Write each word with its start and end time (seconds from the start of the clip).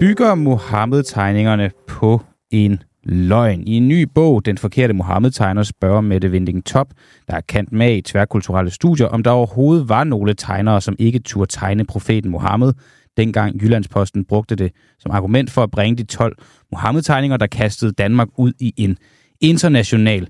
Bygger 0.00 0.34
Mohammed-tegningerne 0.34 1.70
på 1.86 2.22
en 2.50 2.82
løgn. 3.04 3.62
I 3.66 3.72
en 3.72 3.88
ny 3.88 4.02
bog, 4.14 4.46
Den 4.46 4.58
forkerte 4.58 4.94
Mohammed-tegner, 4.94 5.62
spørger 5.62 6.00
Mette 6.00 6.30
Vinding 6.30 6.64
Top, 6.64 6.86
der 7.28 7.36
er 7.36 7.40
kendt 7.40 7.72
med 7.72 7.96
i 7.96 8.00
tværkulturelle 8.00 8.70
studier, 8.70 9.06
om 9.06 9.22
der 9.22 9.30
overhovedet 9.30 9.88
var 9.88 10.04
nogle 10.04 10.34
tegnere, 10.34 10.80
som 10.80 10.96
ikke 10.98 11.18
turde 11.18 11.50
tegne 11.50 11.86
profeten 11.86 12.30
Mohammed, 12.30 12.72
dengang 13.16 13.62
Jyllandsposten 13.62 14.24
brugte 14.24 14.56
det 14.56 14.72
som 14.98 15.10
argument 15.10 15.50
for 15.50 15.62
at 15.62 15.70
bringe 15.70 15.96
de 15.96 16.04
12 16.04 16.36
Mohammed-tegninger, 16.72 17.36
der 17.36 17.46
kastede 17.46 17.92
Danmark 17.92 18.28
ud 18.36 18.52
i 18.60 18.74
en 18.76 18.96
international 19.40 20.28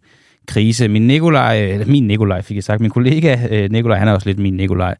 krise. 0.48 0.88
Min 0.88 1.06
Nikolaj, 1.06 1.62
eller 1.62 1.86
min 1.86 2.06
Nikolaj 2.06 2.42
fik 2.42 2.54
jeg 2.54 2.64
sagt, 2.64 2.80
min 2.80 2.90
kollega 2.90 3.36
øh, 3.50 3.70
Nikolaj, 3.70 3.98
han 3.98 4.08
er 4.08 4.12
også 4.12 4.28
lidt 4.28 4.38
min 4.38 4.54
Nikolaj, 4.54 4.94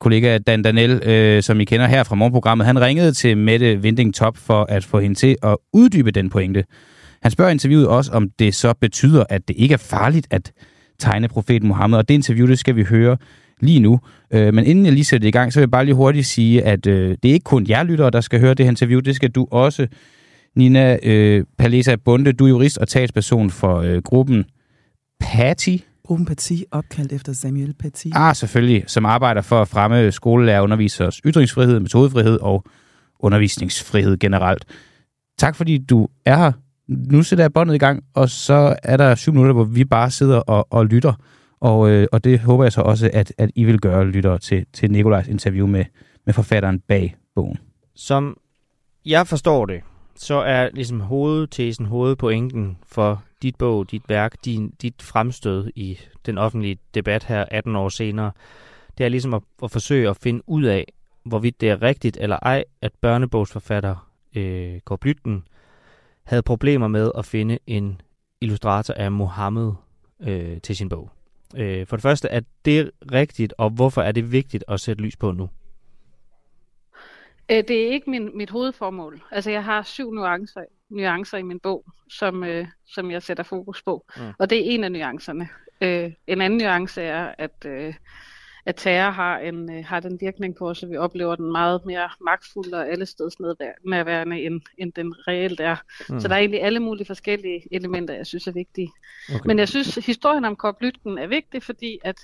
kollega 0.00 0.38
Dan 0.38 0.62
Danel, 0.62 1.08
øh, 1.08 1.42
som 1.42 1.60
I 1.60 1.64
kender 1.64 1.86
her 1.86 2.04
fra 2.04 2.14
morgenprogrammet, 2.14 2.66
han 2.66 2.80
ringede 2.80 3.12
til 3.12 3.36
Mette 3.36 3.82
Vinding 3.82 4.14
Top 4.14 4.36
for 4.36 4.66
at 4.68 4.84
få 4.84 5.00
hende 5.00 5.14
til 5.14 5.36
at 5.42 5.56
uddybe 5.72 6.10
den 6.10 6.30
pointe. 6.30 6.64
Han 7.22 7.30
spørger 7.30 7.50
interviewet 7.50 7.88
også, 7.88 8.12
om 8.12 8.30
det 8.38 8.54
så 8.54 8.74
betyder, 8.80 9.24
at 9.28 9.48
det 9.48 9.56
ikke 9.58 9.72
er 9.72 9.78
farligt 9.78 10.26
at 10.30 10.52
tegne 10.98 11.28
profeten 11.28 11.68
Mohammed, 11.68 11.98
og 11.98 12.08
det 12.08 12.14
interview, 12.14 12.46
det 12.46 12.58
skal 12.58 12.76
vi 12.76 12.82
høre 12.82 13.16
lige 13.60 13.80
nu. 13.80 14.00
Øh, 14.32 14.54
men 14.54 14.64
inden 14.64 14.84
jeg 14.84 14.92
lige 14.92 15.04
sætter 15.04 15.24
det 15.24 15.28
i 15.28 15.38
gang, 15.38 15.52
så 15.52 15.60
vil 15.60 15.62
jeg 15.62 15.70
bare 15.70 15.84
lige 15.84 15.94
hurtigt 15.94 16.26
sige, 16.26 16.62
at 16.62 16.86
øh, 16.86 17.16
det 17.22 17.28
er 17.28 17.32
ikke 17.32 17.44
kun 17.44 17.66
jer 17.68 17.82
lyttere, 17.82 18.10
der 18.10 18.20
skal 18.20 18.40
høre 18.40 18.54
det 18.54 18.66
her 18.66 18.70
interview, 18.70 19.00
det 19.00 19.16
skal 19.16 19.30
du 19.30 19.46
også. 19.50 19.86
Nina 20.56 20.98
øh, 21.02 21.44
Palesa 21.58 21.96
Bunde, 22.04 22.32
du 22.32 22.44
er 22.44 22.48
jurist 22.48 22.78
og 22.78 22.88
talsperson 22.88 23.50
for 23.50 23.76
øh, 23.76 24.02
gruppen 24.02 24.44
Patty. 25.22 25.76
Gruppen 26.04 26.26
Paty, 26.26 26.52
opkaldt 26.70 27.12
efter 27.12 27.32
Samuel 27.32 27.74
Paty. 27.74 28.06
Ah, 28.14 28.36
selvfølgelig, 28.36 28.84
som 28.86 29.06
arbejder 29.06 29.42
for 29.42 29.62
at 29.62 29.68
fremme 29.68 30.12
skolelærer 30.12 30.60
undervisers 30.60 31.20
ytringsfrihed, 31.26 31.80
metodefrihed 31.80 32.38
og 32.40 32.64
undervisningsfrihed 33.20 34.18
generelt. 34.18 34.64
Tak 35.38 35.56
fordi 35.56 35.78
du 35.78 36.08
er 36.24 36.36
her. 36.36 36.52
Nu 36.88 37.22
sætter 37.22 37.44
jeg 37.44 37.52
båndet 37.52 37.74
i 37.74 37.78
gang, 37.78 38.04
og 38.14 38.28
så 38.28 38.76
er 38.82 38.96
der 38.96 39.14
syv 39.14 39.32
minutter, 39.32 39.52
hvor 39.52 39.64
vi 39.64 39.84
bare 39.84 40.10
sidder 40.10 40.38
og, 40.38 40.66
og 40.70 40.86
lytter. 40.86 41.12
Og, 41.60 41.90
øh, 41.90 42.06
og 42.12 42.24
det 42.24 42.38
håber 42.40 42.64
jeg 42.64 42.72
så 42.72 42.80
også, 42.80 43.10
at, 43.12 43.32
at 43.38 43.50
I 43.54 43.64
vil 43.64 43.80
gøre, 43.80 44.04
lytter 44.04 44.36
til, 44.36 44.66
til 44.72 44.90
Nikolajs 44.90 45.28
interview 45.28 45.66
med, 45.66 45.84
med 46.26 46.34
forfatteren 46.34 46.80
bag 46.88 47.16
bogen. 47.34 47.58
Som 47.94 48.36
jeg 49.06 49.26
forstår 49.26 49.66
det, 49.66 49.80
så 50.16 50.34
er 50.34 50.68
ligesom 50.74 51.00
hovedtesen, 51.00 51.86
hovedpointen 51.86 52.76
for 52.86 53.22
dit 53.42 53.56
bog, 53.56 53.90
dit 53.90 54.08
værk, 54.08 54.44
din, 54.44 54.70
dit 54.82 55.02
fremstød 55.02 55.70
i 55.74 55.98
den 56.26 56.38
offentlige 56.38 56.78
debat 56.94 57.24
her 57.24 57.44
18 57.50 57.76
år 57.76 57.88
senere, 57.88 58.32
det 58.98 59.04
er 59.04 59.08
ligesom 59.08 59.34
at, 59.34 59.42
at 59.62 59.70
forsøge 59.70 60.08
at 60.08 60.16
finde 60.16 60.42
ud 60.46 60.64
af, 60.64 60.92
hvorvidt 61.24 61.60
det 61.60 61.70
er 61.70 61.82
rigtigt 61.82 62.16
eller 62.20 62.38
ej, 62.42 62.64
at 62.82 62.92
børnebogsforfatter 63.00 64.10
øh, 64.36 64.80
Kåre 64.80 64.98
Blytten 64.98 65.44
havde 66.24 66.42
problemer 66.42 66.88
med 66.88 67.10
at 67.18 67.26
finde 67.26 67.58
en 67.66 68.00
illustrator 68.40 68.94
af 68.94 69.12
Mohammed 69.12 69.72
øh, 70.20 70.60
til 70.60 70.76
sin 70.76 70.88
bog. 70.88 71.10
Øh, 71.56 71.86
for 71.86 71.96
det 71.96 72.02
første, 72.02 72.28
er 72.28 72.40
det 72.64 72.90
rigtigt, 73.12 73.54
og 73.58 73.70
hvorfor 73.70 74.02
er 74.02 74.12
det 74.12 74.32
vigtigt 74.32 74.64
at 74.68 74.80
sætte 74.80 75.02
lys 75.02 75.16
på 75.16 75.32
nu? 75.32 75.48
Øh, 77.50 77.56
det 77.68 77.70
er 77.70 77.90
ikke 77.90 78.10
min, 78.10 78.30
mit 78.34 78.50
hovedformål. 78.50 79.22
Altså, 79.30 79.50
jeg 79.50 79.64
har 79.64 79.82
syv 79.82 80.12
nuancer, 80.12 80.60
nuancer 80.92 81.38
i 81.38 81.42
min 81.42 81.60
bog, 81.60 81.84
som, 82.10 82.44
øh, 82.44 82.66
som 82.86 83.10
jeg 83.10 83.22
sætter 83.22 83.44
fokus 83.44 83.82
på. 83.82 84.04
Mm. 84.16 84.22
Og 84.38 84.50
det 84.50 84.58
er 84.58 84.74
en 84.74 84.84
af 84.84 84.92
nuancerne. 84.92 85.48
Øh, 85.80 86.12
en 86.26 86.40
anden 86.40 86.58
nuance 86.58 87.02
er, 87.02 87.34
at, 87.38 87.64
øh, 87.66 87.94
at 88.66 88.76
terror 88.76 89.10
har, 89.10 89.38
en, 89.38 89.72
øh, 89.72 89.84
har 89.84 90.00
den 90.00 90.18
virkning 90.20 90.56
på 90.56 90.70
os, 90.70 90.82
at 90.82 90.90
vi 90.90 90.96
oplever 90.96 91.36
den 91.36 91.52
meget 91.52 91.80
mere 91.86 92.10
magtfuld 92.20 92.72
og 92.72 92.88
allesteds 92.88 93.40
nærværende, 93.84 94.42
end, 94.42 94.60
end 94.78 94.92
den 94.92 95.14
reelt 95.28 95.60
er. 95.60 95.76
Mm. 96.08 96.20
Så 96.20 96.28
der 96.28 96.34
er 96.34 96.38
egentlig 96.38 96.62
alle 96.62 96.80
mulige 96.80 97.06
forskellige 97.06 97.62
elementer, 97.70 98.14
jeg 98.14 98.26
synes 98.26 98.46
er 98.46 98.52
vigtige. 98.52 98.92
Okay. 99.28 99.46
Men 99.46 99.58
jeg 99.58 99.68
synes, 99.68 99.94
historien 99.94 100.44
om 100.44 100.56
Korp 100.56 100.76
Lytken 100.80 101.18
er 101.18 101.26
vigtig, 101.26 101.62
fordi 101.62 101.98
at 102.04 102.16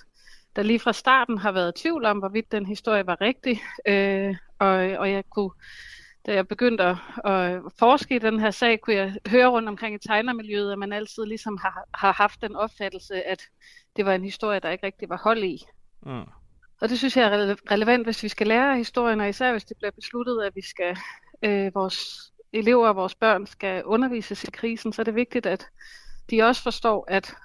der 0.56 0.62
lige 0.62 0.78
fra 0.78 0.92
starten 0.92 1.38
har 1.38 1.52
været 1.52 1.74
tvivl 1.74 2.04
om, 2.04 2.18
hvorvidt 2.18 2.52
den 2.52 2.66
historie 2.66 3.06
var 3.06 3.20
rigtig. 3.20 3.60
Øh, 3.86 4.36
og, 4.58 4.68
og 4.74 5.10
jeg 5.10 5.24
kunne, 5.30 5.50
da 6.28 6.34
jeg 6.34 6.48
begyndte 6.48 6.84
at, 6.84 6.96
at 7.24 7.62
forske 7.78 8.16
i 8.16 8.18
den 8.18 8.40
her 8.40 8.50
sag, 8.50 8.80
kunne 8.80 8.96
jeg 8.96 9.14
høre 9.28 9.46
rundt 9.48 9.68
omkring 9.68 9.94
i 9.94 10.08
tegnermiljøet, 10.08 10.72
at 10.72 10.78
man 10.78 10.92
altid 10.92 11.24
ligesom 11.26 11.58
har, 11.62 11.84
har 11.94 12.12
haft 12.12 12.42
den 12.42 12.56
opfattelse, 12.56 13.22
at 13.22 13.42
det 13.96 14.06
var 14.06 14.12
en 14.12 14.24
historie, 14.24 14.60
der 14.60 14.70
ikke 14.70 14.86
rigtig 14.86 15.08
var 15.08 15.20
hold 15.24 15.44
i. 15.44 15.58
Mm. 16.06 16.22
Og 16.80 16.88
det 16.88 16.98
synes 16.98 17.16
jeg 17.16 17.26
er 17.26 17.56
relevant, 17.70 18.06
hvis 18.06 18.22
vi 18.22 18.28
skal 18.28 18.46
lære 18.46 18.76
historien, 18.76 19.20
og 19.20 19.28
især 19.28 19.52
hvis 19.52 19.64
det 19.64 19.76
bliver 19.76 19.90
besluttet, 19.90 20.42
at 20.42 20.56
vi 20.56 20.62
skal, 20.62 20.96
øh, 21.42 21.74
vores 21.74 22.32
elever 22.52 22.88
og 22.88 22.96
vores 22.96 23.14
børn 23.14 23.46
skal 23.46 23.84
undervises 23.84 24.44
i 24.44 24.50
krisen, 24.50 24.92
så 24.92 25.02
er 25.02 25.04
det 25.04 25.14
vigtigt, 25.14 25.46
at 25.46 25.66
de 26.30 26.42
også 26.42 26.62
forstår, 26.62 27.04
at 27.08 27.36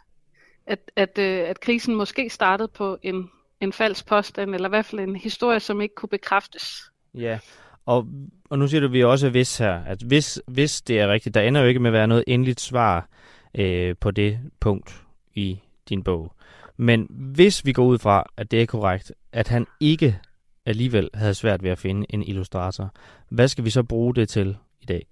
at, 0.67 0.91
at, 0.95 1.17
øh, 1.17 1.49
at 1.49 1.59
krisen 1.59 1.95
måske 1.95 2.29
startede 2.29 2.67
på 2.67 2.97
en, 3.01 3.29
en 3.61 3.73
falsk 3.73 4.05
påstand, 4.05 4.55
eller 4.55 4.69
i 4.69 4.69
hvert 4.69 4.85
fald 4.85 5.01
en 5.01 5.15
historie, 5.15 5.59
som 5.59 5.81
ikke 5.81 5.95
kunne 5.95 6.09
bekræftes. 6.09 6.91
Ja, 7.13 7.39
og, 7.85 8.07
og 8.49 8.59
nu 8.59 8.67
siger 8.67 8.81
du, 8.81 8.87
at 8.87 8.93
vi 8.93 9.03
også 9.03 9.29
hvis 9.29 9.57
her, 9.57 9.73
at 9.83 10.01
hvis, 10.01 10.41
hvis 10.47 10.81
det 10.81 10.99
er 10.99 11.07
rigtigt, 11.07 11.35
der 11.35 11.41
ender 11.41 11.61
jo 11.61 11.67
ikke 11.67 11.79
med 11.79 11.89
at 11.89 11.93
være 11.93 12.07
noget 12.07 12.23
endeligt 12.27 12.61
svar 12.61 13.09
øh, 13.55 13.95
på 13.99 14.11
det 14.11 14.39
punkt 14.59 15.03
i 15.33 15.59
din 15.89 16.03
bog. 16.03 16.35
Men 16.77 17.07
hvis 17.09 17.65
vi 17.65 17.73
går 17.73 17.85
ud 17.85 17.99
fra, 17.99 18.23
at 18.37 18.51
det 18.51 18.61
er 18.61 18.65
korrekt, 18.65 19.11
at 19.31 19.47
han 19.47 19.67
ikke 19.79 20.19
alligevel 20.65 21.09
havde 21.13 21.33
svært 21.33 21.63
ved 21.63 21.69
at 21.69 21.79
finde 21.79 22.05
en 22.09 22.23
illustrator, 22.23 22.93
hvad 23.29 23.47
skal 23.47 23.65
vi 23.65 23.69
så 23.69 23.83
bruge 23.83 24.15
det 24.15 24.29
til 24.29 24.57
i 24.81 24.85
dag? 24.85 25.07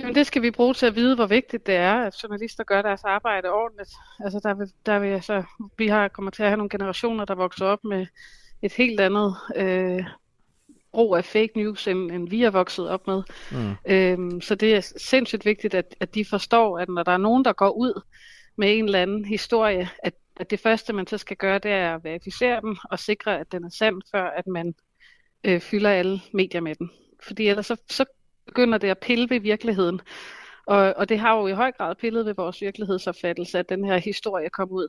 Jamen 0.00 0.14
det 0.14 0.26
skal 0.26 0.42
vi 0.42 0.50
bruge 0.50 0.74
til 0.74 0.86
at 0.86 0.94
vide, 0.94 1.14
hvor 1.14 1.26
vigtigt 1.26 1.66
det 1.66 1.74
er, 1.74 1.94
at 1.94 2.22
journalister 2.22 2.64
gør 2.64 2.82
deres 2.82 3.04
arbejde 3.04 3.48
ordentligt. 3.48 3.90
Altså 4.24 4.40
der 4.42 4.54
vil, 4.54 4.72
der 4.86 4.98
vil, 4.98 5.08
altså, 5.08 5.42
vi 5.78 5.86
har 5.86 6.08
kommer 6.08 6.30
til 6.30 6.42
at 6.42 6.48
have 6.48 6.56
nogle 6.56 6.70
generationer, 6.70 7.24
der 7.24 7.34
vokser 7.34 7.66
op 7.66 7.84
med 7.84 8.06
et 8.62 8.72
helt 8.72 9.00
andet 9.00 9.34
øh, 9.56 10.04
brug 10.92 11.16
af 11.16 11.24
fake 11.24 11.52
news, 11.56 11.88
end, 11.88 12.10
end 12.10 12.28
vi 12.28 12.42
er 12.42 12.50
vokset 12.50 12.88
op 12.88 13.06
med. 13.06 13.22
Mm. 13.52 13.92
Øhm, 13.92 14.40
så 14.40 14.54
det 14.54 14.74
er 14.74 14.92
sindssygt 14.96 15.44
vigtigt, 15.44 15.74
at, 15.74 15.94
at 16.00 16.14
de 16.14 16.24
forstår, 16.24 16.78
at 16.78 16.88
når 16.88 17.02
der 17.02 17.12
er 17.12 17.16
nogen, 17.16 17.44
der 17.44 17.52
går 17.52 17.70
ud 17.70 18.02
med 18.56 18.78
en 18.78 18.84
eller 18.84 19.02
anden 19.02 19.24
historie, 19.24 19.88
at, 20.02 20.14
at 20.36 20.50
det 20.50 20.60
første, 20.60 20.92
man 20.92 21.06
så 21.06 21.18
skal 21.18 21.36
gøre, 21.36 21.58
det 21.58 21.70
er 21.70 21.94
at 21.94 22.04
verificere 22.04 22.60
den 22.60 22.78
og 22.84 22.98
sikre, 22.98 23.40
at 23.40 23.52
den 23.52 23.64
er 23.64 23.70
sand, 23.70 24.02
før 24.10 24.24
at 24.24 24.46
man 24.46 24.74
øh, 25.44 25.60
fylder 25.60 25.90
alle 25.90 26.20
medier 26.32 26.60
med 26.60 26.74
den. 26.74 26.90
Fordi 27.22 27.48
ellers 27.48 27.66
så, 27.66 27.76
så 27.90 28.04
begynder 28.46 28.78
det 28.78 28.88
at 28.88 28.98
pille 28.98 29.30
ved 29.30 29.40
virkeligheden. 29.40 30.00
Og, 30.66 30.94
og 30.96 31.08
det 31.08 31.18
har 31.18 31.36
jo 31.36 31.46
i 31.46 31.52
høj 31.52 31.72
grad 31.72 31.94
pillet 31.94 32.26
ved 32.26 32.34
vores 32.34 32.60
virkelighedsopfattelse, 32.60 33.58
at 33.58 33.68
den 33.68 33.84
her 33.84 33.96
historie 33.96 34.50
kom 34.50 34.70
ud. 34.70 34.88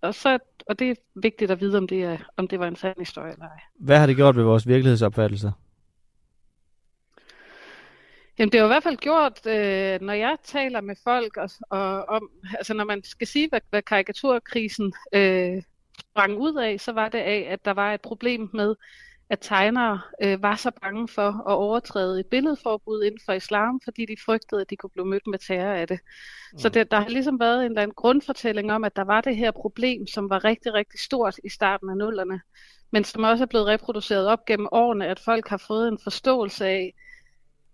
Og, 0.00 0.14
så, 0.14 0.38
og 0.66 0.78
det 0.78 0.90
er 0.90 0.94
vigtigt 1.14 1.50
at 1.50 1.60
vide, 1.60 1.78
om 1.78 1.88
det, 1.88 2.02
er, 2.02 2.18
om 2.36 2.48
det 2.48 2.60
var 2.60 2.68
en 2.68 2.76
sand 2.76 2.98
historie 2.98 3.32
eller 3.32 3.44
ej. 3.44 3.60
Hvad 3.78 3.98
har 3.98 4.06
det 4.06 4.16
gjort 4.16 4.36
ved 4.36 4.44
vores 4.44 4.68
virkelighedsopfattelse? 4.68 5.52
Jamen 8.38 8.52
det 8.52 8.60
har 8.60 8.66
i 8.66 8.68
hvert 8.68 8.82
fald 8.82 8.96
gjort, 8.96 9.46
øh, 9.46 10.00
når 10.00 10.12
jeg 10.12 10.36
taler 10.44 10.80
med 10.80 10.96
folk 11.04 11.36
og, 11.36 11.50
og 11.70 12.04
om, 12.04 12.30
altså 12.58 12.74
når 12.74 12.84
man 12.84 13.04
skal 13.04 13.26
sige, 13.26 13.48
hvad, 13.48 13.60
hvad 13.70 13.82
karikaturkrisen 13.82 14.92
øh, 15.12 15.62
sprang 16.00 16.38
ud 16.38 16.56
af, 16.56 16.80
så 16.80 16.92
var 16.92 17.08
det 17.08 17.18
af, 17.18 17.46
at 17.50 17.64
der 17.64 17.70
var 17.70 17.94
et 17.94 18.00
problem 18.00 18.50
med, 18.54 18.74
at 19.30 19.38
tegnere 19.40 20.00
øh, 20.22 20.42
var 20.42 20.56
så 20.56 20.70
bange 20.82 21.08
for 21.08 21.48
at 21.48 21.54
overtræde 21.54 22.20
et 22.20 22.26
billedforbud 22.26 23.02
inden 23.02 23.20
for 23.26 23.32
islam, 23.32 23.80
fordi 23.84 24.06
de 24.06 24.16
frygtede, 24.24 24.60
at 24.60 24.70
de 24.70 24.76
kunne 24.76 24.90
blive 24.90 25.06
mødt 25.06 25.26
med 25.26 25.38
terror 25.38 25.72
af 25.72 25.88
det. 25.88 26.00
Mm. 26.52 26.58
Så 26.58 26.68
det, 26.68 26.90
der 26.90 27.00
har 27.00 27.08
ligesom 27.08 27.40
været 27.40 27.58
en 27.58 27.70
eller 27.70 27.82
anden 27.82 27.94
grundfortælling 27.94 28.72
om, 28.72 28.84
at 28.84 28.96
der 28.96 29.04
var 29.04 29.20
det 29.20 29.36
her 29.36 29.50
problem, 29.50 30.06
som 30.06 30.30
var 30.30 30.44
rigtig, 30.44 30.74
rigtig 30.74 31.00
stort 31.00 31.36
i 31.44 31.48
starten 31.48 31.90
af 31.90 31.96
nullerne, 31.96 32.40
men 32.90 33.04
som 33.04 33.22
også 33.24 33.44
er 33.44 33.46
blevet 33.46 33.66
reproduceret 33.66 34.26
op 34.26 34.44
gennem 34.44 34.68
årene, 34.72 35.06
at 35.06 35.20
folk 35.20 35.48
har 35.48 35.62
fået 35.66 35.88
en 35.88 35.98
forståelse 36.02 36.66
af, 36.66 36.94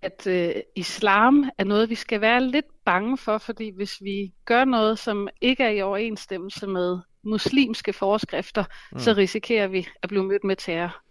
at 0.02 0.26
øh, 0.26 0.54
islam 0.76 1.50
er 1.58 1.64
noget, 1.64 1.90
vi 1.90 1.94
skal 1.94 2.20
være 2.20 2.40
lidt 2.40 2.66
bange 2.84 3.19
for, 3.19 3.38
fordi 3.38 3.70
hvis 3.76 4.02
vi 4.02 4.32
gør 4.44 4.64
noget, 4.64 4.99
som 4.99 5.28
ikke 5.40 5.64
er 5.64 5.69
i 5.69 5.82
overensstemmelse 5.82 6.66
med 6.66 6.99
muslimske 7.25 7.93
forskrifter, 7.93 8.64
mm. 8.93 8.99
så 8.99 9.12
risikerer 9.12 9.66
vi 9.66 9.87
at 10.02 10.08
blive 10.08 10.25
mødt 10.25 10.44
med 10.44 10.56
terror. 10.56 11.02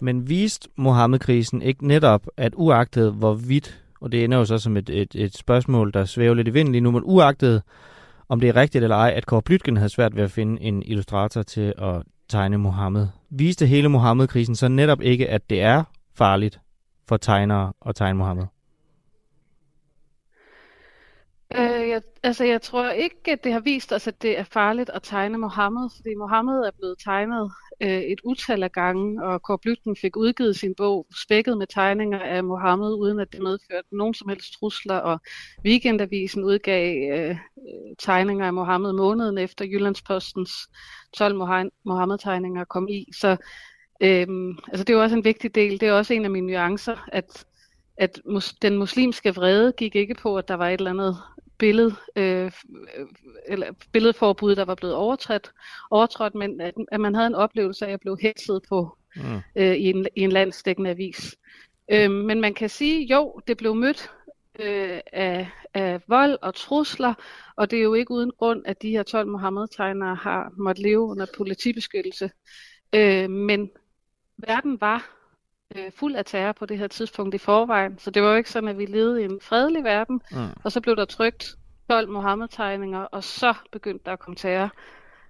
Men 0.00 0.28
viste 0.28 0.68
Mohammed-krisen 0.76 1.62
ikke 1.62 1.86
netop, 1.86 2.26
at 2.36 2.52
uagtet 2.56 3.12
hvorvidt, 3.12 3.82
og 4.00 4.12
det 4.12 4.24
ender 4.24 4.38
jo 4.38 4.44
så 4.44 4.58
som 4.58 4.76
et, 4.76 4.90
et, 4.90 5.14
et 5.14 5.36
spørgsmål, 5.36 5.92
der 5.94 6.04
svæver 6.04 6.34
lidt 6.34 6.48
i 6.48 6.50
vinden 6.50 6.72
lige 6.72 6.82
nu, 6.82 6.90
men 6.90 7.02
uagtet 7.04 7.62
om 8.28 8.40
det 8.40 8.48
er 8.48 8.56
rigtigt 8.56 8.84
eller 8.84 8.96
ej, 8.96 9.12
at 9.16 9.26
Kåre 9.26 9.42
Blytgen 9.42 9.76
havde 9.76 9.88
svært 9.88 10.16
ved 10.16 10.22
at 10.22 10.30
finde 10.30 10.62
en 10.62 10.82
illustrator 10.82 11.42
til 11.42 11.74
at 11.78 12.02
tegne 12.28 12.58
Mohammed. 12.58 13.06
Viste 13.30 13.66
hele 13.66 13.88
Mohammed-krisen 13.88 14.54
så 14.56 14.68
netop 14.68 15.00
ikke, 15.00 15.28
at 15.28 15.50
det 15.50 15.62
er 15.62 15.84
farligt 16.14 16.60
for 17.08 17.16
tegnere 17.16 17.72
at 17.86 17.94
tegne 17.94 18.18
Mohammed? 18.18 18.44
Øh, 21.56 21.88
jeg, 21.88 22.02
altså, 22.22 22.44
jeg 22.44 22.62
tror 22.62 22.90
ikke, 22.90 23.32
at 23.32 23.44
det 23.44 23.52
har 23.52 23.60
vist 23.60 23.92
os, 23.92 24.06
at 24.06 24.22
det 24.22 24.38
er 24.38 24.44
farligt 24.44 24.90
at 24.90 25.02
tegne 25.02 25.38
Mohammed, 25.38 25.90
fordi 25.96 26.14
Mohammed 26.14 26.54
er 26.54 26.70
blevet 26.78 26.96
tegnet 27.04 27.50
øh, 27.80 28.00
et 28.00 28.20
utal 28.24 28.62
af 28.62 28.72
gange, 28.72 29.24
og 29.24 29.42
Kåre 29.42 29.58
Blytten 29.58 29.96
fik 29.96 30.16
udgivet 30.16 30.56
sin 30.56 30.74
bog 30.74 31.06
spækket 31.22 31.58
med 31.58 31.66
tegninger 31.66 32.18
af 32.20 32.44
Mohammed, 32.44 32.94
uden 32.94 33.20
at 33.20 33.32
det 33.32 33.42
medførte 33.42 33.88
nogen 33.92 34.14
som 34.14 34.28
helst 34.28 34.52
trusler, 34.52 34.96
og 34.96 35.20
Weekendavisen 35.64 36.44
udgav 36.44 37.12
øh, 37.12 37.36
tegninger 37.98 38.46
af 38.46 38.52
Mohammed 38.52 38.92
måneden 38.92 39.38
efter 39.38 39.64
Jyllandspostens 39.64 40.52
12 41.16 41.36
Mohammed-tegninger 41.84 42.64
kom 42.64 42.88
i. 42.88 43.06
Så 43.12 43.36
øh, 44.00 44.26
altså, 44.68 44.84
det 44.84 44.90
er 44.90 44.94
jo 44.94 45.02
også 45.02 45.16
en 45.16 45.24
vigtig 45.24 45.54
del. 45.54 45.80
Det 45.80 45.88
er 45.88 45.92
også 45.92 46.14
en 46.14 46.24
af 46.24 46.30
mine 46.30 46.46
nuancer, 46.46 47.08
at 47.12 47.46
at 47.98 48.20
mus, 48.24 48.52
den 48.52 48.76
muslimske 48.76 49.34
vrede 49.34 49.72
gik 49.72 49.96
ikke 49.96 50.14
på, 50.14 50.36
at 50.36 50.48
der 50.48 50.54
var 50.54 50.68
et 50.68 50.78
eller 50.78 50.90
andet 50.90 51.16
billede, 51.58 51.94
øh, 52.16 52.52
eller 53.46 53.72
billedforbud, 53.92 54.56
der 54.56 54.64
var 54.64 54.74
blevet 54.74 54.94
overtrådt, 54.94 55.52
overtrådt 55.90 56.34
men 56.34 56.60
at, 56.60 56.74
at 56.92 57.00
man 57.00 57.14
havde 57.14 57.26
en 57.26 57.34
oplevelse 57.34 57.86
af 57.86 57.92
at 57.92 58.00
blive 58.00 58.18
hetset 58.20 58.62
på 58.68 58.98
mm. 59.16 59.40
øh, 59.56 59.74
i, 59.76 59.84
en, 59.84 60.06
i 60.16 60.20
en 60.20 60.32
landsdækkende 60.32 60.90
avis. 60.90 61.36
Øh, 61.92 62.10
men 62.10 62.40
man 62.40 62.54
kan 62.54 62.68
sige, 62.68 63.06
jo, 63.06 63.40
det 63.46 63.56
blev 63.56 63.74
mødt 63.74 64.10
øh, 64.58 65.00
af, 65.12 65.48
af 65.74 66.00
vold 66.08 66.38
og 66.42 66.54
trusler, 66.54 67.14
og 67.56 67.70
det 67.70 67.78
er 67.78 67.82
jo 67.82 67.94
ikke 67.94 68.10
uden 68.10 68.30
grund, 68.38 68.62
at 68.66 68.82
de 68.82 68.90
her 68.90 69.02
12 69.02 69.28
Mohammed-tegnere 69.28 70.14
har 70.14 70.52
måttet 70.56 70.82
leve 70.82 71.00
under 71.00 71.26
politibeskyttelse. 71.36 72.30
Øh, 72.94 73.30
men 73.30 73.70
verden 74.36 74.80
var 74.80 75.17
øh, 75.76 75.92
fuld 75.96 76.14
af 76.14 76.24
terror 76.24 76.52
på 76.52 76.66
det 76.66 76.78
her 76.78 76.86
tidspunkt 76.86 77.34
i 77.34 77.38
forvejen. 77.38 77.98
Så 77.98 78.10
det 78.10 78.22
var 78.22 78.30
jo 78.30 78.36
ikke 78.36 78.50
sådan, 78.50 78.68
at 78.68 78.78
vi 78.78 78.86
levede 78.86 79.22
i 79.22 79.24
en 79.24 79.38
fredelig 79.42 79.84
verden, 79.84 80.20
mm. 80.32 80.48
og 80.64 80.72
så 80.72 80.80
blev 80.80 80.96
der 80.96 81.04
trygt 81.04 81.56
12 81.90 82.08
Mohammed-tegninger, 82.08 83.00
og 83.00 83.24
så 83.24 83.54
begyndte 83.72 84.04
der 84.04 84.12
at 84.12 84.18
komme 84.18 84.36
terror. 84.36 84.72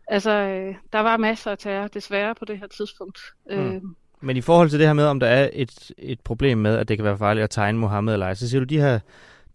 Altså, 0.08 0.31
øh, 0.31 0.75
der 0.93 1.00
var 1.00 1.17
masser 1.17 1.50
af 1.50 1.58
terror, 1.58 1.88
desværre, 1.88 2.35
på 2.35 2.44
det 2.44 2.58
her 2.58 2.67
tidspunkt. 2.67 3.20
Mm. 3.50 3.56
Øh, 3.56 3.82
Men 4.20 4.37
i 4.37 4.40
forhold 4.40 4.70
til 4.70 4.79
det 4.79 4.87
her 4.87 4.94
med, 4.94 5.05
om 5.05 5.20
der 5.20 5.26
er 5.26 5.50
et, 5.52 5.90
et 5.99 6.20
problem 6.20 6.58
med, 6.58 6.76
at 6.76 6.88
det 6.88 6.99
kan 6.99 7.05
være 7.05 7.19
farligt 7.19 7.44
at 7.44 7.50
tegne 7.50 7.79
Mohammed 7.79 8.12
eller 8.12 8.26
ej, 8.26 8.34
så 8.34 8.49
siger 8.49 8.61
du, 8.61 8.64
de 8.64 8.81
her 8.81 8.99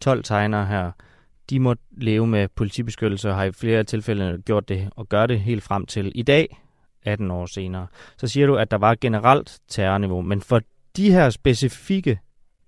12 0.00 0.22
tegnere 0.22 0.66
her, 0.66 0.90
de 1.50 1.60
må 1.60 1.74
leve 1.90 2.26
med 2.26 2.48
politibeskyttelse 2.48 3.28
og 3.28 3.36
har 3.36 3.44
i 3.44 3.52
flere 3.52 3.84
tilfælde 3.84 4.42
gjort 4.46 4.68
det 4.68 4.90
og 4.96 5.08
gør 5.08 5.26
det 5.26 5.40
helt 5.40 5.62
frem 5.62 5.86
til 5.86 6.12
i 6.14 6.22
dag, 6.22 6.60
18 7.02 7.30
år 7.30 7.46
senere. 7.46 7.86
Så 8.16 8.28
siger 8.28 8.46
du, 8.46 8.56
at 8.56 8.70
der 8.70 8.78
var 8.78 8.96
generelt 9.00 9.58
terrorniveau, 9.68 10.22
men 10.22 10.40
for 10.40 10.60
de 10.96 11.12
her 11.12 11.30
specifikke 11.30 12.18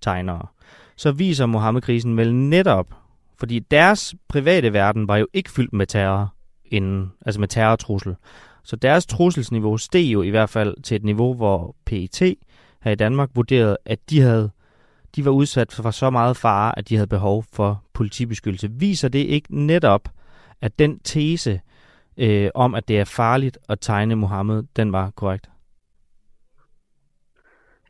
tegnere, 0.01 0.47
så 0.95 1.11
viser 1.11 1.45
Mohammed-krisen 1.45 2.17
vel 2.17 2.35
netop, 2.35 2.93
fordi 3.39 3.59
deres 3.59 4.15
private 4.27 4.73
verden 4.73 5.07
var 5.07 5.17
jo 5.17 5.27
ikke 5.33 5.51
fyldt 5.51 5.73
med 5.73 5.87
terror 5.87 6.33
inden, 6.65 7.11
altså 7.25 7.39
med 7.39 7.47
terrortrussel. 7.47 8.15
Så 8.63 8.75
deres 8.75 9.05
trusselsniveau 9.05 9.77
steg 9.77 10.13
jo 10.13 10.21
i 10.21 10.29
hvert 10.29 10.49
fald 10.49 10.81
til 10.83 10.95
et 10.95 11.03
niveau, 11.03 11.33
hvor 11.33 11.75
PET 11.85 12.35
her 12.81 12.91
i 12.91 12.95
Danmark 12.95 13.29
vurderede, 13.35 13.77
at 13.85 13.99
de 14.09 14.21
havde 14.21 14.51
de 15.15 15.25
var 15.25 15.31
udsat 15.31 15.71
for 15.71 15.91
så 15.91 16.09
meget 16.09 16.37
fare, 16.37 16.79
at 16.79 16.89
de 16.89 16.95
havde 16.95 17.07
behov 17.07 17.45
for 17.53 17.83
politibeskyttelse. 17.93 18.71
Viser 18.71 19.07
det 19.07 19.19
ikke 19.19 19.65
netop, 19.65 20.09
at 20.61 20.79
den 20.79 20.99
tese 20.99 21.61
øh, 22.17 22.49
om, 22.55 22.75
at 22.75 22.87
det 22.87 22.99
er 22.99 23.03
farligt 23.03 23.57
at 23.69 23.77
tegne 23.81 24.15
Mohammed, 24.15 24.63
den 24.75 24.91
var 24.91 25.09
korrekt? 25.09 25.49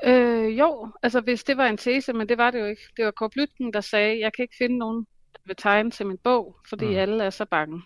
Øh, 0.04 0.60
jo, 0.60 0.92
altså 1.04 1.22
hvis 1.22 1.44
det 1.44 1.58
var 1.58 1.68
en 1.68 1.78
tese, 1.78 2.14
men 2.14 2.30
det 2.30 2.38
var 2.38 2.52
det 2.52 2.60
jo 2.60 2.66
ikke. 2.66 2.82
Det 2.98 3.06
var 3.06 3.12
Kåre 3.12 3.30
Blytgen, 3.30 3.74
der 3.74 3.82
sagde, 3.82 4.20
jeg 4.20 4.34
kan 4.34 4.44
ikke 4.44 4.56
finde 4.58 4.78
nogen, 4.78 5.08
der 5.34 5.40
vil 5.46 5.56
tegne 5.56 5.92
til 5.92 6.06
min 6.06 6.18
bog, 6.18 6.56
fordi 6.70 6.86
mm. 6.86 6.96
alle 6.96 7.24
er 7.24 7.30
så 7.30 7.46
bange. 7.46 7.82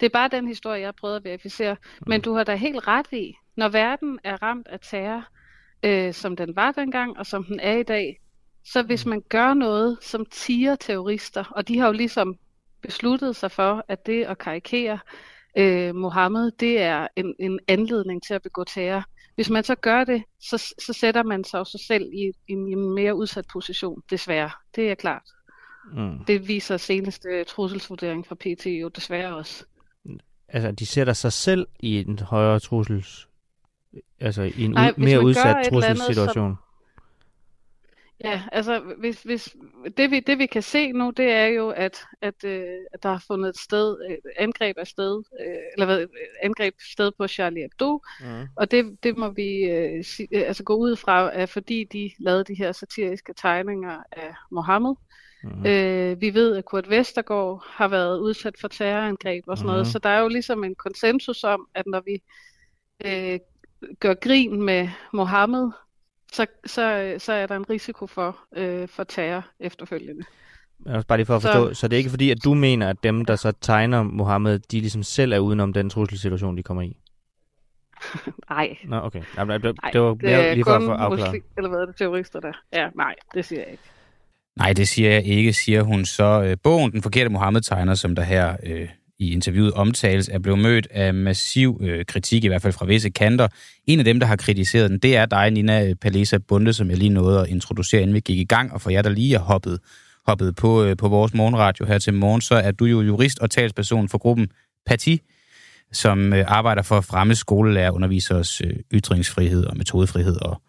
Det 0.00 0.06
er 0.06 0.10
bare 0.10 0.28
den 0.28 0.48
historie, 0.48 0.80
jeg 0.80 0.86
har 0.86 0.94
prøvet 1.00 1.16
at 1.16 1.24
verificere. 1.24 1.74
Mm. 1.74 2.04
Men 2.06 2.20
du 2.20 2.34
har 2.34 2.44
da 2.44 2.54
helt 2.54 2.88
ret 2.88 3.12
i, 3.12 3.34
når 3.56 3.68
verden 3.68 4.18
er 4.24 4.42
ramt 4.42 4.68
af 4.68 4.80
terror, 4.80 5.24
øh, 5.82 6.14
som 6.14 6.36
den 6.36 6.56
var 6.56 6.72
dengang, 6.72 7.18
og 7.18 7.26
som 7.26 7.44
den 7.44 7.60
er 7.60 7.76
i 7.76 7.82
dag, 7.82 8.20
så 8.64 8.82
hvis 8.82 9.06
mm. 9.06 9.10
man 9.10 9.22
gør 9.28 9.54
noget, 9.54 9.98
som 10.00 10.26
tiger 10.26 10.76
terrorister, 10.76 11.44
og 11.50 11.68
de 11.68 11.78
har 11.78 11.86
jo 11.86 11.92
ligesom 11.92 12.36
besluttet 12.82 13.36
sig 13.36 13.50
for, 13.50 13.84
at 13.88 14.06
det 14.06 14.24
at 14.24 14.38
karikere 14.38 14.98
øh, 15.58 15.94
Mohammed, 15.94 16.50
det 16.50 16.80
er 16.80 17.08
en, 17.16 17.34
en 17.38 17.58
anledning 17.68 18.22
til 18.22 18.34
at 18.34 18.42
begå 18.42 18.64
terror, 18.64 19.04
hvis 19.34 19.50
man 19.50 19.64
så 19.64 19.74
gør 19.74 20.04
det, 20.04 20.22
så, 20.40 20.74
så 20.78 20.92
sætter 20.92 21.22
man 21.22 21.44
sig 21.44 21.60
også 21.60 21.84
selv 21.86 22.10
i, 22.12 22.32
i 22.48 22.52
en 22.52 22.94
mere 22.94 23.14
udsat 23.14 23.46
position, 23.52 24.02
desværre. 24.10 24.50
Det 24.76 24.90
er 24.90 24.94
klart. 24.94 25.22
Mm. 25.92 26.24
Det 26.24 26.48
viser 26.48 26.76
seneste 26.76 27.44
trusselsvurdering 27.44 28.26
fra 28.26 28.34
PT 28.34 28.66
jo 28.66 28.88
desværre 28.88 29.36
også. 29.36 29.64
Altså, 30.48 30.70
de 30.70 30.86
sætter 30.86 31.12
sig 31.12 31.32
selv 31.32 31.66
i 31.80 32.00
en 32.00 32.18
højere 32.18 32.60
trussels... 32.60 33.28
Altså, 34.20 34.42
i 34.42 34.62
en 34.62 34.76
Ej, 34.76 34.94
mere 34.96 35.24
udsat 35.24 35.66
trusselssituation. 35.70 36.56
Ja, 38.24 38.42
altså 38.52 38.80
hvis, 38.98 39.22
hvis, 39.22 39.56
det, 39.96 40.10
vi, 40.10 40.20
det 40.20 40.38
vi 40.38 40.46
kan 40.46 40.62
se 40.62 40.92
nu, 40.92 41.10
det 41.10 41.30
er 41.30 41.46
jo, 41.46 41.68
at, 41.70 42.04
at, 42.22 42.44
øh, 42.44 42.64
at 42.92 43.02
der 43.02 43.08
har 43.08 43.24
fundet 43.26 43.48
et 43.48 43.58
sted, 43.58 43.96
øh, 44.10 44.16
angreb 44.38 44.78
af 44.78 44.86
sted, 44.86 45.22
øh, 45.40 45.56
eller 45.72 45.86
hvad, 45.86 46.06
angreb 46.42 46.74
sted 46.80 47.12
på 47.18 47.28
Charlie 47.28 47.62
Hebdo, 47.62 48.00
mm. 48.20 48.46
og 48.56 48.70
det, 48.70 48.96
det 49.02 49.16
må 49.18 49.28
vi 49.28 49.64
øh, 49.64 50.04
si, 50.04 50.22
øh, 50.32 50.42
altså 50.46 50.64
gå 50.64 50.74
ud 50.74 50.96
fra, 50.96 51.30
at 51.34 51.48
fordi 51.48 51.84
de 51.84 52.10
lavede 52.18 52.44
de 52.44 52.54
her 52.54 52.72
satiriske 52.72 53.34
tegninger 53.36 54.02
af 54.12 54.34
Mohammed. 54.50 54.94
Mm. 55.44 55.66
Øh, 55.66 56.20
vi 56.20 56.34
ved, 56.34 56.56
at 56.56 56.64
Kurt 56.64 56.90
Vestergaard 56.90 57.64
har 57.66 57.88
været 57.88 58.18
udsat 58.18 58.54
for 58.60 58.68
terrorangreb 58.68 59.44
og 59.46 59.58
sådan 59.58 59.66
mm. 59.66 59.72
noget, 59.72 59.86
så 59.86 59.98
der 59.98 60.08
er 60.08 60.20
jo 60.20 60.28
ligesom 60.28 60.64
en 60.64 60.74
konsensus 60.74 61.44
om, 61.44 61.68
at 61.74 61.86
når 61.86 62.02
vi 62.06 62.22
øh, 63.04 63.38
gør 64.00 64.14
grin 64.14 64.62
med 64.62 64.88
Mohammed, 65.12 65.70
så, 66.32 66.46
så, 66.66 67.14
så 67.18 67.32
er 67.32 67.46
der 67.46 67.56
en 67.56 67.70
risiko 67.70 68.06
for, 68.06 68.38
øh, 68.56 68.88
for 68.88 69.04
terror 69.04 69.46
efterfølgende. 69.60 70.24
Men 70.78 70.94
også 70.94 71.06
bare 71.06 71.18
lige 71.18 71.26
for 71.26 71.36
at 71.36 71.42
forstå, 71.42 71.68
så, 71.68 71.80
så 71.80 71.88
det 71.88 71.96
er 71.96 71.98
ikke 71.98 72.10
fordi, 72.10 72.30
at 72.30 72.44
du 72.44 72.54
mener, 72.54 72.88
at 72.88 72.96
dem, 73.02 73.24
der 73.24 73.36
så 73.36 73.52
tegner 73.60 74.02
Mohammed, 74.02 74.58
de 74.58 74.80
ligesom 74.80 75.02
selv 75.02 75.32
er 75.32 75.38
udenom 75.38 75.72
den 75.72 75.90
trusselsituation, 75.90 76.56
de 76.56 76.62
kommer 76.62 76.82
i? 76.82 76.96
nej. 78.50 78.76
Nå, 78.84 79.00
okay. 79.00 79.22
Jamen, 79.36 79.62
det, 79.62 79.76
det 79.92 80.00
var 80.00 80.16
mere 80.22 80.54
lige 80.54 80.64
for 80.64 80.76
at 80.76 80.82
få 80.82 80.90
afklaret. 80.90 81.42
Eller 81.56 81.70
hvad 81.70 81.78
er 81.78 81.86
det, 81.86 81.96
terrorister 81.96 82.40
der? 82.40 82.52
Ja, 82.72 82.88
nej, 82.94 83.14
det 83.34 83.44
siger 83.44 83.60
jeg 83.60 83.70
ikke. 83.70 83.82
Nej, 84.56 84.72
det 84.72 84.88
siger 84.88 85.10
jeg 85.10 85.24
ikke, 85.24 85.52
siger 85.52 85.82
hun 85.82 86.04
så. 86.04 86.42
Øh, 86.46 86.56
bogen, 86.62 86.92
Den 86.92 87.02
forkerte 87.02 87.30
Mohammed-tegner, 87.30 87.94
som 87.94 88.14
der 88.14 88.22
her 88.22 88.56
øh, 88.62 88.88
i 89.18 89.32
interviewet 89.32 89.72
omtales, 89.72 90.28
er 90.28 90.38
blevet 90.38 90.58
mødt 90.58 90.86
af 90.90 91.14
massiv 91.14 91.80
øh, 91.82 92.04
kritik, 92.04 92.44
i 92.44 92.48
hvert 92.48 92.62
fald 92.62 92.72
fra 92.72 92.86
visse 92.86 93.10
kanter. 93.10 93.48
En 93.86 93.98
af 93.98 94.04
dem, 94.04 94.20
der 94.20 94.26
har 94.26 94.36
kritiseret 94.36 94.90
den, 94.90 94.98
det 94.98 95.16
er 95.16 95.26
dig, 95.26 95.50
Nina 95.50 95.94
Palesa 95.94 96.38
Bunde, 96.38 96.72
som 96.72 96.90
jeg 96.90 96.98
lige 96.98 97.08
nåede 97.08 97.40
at 97.40 97.48
introducere, 97.48 98.02
inden 98.02 98.14
vi 98.14 98.20
gik 98.20 98.38
i 98.38 98.44
gang. 98.44 98.72
Og 98.72 98.80
for 98.80 98.90
jer, 98.90 99.02
der 99.02 99.10
lige 99.10 99.34
er 99.34 99.40
hoppet, 99.40 99.78
hoppet 100.26 100.56
på, 100.56 100.84
øh, 100.84 100.96
på 100.96 101.08
vores 101.08 101.34
morgenradio 101.34 101.86
her 101.86 101.98
til 101.98 102.14
morgen, 102.14 102.40
så 102.40 102.54
er 102.54 102.70
du 102.70 102.84
jo 102.84 103.00
jurist 103.00 103.38
og 103.38 103.50
talsperson 103.50 104.08
for 104.08 104.18
gruppen 104.18 104.48
Parti, 104.86 105.20
som 105.92 106.32
øh, 106.32 106.44
arbejder 106.48 106.82
for 106.82 106.98
at 106.98 107.04
fremme 107.04 107.34
skolelærerundervisers 107.34 108.60
øh, 108.60 108.76
ytringsfrihed 108.94 109.64
og 109.64 109.76
metodefrihed 109.76 110.36
og, 110.36 110.62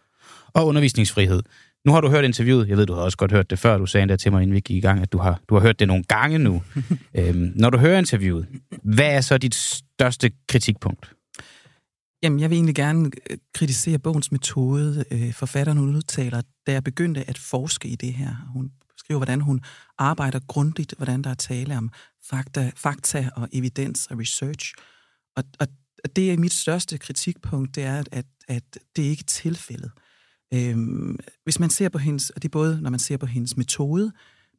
og 0.53 0.67
undervisningsfrihed. 0.67 1.41
Nu 1.85 1.91
har 1.91 2.01
du 2.01 2.09
hørt 2.09 2.25
interviewet. 2.25 2.67
Jeg 2.67 2.77
ved, 2.77 2.85
du 2.85 2.93
har 2.93 3.01
også 3.01 3.17
godt 3.17 3.31
hørt 3.31 3.49
det 3.49 3.59
før. 3.59 3.77
Du 3.77 3.85
sagde 3.85 4.01
endda 4.01 4.15
til 4.15 4.31
mig, 4.31 4.41
inden 4.41 4.55
vi 4.55 4.59
gik 4.59 4.77
i 4.77 4.79
gang, 4.79 5.01
at 5.01 5.11
du 5.11 5.17
har, 5.17 5.39
du 5.49 5.55
har 5.55 5.61
hørt 5.61 5.79
det 5.79 5.87
nogle 5.87 6.03
gange 6.03 6.37
nu. 6.37 6.63
øhm, 7.17 7.51
når 7.55 7.69
du 7.69 7.77
hører 7.77 7.97
interviewet, 7.97 8.47
hvad 8.83 9.15
er 9.15 9.21
så 9.21 9.37
dit 9.37 9.55
største 9.55 10.31
kritikpunkt? 10.47 11.13
Jamen, 12.23 12.39
jeg 12.39 12.49
vil 12.49 12.55
egentlig 12.55 12.75
gerne 12.75 13.11
øh, 13.29 13.37
kritisere 13.53 13.99
bogens 13.99 14.31
metode. 14.31 15.05
Øh, 15.11 15.33
forfatteren 15.33 15.79
udtaler, 15.79 16.41
da 16.67 16.71
jeg 16.71 16.83
begyndte 16.83 17.29
at 17.29 17.37
forske 17.37 17.87
i 17.87 17.95
det 17.95 18.13
her. 18.13 18.35
Hun 18.53 18.71
skriver, 18.97 19.19
hvordan 19.19 19.41
hun 19.41 19.61
arbejder 19.97 20.39
grundigt, 20.47 20.93
hvordan 20.97 21.21
der 21.21 21.29
er 21.29 21.33
tale 21.33 21.77
om 21.77 21.91
fakta, 22.29 22.71
fakta 22.75 23.29
og 23.35 23.49
evidens 23.53 24.07
og 24.07 24.19
research. 24.19 24.73
Og, 25.35 25.43
og 25.59 25.67
det 26.15 26.31
er 26.31 26.37
mit 26.37 26.53
største 26.53 26.97
kritikpunkt, 26.97 27.75
det 27.75 27.83
er, 27.83 28.03
at, 28.11 28.25
at 28.47 28.63
det 28.95 29.03
ikke 29.03 29.21
er 29.21 29.27
tilfældet. 29.27 29.91
Øhm, 30.53 31.17
hvis 31.43 31.59
man 31.59 31.69
ser 31.69 31.89
på 31.89 31.97
hendes, 31.97 32.29
og 32.29 32.41
det 32.41 32.47
er 32.47 32.51
både 32.51 32.81
når 32.81 32.89
man 32.89 32.99
ser 32.99 33.17
på 33.17 33.25
hendes 33.25 33.57
metode, 33.57 34.11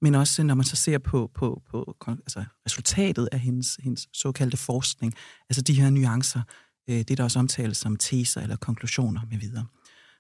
men 0.03 0.15
også 0.15 0.43
når 0.43 0.55
man 0.55 0.65
så 0.65 0.77
ser 0.77 0.99
på, 0.99 1.31
på, 1.35 1.63
på 1.71 1.97
altså 2.09 2.45
resultatet 2.67 3.29
af 3.33 3.41
hendes, 3.41 3.79
hendes 3.83 4.09
såkaldte 4.13 4.57
forskning, 4.57 5.15
altså 5.51 5.63
de 5.63 5.81
her 5.81 5.91
nuancer, 5.91 6.43
øh, 6.91 6.99
det 6.99 7.19
der 7.19 7.25
også 7.25 7.39
omtales 7.39 7.77
som 7.77 7.97
teser 7.97 8.41
eller 8.41 8.57
konklusioner 8.57 9.21
med 9.31 9.39
videre. 9.39 9.67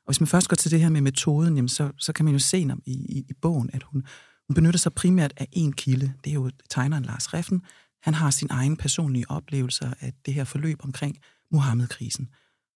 Og 0.06 0.12
hvis 0.12 0.20
man 0.20 0.26
først 0.26 0.48
går 0.48 0.54
til 0.54 0.70
det 0.70 0.80
her 0.80 0.88
med 0.88 1.00
metoden, 1.00 1.56
jamen 1.56 1.68
så, 1.68 1.92
så 1.98 2.12
kan 2.12 2.24
man 2.24 2.34
jo 2.34 2.38
se 2.38 2.58
i, 2.58 2.92
i, 2.92 3.24
i 3.28 3.32
bogen, 3.42 3.70
at 3.72 3.82
hun, 3.82 4.04
hun 4.48 4.54
benytter 4.54 4.78
sig 4.78 4.92
primært 4.92 5.32
af 5.36 5.48
en 5.52 5.72
kilde. 5.72 6.12
Det 6.24 6.30
er 6.30 6.34
jo 6.34 6.50
tegneren 6.70 7.04
Lars 7.04 7.34
Reffen. 7.34 7.62
Han 8.02 8.14
har 8.14 8.30
sin 8.30 8.48
egen 8.50 8.76
personlige 8.76 9.30
oplevelser 9.30 9.90
af 10.00 10.12
det 10.26 10.34
her 10.34 10.44
forløb 10.44 10.78
omkring 10.84 11.18
Mohammed-krisen. 11.50 12.28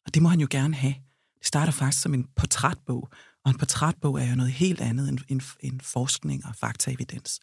Og 0.06 0.14
det 0.14 0.22
må 0.22 0.28
han 0.28 0.40
jo 0.40 0.46
gerne 0.50 0.74
have. 0.74 0.94
Det 1.40 1.46
starter 1.46 1.72
faktisk 1.72 2.02
som 2.02 2.14
en 2.14 2.26
portrætbog, 2.36 3.08
og 3.44 3.50
en 3.50 3.58
portrætbog 3.58 4.20
er 4.20 4.30
jo 4.30 4.34
noget 4.34 4.52
helt 4.52 4.80
andet 4.80 5.08
end, 5.08 5.18
end, 5.28 5.40
end 5.60 5.80
forskning 5.80 6.46
og 6.46 6.54
faktaevidens. 6.56 7.40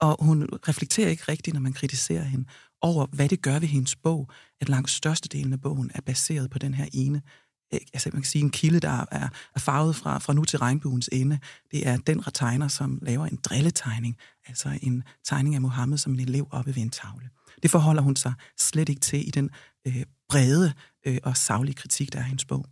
Og 0.00 0.24
hun 0.24 0.48
reflekterer 0.68 1.08
ikke 1.08 1.24
rigtigt, 1.28 1.54
når 1.54 1.60
man 1.60 1.72
kritiserer 1.72 2.24
hende, 2.24 2.44
over 2.80 3.06
hvad 3.06 3.28
det 3.28 3.42
gør 3.42 3.58
ved 3.58 3.68
hendes 3.68 3.96
bog, 3.96 4.30
at 4.60 4.68
langt 4.68 4.90
størstedelen 4.90 5.52
af 5.52 5.60
bogen 5.60 5.90
er 5.94 6.00
baseret 6.00 6.50
på 6.50 6.58
den 6.58 6.74
her 6.74 6.86
ene 6.92 7.22
øh, 7.74 7.80
altså 7.94 8.10
man 8.12 8.22
kan 8.22 8.30
sige, 8.30 8.42
en 8.42 8.50
kilde, 8.50 8.80
der 8.80 9.04
er, 9.10 9.28
er 9.54 9.60
farvet 9.60 9.96
fra, 9.96 10.18
fra 10.18 10.32
nu 10.32 10.44
til 10.44 10.58
regnbuens 10.58 11.08
ende, 11.12 11.38
det 11.70 11.86
er 11.88 11.96
den 11.96 12.22
tegner, 12.34 12.68
som 12.68 12.98
laver 13.02 13.26
en 13.26 13.38
drilletegning, 13.44 14.16
altså 14.46 14.78
en 14.82 15.02
tegning 15.24 15.54
af 15.54 15.60
Mohammed 15.60 15.98
som 15.98 16.14
en 16.14 16.20
elev 16.20 16.48
oppe 16.50 16.76
ved 16.76 16.82
en 16.82 16.90
tavle. 16.90 17.28
Det 17.62 17.70
forholder 17.70 18.02
hun 18.02 18.16
sig 18.16 18.32
slet 18.58 18.88
ikke 18.88 19.00
til 19.00 19.28
i 19.28 19.30
den 19.30 19.50
øh, 19.86 20.04
brede 20.28 20.72
øh, 21.06 21.18
og 21.22 21.36
savlige 21.36 21.74
kritik, 21.74 22.12
der 22.12 22.18
er 22.18 22.24
i 22.24 22.28
hendes 22.28 22.44
bog. 22.44 22.66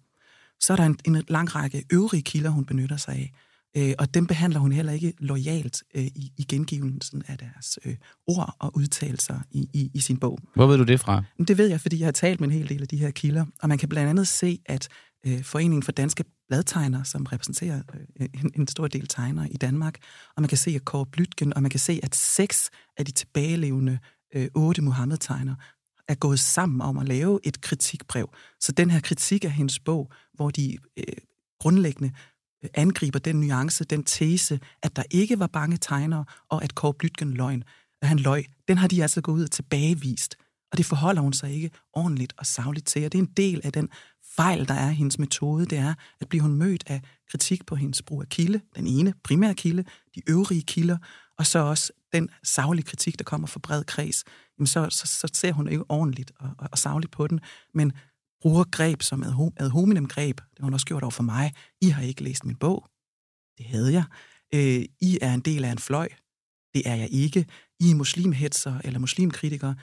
Så 0.63 0.73
er 0.73 0.77
der 0.77 0.85
en, 0.85 0.99
en 1.05 1.23
lang 1.29 1.55
række 1.55 1.85
øvrige 1.93 2.23
kilder, 2.23 2.51
hun 2.51 2.65
benytter 2.65 2.97
sig 2.97 3.15
af, 3.15 3.33
øh, 3.77 3.95
og 3.99 4.15
dem 4.15 4.27
behandler 4.27 4.61
hun 4.61 4.73
heller 4.73 4.93
ikke 4.93 5.13
lojalt 5.19 5.83
øh, 5.95 6.05
i, 6.05 6.33
i 6.39 6.45
gengivelsen 6.49 7.23
af 7.29 7.39
deres 7.39 7.79
øh, 7.85 7.97
ord 8.27 8.57
og 8.59 8.77
udtalelser 8.77 9.41
i, 9.51 9.69
i, 9.73 9.91
i 9.95 10.01
sin 10.01 10.17
bog. 10.17 10.39
Hvor 10.55 10.67
ved 10.67 10.79
du 10.79 10.85
det 10.85 11.01
fra? 11.01 11.23
Det 11.49 11.59
ved 11.59 11.69
jeg, 11.69 11.81
fordi 11.81 11.99
jeg 11.99 12.07
har 12.07 12.13
talt 12.13 12.41
med 12.41 12.49
en 12.49 12.55
hel 12.55 12.69
del 12.69 12.83
af 12.83 12.89
de 12.89 12.97
her 12.97 13.11
kilder, 13.11 13.45
og 13.63 13.69
man 13.69 13.79
kan 13.79 13.89
blandt 13.89 14.11
andet 14.11 14.29
se, 14.29 14.59
at 14.67 14.89
øh, 15.27 15.43
Foreningen 15.45 15.83
for 15.83 15.93
Danske 15.93 16.25
Bladtegnere, 16.49 17.05
som 17.05 17.23
repræsenterer 17.25 17.83
øh, 18.21 18.29
en, 18.35 18.51
en 18.57 18.69
stor 18.69 18.89
del 18.89 19.07
tegnere 19.07 19.51
i 19.51 19.57
Danmark, 19.57 19.99
og 20.37 20.43
man 20.43 20.49
kan 20.49 20.59
se, 20.59 20.71
at 20.71 20.85
Kåre 20.85 21.07
Blytgen, 21.07 21.55
og 21.55 21.63
man 21.63 21.71
kan 21.71 21.81
se, 21.81 22.01
at 22.03 22.15
seks 22.15 22.71
af 22.97 23.05
de 23.05 23.13
tilbagelevende 23.13 23.99
øh, 24.35 24.49
otte 24.55 24.83
Mohammed-tegnere 24.83 25.57
er 26.09 26.15
gået 26.15 26.41
sammen 26.41 26.81
om 26.81 26.99
at 26.99 27.09
lave 27.09 27.41
et 27.43 27.61
kritikbrev. 27.61 28.35
Så 28.61 28.73
den 28.73 28.91
her 28.91 29.01
kritik 29.01 29.45
af 29.45 29.51
hendes 29.51 29.79
bog, 29.79 30.13
hvor 30.35 30.51
de 30.51 30.79
øh, 30.97 31.05
grundlæggende 31.61 32.13
øh, 32.65 32.71
angriber 32.75 33.19
den 33.19 33.41
nuance, 33.41 33.85
den 33.85 34.05
tese, 34.05 34.61
at 34.83 34.97
der 34.97 35.03
ikke 35.11 35.39
var 35.39 35.47
bange 35.47 35.77
tegnere, 35.77 36.25
og 36.51 36.65
at 36.65 36.75
Kåre 36.75 36.95
Blytgen 36.95 37.35
løgn, 37.35 37.65
at 38.03 38.09
han 38.09 38.19
løg, 38.19 38.47
den 38.69 38.79
har 38.79 38.89
de 38.89 39.03
altså 39.03 39.21
gået 39.21 39.37
ud 39.37 39.45
og 39.45 39.51
tilbagevist. 39.51 40.37
Og 40.73 40.79
det 40.79 40.87
forholder 40.87 41.23
hun 41.23 41.33
sig 41.33 41.53
ikke 41.55 41.71
ordentligt 41.93 42.33
og 42.39 42.47
savligt 42.47 42.87
til. 42.87 43.05
Og 43.05 43.13
det 43.13 43.19
er 43.19 43.23
en 43.23 43.33
del 43.37 43.61
af 43.65 43.73
den 43.73 43.89
fejl, 44.37 44.69
der 44.69 44.75
er 44.75 44.91
i 44.91 44.95
hendes 44.95 45.19
metode. 45.19 45.67
Det 45.67 45.79
er, 45.79 45.95
at 46.21 46.29
bliver 46.29 46.43
hun 46.43 46.55
mødt 46.55 46.85
af 46.87 47.01
kritik 47.31 47.67
på 47.67 47.75
hendes 47.75 48.03
brug 48.03 48.23
af 48.23 48.29
kilde, 48.29 48.61
den 48.77 48.87
ene 48.87 49.15
primære 49.25 49.55
kilde, 49.55 49.85
de 50.15 50.23
øvrige 50.29 50.63
kilder, 50.63 50.97
og 51.39 51.47
så 51.47 51.59
også 51.59 51.93
den 52.13 52.29
savlige 52.43 52.85
kritik, 52.85 53.19
der 53.19 53.25
kommer 53.25 53.47
fra 53.47 53.61
bred 53.63 53.85
kreds, 53.85 54.25
så, 54.67 54.91
så, 54.91 55.07
så 55.07 55.29
ser 55.33 55.53
hun 55.53 55.69
ikke 55.69 55.91
ordentligt 55.91 56.33
og, 56.37 56.51
og, 56.59 56.69
og 56.73 56.79
savligt 56.79 57.13
på 57.13 57.27
den, 57.27 57.41
men 57.75 57.93
bruger 58.41 58.65
greb 58.65 59.03
som 59.03 59.23
ad, 59.23 59.53
ad 59.57 59.69
hominem 59.69 60.09
greb. 60.09 60.37
Det 60.37 60.59
har 60.59 60.65
hun 60.65 60.75
også 60.75 60.87
gjort 60.87 61.03
over 61.03 61.11
for 61.11 61.23
mig. 61.23 61.55
I 61.81 61.89
har 61.89 62.03
ikke 62.03 62.23
læst 62.23 62.45
min 62.45 62.57
bog. 62.57 62.87
Det 63.59 63.67
havde 63.67 63.93
jeg. 63.93 64.05
Øh, 64.55 64.85
I 65.01 65.19
er 65.23 65.35
en 65.35 65.41
del 65.41 65.65
af 65.65 65.73
en 65.73 65.79
fløj. 65.79 66.09
Det 66.75 66.83
er 66.85 66.95
jeg 66.95 67.09
ikke. 67.11 67.47
I 67.81 67.91
er 67.91 67.95
muslimhetser 67.95 68.81
eller 68.85 68.99
muslimkritikere 68.99 69.77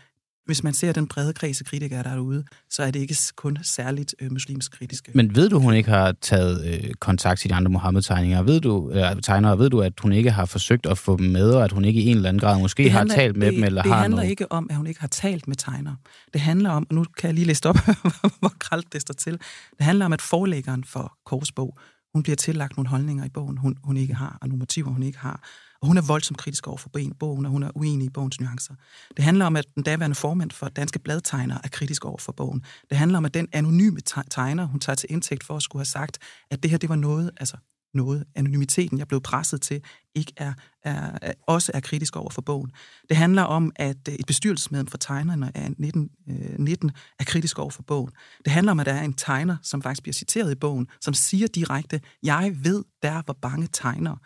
hvis 0.50 0.63
man 0.63 0.74
ser 0.74 0.91
den 0.91 1.08
brede 1.08 1.34
kreds 1.34 1.62
af 1.62 1.65
kritikere 1.65 2.03
derude, 2.03 2.44
så 2.70 2.84
er 2.84 2.91
det 2.91 3.00
ikke 3.00 3.15
kun 3.36 3.58
særligt 3.62 4.15
øh, 4.22 4.32
muslimsk 4.32 4.72
kritiske. 4.72 5.12
Men 5.15 5.36
ved 5.36 5.50
du, 5.50 5.60
hun 5.60 5.74
ikke 5.74 5.89
har 5.89 6.12
taget 6.22 6.65
øh, 6.65 6.94
kontakt 7.00 7.39
til 7.39 7.50
de 7.50 7.56
andre 7.56 7.72
Mohammed-tegnere? 7.72 8.46
Ved 8.46 8.60
du, 8.62 8.89
eller 8.89 9.22
tegnere, 9.22 9.60
ved 9.60 9.70
du, 9.70 9.82
at 9.82 9.94
hun 10.01 10.13
ikke 10.13 10.32
har 10.32 10.46
forsøgt 10.46 10.86
at 10.86 10.98
få 10.98 11.18
dem 11.18 11.25
med, 11.25 11.51
og 11.51 11.63
at 11.63 11.72
hun 11.72 11.86
ikke 11.86 12.01
i 12.01 12.06
en 12.06 12.15
eller 12.15 12.29
anden 12.29 12.39
grad 12.41 12.60
måske 12.60 12.89
handler, 12.89 13.15
har 13.15 13.22
talt 13.22 13.38
med 13.38 13.48
det, 13.48 13.56
dem? 13.56 13.63
Eller 13.63 13.82
det 13.82 13.91
har 13.91 14.01
handler 14.01 14.18
noget? 14.18 14.29
ikke 14.29 14.51
om, 14.51 14.68
at 14.70 14.75
hun 14.75 14.88
ikke 14.88 15.00
har 15.00 15.08
talt 15.08 15.48
med 15.48 15.56
tegnere. 15.56 15.96
Det 16.34 16.41
handler 16.41 16.70
om, 16.70 16.88
og 16.89 16.96
nu 16.96 17.06
kan 17.18 17.27
jeg 17.27 17.34
lige 17.34 17.46
læse 17.46 17.70
op, 17.70 17.77
hvor 18.39 18.53
kralt 18.60 18.94
det 18.94 19.01
står 19.01 19.13
til. 19.13 19.34
Det 19.77 19.86
handler 19.86 20.06
om, 20.06 20.13
at 20.13 20.22
forlæggeren 20.22 20.84
for 20.84 21.13
Korsbog, 21.25 21.77
hun 22.13 22.24
bliver 22.24 22.36
tillagt 22.36 22.78
nogle 22.78 22.89
holdninger 22.89 23.25
i 23.25 23.30
bogen, 23.30 23.58
hun, 23.58 23.78
hun 23.84 23.98
ikke 23.98 24.13
har, 24.13 24.38
og 24.42 24.48
nogle 24.48 24.60
motiver, 24.60 24.89
hun 24.89 25.04
ikke 25.04 25.18
har. 25.18 25.44
Og 25.82 25.88
hun 25.88 25.98
er 25.98 26.01
voldsomt 26.01 26.38
kritisk 26.38 26.68
over 26.68 26.78
for 26.78 26.89
bogen, 27.20 27.46
og 27.46 27.51
hun 27.51 27.63
er 27.63 27.72
uenig 27.75 28.06
i 28.06 28.10
bogens 28.10 28.39
nuancer. 28.39 28.74
Det 29.18 29.25
handler 29.25 29.46
om, 29.46 29.56
at 29.56 29.66
den 29.75 29.84
daværende 29.84 30.16
formand 30.16 30.51
for 30.51 30.70
Danske 30.70 31.00
Bladtegner 31.00 31.58
er 31.63 31.68
kritisk 31.68 32.06
over 32.06 32.18
for 32.18 32.32
bogen. 32.32 32.63
Det 32.89 32.98
handler 32.98 33.18
om, 33.18 33.25
at 33.25 33.34
den 33.34 33.48
anonyme 33.54 34.00
tegner, 34.30 34.66
hun 34.66 34.80
tager 34.80 34.96
til 34.96 35.12
indtægt 35.12 35.44
for 35.44 35.56
at 35.56 35.62
skulle 35.62 35.80
have 35.80 35.86
sagt, 35.86 36.18
at 36.51 36.63
det 36.63 36.72
her, 36.72 36.78
det 36.78 36.89
var 36.89 36.96
noget, 36.96 37.32
altså 37.38 37.58
noget, 37.93 38.24
anonymiteten, 38.36 38.98
jeg 38.98 39.08
blev 39.08 39.22
presset 39.22 39.62
til, 39.62 39.81
ikke 40.15 40.34
er, 40.38 40.53
er, 40.84 41.17
er, 41.22 41.34
også 41.48 41.72
er 41.74 41.79
kritisk 41.79 42.15
over 42.15 42.29
for 42.29 42.41
bogen. 42.41 42.72
Det 43.10 43.17
handler 43.17 43.43
om, 43.43 43.72
at 43.75 44.08
et 44.08 44.25
bestyrelsesmedlem 44.27 44.88
for 44.88 44.98
tegnerne 44.98 45.51
af 45.58 45.65
1919 45.65 46.91
er 47.19 47.24
kritisk 47.24 47.60
over 47.60 47.69
for 47.69 47.84
bogen. 47.84 48.12
Det 48.46 48.53
handler 48.53 48.72
om, 48.72 48.79
at 48.79 48.86
der 48.86 48.93
er 48.93 49.03
en 49.03 49.13
tegner, 49.13 49.58
som 49.63 49.81
faktisk 49.81 50.03
bliver 50.03 50.13
citeret 50.13 50.51
i 50.51 50.55
bogen, 50.55 50.88
som 51.01 51.13
siger 51.13 51.48
direkte, 51.48 52.01
jeg 52.24 52.55
ved, 52.63 52.84
der 53.01 53.22
var 53.27 53.36
bange 53.41 53.67
tegnere 53.74 54.17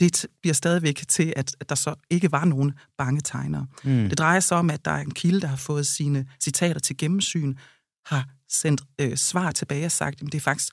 det 0.00 0.26
bliver 0.40 0.54
stadigvæk 0.54 1.04
til, 1.08 1.32
at, 1.36 1.56
at 1.60 1.68
der 1.68 1.74
så 1.74 1.94
ikke 2.10 2.32
var 2.32 2.44
nogen 2.44 2.72
bange 2.98 3.20
tegnere. 3.20 3.66
Mm. 3.84 4.08
Det 4.08 4.18
drejer 4.18 4.40
sig 4.40 4.56
om, 4.58 4.70
at 4.70 4.84
der 4.84 4.90
er 4.90 5.00
en 5.00 5.10
kilde, 5.10 5.40
der 5.40 5.46
har 5.46 5.56
fået 5.56 5.86
sine 5.86 6.26
citater 6.40 6.80
til 6.80 6.96
gennemsyn, 6.96 7.54
har 8.06 8.28
sendt 8.48 8.82
øh, 9.00 9.16
svar 9.16 9.50
tilbage 9.50 9.84
og 9.84 9.92
sagt, 9.92 10.22
at 10.22 10.26
det 10.26 10.34
er 10.34 10.40
faktisk 10.40 10.72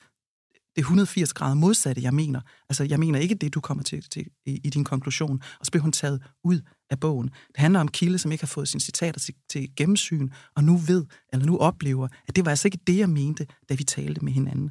det 0.76 0.82
er 0.82 0.86
180 0.86 1.34
grader 1.34 1.56
modsatte, 1.56 2.02
jeg 2.02 2.14
mener. 2.14 2.42
Altså, 2.70 2.84
jeg 2.84 3.00
mener 3.00 3.20
ikke 3.20 3.36
det, 3.36 3.54
du 3.54 3.62
kommer 3.62 3.84
til, 3.84 4.04
til 4.10 4.26
i, 4.46 4.60
i 4.64 4.70
din 4.70 4.84
konklusion. 4.84 5.42
Og 5.60 5.66
så 5.66 5.72
bliver 5.72 5.82
hun 5.82 5.92
taget 5.92 6.24
ud 6.44 6.62
af 6.90 7.00
bogen. 7.00 7.28
Det 7.28 7.58
handler 7.58 7.80
om 7.80 7.88
kilde, 7.88 8.18
som 8.18 8.32
ikke 8.32 8.42
har 8.42 8.48
fået 8.48 8.68
sine 8.68 8.82
citater 8.82 9.20
til, 9.20 9.34
til 9.50 9.70
gennemsyn, 9.76 10.30
og 10.56 10.64
nu 10.64 10.78
ved, 10.78 11.06
eller 11.34 11.46
nu 11.46 11.58
oplever, 11.58 12.08
at 12.28 12.36
det 12.36 12.46
var 12.46 12.52
altså 12.52 12.68
ikke 12.68 12.80
det, 12.88 12.98
jeg 12.98 13.10
mente, 13.10 13.48
da 13.70 13.74
vi 13.74 13.84
talte 13.84 14.26
med 14.26 14.34
hinanden. 14.34 14.70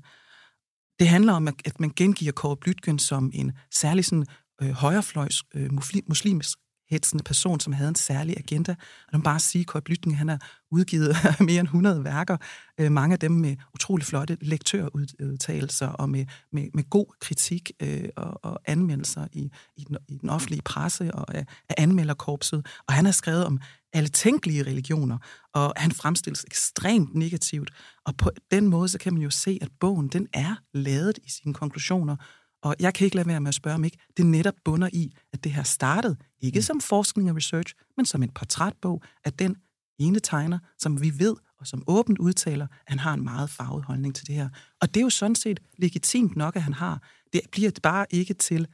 Det 0.99 1.09
handler 1.09 1.33
om, 1.33 1.49
at 1.49 1.81
man 1.81 1.93
gengiver 1.97 2.33
Kåre 2.33 2.57
Blytgen 2.57 2.99
som 2.99 3.31
en 3.35 3.53
særlig 3.75 4.05
sådan 4.05 4.27
øh, 4.63 4.71
højrefløjs 4.71 5.43
øh, 5.55 5.73
muslims 6.09 6.57
hetsende 6.91 7.25
person, 7.25 7.61
som 7.61 7.73
havde 7.73 7.89
en 7.89 7.95
særlig 7.95 8.39
agenda. 8.39 8.73
Og 9.07 9.09
man 9.13 9.23
bare 9.23 9.41
sige, 9.41 9.67
at 9.75 9.85
Blytning, 9.85 10.19
han 10.19 10.29
har 10.29 10.39
udgivet 10.71 11.17
mere 11.41 11.61
end 11.61 11.69
100 11.69 12.05
værker, 12.05 12.37
øh, 12.81 12.93
mange 12.93 13.13
af 13.13 13.19
dem 13.19 13.33
med 13.33 13.57
utrolig 13.75 14.07
flotte 14.07 14.37
lektørudtalelser 14.41 15.89
og 15.89 16.11
med, 16.11 16.27
med, 16.53 16.69
med 16.75 16.91
god 16.91 17.07
kritik 17.21 17.73
øh, 17.81 18.09
og, 18.17 18.45
og 18.45 18.61
anmeldelser 18.65 19.27
i, 19.33 19.51
i, 19.77 19.85
den, 19.85 19.97
i 20.09 20.19
den 20.19 20.31
offentlige 20.31 20.63
presse 20.63 21.15
og 21.15 21.35
af, 21.35 21.47
af 21.69 21.75
anmelderkorpset. 21.79 22.67
Og 22.89 22.95
han 22.95 23.05
har 23.05 23.13
skrevet 23.13 23.47
om 23.47 23.61
alle 23.93 24.09
tænkelige 24.09 24.63
religioner, 24.63 25.19
og 25.55 25.73
han 25.77 25.93
fremstilles 25.93 26.45
ekstremt 26.45 27.15
negativt. 27.15 27.71
Og 28.07 28.17
på 28.17 28.31
den 28.51 28.69
måde, 28.69 28.89
så 28.89 28.99
kan 28.99 29.13
man 29.13 29.23
jo 29.23 29.31
se, 29.31 29.59
at 29.63 29.69
bogen, 29.81 30.09
den 30.09 30.29
er 30.33 30.55
lavet 30.75 31.19
i 31.25 31.31
sine 31.31 31.55
konklusioner, 31.55 32.17
og 32.65 32.75
jeg 32.81 32.95
kan 32.95 33.05
ikke 33.05 33.17
lade 33.17 33.29
være 33.29 33.41
med 33.41 33.49
at 33.49 33.55
spørge, 33.55 33.75
om 33.75 33.85
ikke 33.85 33.99
det 34.17 34.27
netop 34.27 34.55
bunder 34.65 34.89
i, 34.93 35.13
at 35.33 35.45
det 35.45 35.53
her 35.53 35.63
startede, 35.63 36.17
ikke 36.41 36.59
mm. 36.59 36.63
som 36.63 36.81
forskning 36.81 37.31
og 37.31 37.37
research, 37.37 37.75
men 37.97 38.07
som 38.07 38.23
en 38.23 38.31
portrætbog 38.31 39.03
af 39.25 39.33
den 39.33 39.57
ene 39.99 40.21
tegner, 40.21 40.59
som 40.79 41.03
vi 41.03 41.13
ved, 41.19 41.35
og 41.61 41.67
som 41.67 41.83
åbent 41.87 42.19
udtaler, 42.19 42.67
at 42.67 42.71
han 42.87 42.99
har 42.99 43.15
en 43.15 43.25
meget 43.25 43.51
farvet 43.51 43.85
holdning 43.85 44.15
til 44.15 44.27
det 44.27 44.35
her. 44.35 44.49
Og 44.81 44.95
det 44.95 45.01
er 45.01 45.05
jo 45.05 45.11
sådan 45.11 45.35
set 45.35 45.61
legitimt 45.79 46.37
nok, 46.37 46.57
at 46.57 46.63
han 46.63 46.73
har. 46.73 47.03
Det 47.33 47.41
bliver 47.53 47.71
bare 47.83 48.07
ikke 48.11 48.35
til 48.35 48.67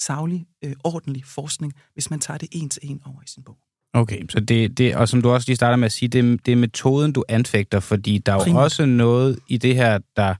savlig, 0.00 0.46
øh, 0.64 0.72
ordentlig 0.84 1.24
forskning, 1.24 1.72
hvis 1.92 2.10
man 2.10 2.20
tager 2.20 2.38
det 2.38 2.48
en 2.52 2.68
til 2.68 2.80
en 2.84 3.02
over 3.06 3.22
i 3.22 3.26
sin 3.26 3.42
bog. 3.42 3.58
Okay, 3.92 4.22
så 4.28 4.40
det, 4.40 4.78
det, 4.78 4.96
og 4.96 5.08
som 5.08 5.22
du 5.22 5.30
også 5.30 5.48
lige 5.48 5.56
starter 5.56 5.76
med 5.76 5.86
at 5.86 5.92
sige, 5.92 6.08
det, 6.08 6.46
det 6.46 6.52
er 6.52 6.56
metoden, 6.56 7.12
du 7.12 7.24
anfægter, 7.28 7.80
fordi 7.80 8.18
der 8.18 8.32
er 8.32 8.50
jo 8.50 8.56
også 8.56 8.86
noget 8.86 9.38
i 9.48 9.56
det 9.56 9.74
her, 9.74 9.98
der 10.16 10.34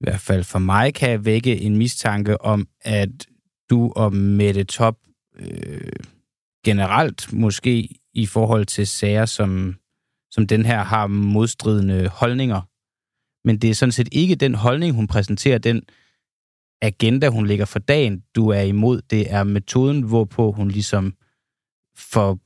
i 0.00 0.04
hvert 0.04 0.20
fald 0.20 0.44
for 0.44 0.58
mig 0.58 0.94
kan 0.94 1.24
vække 1.24 1.60
en 1.60 1.76
mistanke 1.76 2.40
om, 2.40 2.68
at 2.80 3.26
du 3.70 3.92
og 3.96 4.12
Mette 4.12 4.64
Top 4.64 4.96
øh, 5.38 5.92
generelt 6.64 7.32
måske 7.32 7.88
i 8.14 8.26
forhold 8.26 8.66
til 8.66 8.86
sager, 8.86 9.26
som, 9.26 9.76
som 10.30 10.46
den 10.46 10.66
her 10.66 10.84
har 10.84 11.06
modstridende 11.06 12.08
holdninger. 12.08 12.60
Men 13.46 13.58
det 13.58 13.70
er 13.70 13.74
sådan 13.74 13.92
set 13.92 14.08
ikke 14.12 14.34
den 14.34 14.54
holdning, 14.54 14.94
hun 14.94 15.06
præsenterer, 15.06 15.58
den 15.58 15.82
agenda, 16.82 17.28
hun 17.28 17.46
lægger 17.46 17.64
for 17.64 17.78
dagen, 17.78 18.22
du 18.34 18.48
er 18.48 18.60
imod. 18.60 19.02
Det 19.10 19.32
er 19.32 19.44
metoden, 19.44 20.02
hvorpå 20.02 20.52
hun 20.52 20.68
ligesom 20.68 21.14
får 21.96 22.38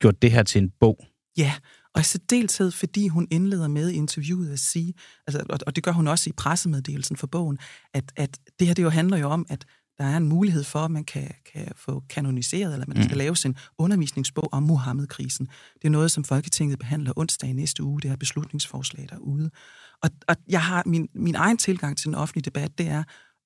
gjort 0.00 0.22
det 0.22 0.32
her 0.32 0.42
til 0.42 0.62
en 0.62 0.70
bog. 0.80 1.04
Ja, 1.38 1.52
og 1.96 2.00
i 2.00 2.04
særdeleshed, 2.04 2.70
fordi 2.70 3.08
hun 3.08 3.28
indleder 3.30 3.68
med 3.68 3.90
i 3.90 3.94
interviewet 3.94 4.52
at 4.52 4.58
sige, 4.58 4.94
altså, 5.26 5.60
og 5.66 5.76
det 5.76 5.84
gør 5.84 5.92
hun 5.92 6.08
også 6.08 6.30
i 6.30 6.32
pressemeddelelsen 6.32 7.16
for 7.16 7.26
bogen, 7.26 7.58
at, 7.94 8.12
at 8.16 8.38
det 8.58 8.66
her 8.66 8.74
det 8.74 8.82
jo 8.82 8.90
handler 8.90 9.16
jo 9.16 9.28
om, 9.28 9.46
at 9.48 9.64
der 9.98 10.04
er 10.04 10.16
en 10.16 10.28
mulighed 10.28 10.64
for, 10.64 10.78
at 10.78 10.90
man 10.90 11.04
kan, 11.04 11.30
kan 11.52 11.72
få 11.76 12.02
kanoniseret, 12.08 12.72
eller 12.72 12.86
man 12.88 12.96
skal 12.96 13.14
mm. 13.14 13.18
lave 13.18 13.36
sin 13.36 13.56
undervisningsbog 13.78 14.48
om 14.52 14.62
Muhammed-krisen. 14.62 15.46
Det 15.74 15.84
er 15.84 15.90
noget, 15.90 16.10
som 16.10 16.24
Folketinget 16.24 16.78
behandler 16.78 17.12
onsdag 17.16 17.50
i 17.50 17.52
næste 17.52 17.82
uge, 17.82 18.00
det 18.00 18.10
her 18.10 18.16
beslutningsforslag 18.16 19.06
derude. 19.10 19.50
Og, 20.02 20.10
og 20.28 20.36
jeg 20.48 20.62
har 20.62 20.82
min, 20.86 21.08
min 21.14 21.34
egen 21.34 21.56
tilgang 21.56 21.98
til 21.98 22.06
den 22.06 22.14
offentlige 22.14 22.44
debat, 22.44 22.78
det 22.78 22.88
er 22.88 23.04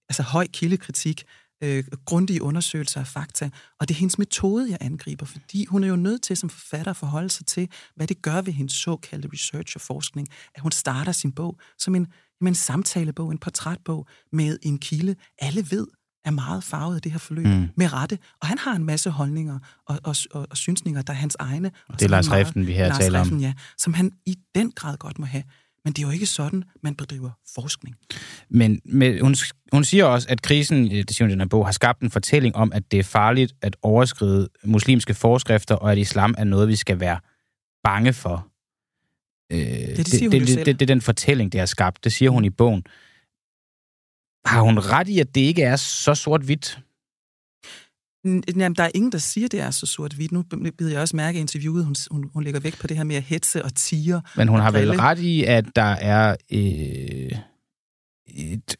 altså 0.08 0.22
høj 0.22 0.46
kildekritik, 0.46 1.24
øh, 1.62 1.84
grundige 2.04 2.42
undersøgelser 2.42 3.00
af 3.00 3.06
fakta, 3.06 3.50
og 3.80 3.88
det 3.88 3.94
er 3.94 3.98
hendes 3.98 4.18
metode, 4.18 4.70
jeg 4.70 4.78
angriber, 4.80 5.26
fordi 5.26 5.64
hun 5.64 5.84
er 5.84 5.88
jo 5.88 5.96
nødt 5.96 6.22
til 6.22 6.36
som 6.36 6.50
forfatter 6.50 6.90
at 6.90 6.96
forholde 6.96 7.30
sig 7.30 7.46
til, 7.46 7.68
hvad 7.96 8.06
det 8.06 8.22
gør 8.22 8.40
ved 8.40 8.52
hendes 8.52 8.72
såkaldte 8.72 9.28
research 9.32 9.76
og 9.76 9.80
forskning, 9.80 10.28
at 10.54 10.62
hun 10.62 10.72
starter 10.72 11.12
sin 11.12 11.32
bog 11.32 11.60
som 11.78 11.94
en, 11.94 12.06
en 12.46 12.54
samtalebog, 12.54 13.30
en 13.30 13.38
portrætbog 13.38 14.06
med 14.32 14.58
en 14.62 14.78
kilde. 14.78 15.14
Alle 15.38 15.70
ved, 15.70 15.86
er 16.24 16.30
meget 16.30 16.64
farvet 16.64 16.94
af 16.96 17.02
det 17.02 17.12
her 17.12 17.18
forløb, 17.18 17.46
mm. 17.46 17.68
med 17.76 17.92
rette. 17.92 18.18
Og 18.40 18.46
han 18.46 18.58
har 18.58 18.72
en 18.76 18.84
masse 18.84 19.10
holdninger 19.10 19.58
og, 19.86 20.00
og, 20.04 20.16
og, 20.30 20.46
og 20.50 20.56
synsninger, 20.56 21.02
der 21.02 21.12
er 21.12 21.16
hans 21.16 21.36
egne. 21.38 21.70
Og 21.88 22.00
det 22.00 22.04
er 22.04 22.08
Lars 22.08 22.30
Reften, 22.30 22.66
vi 22.66 22.72
her 22.72 22.88
Lars 22.88 22.98
taler 22.98 23.20
Reften, 23.20 23.36
om. 23.36 23.42
Ja, 23.42 23.52
som 23.78 23.94
han 23.94 24.12
i 24.26 24.36
den 24.54 24.72
grad 24.72 24.96
godt 24.96 25.18
må 25.18 25.26
have. 25.26 25.44
Men 25.84 25.92
det 25.92 26.02
er 26.02 26.06
jo 26.06 26.12
ikke 26.12 26.26
sådan, 26.26 26.64
man 26.82 26.94
bedriver 26.94 27.30
forskning. 27.54 27.96
Men 28.48 28.80
med, 28.84 29.20
hun, 29.20 29.34
hun 29.72 29.84
siger 29.84 30.04
også, 30.04 30.26
at 30.30 30.42
krisen, 30.42 30.84
øh, 30.84 30.98
det 30.98 31.16
siger 31.16 31.24
hun 31.24 31.30
i 31.30 31.32
den 31.32 31.40
her 31.40 31.48
bog, 31.48 31.66
har 31.66 31.72
skabt 31.72 32.00
en 32.00 32.10
fortælling 32.10 32.56
om, 32.56 32.72
at 32.72 32.90
det 32.90 32.98
er 32.98 33.02
farligt 33.02 33.54
at 33.62 33.76
overskride 33.82 34.48
muslimske 34.64 35.14
forskrifter, 35.14 35.74
og 35.74 35.92
at 35.92 35.98
islam 35.98 36.34
er 36.38 36.44
noget, 36.44 36.68
vi 36.68 36.76
skal 36.76 37.00
være 37.00 37.20
bange 37.84 38.12
for. 38.12 38.46
Øh, 39.52 39.58
det, 39.58 39.96
det, 39.96 40.08
siger 40.08 40.30
det, 40.30 40.40
hun 40.40 40.46
det, 40.46 40.56
det, 40.56 40.66
det, 40.66 40.80
det 40.80 40.90
er 40.90 40.94
den 40.94 41.00
fortælling, 41.00 41.52
det 41.52 41.58
har 41.58 41.66
skabt. 41.66 42.04
Det 42.04 42.12
siger 42.12 42.30
hun 42.30 42.44
i 42.44 42.50
bogen. 42.50 42.84
Har 44.44 44.60
hun 44.62 44.78
ret 44.78 45.08
i, 45.08 45.18
at 45.18 45.34
det 45.34 45.40
ikke 45.40 45.62
er 45.62 45.76
så 45.76 46.14
sort-hvidt? 46.14 46.78
Jamen, 48.24 48.74
der 48.74 48.82
er 48.82 48.90
ingen, 48.94 49.12
der 49.12 49.18
siger, 49.18 49.48
det 49.48 49.60
er 49.60 49.70
så 49.70 49.86
sort-hvidt. 49.86 50.32
Nu 50.32 50.44
bider 50.78 50.90
jeg 50.90 51.00
også 51.00 51.16
mærke 51.16 51.38
i 51.38 51.40
interviewet, 51.40 51.84
hun, 51.84 51.94
hun, 52.10 52.30
hun 52.34 52.44
lægger 52.44 52.60
vægt 52.60 52.78
på 52.78 52.86
det 52.86 52.96
her 52.96 53.04
med 53.04 53.16
at 53.16 53.22
hetze 53.22 53.64
og 53.64 53.74
tiger. 53.74 54.20
Men 54.36 54.48
hun 54.48 54.60
har 54.60 54.70
vel 54.70 54.92
ret 54.92 55.18
i, 55.18 55.44
at 55.44 55.64
der 55.76 55.82
er 55.82 56.36
øh, 56.52 57.38
et, 58.26 58.76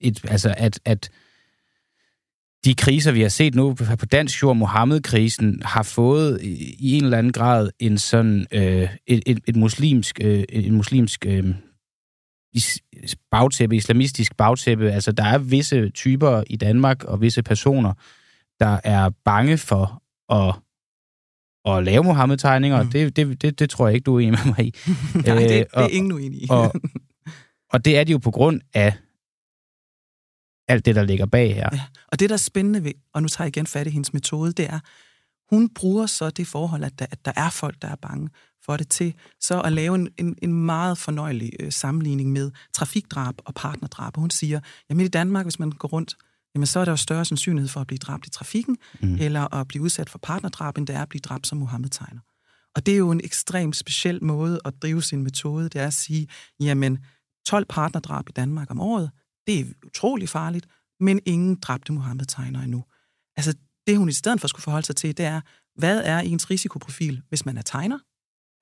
et, 0.00 0.20
altså 0.24 0.54
at, 0.56 0.80
at 0.84 1.10
de 2.64 2.74
kriser, 2.74 3.12
vi 3.12 3.22
har 3.22 3.28
set 3.28 3.54
nu 3.54 3.74
på 3.74 4.06
dansk 4.06 4.42
jord, 4.42 4.56
Mohammed-krisen, 4.56 5.62
har 5.64 5.82
fået 5.82 6.42
i 6.42 6.96
en 6.96 7.04
eller 7.04 7.18
anden 7.18 7.32
grad 7.32 7.70
en 7.78 7.98
sådan 7.98 8.46
øh, 8.52 8.88
et, 9.06 9.22
et, 9.26 9.40
et 9.48 9.56
muslimsk, 9.56 10.20
øh, 10.22 10.44
en 10.48 10.74
muslimsk 10.74 11.26
øh, 11.26 11.54
bagtæppe, 13.30 13.76
islamistisk 13.76 14.36
bagtæppe. 14.36 14.90
Altså, 14.90 15.12
der 15.12 15.24
er 15.24 15.38
visse 15.38 15.90
typer 15.90 16.42
i 16.46 16.56
Danmark 16.56 17.04
og 17.04 17.20
visse 17.20 17.42
personer, 17.42 17.92
der 18.60 18.80
er 18.84 19.10
bange 19.24 19.58
for 19.58 20.02
at, 20.32 20.54
at 21.64 21.84
lave 21.84 22.04
Mohammed-tegninger. 22.04 22.82
Mm. 22.82 22.90
Det, 22.90 23.16
det, 23.16 23.42
det, 23.42 23.58
det 23.58 23.70
tror 23.70 23.86
jeg 23.86 23.94
ikke, 23.94 24.04
du 24.04 24.16
er 24.16 24.20
enig 24.20 24.38
med 24.44 24.54
mig 24.56 24.66
i. 24.66 24.74
Nej, 25.26 25.38
det, 25.38 25.48
det 25.48 25.66
er 25.72 25.88
ingen 25.88 26.12
uenig 26.12 26.42
i. 26.42 26.46
og, 26.50 26.72
og 27.72 27.84
det 27.84 27.98
er 27.98 28.04
det 28.04 28.12
jo 28.12 28.18
på 28.18 28.30
grund 28.30 28.60
af 28.74 28.94
alt 30.68 30.86
det, 30.86 30.94
der 30.94 31.02
ligger 31.02 31.26
bag 31.26 31.54
her. 31.54 31.68
Ja, 31.72 31.80
og 32.12 32.20
det, 32.20 32.30
der 32.30 32.34
er 32.34 32.38
spændende 32.38 32.84
ved, 32.84 32.92
og 33.14 33.22
nu 33.22 33.28
tager 33.28 33.44
jeg 33.44 33.56
igen 33.56 33.66
fat 33.66 33.86
i 33.86 33.90
hendes 33.90 34.12
metode, 34.12 34.52
det 34.52 34.66
er, 34.70 34.80
hun 35.50 35.68
bruger 35.68 36.06
så 36.06 36.30
det 36.30 36.46
forhold, 36.46 36.84
at 36.84 36.98
der, 36.98 37.06
at 37.10 37.24
der 37.24 37.32
er 37.36 37.50
folk, 37.50 37.82
der 37.82 37.88
er 37.88 37.96
bange 37.96 38.28
for 38.64 38.76
det, 38.76 38.88
til 38.88 39.14
så 39.40 39.60
at 39.60 39.72
lave 39.72 39.94
en, 39.94 40.08
en, 40.18 40.36
en 40.42 40.52
meget 40.52 40.98
fornøjelig 40.98 41.52
øh, 41.60 41.72
sammenligning 41.72 42.32
med 42.32 42.50
trafikdrab 42.74 43.34
og 43.44 43.54
partnerdrab. 43.54 44.16
Og 44.16 44.20
hun 44.20 44.30
siger, 44.30 44.60
jamen 44.90 45.06
i 45.06 45.08
Danmark, 45.08 45.44
hvis 45.44 45.58
man 45.58 45.70
går 45.70 45.88
rundt, 45.88 46.16
jamen 46.54 46.66
så 46.66 46.80
er 46.80 46.84
der 46.84 46.92
jo 46.92 46.96
større 46.96 47.24
sandsynlighed 47.24 47.68
for 47.68 47.80
at 47.80 47.86
blive 47.86 47.98
dræbt 47.98 48.26
i 48.26 48.30
trafikken, 48.30 48.78
mm. 49.00 49.14
eller 49.14 49.54
at 49.54 49.68
blive 49.68 49.82
udsat 49.82 50.10
for 50.10 50.18
partnerdrab, 50.18 50.78
end 50.78 50.86
det 50.86 50.96
er 50.96 51.02
at 51.02 51.08
blive 51.08 51.20
dræbt 51.20 51.46
som 51.46 51.58
Mohammed-tegner. 51.58 52.20
Og 52.74 52.86
det 52.86 52.94
er 52.94 52.98
jo 52.98 53.10
en 53.10 53.20
ekstremt 53.24 53.76
speciel 53.76 54.24
måde 54.24 54.60
at 54.64 54.74
drive 54.82 55.02
sin 55.02 55.22
metode, 55.22 55.64
det 55.64 55.80
er 55.80 55.86
at 55.86 55.94
sige, 55.94 56.28
jamen 56.60 56.98
12 57.46 57.66
partnerdrab 57.68 58.28
i 58.28 58.32
Danmark 58.32 58.70
om 58.70 58.80
året, 58.80 59.10
det 59.46 59.60
er 59.60 59.64
utrolig 59.86 60.28
farligt, 60.28 60.66
men 61.00 61.20
ingen 61.26 61.56
dræbte 61.56 61.92
Mohammed-tegner 61.92 62.60
endnu. 62.60 62.84
Altså 63.36 63.54
det 63.86 63.98
hun 63.98 64.08
i 64.08 64.12
stedet 64.12 64.40
for 64.40 64.48
skulle 64.48 64.62
forholde 64.62 64.86
sig 64.86 64.96
til, 64.96 65.16
det 65.16 65.26
er, 65.26 65.40
hvad 65.76 66.02
er 66.04 66.18
ens 66.18 66.50
risikoprofil, 66.50 67.22
hvis 67.28 67.46
man 67.46 67.58
er 67.58 67.62
tegner? 67.62 67.98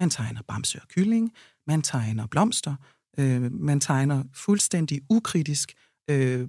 Man 0.00 0.10
tegner 0.10 0.42
bamse 0.48 0.80
og 0.82 0.88
kylling, 0.88 1.32
man 1.66 1.82
tegner 1.82 2.26
blomster, 2.26 2.74
øh, 3.18 3.52
man 3.52 3.80
tegner 3.80 4.24
fuldstændig 4.34 5.00
ukritisk 5.10 5.72
øh, 6.08 6.48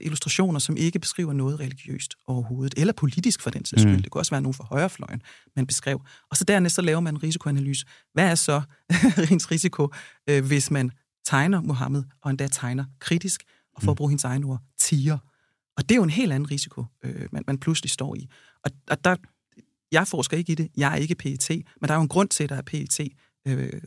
illustrationer, 0.00 0.58
som 0.58 0.76
ikke 0.76 0.98
beskriver 0.98 1.32
noget 1.32 1.60
religiøst 1.60 2.14
overhovedet, 2.26 2.74
eller 2.76 2.92
politisk 2.92 3.40
for 3.40 3.50
den 3.50 3.64
sags 3.64 3.82
skyld. 3.82 3.96
Mm. 3.96 4.02
Det 4.02 4.10
kunne 4.10 4.20
også 4.20 4.30
være 4.32 4.40
nogen 4.40 4.54
fra 4.54 4.64
højrefløjen, 4.64 5.22
man 5.56 5.66
beskrev. 5.66 6.00
Og 6.30 6.36
så 6.36 6.44
dernæst 6.44 6.74
så 6.74 6.82
laver 6.82 7.00
man 7.00 7.14
en 7.14 7.22
risikoanalyse. 7.22 7.86
Hvad 8.12 8.30
er 8.30 8.34
så 8.34 8.62
ens 9.30 9.50
risiko, 9.50 9.88
øh, 10.28 10.46
hvis 10.46 10.70
man 10.70 10.90
tegner 11.24 11.60
Mohammed, 11.60 12.04
og 12.22 12.30
endda 12.30 12.48
tegner 12.48 12.84
kritisk, 13.00 13.42
og 13.74 13.82
for 13.82 13.90
at 13.90 13.94
mm. 13.94 13.96
bruge 13.96 14.10
hendes 14.10 14.24
egen 14.24 14.44
ord, 14.44 14.60
tiger? 14.78 15.18
Og 15.76 15.88
det 15.88 15.90
er 15.90 15.96
jo 15.96 16.02
en 16.02 16.10
helt 16.10 16.32
anden 16.32 16.50
risiko, 16.50 16.84
øh, 17.04 17.28
man, 17.32 17.44
man 17.46 17.58
pludselig 17.58 17.90
står 17.90 18.14
i. 18.14 18.28
Og, 18.64 18.70
og 18.90 19.04
der, 19.04 19.16
jeg 19.92 20.08
forsker 20.08 20.36
ikke 20.36 20.52
i 20.52 20.54
det, 20.54 20.68
jeg 20.76 20.92
er 20.92 20.96
ikke 20.96 21.14
PET, 21.14 21.50
men 21.50 21.88
der 21.88 21.94
er 21.94 21.98
jo 21.98 22.02
en 22.02 22.08
grund 22.08 22.28
til, 22.28 22.44
at 22.44 22.50
der 22.50 22.56
er 22.56 22.62
PET 22.62 23.00
øh, 23.46 23.80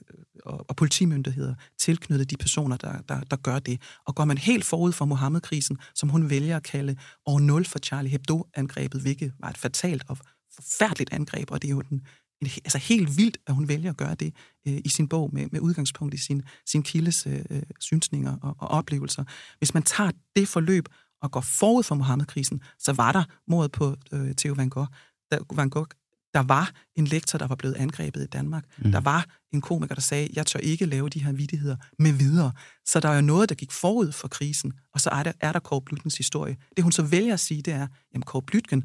og, 0.45 0.65
og 0.69 0.75
politimyndigheder 0.75 1.55
tilknyttet 1.77 2.29
de 2.29 2.37
personer, 2.37 2.77
der, 2.77 3.01
der, 3.09 3.21
der 3.21 3.35
gør 3.35 3.59
det. 3.59 3.81
Og 4.05 4.15
går 4.15 4.25
man 4.25 4.37
helt 4.37 4.65
forud 4.65 4.91
for 4.91 5.05
Mohammed-krisen, 5.05 5.77
som 5.95 6.09
hun 6.09 6.29
vælger 6.29 6.55
at 6.55 6.63
kalde 6.63 6.95
år 7.25 7.39
0 7.39 7.65
for 7.65 7.79
Charlie 7.79 8.11
Hebdo-angrebet, 8.11 9.01
hvilket 9.01 9.33
var 9.39 9.49
et 9.49 9.57
fatalt 9.57 10.03
og 10.07 10.17
forfærdeligt 10.55 11.13
angreb, 11.13 11.51
og 11.51 11.61
det 11.61 11.67
er 11.67 11.71
jo 11.71 11.81
den, 11.81 12.01
altså 12.41 12.77
helt 12.77 13.17
vildt, 13.17 13.37
at 13.47 13.53
hun 13.55 13.67
vælger 13.67 13.89
at 13.89 13.97
gøre 13.97 14.15
det 14.15 14.33
øh, 14.67 14.81
i 14.85 14.89
sin 14.89 15.07
bog 15.07 15.29
med, 15.33 15.47
med 15.51 15.59
udgangspunkt 15.59 16.13
i 16.13 16.17
sin, 16.17 16.43
sin 16.65 16.83
kildes 16.83 17.27
øh, 17.27 17.45
øh 17.49 17.61
synsninger 17.79 18.37
og, 18.41 18.55
og 18.59 18.67
oplevelser. 18.67 19.23
Hvis 19.57 19.73
man 19.73 19.83
tager 19.83 20.11
det 20.35 20.47
forløb 20.47 20.85
og 21.21 21.31
går 21.31 21.41
forud 21.41 21.83
for 21.83 21.95
Mohammed-krisen, 21.95 22.61
så 22.79 22.93
var 22.93 23.11
der 23.11 23.23
mordet 23.47 23.71
på 23.71 23.95
øh, 24.11 24.35
Theo 24.35 24.53
Van 24.53 24.69
Gogh, 24.69 24.87
der, 25.31 25.55
Van 25.55 25.69
Gogh, 25.69 25.89
der 26.33 26.39
var 26.39 26.71
en 26.95 27.05
lektor, 27.05 27.39
der 27.39 27.47
var 27.47 27.55
blevet 27.55 27.75
angrebet 27.75 28.23
i 28.23 28.27
Danmark. 28.27 28.65
Mm. 28.77 28.91
Der 28.91 28.99
var 28.99 29.27
en 29.53 29.61
komiker, 29.61 29.95
der 29.95 30.01
sagde, 30.01 30.29
jeg 30.33 30.45
tør 30.45 30.59
ikke 30.59 30.85
lave 30.85 31.09
de 31.09 31.23
her 31.23 31.31
vidigheder 31.31 31.75
med 31.99 32.11
videre. 32.11 32.51
Så 32.85 32.99
der 32.99 33.09
er 33.09 33.15
jo 33.15 33.21
noget, 33.21 33.49
der 33.49 33.55
gik 33.55 33.71
forud 33.71 34.11
for 34.11 34.27
krisen, 34.27 34.73
og 34.93 35.01
så 35.01 35.09
er 35.09 35.23
der, 35.23 35.31
er 35.39 35.51
der 35.51 35.59
Kåre 35.59 35.81
Blytkens 35.81 36.17
historie. 36.17 36.57
Det 36.75 36.83
hun 36.83 36.91
så 36.91 37.03
vælger 37.03 37.33
at 37.33 37.39
sige, 37.39 37.61
det 37.61 37.73
er, 37.73 37.87
jamen 38.13 38.23
Kåre 38.25 38.41
Blytken, 38.41 38.83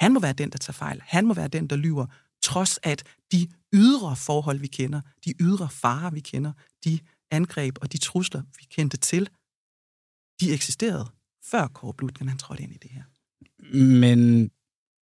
han 0.00 0.12
må 0.12 0.20
være 0.20 0.32
den, 0.32 0.50
der 0.50 0.58
tager 0.58 0.72
fejl. 0.72 1.00
Han 1.04 1.26
må 1.26 1.34
være 1.34 1.48
den, 1.48 1.66
der 1.66 1.76
lyver, 1.76 2.06
trods 2.42 2.78
at 2.82 3.02
de 3.32 3.48
ydre 3.74 4.16
forhold, 4.16 4.58
vi 4.58 4.66
kender, 4.66 5.00
de 5.24 5.34
ydre 5.40 5.68
farer, 5.68 6.10
vi 6.10 6.20
kender, 6.20 6.52
de 6.84 6.98
angreb 7.30 7.78
og 7.80 7.92
de 7.92 7.98
trusler, 7.98 8.42
vi 8.58 8.64
kendte 8.70 8.96
til, 8.96 9.28
de 10.40 10.52
eksisterede, 10.52 11.06
før 11.50 11.66
Kåre 11.66 11.94
Blytken 11.94 12.28
han 12.28 12.38
trådte 12.38 12.62
ind 12.62 12.72
i 12.72 12.78
det 12.82 12.90
her. 12.90 13.02
Men 14.00 14.50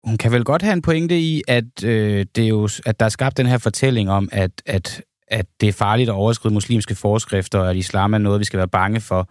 hun 0.03 0.17
kan 0.17 0.31
vel 0.31 0.43
godt 0.43 0.61
have 0.61 0.73
en 0.73 0.81
pointe 0.81 1.19
i, 1.19 1.41
at, 1.47 1.83
øh, 1.83 2.25
det 2.35 2.43
er 2.43 2.47
jo, 2.47 2.69
at 2.85 2.99
der 2.99 3.05
er 3.05 3.09
skabt 3.09 3.37
den 3.37 3.45
her 3.45 3.57
fortælling 3.57 4.09
om, 4.09 4.29
at, 4.31 4.51
at, 4.65 5.03
at 5.27 5.45
det 5.61 5.69
er 5.69 5.73
farligt 5.73 6.09
at 6.09 6.13
overskride 6.13 6.53
muslimske 6.53 6.95
forskrifter, 6.95 7.59
og 7.59 7.69
at 7.69 7.77
islam 7.77 8.13
er 8.13 8.17
noget, 8.17 8.39
vi 8.39 8.45
skal 8.45 8.57
være 8.57 8.67
bange 8.67 9.01
for. 9.01 9.29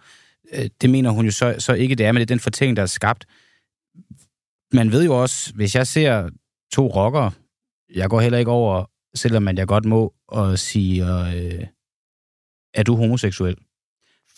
Øh, 0.52 0.68
det 0.80 0.90
mener 0.90 1.11
hun 1.11 1.24
jo 1.24 1.30
så, 1.30 1.54
så 1.59 1.72
ikke, 1.72 1.94
det 1.94 2.06
er, 2.06 2.12
men 2.12 2.20
det 2.20 2.22
er 2.22 2.35
den 2.35 2.40
fortælling, 2.40 2.76
der 2.76 2.83
er 2.83 2.87
skabt. 2.87 3.26
Man 4.72 4.92
ved 4.92 5.04
jo 5.04 5.22
også, 5.22 5.52
hvis 5.54 5.74
jeg 5.74 5.87
ser 5.87 6.30
to 6.72 6.87
rockere, 6.87 7.33
jeg 7.94 8.11
går 8.11 8.20
heller 8.20 8.38
ikke 8.38 8.50
over, 8.50 8.85
selvom 9.14 9.42
man 9.42 9.59
jeg 9.59 9.66
godt 9.66 9.85
må, 9.85 10.14
og 10.28 10.59
sige, 10.59 11.04
øh, 11.04 11.66
er 12.74 12.83
du 12.83 12.96
homoseksuel? 12.96 13.56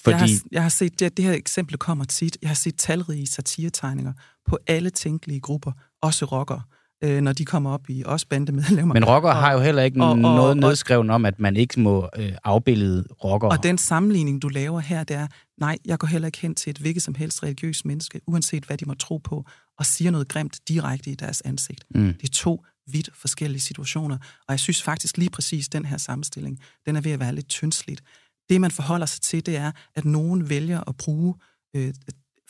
Fordi... 0.04 0.14
Jeg, 0.14 0.20
har, 0.20 0.28
jeg 0.52 0.62
har 0.62 0.68
set, 0.68 1.00
det, 1.00 1.16
det 1.16 1.24
her 1.24 1.32
eksempel 1.32 1.76
kommer 1.76 2.04
tit, 2.04 2.38
jeg 2.42 2.50
har 2.50 2.54
set 2.54 2.74
talrige 2.78 3.26
satiretegninger 3.26 4.12
på 4.46 4.58
alle 4.66 4.90
tænkelige 4.90 5.40
grupper, 5.40 5.72
også 6.02 6.24
rockere, 6.24 6.62
øh, 7.04 7.20
når 7.20 7.32
de 7.32 7.44
kommer 7.44 7.70
op 7.70 7.90
i 7.90 8.02
også 8.06 8.26
bandemedlemmer. 8.28 8.94
Men 8.94 9.04
rockere 9.04 9.34
har 9.34 9.52
jo 9.52 9.60
heller 9.60 9.82
ikke 9.82 10.02
og, 10.02 10.10
og, 10.10 10.18
noget 10.18 10.56
nedskrevet 10.56 11.10
om, 11.10 11.24
at 11.24 11.40
man 11.40 11.56
ikke 11.56 11.80
må 11.80 12.08
øh, 12.16 12.32
afbillede 12.44 13.04
rockere. 13.24 13.50
Og 13.50 13.62
den 13.62 13.78
sammenligning, 13.78 14.42
du 14.42 14.48
laver 14.48 14.80
her, 14.80 15.04
det 15.04 15.16
er, 15.16 15.26
nej, 15.60 15.78
jeg 15.84 15.98
går 15.98 16.06
heller 16.06 16.26
ikke 16.26 16.40
hen 16.40 16.54
til 16.54 16.70
et 16.70 16.78
hvilket 16.78 17.02
som 17.02 17.14
helst 17.14 17.42
religiøst 17.42 17.84
menneske, 17.84 18.20
uanset 18.26 18.64
hvad 18.64 18.78
de 18.78 18.84
må 18.84 18.94
tro 18.94 19.16
på, 19.16 19.44
og 19.78 19.86
siger 19.86 20.10
noget 20.10 20.28
grimt 20.28 20.60
direkte 20.68 21.10
i 21.10 21.14
deres 21.14 21.40
ansigt. 21.40 21.84
Mm. 21.94 22.14
Det 22.14 22.28
er 22.28 22.32
to 22.32 22.64
vidt 22.86 23.10
forskellige 23.14 23.60
situationer, 23.60 24.16
og 24.16 24.52
jeg 24.52 24.60
synes 24.60 24.82
faktisk 24.82 25.18
lige 25.18 25.30
præcis 25.30 25.68
den 25.68 25.84
her 25.84 25.96
sammenstilling, 25.96 26.58
den 26.86 26.96
er 26.96 27.00
ved 27.00 27.12
at 27.12 27.20
være 27.20 27.34
lidt 27.34 27.48
tyndsligt. 27.48 28.02
Det, 28.48 28.60
man 28.60 28.70
forholder 28.70 29.06
sig 29.06 29.22
til, 29.22 29.46
det 29.46 29.56
er, 29.56 29.72
at 29.94 30.04
nogen 30.04 30.48
vælger 30.48 30.88
at 30.88 30.96
bruge 30.96 31.34
øh, 31.76 31.94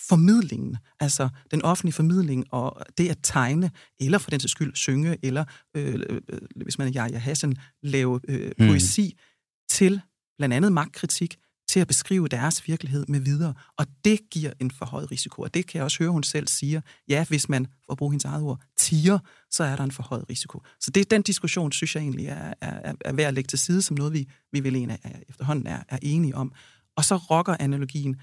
formidlingen, 0.09 0.77
altså 1.01 1.29
den 1.51 1.63
offentlige 1.63 1.93
formidling, 1.93 2.45
og 2.51 2.83
det 2.99 3.09
at 3.09 3.19
tegne, 3.23 3.71
eller 4.01 4.19
for 4.19 4.31
den 4.31 4.41
til 4.41 4.51
skyld 4.51 4.75
synge, 4.75 5.17
eller 5.23 5.45
øh, 5.77 6.01
øh, 6.09 6.21
hvis 6.57 6.79
man 6.79 6.89
er 6.89 6.93
Jaja 6.93 7.19
Hassan, 7.19 7.57
lave 7.83 8.21
øh, 8.29 8.53
mm. 8.59 8.67
poesi 8.67 9.19
til 9.69 10.01
blandt 10.39 10.55
andet 10.55 10.73
magtkritik, 10.73 11.37
til 11.69 11.81
at 11.81 11.87
beskrive 11.87 12.29
deres 12.29 12.69
virkelighed 12.69 13.05
med 13.09 13.21
videre. 13.21 13.55
Og 13.77 13.87
det 14.05 14.21
giver 14.31 14.53
en 14.61 14.71
forhøjet 14.71 15.11
risiko. 15.11 15.43
Og 15.43 15.55
det 15.55 15.67
kan 15.67 15.79
jeg 15.79 15.85
også 15.85 15.99
høre, 15.99 16.11
hun 16.11 16.23
selv 16.23 16.49
siger. 16.49 16.81
Ja, 17.09 17.25
hvis 17.29 17.49
man, 17.49 17.67
for 17.67 17.93
at 17.93 17.99
bruge 17.99 18.13
hendes 18.13 18.25
eget 18.25 18.43
ord, 18.43 18.61
tiger, 18.77 19.19
så 19.51 19.65
er 19.65 19.77
der 19.77 19.85
en 19.85 19.91
forhøjet 19.91 20.25
risiko. 20.31 20.63
Så 20.81 20.91
det, 20.91 21.11
den 21.11 21.23
diskussion, 21.23 21.73
synes 21.73 21.95
jeg 21.95 22.03
egentlig 22.03 22.27
er, 22.27 22.55
er, 22.61 22.93
er 23.01 23.13
værd 23.13 23.29
at 23.29 23.35
lægge 23.35 23.49
til 23.49 23.59
side, 23.59 23.83
som 23.83 23.97
noget, 23.97 24.13
vi, 24.13 24.29
vi 24.53 24.65
vel 24.65 24.77
en 24.77 24.91
af, 24.91 25.23
efterhånden 25.29 25.67
er, 25.67 25.83
er 25.89 25.99
enige 26.03 26.37
om. 26.37 26.53
Og 26.97 27.05
så 27.05 27.17
rocker 27.17 27.57
analogien. 27.61 28.17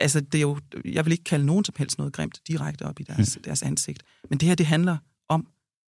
Altså, 0.00 0.20
det 0.20 0.34
er 0.38 0.42
jo, 0.42 0.58
jeg 0.84 1.04
vil 1.04 1.12
ikke 1.12 1.24
kalde 1.24 1.46
nogen 1.46 1.64
som 1.64 1.74
helst 1.78 1.98
noget 1.98 2.12
grimt 2.12 2.40
direkte 2.48 2.82
op 2.82 3.00
i 3.00 3.02
deres, 3.02 3.36
mm. 3.36 3.42
deres 3.42 3.62
ansigt. 3.62 4.02
Men 4.30 4.38
det 4.38 4.48
her, 4.48 4.54
det 4.54 4.66
handler 4.66 4.96
om, 5.28 5.46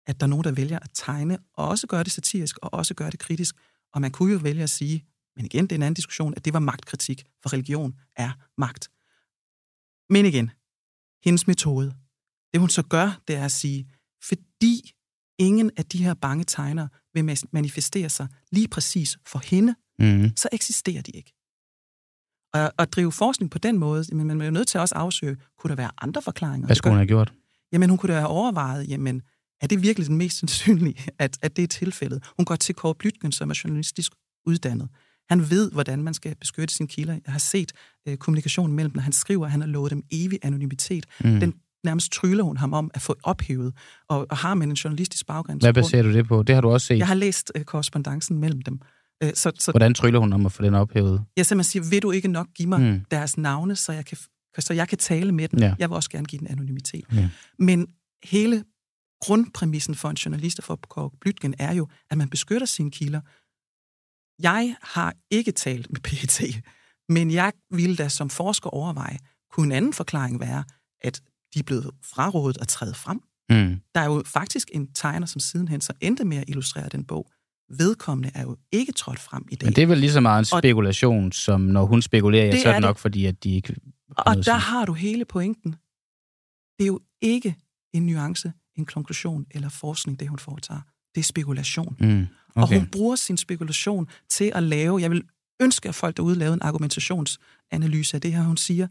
at 0.07 0.21
der 0.21 0.27
er 0.27 0.29
nogen, 0.29 0.45
der 0.45 0.53
vælger 0.53 0.79
at 0.79 0.91
tegne, 0.95 1.39
og 1.55 1.69
også 1.69 1.87
gøre 1.87 2.05
det 2.05 2.13
satirisk, 2.13 2.59
og 2.63 2.75
også 2.75 2.95
gøre 2.95 3.11
det 3.11 3.19
kritisk. 3.19 3.55
Og 3.93 4.01
man 4.01 4.11
kunne 4.11 4.33
jo 4.33 4.39
vælge 4.39 4.63
at 4.63 4.71
sige, 4.71 5.05
men 5.37 5.45
igen, 5.45 5.65
det 5.65 5.73
er 5.73 5.77
en 5.77 5.83
anden 5.83 5.95
diskussion, 5.95 6.35
at 6.37 6.45
det 6.45 6.53
var 6.53 6.59
magtkritik, 6.59 7.25
for 7.43 7.53
religion 7.53 7.95
er 8.17 8.31
magt. 8.59 8.91
Men 10.11 10.27
igen, 10.27 10.51
hendes 11.25 11.47
metode. 11.47 11.95
Det 12.53 12.61
hun 12.61 12.69
så 12.69 12.83
gør, 12.83 13.21
det 13.29 13.37
er 13.37 13.45
at 13.45 13.53
sige, 13.53 13.91
fordi 14.23 14.93
ingen 15.39 15.71
af 15.77 15.85
de 15.85 16.05
her 16.05 16.15
bange 16.15 16.45
tegner 16.45 16.89
vil 17.15 17.39
manifestere 17.53 18.09
sig 18.09 18.29
lige 18.53 18.69
præcis 18.69 19.19
for 19.27 19.39
hende, 19.39 19.75
mm. 19.99 20.37
så 20.37 20.49
eksisterer 20.53 21.03
de 21.03 21.11
ikke. 21.11 21.33
Og 22.55 22.73
at 22.79 22.93
drive 22.93 23.13
forskning 23.13 23.51
på 23.51 23.59
den 23.59 23.79
måde, 23.79 24.05
men 24.13 24.27
man 24.27 24.41
er 24.41 24.45
jo 24.45 24.51
nødt 24.51 24.69
til 24.69 24.79
at 24.79 24.83
også 24.83 24.95
afsøge, 24.95 25.37
kunne 25.59 25.69
der 25.69 25.77
være 25.77 25.91
andre 26.03 26.23
forklaringer? 26.23 26.67
Hvad 26.67 26.77
skulle 26.77 26.91
hun 26.91 26.99
have 26.99 27.07
gjort? 27.07 27.33
Jamen, 27.73 27.89
hun 27.89 27.99
kunne 27.99 28.13
da 28.13 28.19
have 28.19 28.29
overvejet, 28.29 28.89
jamen, 28.89 29.23
er 29.61 29.67
det 29.67 29.83
virkelig 29.83 30.09
den 30.09 30.17
mest 30.17 30.39
sandsynlige, 30.39 31.07
at, 31.19 31.39
at 31.43 31.57
det 31.57 31.63
er 31.63 31.67
tilfældet? 31.67 32.25
Hun 32.37 32.45
går 32.45 32.57
til 32.57 32.75
Kåre 32.75 32.95
Blytgen, 32.95 33.33
som 33.33 33.51
er 33.51 33.61
journalistisk 33.65 34.13
uddannet. 34.47 34.89
Han 35.31 35.51
ved, 35.51 35.71
hvordan 35.71 36.03
man 36.03 36.15
skal 36.15 36.37
beskytte 36.41 36.75
sine 36.75 36.89
kilder. 36.89 37.13
Jeg 37.13 37.33
har 37.33 37.39
set 37.39 37.73
øh, 38.09 38.17
kommunikationen 38.17 38.77
mellem 38.77 38.93
dem. 38.93 39.03
Han 39.03 39.13
skriver, 39.13 39.45
at 39.45 39.51
han 39.53 39.61
har 39.61 39.69
lovet 39.69 39.91
dem 39.91 40.03
evig 40.13 40.39
anonymitet. 40.43 41.07
Mm. 41.25 41.41
Den 41.41 41.55
nærmest 41.85 42.13
tryller 42.13 42.45
hun 42.45 42.57
ham 42.57 42.73
om 42.73 42.91
at 42.95 43.01
få 43.03 43.17
ophævet, 43.23 43.75
og, 44.09 44.27
og 44.31 44.37
har 44.37 44.55
man 44.55 44.69
en 44.69 44.75
journalistisk 44.75 45.27
baggrund. 45.27 45.61
Hvad 45.61 45.75
baserer 45.75 46.03
du 46.03 46.13
det 46.13 46.29
på? 46.29 46.43
Det 46.43 46.55
har 46.55 46.63
du 46.63 46.71
også 46.71 46.87
set. 46.87 46.99
Jeg 46.99 47.07
har 47.07 47.15
læst 47.15 47.53
øh, 47.55 47.65
korrespondancen 47.65 48.39
mellem 48.39 48.63
dem. 48.63 48.81
Øh, 49.23 49.31
så, 49.35 49.53
så, 49.59 49.71
Hvordan 49.73 49.95
tryller 49.95 50.21
hun 50.21 50.33
om 50.33 50.47
at 50.47 50.53
få 50.53 50.63
den 50.63 50.75
ophævet? 50.75 51.25
Jeg 51.37 51.47
simpelthen 51.47 51.71
siger, 51.71 51.91
vil 51.91 52.03
du 52.03 52.11
ikke 52.11 52.29
nok 52.29 52.47
give 52.55 52.69
mig 52.69 52.81
mm. 52.81 53.05
deres 53.11 53.39
navne, 53.39 53.77
så 53.77 53.93
jeg 53.93 54.07
kan, 54.07 54.19
så 54.59 54.75
jeg 54.75 54.89
kan 54.89 54.99
tale 54.99 55.33
med 55.33 55.49
dem? 55.49 55.59
Ja. 55.59 55.75
Jeg 55.79 55.91
vil 55.91 55.95
også 55.95 56.11
gerne 56.11 56.27
give 56.27 56.39
den 56.39 56.47
anonymitet. 56.47 57.05
Ja. 57.13 57.29
Men 57.59 57.87
hele 58.25 58.65
grundpræmissen 59.21 59.95
for 59.95 60.11
en 60.11 60.17
journalist 60.17 60.59
og 60.59 60.65
for 60.65 60.77
Kåre 60.89 61.11
Blytgen 61.21 61.55
er 61.59 61.75
jo, 61.75 61.89
at 62.11 62.19
man 62.19 62.29
beskytter 62.29 62.67
sine 62.67 62.91
kilder. 62.91 63.21
Jeg 64.43 64.77
har 64.83 65.15
ikke 65.31 65.53
talt 65.53 65.91
med 65.91 66.01
PET, 66.01 66.63
men 67.09 67.31
jeg 67.31 67.53
ville 67.71 67.97
da 67.97 68.09
som 68.09 68.31
forsker 68.31 68.71
overveje, 68.71 69.19
kunne 69.53 69.67
en 69.67 69.73
anden 69.73 69.93
forklaring 69.93 70.41
være, 70.41 70.65
at 71.01 71.23
de 71.55 71.59
er 71.59 71.63
blevet 71.63 71.91
frarådet 72.05 72.59
at 72.61 72.69
træde 72.69 72.95
frem. 72.95 73.21
Mm. 73.51 73.81
Der 73.95 74.01
er 74.01 74.05
jo 74.05 74.23
faktisk 74.27 74.71
en 74.73 74.93
tegner, 74.93 75.27
som 75.27 75.41
sidenhen 75.41 75.81
så 75.81 75.93
endte 76.01 76.25
med 76.25 76.37
at 76.37 76.45
illustrere 76.49 76.89
den 76.89 77.05
bog. 77.05 77.31
Vedkommende 77.79 78.31
er 78.35 78.43
jo 78.43 78.57
ikke 78.73 78.93
trådt 78.93 79.19
frem 79.19 79.45
i 79.51 79.55
dag. 79.55 79.67
Men 79.67 79.75
det 79.77 79.83
er 79.83 79.87
vel 79.87 79.99
lige 79.99 80.13
så 80.13 80.21
meget 80.21 80.39
en 80.39 80.45
spekulation, 80.45 81.27
og 81.27 81.35
som 81.35 81.61
når 81.61 81.85
hun 81.85 82.03
spekulerer, 82.03 82.47
ja, 82.47 82.63
så 82.63 82.69
er 82.69 82.73
det 82.73 82.81
nok, 82.81 82.99
fordi 82.99 83.27
at 83.27 83.45
de 83.45 83.51
ikke... 83.51 83.77
Og 84.17 84.37
der 84.47 84.55
har 84.55 84.85
du 84.85 84.93
hele 84.93 85.25
pointen. 85.25 85.73
Det 86.79 86.85
er 86.85 86.87
jo 86.87 87.01
ikke 87.21 87.57
en 87.95 88.07
nuance, 88.07 88.53
en 88.77 88.87
konklusion 88.87 89.47
eller 89.51 89.69
forskning, 89.69 90.21
det 90.21 90.29
hun 90.29 90.39
foretager. 90.39 90.81
Det 91.15 91.21
er 91.21 91.25
spekulation. 91.25 91.97
Mm, 92.01 92.27
okay. 92.57 92.75
Og 92.77 92.81
hun 92.81 92.87
bruger 92.87 93.17
sin 93.17 93.37
spekulation 93.37 94.09
til 94.29 94.53
at 94.55 94.63
lave, 94.63 95.01
jeg 95.01 95.11
vil 95.11 95.23
ønske, 95.63 95.89
at 95.89 95.95
folk 95.95 96.17
derude 96.17 96.35
lavede 96.35 96.55
en 96.55 96.63
argumentationsanalyse 96.63 98.15
af 98.15 98.21
det 98.21 98.33
her. 98.33 98.43
Hun 98.43 98.57
siger, 98.57 98.89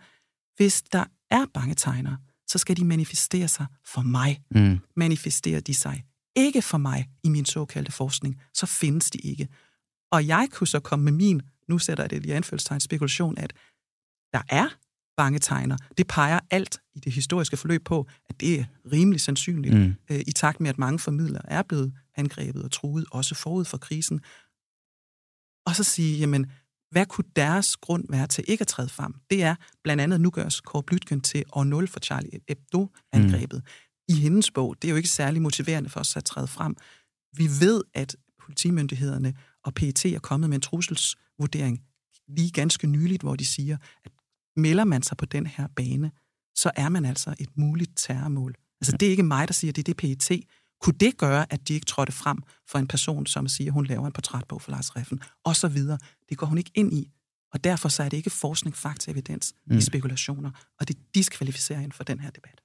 hvis 0.56 0.82
der 0.82 1.04
er 1.32 1.46
bange 1.54 1.76
tegner, 1.76 2.15
så 2.48 2.58
skal 2.58 2.78
de 2.78 2.86
manifestere 2.86 3.48
sig 3.48 3.65
for 3.86 4.02
mig. 4.02 4.42
Mm. 4.52 4.80
Manifesterer 4.96 5.60
de 5.60 5.74
sig 5.74 6.04
ikke 6.36 6.62
for 6.62 6.78
mig 6.78 7.10
i 7.24 7.30
min 7.30 7.46
såkaldte 7.46 7.92
forskning, 7.92 8.42
så 8.54 8.65
findes 8.65 9.10
de 9.10 9.18
ikke. 9.18 9.48
Og 10.12 10.28
jeg 10.28 10.48
kunne 10.52 10.68
så 10.68 10.80
komme 10.80 11.06
med 11.06 11.12
min, 11.12 11.42
nu 11.68 11.78
sætter 11.78 12.04
jeg 12.04 12.10
det 12.10 12.26
i 12.26 12.32
anfølgelsestegn, 12.32 12.80
spekulation, 12.80 13.38
at 13.38 13.54
der 14.34 14.42
er 14.50 14.68
bange 15.18 15.39
tegner. 15.39 15.78
Det 15.98 16.08
peger 16.08 16.39
alt 16.52 16.82
i 16.96 17.00
det 17.00 17.13
historiske 17.13 17.58
forløb 17.58 17.84
på, 17.86 18.08
at 18.30 18.39
det 18.39 18.60
er 18.60 18.65
rimelig 18.92 19.22
sandsynligt, 19.22 19.76
mm. 19.76 19.96
øh, 20.12 20.20
i 20.28 20.32
takt 20.32 20.60
med, 20.60 20.70
at 20.70 20.78
mange 20.78 21.00
formidlere 21.00 21.52
er 21.52 21.63
blevet 21.63 21.94
angrebet 22.15 22.63
og 22.63 22.72
truet, 22.72 23.06
også 23.12 23.36
forud 23.36 23.65
for 23.65 23.78
krisen. 23.78 24.22
Og 25.65 25.76
så 25.76 25.84
sige, 25.84 26.18
jamen, 26.18 26.52
hvad 26.92 27.06
kunne 27.06 27.32
deres 27.36 27.78
grund 27.78 28.06
være 28.10 28.28
til 28.28 28.44
ikke 28.48 28.62
at 28.62 28.68
træde 28.68 28.89
frem? 28.89 29.13
Det 29.30 29.44
er 29.44 29.56
blandt 29.84 30.02
andet, 30.02 30.22
nu 30.22 30.30
gørs 30.30 30.62
Kåre 30.62 30.84
Blytgen 30.84 31.22
til 31.22 31.44
år 31.54 31.63
0 31.63 31.88
for 31.88 32.00
Charlie 32.00 32.39
Hebdo-angrebet. 32.50 33.62
Mm. 33.63 33.88
I 34.10 34.13
hendes 34.13 34.52
bog, 34.52 34.76
det 34.82 34.88
er 34.88 34.89
jo 34.89 34.98
ikke 34.98 35.10
særlig 35.10 35.41
motiverende 35.41 35.89
for 35.89 36.00
os 36.00 36.15
at 36.15 36.26
træde 36.26 36.48
frem. 36.48 36.76
Vi 37.34 37.48
ved, 37.60 37.84
at 37.93 38.15
politimyndighederne 38.39 39.34
og 39.63 39.74
PET 39.74 40.06
er 40.06 40.19
kommet 40.19 40.50
med 40.50 40.58
en 40.58 40.62
trusselsvurdering 40.62 41.82
lige 42.28 42.52
ganske 42.52 42.88
nyligt, 42.88 43.22
hvor 43.22 43.36
de 43.36 43.45
siger, 43.45 43.78
at 44.06 44.12
melder 44.56 44.84
man 44.84 45.04
sig 45.04 45.17
på 45.17 45.26
den 45.26 45.48
her 45.48 45.67
bane, 45.76 46.12
så 46.56 46.72
er 46.76 46.89
man 46.89 47.06
altså 47.06 47.36
et 47.39 47.58
muligt 47.58 47.91
terrormål. 47.95 48.56
Altså, 48.82 48.98
det 48.98 49.06
er 49.06 49.10
ikke 49.10 49.24
mig, 49.24 49.48
der 49.48 49.54
siger, 49.54 49.74
det 49.74 49.82
er 49.88 49.93
det 49.93 49.98
PET. 49.98 50.43
Kunne 50.82 50.98
det 51.00 51.17
gøre, 51.17 51.54
at 51.54 51.67
de 51.67 51.74
ikke 51.74 51.86
trådte 51.86 52.12
frem 52.12 52.38
for 52.67 52.80
en 52.80 52.88
person, 52.88 53.26
som 53.26 53.48
siger, 53.48 53.72
hun 53.72 53.86
laver 53.86 54.06
en 54.06 54.12
portrætbog 54.12 54.62
for 54.62 54.72
Lars 54.72 54.95
Reffen, 54.95 55.19
og 55.43 55.56
så 55.56 55.67
videre. 55.67 55.98
Det 56.30 56.38
går 56.38 56.48
hun 56.48 56.58
ikke 56.58 56.72
ind 56.76 56.93
i. 56.93 57.12
Og 57.54 57.64
derfor 57.64 57.90
så 57.90 58.04
er 58.04 58.10
det 58.10 58.18
ikke 58.18 58.30
forskning, 58.30 58.78
fakta, 58.78 59.12
evidens, 59.12 59.54
mm. 59.68 59.78
i 59.78 59.82
spekulationer, 59.82 60.52
og 60.80 60.88
det 60.88 60.98
diskvalificerer 61.16 61.80
ind 61.80 61.92
for 61.92 62.04
den 62.04 62.20
her 62.20 62.30
debat. 62.30 62.62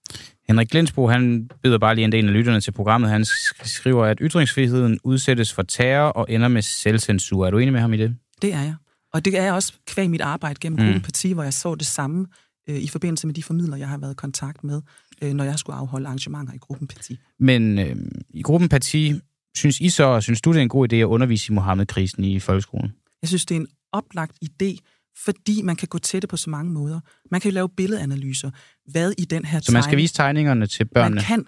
Henrik 0.48 0.68
Glensbo, 0.68 1.08
han 1.08 1.50
byder 1.62 1.78
bare 1.78 1.94
lige 1.94 2.04
en 2.04 2.12
del 2.12 2.26
af 2.26 2.32
lytterne 2.32 2.60
til 2.60 2.72
programmet. 2.72 3.10
Han 3.10 3.24
skriver, 3.64 4.04
at 4.04 4.18
ytringsfriheden 4.20 4.98
udsættes 5.04 5.52
for 5.52 5.62
terror 5.62 6.08
og 6.08 6.26
ender 6.28 6.48
med 6.48 6.62
selvcensur. 6.62 7.46
Er 7.46 7.50
du 7.50 7.58
enig 7.58 7.72
med 7.72 7.80
ham 7.80 7.92
i 7.92 7.96
det? 7.96 8.16
Det 8.42 8.52
er 8.52 8.62
jeg. 8.62 8.74
Og 9.12 9.24
det 9.24 9.38
er 9.38 9.42
jeg 9.42 9.52
også 9.52 9.72
kvæg 9.86 10.10
mit 10.10 10.20
arbejde 10.20 10.60
gennem 10.60 10.94
mm. 10.94 11.00
Parti, 11.00 11.32
hvor 11.32 11.42
jeg 11.42 11.54
så 11.54 11.74
det 11.74 11.86
samme 11.86 12.26
øh, 12.68 12.76
i 12.76 12.88
forbindelse 12.88 13.26
med 13.26 13.34
de 13.34 13.42
formidler, 13.42 13.76
jeg 13.76 13.88
har 13.88 13.98
været 13.98 14.12
i 14.12 14.14
kontakt 14.14 14.64
med, 14.64 14.82
øh, 15.22 15.32
når 15.32 15.44
jeg 15.44 15.58
skulle 15.58 15.76
afholde 15.76 16.06
arrangementer 16.06 16.52
i 16.52 16.58
Gruppen 16.58 16.88
Parti. 16.88 17.18
Men 17.38 17.78
øh, 17.78 17.96
i 18.30 18.42
Gruppen 18.42 18.68
Parti, 18.68 19.14
synes 19.56 19.80
I 19.80 19.88
så, 19.88 20.20
synes 20.20 20.40
du, 20.40 20.52
det 20.52 20.58
er 20.58 20.62
en 20.62 20.68
god 20.68 20.92
idé 20.92 20.96
at 20.96 21.04
undervise 21.04 21.52
i 21.52 21.54
Mohammed-krisen 21.54 22.24
i 22.24 22.38
folkeskolen? 22.38 22.92
Jeg 23.22 23.28
synes, 23.28 23.46
det 23.46 23.56
er 23.56 23.60
en 23.60 23.68
oplagt 23.94 24.36
idé, 24.44 24.78
fordi 25.24 25.62
man 25.62 25.76
kan 25.76 25.88
gå 25.88 25.98
til 25.98 26.22
det 26.22 26.30
på 26.30 26.36
så 26.36 26.50
mange 26.50 26.72
måder. 26.72 27.00
Man 27.30 27.40
kan 27.40 27.50
jo 27.50 27.54
lave 27.54 27.68
billedanalyser. 27.68 28.50
Hvad 28.90 29.12
i 29.18 29.24
den 29.24 29.44
her 29.44 29.60
Så 29.60 29.72
man 29.72 29.82
skal 29.82 29.98
vise 29.98 30.14
tegningerne 30.14 30.66
til 30.66 30.84
børnene? 30.84 31.14
Man 31.14 31.24
kan, 31.24 31.46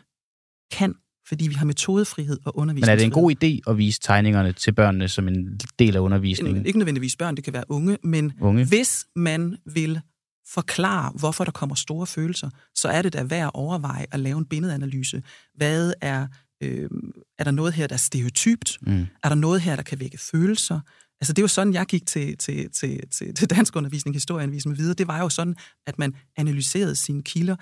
kan 0.71 0.95
fordi 1.29 1.49
vi 1.49 1.55
har 1.55 1.67
metodefrihed 1.67 2.39
og 2.45 2.59
undervisning. 2.59 2.87
Men 2.87 2.93
er 2.93 2.97
det 2.97 3.05
en 3.05 3.11
god 3.11 3.33
idé 3.33 3.71
at 3.71 3.79
vise 3.79 4.01
tegningerne 4.01 4.53
til 4.53 4.73
børnene 4.73 5.09
som 5.09 5.29
en 5.29 5.61
del 5.79 5.97
af 5.97 6.01
undervisningen? 6.01 6.67
Ikke 6.67 6.79
nødvendigvis 6.79 7.17
børn, 7.17 7.37
det 7.37 7.45
kan 7.45 7.53
være 7.53 7.65
unge, 7.69 7.99
men 8.03 8.33
unge. 8.41 8.65
hvis 8.65 9.07
man 9.17 9.57
vil 9.75 10.01
forklare, 10.49 11.13
hvorfor 11.19 11.45
der 11.45 11.53
kommer 11.53 11.75
store 11.75 12.07
følelser, 12.07 12.51
så 12.75 12.89
er 12.89 13.03
det 13.03 13.13
da 13.13 13.23
værd 13.23 13.47
at 13.47 13.51
overveje 13.55 14.07
at 14.11 14.21
lave 14.21 14.39
en 14.39 14.45
billedanalyse. 14.45 15.23
Hvad 15.55 15.93
er, 16.01 16.27
øh, 16.63 16.91
er 17.39 17.45
der 17.45 17.51
noget 17.51 17.73
her, 17.73 17.87
der 17.87 17.95
er 17.95 17.99
stereotypt? 17.99 18.79
Mm. 18.83 19.07
Er 19.25 19.29
der 19.29 19.37
noget 19.37 19.61
her, 19.61 19.77
der 19.77 19.83
kan 19.83 20.01
vække 20.01 20.19
følelser? 20.19 20.81
Altså 21.21 21.33
det 21.33 21.43
var 21.43 21.49
sådan, 21.49 21.73
jeg 21.73 21.87
gik 21.87 22.07
til, 22.07 22.39
til, 22.39 22.71
til, 22.71 23.01
til, 23.11 23.35
til 23.35 23.51
dansk 23.51 23.77
undervisning, 23.77 24.15
historieundervisning 24.15 24.71
med 24.71 24.77
videre. 24.77 24.95
Det 24.95 25.09
var 25.09 25.19
jo 25.19 25.29
sådan, 25.29 25.57
at 25.87 25.99
man 25.99 26.15
analyserede 26.37 26.97
sine 26.97 27.23
kilder. 27.23 27.57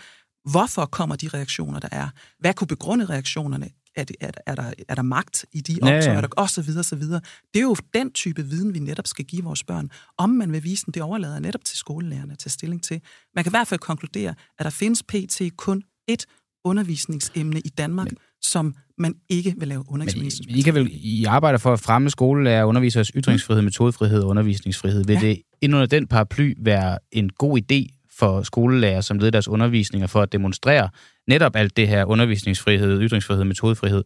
Hvorfor 0.50 0.86
kommer 0.86 1.16
de 1.16 1.28
reaktioner, 1.28 1.80
der 1.80 1.88
er? 1.92 2.08
Hvad 2.38 2.54
kunne 2.54 2.68
begrunde 2.68 3.04
reaktionerne? 3.04 3.70
Er, 3.96 4.04
det, 4.04 4.16
er, 4.20 4.30
er, 4.46 4.54
der, 4.54 4.72
er 4.88 4.94
der 4.94 5.02
magt 5.02 5.44
i 5.52 5.60
de 5.60 5.78
optøjer, 5.82 6.12
ja, 6.12 6.20
ja. 6.20 6.26
og 6.36 6.50
så 6.50 6.62
videre, 6.62 6.84
så 6.84 6.96
videre. 6.96 7.20
Det 7.54 7.60
er 7.60 7.62
jo 7.62 7.76
den 7.94 8.12
type 8.12 8.46
viden, 8.46 8.74
vi 8.74 8.78
netop 8.78 9.06
skal 9.06 9.24
give 9.24 9.44
vores 9.44 9.64
børn. 9.64 9.90
Om 10.18 10.30
man 10.30 10.52
vil 10.52 10.64
vise 10.64 10.86
den, 10.86 10.94
det 10.94 11.02
overlader 11.02 11.38
netop 11.38 11.64
til 11.64 11.78
skolelærerne 11.78 12.32
at 12.32 12.38
tage 12.38 12.50
stilling 12.50 12.82
til. 12.82 13.00
Man 13.34 13.44
kan 13.44 13.50
i 13.50 13.54
hvert 13.56 13.68
fald 13.68 13.80
konkludere, 13.80 14.34
at 14.58 14.64
der 14.64 14.70
findes 14.70 15.02
pt. 15.02 15.42
kun 15.56 15.82
et 16.08 16.26
undervisningsemne 16.64 17.60
i 17.60 17.68
Danmark, 17.68 18.06
Men 18.06 18.16
som 18.44 18.74
man 18.98 19.14
ikke 19.28 19.54
vil 19.58 19.68
lave 19.68 19.84
undervisning. 19.88 20.32
Men 20.46 20.58
I, 20.58 20.60
kan 20.60 20.74
vel, 20.74 20.90
I 20.92 21.24
arbejder 21.24 21.58
for 21.58 21.72
at 21.72 21.80
fremme 21.80 22.10
skolelærer, 22.10 22.64
undervisers 22.64 23.08
ytringsfrihed, 23.08 23.62
metodefrihed 23.62 24.22
og 24.22 24.28
undervisningsfrihed. 24.28 25.04
Vil 25.04 25.14
ja. 25.14 25.20
det 25.20 25.42
ind 25.60 25.74
under 25.74 25.86
den 25.86 26.06
paraply 26.06 26.54
være 26.58 26.98
en 27.12 27.30
god 27.30 27.58
idé 27.58 28.06
for 28.18 28.42
skolelærer, 28.42 29.00
som 29.00 29.18
leder 29.18 29.30
deres 29.30 29.48
undervisninger, 29.48 30.06
for 30.06 30.22
at 30.22 30.32
demonstrere 30.32 30.88
netop 31.28 31.56
alt 31.56 31.76
det 31.76 31.88
her 31.88 32.04
undervisningsfrihed, 32.04 33.02
ytringsfrihed, 33.02 33.44
metodefrihed, 33.44 34.04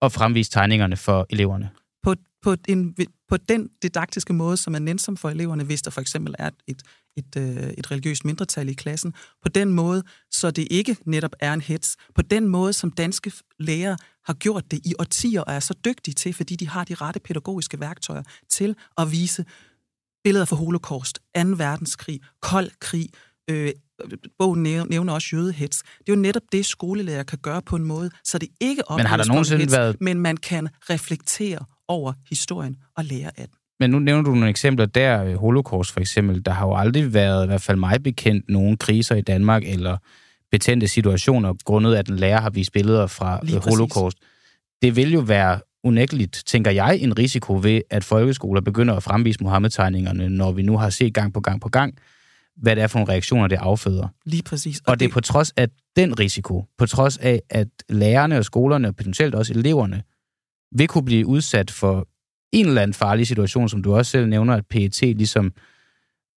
og 0.00 0.12
fremvise 0.12 0.50
tegningerne 0.50 0.96
for 0.96 1.26
eleverne? 1.30 1.70
På, 2.42 2.56
en, 2.68 2.96
på 3.28 3.36
den 3.36 3.70
didaktiske 3.82 4.32
måde, 4.32 4.56
som 4.56 4.74
er 4.74 4.78
nænsom 4.78 5.16
for 5.16 5.30
eleverne, 5.30 5.64
hvis 5.64 5.82
der 5.82 5.90
for 5.90 6.00
eksempel 6.00 6.34
er 6.38 6.50
et, 6.66 6.82
et, 7.16 7.36
øh, 7.36 7.70
et 7.78 7.90
religiøst 7.90 8.24
mindretal 8.24 8.68
i 8.68 8.74
klassen. 8.74 9.14
På 9.42 9.48
den 9.48 9.72
måde, 9.72 10.02
så 10.30 10.50
det 10.50 10.68
ikke 10.70 10.96
netop 11.04 11.32
er 11.40 11.52
en 11.52 11.60
hets. 11.60 11.96
På 12.14 12.22
den 12.22 12.48
måde, 12.48 12.72
som 12.72 12.90
danske 12.90 13.32
lærere 13.58 13.96
har 14.24 14.34
gjort 14.34 14.70
det 14.70 14.80
i 14.86 14.94
årtier 14.98 15.40
og 15.40 15.52
er 15.52 15.60
så 15.60 15.74
dygtige 15.84 16.14
til, 16.14 16.34
fordi 16.34 16.56
de 16.56 16.68
har 16.68 16.84
de 16.84 16.94
rette 16.94 17.20
pædagogiske 17.20 17.80
værktøjer 17.80 18.22
til 18.48 18.76
at 18.98 19.12
vise 19.12 19.44
billeder 20.24 20.44
fra 20.44 20.56
holocaust, 20.56 21.18
2. 21.36 21.42
verdenskrig, 21.56 22.20
kold 22.40 22.70
krig, 22.80 23.08
øh, 23.50 23.72
bogen 24.38 24.62
nævner 24.62 25.12
også 25.12 25.28
jødehets. 25.32 25.82
Det 25.82 26.08
er 26.08 26.16
jo 26.16 26.20
netop 26.20 26.42
det, 26.52 26.66
skolelærer 26.66 27.22
kan 27.22 27.38
gøre 27.38 27.62
på 27.62 27.76
en 27.76 27.84
måde, 27.84 28.10
så 28.24 28.38
det 28.38 28.48
ikke 28.60 28.90
opleves 28.90 29.04
men 29.04 29.10
har 29.10 29.16
der 29.16 29.24
nogensinde 29.24 29.62
hets, 29.62 29.76
været... 29.76 29.96
men 30.00 30.20
man 30.20 30.36
kan 30.36 30.68
reflektere 30.90 31.64
over 31.90 32.12
historien 32.28 32.76
og 32.96 33.04
lære 33.04 33.30
af 33.36 33.46
den. 33.48 33.54
Men 33.80 33.90
nu 33.90 33.98
nævner 33.98 34.22
du 34.22 34.30
nogle 34.30 34.48
eksempler 34.48 34.86
der, 34.86 35.24
øh, 35.24 35.36
holocaust 35.36 35.92
for 35.92 36.00
eksempel. 36.00 36.44
Der 36.44 36.52
har 36.52 36.66
jo 36.66 36.76
aldrig 36.76 37.14
været, 37.14 37.44
i 37.44 37.46
hvert 37.46 37.62
fald 37.62 37.78
mig 37.78 38.02
bekendt, 38.02 38.44
nogen 38.48 38.76
kriser 38.76 39.14
i 39.14 39.20
Danmark, 39.20 39.62
eller 39.66 39.96
betændte 40.50 40.88
situationer, 40.88 41.54
grundet 41.64 41.94
at 41.94 42.08
en 42.08 42.16
lærer 42.16 42.40
har 42.40 42.50
vist 42.50 42.72
billeder 42.72 43.06
fra 43.06 43.40
Lige 43.42 43.58
holocaust. 43.58 44.18
Præcis. 44.18 44.30
Det 44.82 44.96
vil 44.96 45.12
jo 45.12 45.20
være 45.20 45.60
unægteligt, 45.84 46.42
tænker 46.46 46.70
jeg, 46.70 46.98
en 47.00 47.18
risiko 47.18 47.60
ved, 47.62 47.80
at 47.90 48.04
folkeskoler 48.04 48.60
begynder 48.60 48.94
at 48.94 49.02
fremvise 49.02 49.42
Mohammed-tegningerne, 49.42 50.28
når 50.28 50.52
vi 50.52 50.62
nu 50.62 50.76
har 50.76 50.90
set 50.90 51.14
gang 51.14 51.34
på 51.34 51.40
gang 51.40 51.60
på 51.60 51.68
gang, 51.68 51.94
hvad 52.56 52.76
det 52.76 52.82
er 52.82 52.86
for 52.86 52.98
nogle 52.98 53.12
reaktioner, 53.12 53.46
det 53.46 53.56
afføder. 53.56 54.08
Lige 54.24 54.42
præcis. 54.42 54.78
Og, 54.78 54.84
og 54.86 54.94
det, 54.94 55.00
det 55.00 55.10
er 55.10 55.12
på 55.12 55.20
trods 55.20 55.52
af 55.56 55.68
den 55.96 56.20
risiko, 56.20 56.64
på 56.78 56.86
trods 56.86 57.18
af, 57.18 57.40
at 57.50 57.68
lærerne 57.88 58.38
og 58.38 58.44
skolerne, 58.44 58.88
og 58.88 58.96
potentielt 58.96 59.34
også 59.34 59.52
eleverne, 59.52 60.02
vil 60.72 60.88
kunne 60.88 61.04
blive 61.04 61.26
udsat 61.26 61.70
for 61.70 62.08
en 62.52 62.66
eller 62.66 62.82
anden 62.82 62.94
farlig 62.94 63.26
situation, 63.26 63.68
som 63.68 63.82
du 63.82 63.94
også 63.94 64.10
selv 64.10 64.26
nævner, 64.26 64.54
at 64.54 64.66
PET 64.66 65.00
ligesom 65.00 65.52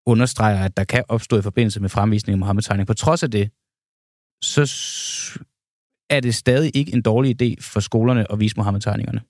understreger, 0.06 0.66
at 0.66 0.78
der 0.78 0.84
kan 0.84 1.04
opstå 1.08 1.38
i 1.38 1.42
forbindelse 1.42 1.80
med 1.80 1.90
fremvisning 1.90 2.34
af 2.34 2.40
Mohammed-tegning. 2.40 2.88
På 2.88 2.94
trods 2.94 3.24
af 3.24 3.32
det, 3.32 3.52
så 4.42 4.62
er 6.10 6.20
det 6.20 6.36
stadig 6.36 6.76
ikke 6.76 6.94
en 6.94 7.02
dårlig 7.02 7.42
idé 7.42 7.56
for 7.62 7.80
skolerne 7.80 8.32
at 8.32 8.40
vise 8.40 8.56
Mohammed-tegningerne. 8.58 9.22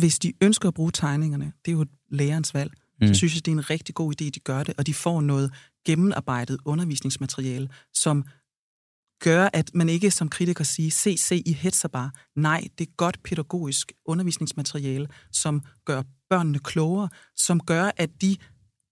Hvis 0.00 0.18
de 0.18 0.32
ønsker 0.42 0.68
at 0.68 0.74
bruge 0.74 0.90
tegningerne, 0.90 1.52
det 1.64 1.72
er 1.72 1.76
jo 1.76 1.86
lærerens 2.08 2.54
valg, 2.54 2.72
mm. 3.00 3.06
så 3.06 3.14
synes 3.14 3.34
jeg, 3.34 3.46
det 3.46 3.52
er 3.52 3.56
en 3.56 3.70
rigtig 3.70 3.94
god 3.94 4.14
idé, 4.20 4.26
at 4.26 4.34
de 4.34 4.40
gør 4.40 4.62
det, 4.62 4.74
og 4.78 4.86
de 4.86 4.94
får 4.94 5.20
noget 5.20 5.52
gennemarbejdet 5.86 6.58
undervisningsmateriale, 6.64 7.68
som 7.94 8.24
gør, 9.20 9.48
at 9.52 9.70
man 9.74 9.88
ikke 9.88 10.10
som 10.10 10.28
kritiker 10.28 10.64
siger, 10.64 10.90
se, 10.90 11.18
se, 11.18 11.42
I 11.46 11.52
hetser 11.52 11.88
bare. 11.88 12.10
Nej, 12.36 12.68
det 12.78 12.86
er 12.86 12.92
godt 12.96 13.22
pædagogisk 13.22 13.92
undervisningsmateriale, 14.04 15.08
som 15.32 15.62
gør 15.84 16.02
børnene 16.30 16.58
klogere, 16.58 17.08
som 17.36 17.60
gør, 17.60 17.90
at 17.96 18.10
de 18.20 18.36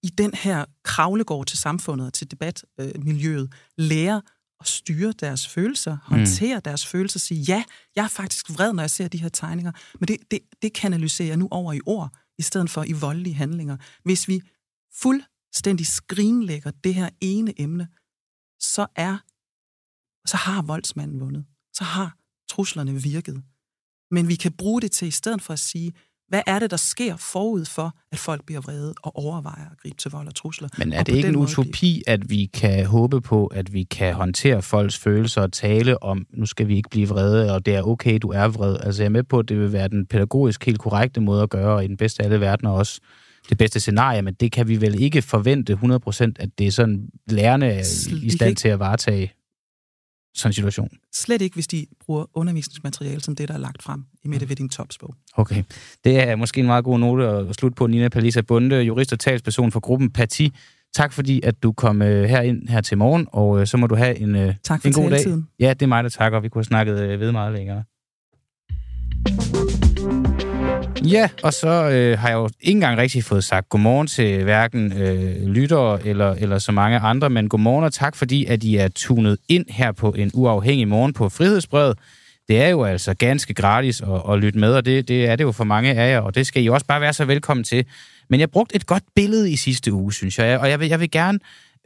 i 0.03 0.09
den 0.09 0.35
her 0.35 0.65
kravlegård 0.85 1.47
til 1.47 1.59
samfundet 1.59 2.07
og 2.07 2.13
til 2.13 2.31
debatmiljøet 2.31 3.53
lærer 3.79 4.21
at 4.61 4.67
styre 4.67 5.13
deres 5.13 5.49
følelser, 5.49 5.97
håndtere 6.03 6.57
mm. 6.57 6.63
deres 6.63 6.87
følelser, 6.87 7.19
sige, 7.19 7.41
ja, 7.41 7.65
jeg 7.97 8.05
er 8.05 8.09
faktisk 8.09 8.51
vred, 8.51 8.73
når 8.73 8.83
jeg 8.83 8.91
ser 8.91 9.09
de 9.09 9.19
her 9.19 9.29
tegninger, 9.29 9.73
men 10.01 10.09
det, 10.09 10.17
det, 10.31 10.39
det 10.63 10.73
kanaliserer 10.73 11.29
jeg 11.29 11.37
nu 11.37 11.49
over 11.51 11.73
i 11.73 11.81
ord, 11.87 12.17
i 12.39 12.43
stedet 12.43 12.71
for 12.71 12.85
i 12.85 12.93
voldelige 12.93 13.35
handlinger. 13.35 13.77
Hvis 14.05 14.29
vi 14.29 14.43
fuldstændig 15.03 15.87
skrinlægger 15.87 16.71
det 16.85 16.95
her 16.95 17.09
ene 17.21 17.61
emne, 17.61 17.89
så 18.61 18.87
er 18.97 19.19
så 20.29 20.37
har 20.37 20.63
voldsmanden 20.63 21.21
vundet. 21.21 21.45
Så 21.73 21.85
har 21.85 22.17
truslerne 22.51 23.03
virket. 23.03 23.43
Men 24.11 24.29
vi 24.29 24.35
kan 24.35 24.53
bruge 24.53 24.81
det 24.81 24.93
til, 24.93 25.09
i 25.09 25.11
stedet 25.11 25.43
for 25.43 25.53
at 25.53 25.59
sige, 25.59 25.93
hvad 26.29 26.43
er 26.47 26.59
det, 26.59 26.71
der 26.71 26.77
sker 26.77 27.17
forud 27.17 27.65
for, 27.65 27.97
at 28.13 28.19
folk 28.19 28.47
bliver 28.47 28.61
vrede 28.61 28.95
og 29.03 29.17
overvejer 29.17 29.71
at 29.71 29.79
gribe 29.83 29.97
til 29.97 30.11
vold 30.11 30.29
og 30.29 30.35
trusler? 30.35 30.69
Men 30.79 30.93
er 30.93 31.03
det 31.03 31.15
ikke 31.15 31.29
en 31.29 31.37
utopi, 31.37 32.03
at 32.07 32.31
vi 32.31 32.47
kan 32.55 32.87
håbe 32.87 33.21
på, 33.21 33.47
at 33.47 33.73
vi 33.73 33.83
kan 33.83 34.15
håndtere 34.15 34.63
folks 34.63 34.99
følelser 34.99 35.43
og 35.43 35.53
tale 35.53 36.03
om, 36.03 36.27
nu 36.31 36.47
skal 36.47 36.69
vi 36.69 36.77
ikke 36.77 36.91
blive 36.91 37.09
vrede, 37.09 37.55
og 37.55 37.67
det 37.67 37.75
er 37.75 37.83
okay, 37.83 38.19
du 38.23 38.29
er 38.29 38.49
vred. 38.49 38.77
Altså 38.81 39.03
jeg 39.03 39.07
er 39.07 39.11
med 39.11 39.23
på, 39.23 39.39
at 39.39 39.49
det 39.49 39.59
vil 39.59 39.73
være 39.73 39.89
den 39.89 40.07
pædagogisk 40.07 40.67
helt 40.67 40.79
korrekte 40.79 41.21
måde 41.21 41.43
at 41.43 41.51
gøre, 41.51 41.75
og 41.75 41.85
i 41.85 41.89
den 41.89 41.97
bedste 41.97 42.23
af 42.23 42.27
alle 42.27 42.41
verdener 42.41 42.71
også 42.71 43.01
det 43.49 43.59
bedste 43.59 43.81
scenarie, 43.81 44.23
men 44.23 44.35
det 44.35 44.53
kan 44.53 44.69
vi 44.69 44.81
vel 44.81 45.03
ikke 45.03 45.23
forvente 45.23 45.73
100%, 45.73 46.33
at 46.39 46.49
det 46.59 46.67
er 46.67 46.71
sådan, 46.71 47.09
lærerne 47.31 47.67
er 47.67 47.85
i 48.23 48.31
stand 48.31 48.57
til 48.57 48.69
at 48.69 48.79
varetage 48.79 49.33
sådan 50.39 50.51
en 50.51 50.53
situation? 50.53 50.91
Slet 51.15 51.43
ikke, 51.43 51.55
hvis 51.55 51.67
de 51.67 51.87
bruger 52.07 52.25
undervisningsmateriale 52.35 53.21
som 53.21 53.37
det, 53.37 53.49
der 53.49 53.55
er 53.55 53.59
lagt 53.59 53.83
frem 53.83 54.05
i 54.25 54.29
Mette 54.29 54.47
Wedding 54.47 54.73
Tops 54.73 54.99
bog. 54.99 55.15
Okay. 55.35 55.63
Det 56.05 56.29
er 56.29 56.37
måske 56.37 56.61
en 56.61 56.67
meget 56.67 56.85
god 56.85 56.99
note 56.99 57.27
at 57.29 57.55
slutte 57.55 57.75
på. 57.75 57.87
Nina 57.87 58.09
Palisa 58.09 58.41
Bunde, 58.41 58.77
jurist 58.77 59.13
og 59.13 59.19
talsperson 59.19 59.73
for 59.73 59.81
gruppen 59.81 60.11
Parti. 60.11 60.53
Tak 60.95 61.13
fordi, 61.13 61.41
at 61.43 61.63
du 61.63 61.73
kom 61.73 62.03
øh, 62.03 62.25
her 62.25 62.41
ind 62.41 62.69
her 62.69 62.81
til 62.81 62.99
morgen, 62.99 63.27
og 63.33 63.61
øh, 63.61 63.67
så 63.67 63.77
må 63.77 63.87
du 63.87 63.95
have 63.95 64.19
en, 64.19 64.37
øh, 64.37 64.55
tak 64.65 64.81
for 64.81 64.89
en 64.89 64.95
god 64.95 65.11
dag. 65.11 65.21
Ja, 65.61 65.75
det 65.75 65.83
er 65.83 65.87
mig, 65.87 66.05
der 66.05 66.11
takker. 66.11 66.41
Vi 66.41 66.49
kunne 66.49 66.61
have 66.61 66.65
snakket 66.65 67.01
øh, 67.01 67.21
ved 67.21 67.33
meget 67.33 67.53
længere. 67.53 67.85
Ja, 71.05 71.29
og 71.43 71.53
så 71.53 71.69
øh, 71.69 72.19
har 72.19 72.29
jeg 72.29 72.37
jo 72.37 72.49
ikke 72.61 72.77
engang 72.77 72.99
rigtig 72.99 73.25
fået 73.25 73.45
sagt 73.45 73.69
godmorgen 73.69 74.07
til 74.07 74.45
hverken 74.45 74.93
øh, 74.93 75.47
lyttere 75.47 76.07
eller, 76.07 76.35
eller 76.35 76.59
så 76.59 76.73
mange 76.73 76.99
andre, 76.99 77.31
men 77.31 77.49
godmorgen 77.49 77.85
og 77.85 77.93
tak, 77.93 78.17
fordi 78.17 78.45
at 78.45 78.65
I 78.65 78.77
er 78.77 78.89
tunet 78.89 79.39
ind 79.49 79.65
her 79.69 79.93
på 79.93 80.11
en 80.11 80.31
uafhængig 80.35 80.89
morgen 80.89 81.13
på 81.13 81.29
Frihedsbrevet. 81.29 81.99
Det 82.49 82.63
er 82.63 82.69
jo 82.69 82.85
altså 82.85 83.15
ganske 83.15 83.55
gratis 83.55 84.01
at, 84.01 84.33
at 84.33 84.39
lytte 84.39 84.59
med, 84.59 84.75
og 84.75 84.85
det, 84.85 85.09
det 85.09 85.27
er 85.27 85.37
det 85.37 85.45
jo 85.45 85.53
for 85.53 85.65
mange 85.65 85.91
af 85.95 86.11
jer, 86.11 86.21
og 86.21 86.35
det 86.35 86.47
skal 86.47 86.65
I 86.65 86.69
også 86.69 86.87
bare 86.87 87.01
være 87.01 87.13
så 87.13 87.25
velkommen 87.25 87.65
til. 87.65 87.85
Men 88.31 88.41
jeg 88.41 88.51
brugte 88.51 88.77
et 88.77 88.87
godt 88.87 89.05
billede 89.15 89.53
i 89.53 89.57
sidste 89.57 89.93
uge, 89.93 90.13
synes 90.13 90.39
jeg, 90.39 90.59
og 90.59 90.71
jeg 90.71 90.81
vil, 90.81 90.89
jeg 90.89 91.01
vil 91.01 91.11
gerne 91.11 91.39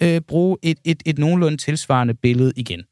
øh, 0.03 0.21
bruge 0.21 0.57
et, 0.63 0.79
et, 0.85 1.03
et 1.07 1.19
nogenlunde 1.19 1.57
tilsvarende 1.57 2.15
billede 2.15 2.53
igen. 2.57 2.83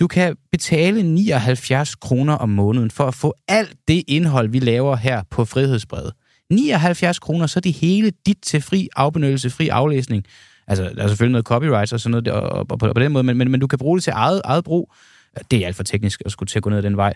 Du 0.00 0.06
kan 0.06 0.36
betale 0.52 1.02
79 1.02 1.94
kroner 1.94 2.34
om 2.34 2.48
måneden 2.48 2.90
for 2.90 3.04
at 3.04 3.14
få 3.14 3.34
alt 3.48 3.76
det 3.88 4.04
indhold, 4.08 4.48
vi 4.48 4.58
laver 4.58 4.96
her 4.96 5.22
på 5.30 5.44
Frihedsbrevet. 5.44 6.12
79 6.50 7.18
kroner, 7.18 7.46
så 7.46 7.58
er 7.58 7.60
det 7.60 7.72
hele 7.72 8.12
dit 8.26 8.38
til 8.42 8.62
fri 8.62 8.88
afbenyttelse, 8.96 9.50
fri 9.50 9.68
aflæsning. 9.68 10.24
Altså, 10.66 10.84
der 10.84 11.02
er 11.02 11.08
selvfølgelig 11.08 11.32
noget 11.32 11.46
copyright 11.46 11.92
og 11.92 12.00
sådan 12.00 12.10
noget 12.10 12.28
og, 12.28 12.40
og, 12.40 12.66
og 12.70 12.78
på, 12.78 12.92
på 12.94 13.00
den 13.00 13.12
måde, 13.12 13.24
men, 13.24 13.36
men, 13.36 13.50
men 13.50 13.60
du 13.60 13.66
kan 13.66 13.78
bruge 13.78 13.98
det 13.98 14.04
til 14.04 14.12
eget, 14.16 14.40
eget 14.44 14.64
brug. 14.64 14.92
Det 15.50 15.62
er 15.62 15.66
alt 15.66 15.76
for 15.76 15.82
teknisk 15.82 16.22
at 16.24 16.32
skulle 16.32 16.46
til 16.46 16.58
at 16.58 16.62
gå 16.62 16.70
ned 16.70 16.82
den 16.82 16.96
vej. 16.96 17.14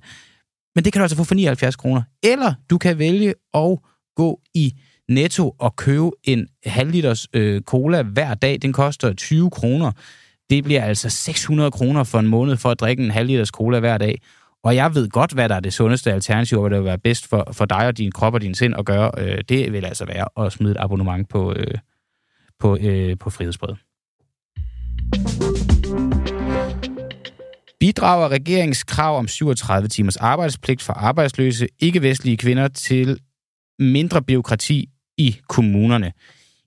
Men 0.74 0.84
det 0.84 0.92
kan 0.92 1.00
du 1.00 1.02
altså 1.02 1.16
få 1.16 1.24
for 1.24 1.34
79 1.34 1.76
kroner. 1.76 2.02
Eller 2.22 2.54
du 2.70 2.78
kan 2.78 2.98
vælge 2.98 3.34
at 3.54 3.78
gå 4.16 4.40
i 4.54 4.72
Netto 5.08 5.54
og 5.58 5.76
købe 5.76 6.10
en 6.24 6.48
halv 6.66 6.90
liters 6.90 7.26
øh, 7.32 7.60
cola 7.60 8.02
hver 8.02 8.34
dag. 8.34 8.62
Den 8.62 8.72
koster 8.72 9.12
20 9.12 9.50
kroner. 9.50 9.92
Det 10.52 10.64
bliver 10.64 10.84
altså 10.84 11.10
600 11.10 11.70
kroner 11.70 12.04
for 12.04 12.18
en 12.18 12.26
måned 12.26 12.56
for 12.56 12.70
at 12.70 12.80
drikke 12.80 13.04
en 13.04 13.10
halv 13.10 13.26
liters 13.26 13.48
cola 13.48 13.80
hver 13.80 13.98
dag. 13.98 14.22
Og 14.64 14.76
jeg 14.76 14.94
ved 14.94 15.08
godt, 15.08 15.32
hvad 15.32 15.48
der 15.48 15.54
er 15.54 15.60
det 15.60 15.72
sundeste 15.72 16.12
alternativ, 16.12 16.58
og 16.58 16.62
hvad 16.62 16.70
der 16.70 16.82
vil 16.82 16.86
være 16.86 16.98
bedst 16.98 17.28
for, 17.28 17.48
for 17.52 17.64
dig 17.64 17.86
og 17.86 17.98
din 17.98 18.12
krop 18.12 18.34
og 18.34 18.40
din 18.40 18.54
sind 18.54 18.74
at 18.78 18.84
gøre. 18.84 19.10
Øh, 19.18 19.38
det 19.48 19.72
vil 19.72 19.84
altså 19.84 20.04
være 20.04 20.46
at 20.46 20.52
smide 20.52 20.70
et 20.72 20.76
abonnement 20.80 21.28
på, 21.28 21.52
øh, 21.52 21.74
på, 22.58 22.78
øh, 22.80 23.18
på 23.18 23.30
frihedsbrevet. 23.30 23.78
Bidrager 27.80 28.28
regeringens 28.28 28.84
krav 28.84 29.18
om 29.18 29.28
37 29.28 29.88
timers 29.88 30.16
arbejdspligt 30.16 30.82
for 30.82 30.92
arbejdsløse 30.92 31.68
ikke-vestlige 31.80 32.36
kvinder 32.36 32.68
til 32.68 33.18
mindre 33.78 34.22
byråkrati 34.22 34.88
i 35.18 35.36
kommunerne? 35.48 36.12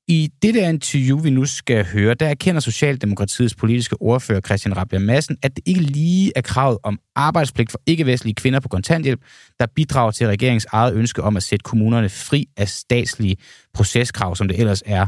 I 0.07 0.29
det 0.41 0.53
der 0.53 0.69
interview, 0.69 1.19
vi 1.19 1.29
nu 1.29 1.45
skal 1.45 1.85
høre, 1.85 2.13
der 2.13 2.27
erkender 2.27 2.61
Socialdemokratiets 2.61 3.55
politiske 3.55 4.01
ordfører 4.01 4.41
Christian 4.41 4.77
Rabia 4.77 4.99
Madsen, 4.99 5.37
at 5.43 5.55
det 5.55 5.67
ikke 5.67 5.81
lige 5.81 6.31
er 6.35 6.41
kravet 6.41 6.77
om 6.83 6.99
arbejdspligt 7.15 7.71
for 7.71 7.81
ikke-vestlige 7.85 8.35
kvinder 8.35 8.59
på 8.59 8.67
kontanthjælp, 8.67 9.21
der 9.59 9.65
bidrager 9.75 10.11
til 10.11 10.27
regeringens 10.27 10.65
eget 10.71 10.93
ønske 10.93 11.23
om 11.23 11.37
at 11.37 11.43
sætte 11.43 11.63
kommunerne 11.63 12.09
fri 12.09 12.45
af 12.57 12.69
statslige 12.69 13.37
proceskrav, 13.73 14.35
som 14.35 14.47
det 14.47 14.59
ellers 14.59 14.83
er 14.85 15.07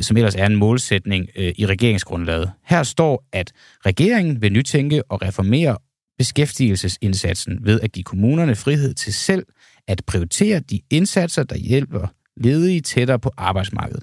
som 0.00 0.16
ellers 0.16 0.34
er 0.34 0.46
en 0.46 0.56
målsætning 0.56 1.28
øh, 1.36 1.52
i 1.56 1.66
regeringsgrundlaget. 1.66 2.50
Her 2.64 2.82
står, 2.82 3.24
at 3.32 3.52
regeringen 3.86 4.42
vil 4.42 4.52
nytænke 4.52 5.02
og 5.10 5.22
reformere 5.22 5.76
beskæftigelsesindsatsen 6.18 7.58
ved 7.62 7.80
at 7.80 7.92
give 7.92 8.04
kommunerne 8.04 8.56
frihed 8.56 8.94
til 8.94 9.14
selv 9.14 9.46
at 9.88 10.02
prioritere 10.06 10.60
de 10.60 10.80
indsatser, 10.90 11.42
der 11.42 11.56
hjælper 11.56 12.06
ledige 12.36 12.80
tættere 12.80 13.18
på 13.18 13.30
arbejdsmarkedet. 13.36 14.02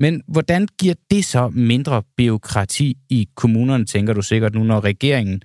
Men 0.00 0.22
hvordan 0.28 0.68
giver 0.78 0.94
det 1.10 1.24
så 1.24 1.48
mindre 1.48 2.02
byråkrati 2.16 2.96
i 3.08 3.28
kommunerne, 3.34 3.84
tænker 3.84 4.12
du 4.12 4.22
sikkert 4.22 4.54
nu, 4.54 4.64
når 4.64 4.84
regeringen 4.84 5.42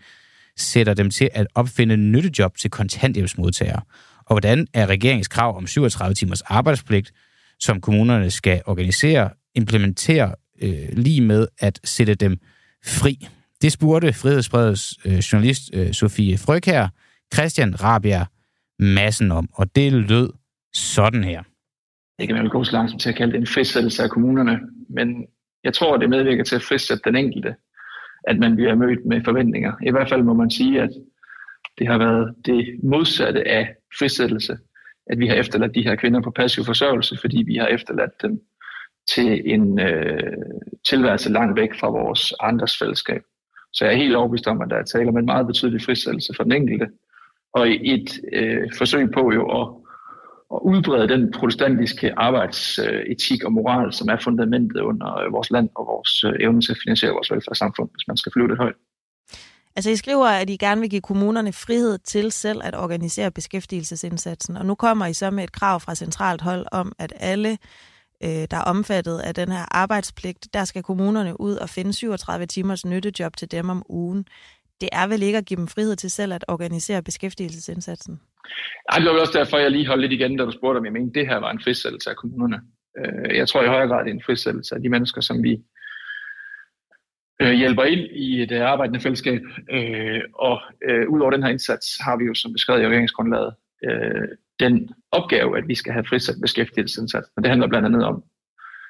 sætter 0.58 0.94
dem 0.94 1.10
til 1.10 1.30
at 1.34 1.48
opfinde 1.56 1.98
nyttejob 1.98 2.58
til 2.58 2.72
kontanthjælpsmodtagere? 2.72 3.82
Og 4.26 4.34
hvordan 4.34 4.68
er 4.74 4.88
regeringens 4.88 5.28
krav 5.28 5.58
om 5.58 5.68
37 5.68 6.16
timers 6.16 6.42
arbejdspligt, 6.42 7.12
som 7.60 7.82
kommunerne 7.82 8.32
skal 8.32 8.62
organisere, 8.66 9.30
implementere 9.56 10.36
øh, 10.62 10.90
lige 10.92 11.22
med 11.22 11.48
at 11.60 11.80
sætte 11.84 12.16
dem 12.16 12.38
fri? 12.86 13.28
Det 13.62 13.72
spurgte 13.72 14.14
Frihedsbredets 14.14 15.00
øh, 15.06 15.18
journalist 15.18 15.62
øh, 15.74 15.94
Sofie 15.94 16.38
Frøkær, 16.38 16.88
Christian 17.34 17.84
Rabia 17.84 18.26
Massen 18.80 19.32
om, 19.32 19.50
og 19.54 19.76
det 19.76 19.94
lød 19.94 20.30
sådan 20.74 21.24
her 21.24 21.44
det 22.20 22.28
kan 22.28 22.36
man 22.36 22.50
gå 22.50 22.64
så 22.64 22.72
langt 22.72 23.02
til 23.02 23.10
at 23.10 23.16
kalde 23.16 23.34
det 23.34 23.40
en 23.40 23.48
frisættelse 23.48 24.04
af 24.04 24.10
kommunerne, 24.10 24.60
men 24.90 25.28
jeg 25.64 25.74
tror, 25.74 25.98
det 25.98 26.10
medvirker 26.10 26.44
til 26.44 26.56
at 26.56 26.62
frisætte 26.62 27.04
den 27.06 27.16
enkelte, 27.16 27.56
at 28.28 28.40
man 28.40 28.56
bliver 28.56 28.76
mødt 28.76 29.06
med 29.06 29.22
forventninger. 29.26 29.74
I 29.84 29.92
hvert 29.92 30.10
fald 30.10 30.24
må 30.24 30.34
man 30.34 30.52
sige, 30.52 30.82
at 30.82 30.90
det 31.78 31.88
har 31.88 31.98
været 31.98 32.36
det 32.46 32.80
modsatte 32.84 33.48
af 33.48 33.76
frisættelse, 34.00 34.58
at 35.08 35.20
vi 35.20 35.28
har 35.28 35.36
efterladt 35.36 35.76
de 35.76 35.84
her 35.84 35.96
kvinder 35.96 36.22
på 36.22 36.32
passiv 36.32 36.64
forsørgelse, 36.66 37.18
fordi 37.22 37.44
vi 37.48 37.56
har 37.56 37.68
efterladt 37.68 38.22
dem 38.22 38.42
til 39.16 39.54
en 39.54 39.80
øh, 39.80 40.34
tilværelse 40.90 41.32
langt 41.32 41.60
væk 41.60 41.80
fra 41.80 41.90
vores 41.90 42.34
andres 42.40 42.78
fællesskab. 42.78 43.22
Så 43.74 43.86
jeg 43.86 43.94
er 43.94 43.98
helt 43.98 44.16
overbevist 44.16 44.48
om, 44.48 44.62
at 44.62 44.70
der 44.70 44.76
er 44.76 44.84
tale 44.84 45.10
om 45.10 45.18
en 45.18 45.26
meget 45.26 45.48
betydelig 45.48 45.82
frisættelse 45.82 46.34
for 46.36 46.44
den 46.44 46.52
enkelte, 46.52 46.88
og 47.54 47.70
et 47.70 48.20
øh, 48.34 48.70
forsøg 48.78 49.12
på 49.12 49.34
jo 49.34 49.62
at 49.62 49.83
at 50.56 50.60
udbrede 50.64 51.08
den 51.08 51.32
protestantiske 51.32 52.14
arbejdsetik 52.18 53.44
og 53.44 53.54
moral, 53.54 53.94
som 53.94 54.10
er 54.10 54.18
fundamentet 54.18 54.82
under 54.82 55.18
øh, 55.18 55.34
vores 55.34 55.52
land 55.52 55.70
og 55.76 55.86
vores 55.86 56.24
øh, 56.24 56.34
evne 56.46 56.62
til 56.62 56.72
at 56.72 56.78
finansiere 56.84 57.14
vores 57.14 57.32
velfærdssamfund, 57.32 57.90
hvis 57.94 58.08
man 58.08 58.18
skal 58.18 58.32
flyve 58.32 58.48
det 58.48 58.58
højt. 58.58 58.76
Altså, 59.76 59.90
I 59.92 59.96
skriver, 59.96 60.28
at 60.28 60.50
I 60.50 60.58
gerne 60.58 60.82
vil 60.82 60.90
give 60.90 61.02
kommunerne 61.02 61.54
frihed 61.54 61.98
til 61.98 62.32
selv 62.32 62.62
at 62.64 62.76
organisere 62.76 63.32
beskæftigelsesindsatsen, 63.32 64.58
og 64.58 64.66
nu 64.66 64.76
kommer 64.76 65.06
I 65.06 65.14
så 65.14 65.32
med 65.32 65.44
et 65.44 65.52
krav 65.52 65.80
fra 65.80 65.96
centralt 65.96 66.42
hold 66.42 66.66
om, 66.72 66.92
at 67.00 67.14
alle 67.20 67.58
øh, 68.24 68.48
der 68.52 68.58
er 68.58 68.62
omfattet 68.62 69.20
af 69.20 69.36
den 69.36 69.52
her 69.52 69.66
arbejdspligt, 69.72 70.54
der 70.54 70.66
skal 70.66 70.84
kommunerne 70.84 71.42
ud 71.42 71.56
og 71.56 71.70
finde 71.70 71.94
37 71.94 72.46
timers 72.46 72.86
nyttejob 72.86 73.38
til 73.38 73.52
dem 73.52 73.70
om 73.70 73.84
ugen. 73.90 74.26
Det 74.82 74.90
er 74.92 75.08
vel 75.08 75.24
ikke 75.24 75.38
at 75.38 75.46
give 75.46 75.58
dem 75.58 75.68
frihed 75.68 75.96
til 75.96 76.12
selv 76.12 76.34
at 76.34 76.46
organisere 76.48 77.02
beskæftigelsesindsatsen? 77.02 78.20
Ej, 78.90 79.00
det 79.00 79.08
var 79.08 79.20
også 79.20 79.40
derfor, 79.40 79.58
jeg 79.58 79.72
lige 79.72 79.88
holdt 79.88 80.02
lidt 80.02 80.14
igen, 80.14 80.38
da 80.38 80.46
du 80.46 80.52
spurgte, 80.52 80.78
om 80.78 80.86
jeg 80.86 80.94
mente, 80.94 81.20
det 81.20 81.28
her 81.28 81.38
var 81.38 81.52
en 81.52 81.64
frisættelse 81.64 82.10
af 82.10 82.16
kommunerne. 82.16 82.62
Øh, 83.00 83.38
jeg 83.38 83.48
tror 83.48 83.64
i 83.64 83.68
højere 83.68 83.88
grad, 83.88 84.04
det 84.04 84.10
er 84.10 84.14
en 84.14 84.24
frisættelse 84.26 84.76
af 84.76 84.82
de 84.82 84.90
mennesker, 84.90 85.22
som 85.22 85.44
vi 85.44 85.58
øh, 87.42 87.52
hjælper 87.52 87.84
ind 87.84 88.00
i 88.00 88.42
et 88.42 88.52
arbejdende 88.52 89.00
fællesskab. 89.00 89.42
Øh, 89.72 90.22
og 90.34 90.62
ud 90.90 91.08
udover 91.08 91.32
den 91.32 91.44
her 91.44 91.50
indsats 91.50 91.88
har 92.06 92.18
vi 92.18 92.24
jo, 92.26 92.34
som 92.34 92.54
beskrevet 92.54 92.82
i 92.82 92.88
regeringsgrundlaget, 92.88 93.56
den 94.60 94.90
opgave, 95.12 95.58
at 95.58 95.68
vi 95.68 95.76
skal 95.76 95.94
have 95.94 96.06
frisat 96.10 96.36
beskæftigelsesindsats. 96.42 97.28
Og 97.36 97.44
det 97.44 97.50
handler 97.50 97.68
blandt 97.68 97.86
andet 97.86 98.06
om, 98.06 98.24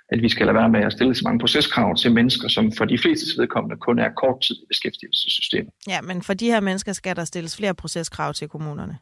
at 0.10 0.22
vi 0.22 0.30
skal 0.30 0.46
lade 0.46 0.56
være 0.56 0.70
med 0.70 0.80
at 0.80 0.92
stille 0.92 1.16
så 1.16 1.22
mange 1.26 1.40
proceskrav 1.40 1.96
til 1.96 2.14
mennesker, 2.14 2.48
som 2.48 2.72
for 2.78 2.86
de 2.86 2.98
fleste 2.98 3.42
vedkommende 3.42 3.78
kun 3.78 4.00
er 4.00 4.10
kort 4.10 4.42
tid 4.42 4.56
i 4.56 4.66
beskæftigelsessystemet. 4.68 5.74
Ja, 5.88 6.02
men 6.02 6.22
for 6.22 6.34
de 6.34 6.46
her 6.46 6.60
mennesker 6.60 6.94
skal 6.94 7.16
der 7.16 7.26
stilles 7.26 7.58
flere 7.58 7.74
proceskrav 7.74 8.34
til 8.34 8.48
kommunerne. 8.48 8.98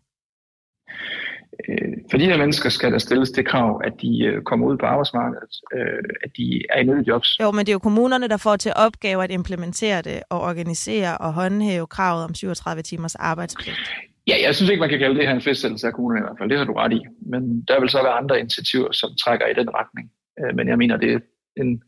Øh, 1.70 1.94
for 2.12 2.18
de 2.18 2.26
her 2.26 2.38
mennesker 2.38 2.70
skal 2.70 2.92
der 2.92 2.98
stilles 2.98 3.32
det 3.32 3.48
krav, 3.48 3.82
at 3.84 3.94
de 4.02 4.26
øh, 4.26 4.42
kommer 4.42 4.68
ud 4.68 4.78
på 4.78 4.86
arbejdsmarkedet, 4.86 5.56
øh, 5.74 6.04
at 6.24 6.38
de 6.38 6.62
er 6.70 6.80
i 6.80 6.84
nyttige 6.84 7.08
jobs. 7.08 7.40
Jo, 7.42 7.52
men 7.52 7.60
det 7.60 7.70
er 7.70 7.74
jo 7.74 7.80
kommunerne, 7.80 8.28
der 8.28 8.38
får 8.38 8.56
til 8.56 8.72
opgave 8.76 9.24
at 9.24 9.32
implementere 9.32 10.02
det 10.02 10.24
og 10.30 10.42
organisere 10.42 11.18
og 11.18 11.34
håndhæve 11.34 11.88
kravet 11.88 12.24
om 12.24 12.36
37 12.36 12.82
timers 12.82 13.16
arbejdspligt. 13.16 13.80
Ja, 14.28 14.36
jeg 14.46 14.56
synes 14.56 14.70
ikke, 14.70 14.80
man 14.80 14.90
kan 14.90 15.00
kalde 15.00 15.16
det 15.16 15.28
her 15.28 15.36
en 15.36 15.42
festsættelse 15.42 15.88
af 15.88 15.94
kommunerne 15.94 16.20
i 16.20 16.26
hvert 16.26 16.38
fald. 16.40 16.50
Det 16.50 16.58
har 16.58 16.66
du 16.66 16.74
ret 16.74 16.94
i. 16.94 17.02
Men 17.32 17.62
der 17.62 17.80
vil 17.80 17.90
så 17.90 18.04
være 18.04 18.14
andre 18.14 18.40
initiativer, 18.40 18.92
som 18.92 19.10
trækker 19.24 19.48
i 19.48 19.54
den 19.54 19.70
retning. 19.70 20.12
Men 20.56 20.68
jeg 20.68 20.78
mener, 20.78 20.98
det 20.98 21.14
er 21.14 21.20
en 21.58 21.82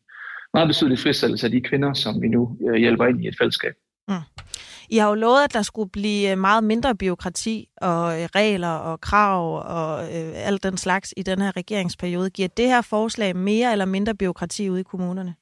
meget 0.54 0.68
betydelig 0.68 1.00
frisættelse 1.00 1.48
af 1.48 1.52
de 1.52 1.62
kvinder, 1.62 1.94
som 1.94 2.22
vi 2.22 2.28
nu 2.28 2.58
hjælper 2.78 3.06
ind 3.06 3.24
i 3.24 3.28
et 3.28 3.36
fællesskab. 3.40 3.74
Mm. 4.08 4.14
I 4.90 4.98
har 4.98 5.10
jo 5.10 5.16
lovet, 5.16 5.44
at 5.44 5.54
der 5.54 5.62
skulle 5.62 5.90
blive 5.90 6.36
meget 6.36 6.64
mindre 6.64 6.96
byråkrati 6.96 7.68
og 7.78 8.08
regler 8.36 8.70
og 8.70 9.02
krav 9.02 9.64
og 9.66 10.04
øh, 10.04 10.48
alt 10.48 10.64
den 10.64 10.78
slags 10.78 11.14
i 11.18 11.24
den 11.24 11.42
her 11.42 11.58
regeringsperiode. 11.58 12.30
Giver 12.30 12.48
det 12.48 12.68
her 12.68 12.82
forslag 12.82 13.36
mere 13.36 13.72
eller 13.72 13.86
mindre 13.86 14.16
byråkrati 14.16 14.70
ude 14.70 14.80
i 14.80 14.84
kommunerne? 14.84 15.36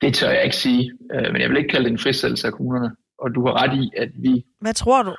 Det 0.00 0.14
tør 0.14 0.30
jeg 0.30 0.44
ikke 0.44 0.56
sige, 0.56 0.92
men 1.32 1.40
jeg 1.40 1.48
vil 1.50 1.56
ikke 1.56 1.68
kalde 1.68 1.84
det 1.84 1.92
en 1.92 1.98
frisættelse 1.98 2.46
af 2.46 2.52
kommunerne. 2.52 2.90
Og 3.18 3.34
du 3.34 3.46
har 3.46 3.62
ret 3.62 3.74
i, 3.82 3.90
at 3.96 4.10
vi... 4.14 4.44
Hvad 4.60 4.74
tror 4.74 5.02
du? 5.02 5.14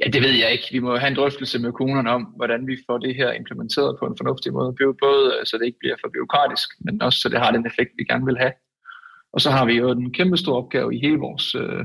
Ja, 0.00 0.06
det 0.10 0.22
ved 0.22 0.34
jeg 0.42 0.52
ikke. 0.52 0.68
Vi 0.72 0.78
må 0.78 0.96
have 0.96 1.10
en 1.10 1.16
drøftelse 1.16 1.58
med 1.58 1.72
kommunerne 1.72 2.10
om, 2.10 2.22
hvordan 2.22 2.66
vi 2.66 2.76
får 2.86 2.98
det 2.98 3.14
her 3.16 3.32
implementeret 3.32 3.96
på 4.00 4.06
en 4.06 4.16
fornuftig 4.20 4.52
måde. 4.52 4.74
Både 5.06 5.32
så 5.44 5.58
det 5.58 5.66
ikke 5.66 5.78
bliver 5.78 5.96
for 6.02 6.10
byråkratisk, 6.14 6.68
men 6.84 7.02
også 7.02 7.18
så 7.20 7.28
det 7.28 7.38
har 7.38 7.50
den 7.50 7.66
effekt, 7.66 7.90
vi 7.98 8.04
gerne 8.04 8.24
vil 8.24 8.38
have. 8.38 8.52
Og 9.32 9.40
så 9.40 9.50
har 9.50 9.64
vi 9.66 9.74
jo 9.82 9.90
en 9.90 10.12
kæmpe 10.12 10.36
stor 10.36 10.56
opgave 10.62 10.94
i 10.94 10.98
hele 11.06 11.18
vores 11.26 11.54
øh, 11.54 11.84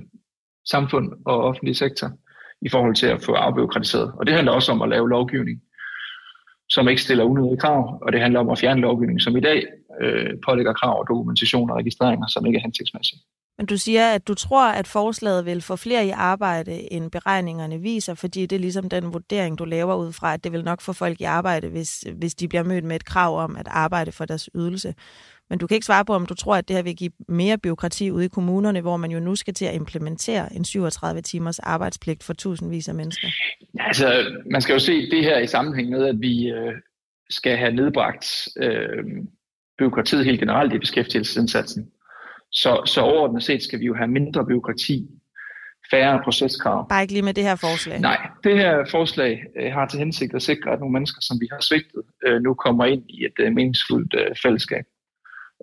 samfund 0.65 1.11
og 1.25 1.43
offentlig 1.43 1.75
sektor 1.75 2.09
i 2.61 2.69
forhold 2.69 2.95
til 2.95 3.07
at 3.07 3.23
få 3.23 3.33
afbyråkratiseret. 3.33 4.11
Og 4.19 4.25
det 4.27 4.35
handler 4.35 4.51
også 4.51 4.71
om 4.71 4.81
at 4.81 4.89
lave 4.89 5.09
lovgivning, 5.09 5.61
som 6.69 6.87
ikke 6.87 7.01
stiller 7.01 7.23
unødige 7.23 7.57
krav, 7.57 7.99
og 8.01 8.11
det 8.11 8.21
handler 8.21 8.39
om 8.39 8.49
at 8.49 8.59
fjerne 8.59 8.81
lovgivning, 8.81 9.21
som 9.21 9.37
i 9.37 9.39
dag 9.39 9.63
øh, 10.01 10.33
pålægger 10.45 10.73
krav 10.73 10.99
og 10.99 11.05
dokumentation 11.07 11.69
og 11.69 11.77
registreringer, 11.77 12.27
som 12.27 12.45
ikke 12.45 12.57
er 12.57 12.61
hensigtsmæssige. 12.61 13.19
Men 13.57 13.65
du 13.65 13.77
siger, 13.77 14.13
at 14.13 14.27
du 14.27 14.33
tror, 14.33 14.67
at 14.67 14.87
forslaget 14.87 15.45
vil 15.45 15.61
få 15.61 15.75
flere 15.75 16.05
i 16.05 16.09
arbejde, 16.09 16.93
end 16.93 17.11
beregningerne 17.11 17.79
viser, 17.79 18.13
fordi 18.13 18.45
det 18.45 18.55
er 18.55 18.59
ligesom 18.59 18.89
den 18.89 19.13
vurdering, 19.13 19.59
du 19.59 19.65
laver 19.65 19.95
ud 19.95 20.13
fra, 20.13 20.33
at 20.33 20.43
det 20.43 20.51
vil 20.51 20.63
nok 20.63 20.81
få 20.81 20.93
folk 20.93 21.21
i 21.21 21.23
arbejde, 21.23 21.67
hvis, 21.67 22.05
hvis 22.15 22.35
de 22.35 22.47
bliver 22.47 22.63
mødt 22.63 22.83
med 22.83 22.95
et 22.95 23.05
krav 23.05 23.39
om 23.43 23.55
at 23.55 23.67
arbejde 23.67 24.11
for 24.11 24.25
deres 24.25 24.49
ydelse. 24.55 24.93
Men 25.51 25.59
du 25.59 25.67
kan 25.67 25.75
ikke 25.75 25.85
svare 25.85 26.05
på, 26.05 26.13
om 26.13 26.25
du 26.25 26.33
tror, 26.33 26.55
at 26.55 26.67
det 26.67 26.75
her 26.75 26.83
vil 26.83 26.95
give 26.95 27.11
mere 27.27 27.57
byråkrati 27.57 28.11
ude 28.11 28.25
i 28.25 28.27
kommunerne, 28.27 28.81
hvor 28.81 28.97
man 28.97 29.11
jo 29.11 29.19
nu 29.19 29.35
skal 29.35 29.53
til 29.53 29.65
at 29.65 29.75
implementere 29.75 30.53
en 30.55 30.65
37 30.65 31.21
timers 31.21 31.59
arbejdspligt 31.59 32.23
for 32.23 32.33
tusindvis 32.33 32.87
af 32.87 32.95
mennesker. 32.95 33.27
Ja, 33.77 33.87
altså, 33.87 34.35
man 34.51 34.61
skal 34.61 34.73
jo 34.73 34.79
se 34.79 35.11
det 35.11 35.23
her 35.23 35.39
i 35.39 35.47
sammenhæng 35.47 35.89
med, 35.89 36.05
at 36.05 36.15
vi 36.19 36.49
øh, 36.49 36.73
skal 37.29 37.57
have 37.57 37.73
nedbragt 37.73 38.47
øh, 38.57 39.03
byråkratiet 39.77 40.25
helt 40.25 40.39
generelt 40.39 40.73
i 40.73 40.79
beskæftigelsesindsatsen. 40.79 41.87
Så, 42.51 42.81
så 42.85 43.01
overordnet 43.01 43.43
set 43.43 43.63
skal 43.63 43.79
vi 43.79 43.85
jo 43.85 43.95
have 43.95 44.07
mindre 44.07 44.45
byråkrati, 44.45 45.07
færre 45.91 46.21
proceskrav. 46.23 46.89
Bare 46.89 47.01
ikke 47.01 47.13
lige 47.13 47.23
med 47.23 47.33
det 47.33 47.43
her 47.43 47.55
forslag? 47.55 47.99
Nej, 47.99 48.27
det 48.43 48.57
her 48.57 48.85
forslag 48.91 49.43
øh, 49.59 49.71
har 49.71 49.87
til 49.87 49.99
hensigt 49.99 50.35
at 50.35 50.41
sikre, 50.41 50.71
at 50.71 50.79
nogle 50.79 50.93
mennesker, 50.93 51.21
som 51.21 51.37
vi 51.41 51.47
har 51.51 51.61
svigtet, 51.61 52.03
øh, 52.27 52.41
nu 52.41 52.53
kommer 52.53 52.85
ind 52.85 53.03
i 53.09 53.25
et 53.25 53.37
øh, 53.39 53.53
meningsfuldt 53.53 54.13
øh, 54.19 54.35
fællesskab. 54.43 54.85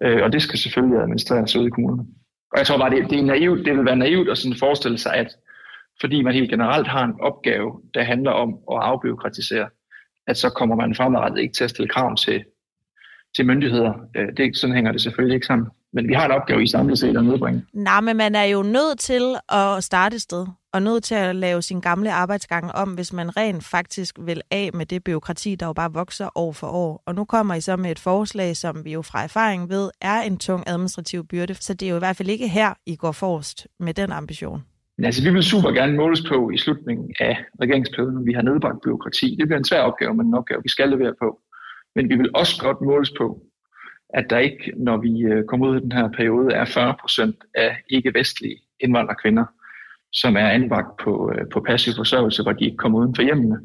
Øh, 0.04 0.22
og 0.22 0.32
det 0.32 0.42
skal 0.42 0.58
selvfølgelig 0.58 1.00
administreres 1.00 1.56
ud 1.56 1.66
i 1.66 1.70
kommunerne. 1.70 2.04
Og 2.52 2.58
jeg 2.58 2.66
tror 2.66 2.78
bare, 2.78 2.90
det, 2.90 3.10
det, 3.10 3.18
er 3.18 3.22
naivt, 3.22 3.66
det 3.66 3.76
vil 3.76 3.84
være 3.84 3.96
naivt 3.96 4.30
at 4.30 4.38
sådan 4.38 4.56
forestille 4.58 4.98
sig, 4.98 5.14
at 5.14 5.36
fordi 6.00 6.22
man 6.22 6.34
helt 6.34 6.50
generelt 6.50 6.88
har 6.88 7.04
en 7.04 7.20
opgave, 7.20 7.80
der 7.94 8.02
handler 8.02 8.30
om 8.30 8.48
at 8.72 8.78
afbyråkratisere, 8.78 9.68
at 10.26 10.36
så 10.36 10.50
kommer 10.50 10.76
man 10.76 10.94
fremadrettet 10.94 11.40
ikke 11.40 11.54
til 11.54 11.64
at 11.64 11.70
stille 11.70 11.88
krav 11.88 12.16
til, 12.16 12.44
til 13.36 13.46
myndigheder. 13.46 13.92
Øh, 14.16 14.28
det, 14.36 14.56
sådan 14.56 14.74
hænger 14.74 14.92
det 14.92 15.00
selvfølgelig 15.02 15.34
ikke 15.34 15.46
sammen. 15.46 15.68
Men 15.92 16.08
vi 16.08 16.12
har 16.12 16.24
en 16.24 16.30
opgave 16.30 16.62
i 16.62 16.66
samlet 16.66 16.98
set 16.98 17.16
at 17.16 17.24
nedbringe. 17.24 17.64
Nej, 17.72 18.00
men 18.00 18.16
man 18.16 18.34
er 18.34 18.44
jo 18.44 18.62
nødt 18.62 18.98
til 18.98 19.34
at 19.48 19.84
starte 19.84 20.14
et 20.14 20.22
sted, 20.22 20.46
og 20.72 20.82
nødt 20.82 21.04
til 21.04 21.14
at 21.14 21.36
lave 21.36 21.62
sin 21.62 21.80
gamle 21.80 22.12
arbejdsgang 22.12 22.72
om, 22.72 22.94
hvis 22.94 23.12
man 23.12 23.36
rent 23.36 23.64
faktisk 23.64 24.18
vil 24.20 24.40
af 24.50 24.70
med 24.74 24.86
det 24.86 25.04
byråkrati, 25.04 25.54
der 25.54 25.66
jo 25.66 25.72
bare 25.72 25.92
vokser 25.92 26.28
år 26.34 26.52
for 26.52 26.66
år. 26.66 27.02
Og 27.06 27.14
nu 27.14 27.24
kommer 27.24 27.54
I 27.54 27.60
så 27.60 27.76
med 27.76 27.90
et 27.90 27.98
forslag, 27.98 28.56
som 28.56 28.84
vi 28.84 28.92
jo 28.92 29.02
fra 29.02 29.22
erfaring 29.22 29.68
ved, 29.68 29.90
er 30.00 30.20
en 30.20 30.38
tung 30.38 30.64
administrativ 30.66 31.26
byrde. 31.26 31.54
Så 31.54 31.74
det 31.74 31.86
er 31.86 31.90
jo 31.90 31.96
i 31.96 31.98
hvert 31.98 32.16
fald 32.16 32.28
ikke 32.28 32.48
her, 32.48 32.74
I 32.86 32.96
går 32.96 33.12
forrest 33.12 33.66
med 33.80 33.94
den 33.94 34.12
ambition. 34.12 34.62
Altså, 35.02 35.22
vi 35.22 35.30
vil 35.30 35.42
super 35.42 35.70
gerne 35.70 35.96
måles 35.96 36.22
på 36.28 36.50
i 36.50 36.58
slutningen 36.58 37.14
af 37.20 37.44
regeringsperioden, 37.62 38.14
når 38.14 38.22
vi 38.22 38.32
har 38.32 38.42
nedbragt 38.42 38.82
byråkrati. 38.84 39.36
Det 39.38 39.48
bliver 39.48 39.58
en 39.58 39.64
svær 39.64 39.80
opgave, 39.80 40.14
men 40.14 40.26
en 40.26 40.34
opgave, 40.34 40.62
vi 40.62 40.68
skal 40.68 40.88
levere 40.88 41.14
på. 41.22 41.40
Men 41.94 42.08
vi 42.08 42.16
vil 42.16 42.30
også 42.34 42.62
godt 42.62 42.80
måles 42.80 43.12
på, 43.18 43.42
at 44.14 44.30
der 44.30 44.38
ikke, 44.38 44.72
når 44.76 44.96
vi 44.96 45.22
øh, 45.22 45.44
kommer 45.44 45.68
ud 45.68 45.76
i 45.76 45.80
den 45.80 45.92
her 45.92 46.08
periode, 46.16 46.54
er 46.54 46.64
40 46.64 46.94
procent 47.00 47.36
af 47.54 47.76
ikke-vestlige 47.90 48.56
indvandrerkvinder, 48.80 49.44
som 50.20 50.36
er 50.36 50.48
anbragt 50.48 50.92
på, 51.04 51.32
øh, 51.34 51.48
på 51.52 51.60
passiv 51.60 51.92
forsørgelse, 51.96 52.42
hvor 52.42 52.52
de 52.52 52.64
ikke 52.64 52.76
kommer 52.76 52.98
uden 52.98 53.14
for 53.14 53.22
hjemmene, 53.22 53.58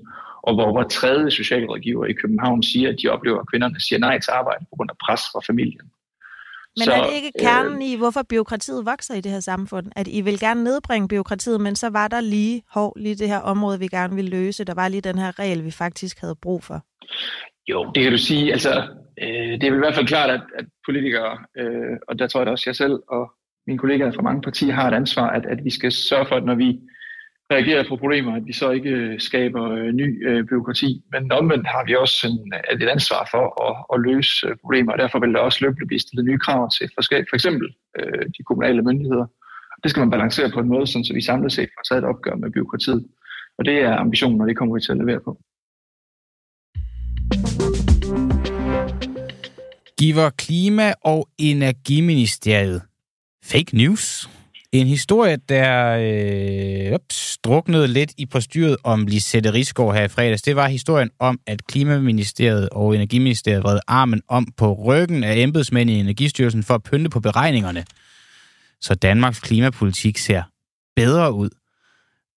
og 0.48 0.54
hvor 0.54 0.72
hver 0.74 0.88
tredje 0.88 1.32
socialrådgiver 1.32 2.06
i 2.06 2.13
København 2.13 2.63
siger, 2.63 2.89
at 2.89 2.96
de 3.04 3.08
oplever, 3.08 3.39
at 3.39 3.50
kvinderne 3.52 3.80
siger 3.80 4.00
nej 4.00 4.20
til 4.20 4.32
arbejde 4.32 4.66
på 4.70 4.76
grund 4.76 4.89
af 4.89 4.98
pres 5.06 5.22
fra 5.32 5.42
familien. 5.48 5.88
Men 6.78 6.86
så, 6.86 6.92
er 6.92 7.04
det 7.04 7.13
ikke 7.16 7.32
kernen 7.39 7.82
øh, 7.82 7.88
i, 7.88 7.96
hvorfor 7.96 8.22
byråkratiet 8.30 8.86
vokser 8.86 9.16
i 9.16 9.22
det 9.22 9.32
her 9.32 9.39
samfund? 9.39 9.88
At 9.96 10.08
I 10.08 10.22
vil 10.22 10.39
gerne 10.39 10.63
nedbringe 10.63 11.08
byråkratiet, 11.08 11.62
men 11.62 11.76
så 11.76 11.89
var 11.89 12.08
der 12.08 12.22
lige, 12.22 12.63
hov, 12.70 12.94
lige 12.98 13.16
det 13.16 13.28
her 13.28 13.39
område, 13.39 13.80
vi 13.80 13.88
gerne 13.88 14.16
ville 14.16 14.32
løse. 14.32 14.63
Der 14.63 14.74
var 14.74 14.88
lige 14.88 15.02
den 15.02 15.18
her 15.18 15.39
regel, 15.39 15.66
vi 15.66 15.72
faktisk 15.72 16.22
havde 16.22 16.36
brug 16.36 16.63
for. 16.63 16.86
Jo, 17.68 17.92
det 17.96 18.04
kan 18.04 18.12
du 18.12 18.18
sige. 18.18 18.52
Altså, 18.52 18.88
øh, 19.22 19.52
det 19.60 19.63
er 19.63 19.72
vel 19.72 19.80
i 19.80 19.86
hvert 19.86 19.96
fald 19.96 20.08
klart, 20.08 20.30
at, 20.30 20.42
at 20.60 20.66
politikere, 20.86 21.38
øh, 21.58 21.98
og 22.08 22.20
der 22.20 22.28
tror 22.28 22.39
jeg 22.39 22.46
da 22.46 22.52
også 22.52 22.63
jeg 22.68 22.76
selv 22.76 23.00
og 23.10 23.32
mine 23.67 23.80
kollegaer 23.80 24.12
fra 24.12 24.21
mange 24.21 24.41
partier 24.41 24.73
har 24.73 24.88
et 24.88 24.93
ansvar, 24.93 25.30
at, 25.30 25.45
at 25.45 25.60
vi 25.63 25.69
skal 25.69 25.91
sørge 25.91 26.26
for, 26.26 26.36
at 26.36 26.45
når 26.45 26.56
vi 26.56 26.80
reagerer 27.52 27.84
på 27.89 27.95
problemer, 27.95 28.36
at 28.36 28.45
vi 28.45 28.54
så 28.54 28.71
ikke 28.71 28.89
øh, 28.89 29.19
skaber 29.19 29.71
øh, 29.71 29.91
ny 30.02 30.30
øh, 30.30 30.45
byråkrati. 30.49 31.04
Men 31.12 31.32
omvendt 31.32 31.67
har 31.67 31.84
vi 31.88 31.95
også 31.95 32.28
en, 32.28 32.54
et 32.84 32.89
ansvar 32.89 33.28
for 33.32 33.43
at, 33.67 33.76
at 33.93 33.97
løse 34.10 34.47
øh, 34.47 34.56
problemer, 34.62 34.91
og 34.91 34.99
derfor 34.99 35.19
vil 35.19 35.34
der 35.34 35.39
også 35.39 35.60
løbende 35.62 35.88
blive 35.88 35.99
stillet 35.99 36.26
nye 36.26 36.39
krav 36.45 36.69
til 36.76 36.89
for, 36.93 37.02
for 37.30 37.36
eksempel 37.36 37.67
øh, 37.99 38.26
de 38.38 38.43
kommunale 38.47 38.82
myndigheder. 38.82 39.26
Det 39.84 39.89
skal 39.91 40.02
man 40.02 40.10
balancere 40.10 40.49
på 40.52 40.60
en 40.60 40.67
måde, 40.67 40.88
så 40.88 41.12
vi 41.13 41.21
samlet 41.21 41.52
set 41.52 41.69
får 41.76 41.84
taget 41.84 42.04
et 42.04 42.10
opgør 42.10 42.36
med 42.36 42.52
byråkratiet. 42.52 43.06
Og 43.58 43.65
det 43.65 43.78
er 43.80 43.97
ambitionen, 43.97 44.41
og 44.41 44.47
det 44.47 44.58
kommer 44.58 44.76
vi 44.76 44.82
til 44.82 44.91
at 44.91 44.97
levere 44.97 45.19
på. 45.28 45.32
Giver 49.99 50.30
Klima- 50.30 50.93
og 51.02 51.30
Energiministeriet 51.38 52.82
fake 53.44 53.78
news? 53.78 54.30
En 54.72 54.88
historie, 54.88 55.38
der 55.50 55.98
øh, 56.00 56.94
ups, 56.96 57.38
druknede 57.44 57.88
lidt 57.88 58.14
i 58.18 58.26
postyret 58.26 58.78
om 58.84 59.08
Lisette 59.08 59.54
Rigsgaard 59.54 59.96
her 59.96 60.04
i 60.04 60.08
fredags, 60.08 60.41
det 60.41 60.56
var 60.56 60.68
historien 60.68 61.10
om, 61.20 61.39
at 61.48 61.68
Klimaministeriet 61.68 62.70
og 62.70 62.96
Energiministeriet 62.96 63.64
vred 63.64 63.80
armen 63.88 64.22
om 64.28 64.48
på 64.58 64.74
ryggen 64.74 65.24
af 65.24 65.38
embedsmænd 65.38 65.89
i 65.89 65.94
Energistyrelsen 65.94 66.64
for 66.64 66.76
at 66.76 66.84
pynte 66.84 67.10
på 67.10 67.20
beregningerne. 67.20 67.86
Så 68.82 68.96
Danmarks 68.96 69.39
klimapolitik 69.39 70.18
ser 70.18 70.44
bedre 70.96 71.34
ud. 71.34 71.50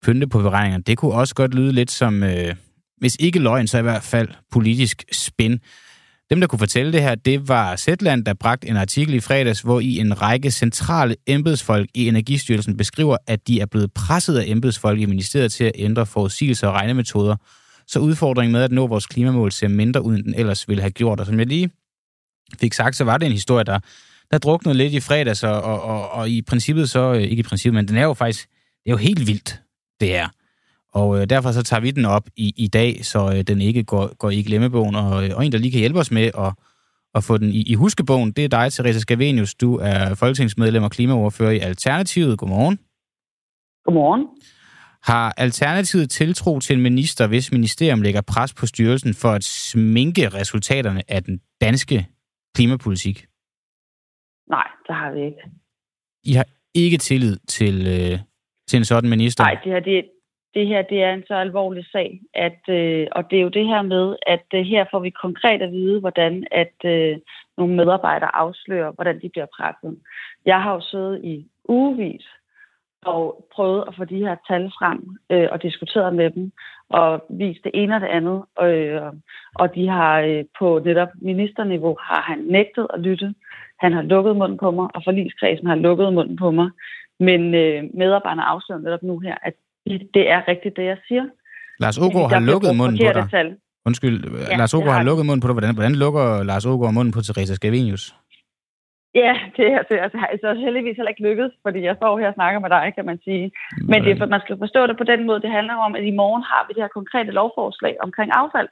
Pynte 0.03 0.27
på 0.27 0.43
beregningerne, 0.43 0.85
det 0.85 0.99
kunne 0.99 1.13
også 1.13 1.35
godt 1.35 1.55
lyde 1.55 1.73
lidt 1.73 1.91
som, 1.91 2.23
øh, 2.23 2.55
hvis 2.99 3.17
ikke 3.21 3.39
løgn, 3.39 3.67
så 3.67 3.79
i 3.79 3.83
hvert 3.83 4.03
fald 4.03 4.29
politisk 4.53 5.05
spin. 5.13 5.61
Dem, 6.31 6.41
der 6.41 6.47
kunne 6.47 6.59
fortælle 6.59 6.93
det 6.93 7.03
her, 7.03 7.15
det 7.15 7.49
var 7.49 7.77
Zetland, 7.77 8.25
der 8.25 8.35
bragte 8.35 8.69
en 8.69 8.77
artikel 8.77 9.15
i 9.15 9.21
fredags, 9.21 9.61
hvor 9.61 9.81
i 9.81 9.99
en 9.99 10.23
række 10.23 10.51
centrale 10.51 11.17
embedsfolk 11.27 11.91
i 11.95 12.09
Energistyrelsen 12.09 12.77
beskriver, 12.77 13.17
at 13.27 13.49
de 13.49 13.61
er 13.61 13.67
blevet 13.67 13.93
presset 13.93 14.39
af 14.39 14.45
embedsfolk 14.47 15.01
i 15.01 15.07
ministeriet 15.07 15.53
til 15.53 15.65
at 15.65 15.73
ændre 15.75 16.07
forudsigelser 16.07 16.69
og 16.69 16.75
regnemetoder, 16.75 17.37
så 17.87 17.99
udfordringen 17.99 18.53
med 18.53 18.63
at 18.63 18.73
nå 18.73 18.87
vores 18.87 19.07
klimamål 19.07 19.53
ser 19.53 19.69
mindre 19.69 20.03
ud, 20.03 20.15
end 20.15 20.25
den 20.25 20.35
ellers 20.35 20.69
ville 20.69 20.83
have 20.83 20.91
gjort. 20.91 21.21
Og 21.21 21.27
som 21.27 21.39
jeg 21.39 21.47
lige 21.47 21.71
fik 22.61 22.73
sagt, 22.73 22.97
så 22.97 23.05
var 23.05 23.19
det 23.19 23.27
en 23.27 23.33
historie, 23.33 23.65
der, 23.65 23.79
der 24.31 24.39
druknede 24.39 24.79
lidt 24.79 24.93
i 24.93 25.01
fredags, 25.01 25.43
og, 25.43 25.63
og, 25.63 25.83
og, 25.83 26.11
og 26.11 26.31
i 26.31 26.43
princippet 26.43 26.91
så, 26.91 27.13
øh, 27.13 27.23
ikke 27.23 27.41
i 27.41 27.43
princippet, 27.43 27.75
men 27.75 27.89
den 27.89 27.97
er 27.97 28.05
jo 28.05 28.15
faktisk, 28.15 28.49
det 28.85 28.91
er 28.91 28.91
jo 28.91 28.97
helt 28.97 29.27
vildt, 29.27 29.61
det 30.01 30.17
er. 30.17 30.29
Og 31.01 31.21
øh, 31.21 31.31
derfor 31.31 31.51
så 31.53 31.63
tager 31.63 31.81
vi 31.81 31.91
den 31.91 32.05
op 32.05 32.27
i, 32.37 32.55
i 32.57 32.69
dag, 32.69 33.05
så 33.05 33.33
øh, 33.35 33.43
den 33.43 33.61
ikke 33.61 33.85
går, 33.85 34.17
går 34.17 34.31
i 34.31 34.43
glemmebogen, 34.43 34.95
og, 34.95 35.11
og 35.37 35.47
en, 35.47 35.53
der 35.53 35.59
lige 35.59 35.71
kan 35.71 35.81
hjælpe 35.81 35.99
os 35.99 36.11
med 36.11 36.27
at, 36.45 36.53
at 37.15 37.25
få 37.25 37.39
den 37.39 37.51
i, 37.51 37.63
i 37.73 37.75
huskebogen, 37.75 38.33
det 38.33 38.45
er 38.45 38.49
dig, 38.49 38.73
Teresa 38.73 38.99
Scavenius. 38.99 39.55
Du 39.55 39.77
er 39.77 40.15
folketingsmedlem 40.15 40.83
og 40.83 40.91
klimaordfører 40.91 41.51
i 41.51 41.59
Alternativet. 41.59 42.39
Godmorgen. 42.39 42.79
Godmorgen. 43.85 44.27
Har 45.03 45.35
Alternativet 45.37 46.11
tiltro 46.11 46.61
til 46.61 46.77
en 46.77 46.83
minister, 46.83 47.27
hvis 47.27 47.53
ministerium 47.53 48.03
lægger 48.03 48.21
pres 48.21 48.55
på 48.55 48.67
styrelsen 48.67 49.15
for 49.15 49.29
at 49.29 49.45
sminke 49.45 50.29
resultaterne 50.29 51.03
af 51.09 51.25
den 51.25 51.41
danske 51.61 52.07
klimapolitik? 52.55 53.27
Nej, 54.51 54.69
det 54.87 54.95
har 54.97 55.13
vi 55.15 55.25
ikke. 55.25 55.43
I 56.25 56.33
har 56.33 56.47
ikke 56.75 56.99
tillid 56.99 57.37
til, 57.49 57.87
øh, 57.87 58.19
til 58.69 58.77
en 58.77 58.85
sådan 58.85 59.11
minister? 59.11 59.45
Nej, 59.45 59.55
det 59.65 59.73
her, 59.73 59.81
det, 59.81 60.05
det 60.57 60.67
her 60.67 60.83
det 60.83 61.03
er 61.03 61.13
en 61.13 61.25
så 61.27 61.35
alvorlig 61.35 61.85
sag, 61.93 62.21
at, 62.35 62.61
øh, 62.69 63.07
og 63.13 63.31
det 63.31 63.39
er 63.39 63.43
jo 63.43 63.49
det 63.59 63.67
her 63.67 63.83
med, 63.83 64.17
at 64.27 64.47
øh, 64.55 64.61
her 64.61 64.85
får 64.91 65.01
vi 65.01 65.11
konkret 65.11 65.63
at 65.63 65.73
vide, 65.73 66.01
hvordan 66.01 66.47
at 66.51 66.77
øh, 66.85 67.17
nogle 67.57 67.75
medarbejdere 67.75 68.37
afslører, 68.37 68.93
hvordan 68.93 69.21
de 69.23 69.29
bliver 69.29 69.47
presset. 69.57 69.99
Jeg 70.47 70.63
har 70.63 70.75
jo 70.75 70.81
siddet 70.81 71.25
i 71.25 71.47
ugevis 71.69 72.27
og 73.03 73.47
prøvet 73.55 73.85
at 73.89 73.95
få 73.97 74.05
de 74.05 74.19
her 74.19 74.37
tal 74.49 74.73
frem 74.79 75.17
øh, 75.31 75.49
og 75.53 75.63
diskuteret 75.63 76.15
med 76.15 76.31
dem 76.31 76.53
og 76.89 77.25
vist 77.31 77.65
det 77.65 77.73
ene 77.75 77.95
og 77.95 78.01
det 78.01 78.07
andet. 78.19 78.43
Øh, 78.63 79.13
og 79.55 79.75
de 79.75 79.89
har 79.89 80.21
øh, 80.21 80.45
på 80.59 80.81
netop 80.85 81.09
ministerniveau 81.23 81.97
har 82.01 82.23
han 82.23 82.39
nægtet 82.39 82.87
at 82.95 83.01
lytte. 83.01 83.35
Han 83.81 83.93
har 83.93 84.03
lukket 84.03 84.37
munden 84.37 84.59
på 84.59 84.71
mig, 84.71 84.89
og 84.95 85.03
forligskredsen 85.05 85.67
har 85.67 85.75
lukket 85.75 86.13
munden 86.13 86.37
på 86.37 86.51
mig. 86.51 86.71
Men 87.21 87.55
øh, 87.55 87.85
medarbejderne 87.95 88.43
afslører 88.43 88.81
netop 88.81 89.03
nu 89.03 89.19
her, 89.19 89.35
at 89.43 89.55
det 90.15 90.31
er 90.31 90.49
rigtigt, 90.49 90.77
det 90.77 90.85
jeg 90.85 90.99
siger. 91.09 91.25
Lars 91.81 91.99
Ågaard 91.99 92.31
har 92.33 92.41
lukket 92.41 92.77
munden 92.77 92.99
på 92.99 93.13
dig. 93.19 93.29
Tal. 93.31 93.57
Undskyld, 93.87 94.17
ja, 94.51 94.57
Lars 94.57 94.75
Ågaard 94.75 94.97
har, 94.97 95.03
lukket 95.03 95.27
munden 95.27 95.41
på 95.41 95.49
dig. 95.49 95.55
Hvordan, 95.55 95.75
hvordan 95.75 95.95
lukker 96.05 96.43
Lars 96.43 96.67
Ågaard 96.67 96.95
munden 96.95 97.13
på 97.13 97.21
Teresa 97.21 97.55
Scavenius? 97.55 98.15
Ja, 99.23 99.35
det 99.57 99.67
er 99.73 99.79
altså, 99.79 100.19
altså, 100.35 100.49
heldigvis 100.65 100.97
heller 100.97 101.13
ikke 101.13 101.27
lykkedes, 101.29 101.53
fordi 101.65 101.81
jeg 101.89 101.97
står 101.97 102.19
her 102.19 102.29
og 102.29 102.35
snakker 102.35 102.61
med 102.61 102.71
dig, 102.71 102.93
kan 102.95 103.07
man 103.11 103.19
sige. 103.27 103.47
Men 103.91 104.05
det, 104.05 104.19
for 104.19 104.27
man 104.27 104.41
skal 104.45 104.59
forstå 104.59 104.87
det 104.87 104.97
på 104.99 105.05
den 105.13 105.27
måde, 105.27 105.41
det 105.45 105.57
handler 105.59 105.75
om, 105.75 105.95
at 105.95 106.05
i 106.05 106.19
morgen 106.21 106.43
har 106.43 106.63
vi 106.67 106.73
det 106.75 106.83
her 106.83 106.97
konkrete 106.99 107.33
lovforslag 107.39 107.95
omkring 108.07 108.31
affald, 108.43 108.69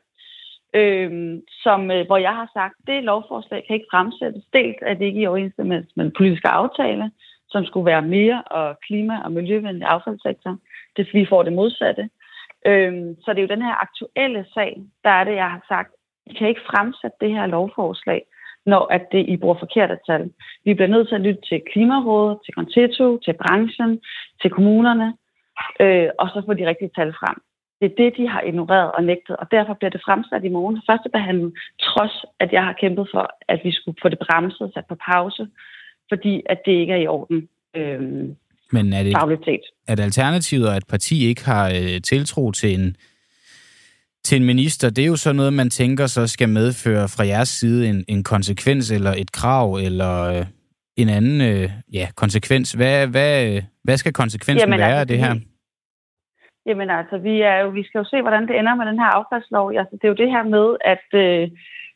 øhm, 0.81 1.41
som, 1.65 1.91
øh, 1.91 2.07
hvor 2.07 2.17
jeg 2.17 2.35
har 2.41 2.49
sagt, 2.59 2.77
det 2.87 3.05
lovforslag 3.11 3.61
kan 3.67 3.75
ikke 3.77 3.93
fremsættes. 3.95 4.45
Dels 4.53 4.79
er 4.83 4.95
det 4.95 5.05
ikke 5.07 5.21
i 5.21 5.27
overensstemmelse 5.27 5.93
med 5.97 6.05
den 6.05 6.15
politiske 6.19 6.49
aftale, 6.49 7.11
som 7.53 7.65
skulle 7.65 7.87
være 7.93 8.03
mere 8.17 8.43
og 8.59 8.67
klima- 8.87 9.23
og 9.25 9.33
miljøvenlig 9.33 9.87
affaldssektor. 9.95 10.53
Det 10.97 11.15
vi 11.15 11.27
får 11.27 11.43
det 11.43 11.53
modsatte. 11.53 12.09
Øhm, 12.67 13.17
så 13.23 13.31
det 13.31 13.39
er 13.39 13.43
jo 13.43 13.55
den 13.55 13.63
her 13.63 13.83
aktuelle 13.83 14.47
sag, 14.55 14.83
der 15.05 15.11
er 15.11 15.25
det, 15.25 15.35
jeg 15.35 15.51
har 15.51 15.65
sagt, 15.69 15.93
I 16.27 16.33
kan 16.35 16.49
ikke 16.49 16.69
fremsætte 16.71 17.17
det 17.21 17.31
her 17.31 17.47
lovforslag, 17.47 18.23
når 18.67 18.87
at 18.87 19.05
det, 19.13 19.29
I 19.29 19.37
bruger 19.37 19.59
forkerte 19.59 19.99
tal. 20.07 20.31
Vi 20.65 20.75
bliver 20.75 20.89
nødt 20.89 21.09
til 21.09 21.15
at 21.15 21.21
lytte 21.21 21.41
til 21.49 21.63
Klimarådet, 21.73 22.39
til 22.45 22.55
Conteto, 22.55 23.19
til 23.19 23.35
branchen, 23.43 24.01
til 24.43 24.51
kommunerne, 24.51 25.15
øh, 25.81 26.09
og 26.19 26.29
så 26.29 26.43
få 26.47 26.55
de 26.55 26.69
rigtige 26.69 26.91
tal 26.97 27.13
frem. 27.13 27.37
Det 27.81 27.91
er 27.91 27.97
det, 28.03 28.17
de 28.17 28.29
har 28.29 28.41
ignoreret 28.41 28.93
og 28.93 29.05
nægtet, 29.05 29.37
og 29.37 29.51
derfor 29.51 29.75
bliver 29.75 29.91
det 29.91 30.03
fremsat 30.05 30.45
i 30.45 30.49
morgen 30.49 30.83
første 30.91 31.09
behandling, 31.09 31.53
trods 31.81 32.25
at 32.39 32.53
jeg 32.53 32.65
har 32.65 32.73
kæmpet 32.73 33.09
for, 33.15 33.31
at 33.49 33.61
vi 33.65 33.73
skulle 33.73 33.99
få 34.03 34.09
det 34.09 34.19
bremset, 34.19 34.71
sat 34.75 34.87
på 34.87 34.97
pause, 35.13 35.49
fordi 36.09 36.43
at 36.47 36.67
det 36.67 36.73
ikke 36.73 36.93
er 36.93 36.97
i 36.97 37.07
orden. 37.07 37.49
Øh, 37.77 38.29
men 38.73 38.93
er 38.93 39.03
det, 39.03 39.13
er 39.89 39.95
det 39.95 40.03
alternativet, 40.03 40.69
at 40.69 40.83
parti 40.89 41.27
ikke 41.27 41.45
har 41.45 41.69
øh, 41.69 42.01
tiltro 42.03 42.51
til 42.51 42.75
en 42.75 42.97
til 44.25 44.37
en 44.41 44.47
minister, 44.47 44.91
det 44.91 45.05
er 45.05 45.09
jo 45.15 45.17
så 45.17 45.33
noget, 45.33 45.53
man 45.53 45.71
tænker 45.71 46.07
så 46.07 46.27
skal 46.27 46.49
medføre 46.49 47.07
fra 47.15 47.27
jeres 47.27 47.49
side 47.49 47.89
en, 47.89 48.05
en 48.09 48.25
konsekvens 48.25 48.91
eller 48.91 49.13
et 49.23 49.33
krav 49.33 49.75
eller 49.75 50.15
øh, 50.33 50.47
en 50.97 51.09
anden 51.09 51.41
øh, 51.51 51.69
ja, 51.93 52.07
konsekvens. 52.17 52.73
Hvad, 52.73 53.07
hvad, 53.07 53.63
hvad 53.85 53.97
skal 53.97 54.13
konsekvensen 54.13 54.69
jamen, 54.69 54.79
være 54.79 54.99
altså, 54.99 55.01
af 55.01 55.07
det 55.07 55.19
her? 55.25 55.35
Jamen 56.67 56.91
altså, 56.91 57.17
vi, 57.19 57.35
er 57.41 57.57
jo, 57.63 57.69
vi 57.69 57.83
skal 57.85 57.99
jo 57.99 58.05
se, 58.05 58.23
hvordan 58.23 58.47
det 58.49 58.59
ender 58.59 58.75
med 58.75 58.87
den 58.87 58.99
her 59.03 59.11
affaldslov. 59.19 59.67
Altså, 59.81 59.95
det 59.99 60.05
er 60.05 60.13
jo 60.15 60.23
det 60.23 60.31
her 60.35 60.45
med, 60.57 60.67
at 60.95 61.07
øh, 61.25 61.51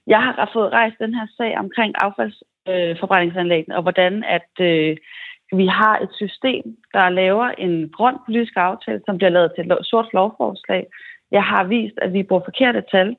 jeg 0.06 0.20
har 0.26 0.50
fået 0.52 0.72
rejst 0.72 0.96
den 1.04 1.14
her 1.14 1.26
sag 1.38 1.58
omkring 1.58 1.90
affaldsforbrændingsanlæggene, 2.06 3.74
øh, 3.74 3.78
og 3.78 3.82
hvordan 3.82 4.24
at 4.36 4.52
øh, 4.60 4.96
vi 5.52 5.66
har 5.66 5.98
et 5.98 6.08
system, 6.12 6.76
der 6.92 7.08
laver 7.08 7.48
en 7.48 7.88
grøn 7.88 8.16
politisk 8.26 8.52
aftale, 8.56 9.00
som 9.06 9.18
bliver 9.18 9.30
lavet 9.30 9.52
til 9.56 9.72
et 9.72 9.86
sort 9.86 10.08
lovforslag, 10.12 10.86
jeg 11.30 11.42
har 11.42 11.64
vist, 11.64 11.94
at 12.02 12.12
vi 12.12 12.22
bruger 12.22 12.44
forkerte 12.44 12.82
tal, 12.90 13.16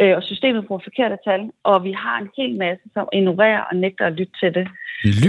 øh, 0.00 0.16
og 0.16 0.22
systemet 0.22 0.66
bruger 0.66 0.82
forkerte 0.84 1.18
tal, 1.26 1.50
og 1.64 1.84
vi 1.84 1.92
har 1.92 2.18
en 2.18 2.30
hel 2.36 2.58
masse, 2.58 2.84
som 2.94 3.08
ignorerer 3.12 3.60
og 3.60 3.76
nægter 3.76 4.06
at 4.06 4.12
lytte 4.12 4.32
til 4.40 4.54
det. 4.54 4.68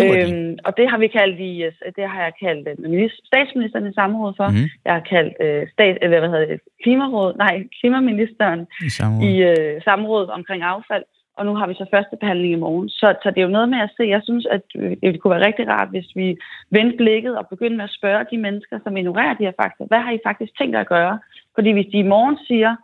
Øhm, 0.03 0.57
og 0.65 0.77
det 0.77 0.89
har 0.89 0.97
vi 0.97 1.07
kaldt 1.07 1.39
i, 1.39 1.51
det 1.97 2.05
har 2.09 2.21
jeg 2.23 2.33
kaldt 2.43 2.67
øh, 2.67 3.09
statsministeren 3.23 3.87
i 3.87 3.93
samråd 3.93 4.33
for. 4.37 4.47
Mm. 4.47 4.69
Jeg 4.85 4.93
har 4.93 5.05
kaldt 5.13 5.33
øh, 5.45 5.67
stat, 5.73 5.97
eller 6.01 6.19
hvad 6.19 6.29
hedder 6.29 6.45
det, 6.45 6.59
klimaråd, 6.83 7.33
nej, 7.37 7.63
klimaministeren 7.79 8.67
i 8.87 8.89
samråd, 8.89 9.23
i, 9.23 9.31
øh, 9.41 9.81
samråd 9.83 10.27
omkring 10.27 10.63
affald. 10.63 11.03
Og 11.37 11.45
nu 11.45 11.55
har 11.55 11.67
vi 11.67 11.73
så 11.73 11.85
første 11.93 12.15
behandling 12.21 12.53
i 12.53 12.63
morgen. 12.65 12.89
Så, 12.89 13.15
så 13.23 13.29
det 13.29 13.37
er 13.37 13.47
jo 13.49 13.57
noget 13.57 13.69
med 13.69 13.79
at 13.79 13.93
se. 13.97 14.03
Jeg 14.03 14.21
synes, 14.23 14.45
at 14.45 14.61
øh, 14.75 14.97
det 15.01 15.21
kunne 15.21 15.35
være 15.35 15.45
rigtig 15.45 15.67
rart, 15.67 15.89
hvis 15.89 16.09
vi 16.15 16.37
vendte 16.69 16.97
blikket 16.97 17.37
og 17.37 17.47
begyndte 17.47 17.77
med 17.77 17.83
at 17.83 17.97
spørge 17.99 18.25
de 18.31 18.37
mennesker, 18.37 18.79
som 18.83 18.97
ignorerer 18.97 19.33
de 19.33 19.45
her 19.47 19.59
fakta. 19.61 19.83
Hvad 19.83 19.99
har 19.99 20.11
I 20.11 20.25
faktisk 20.27 20.57
tænkt 20.57 20.75
at 20.75 20.87
gøre? 20.87 21.19
Fordi 21.55 21.71
hvis 21.71 21.91
de 21.91 21.97
i 21.97 22.11
morgen 22.13 22.37
siger, 22.47 22.75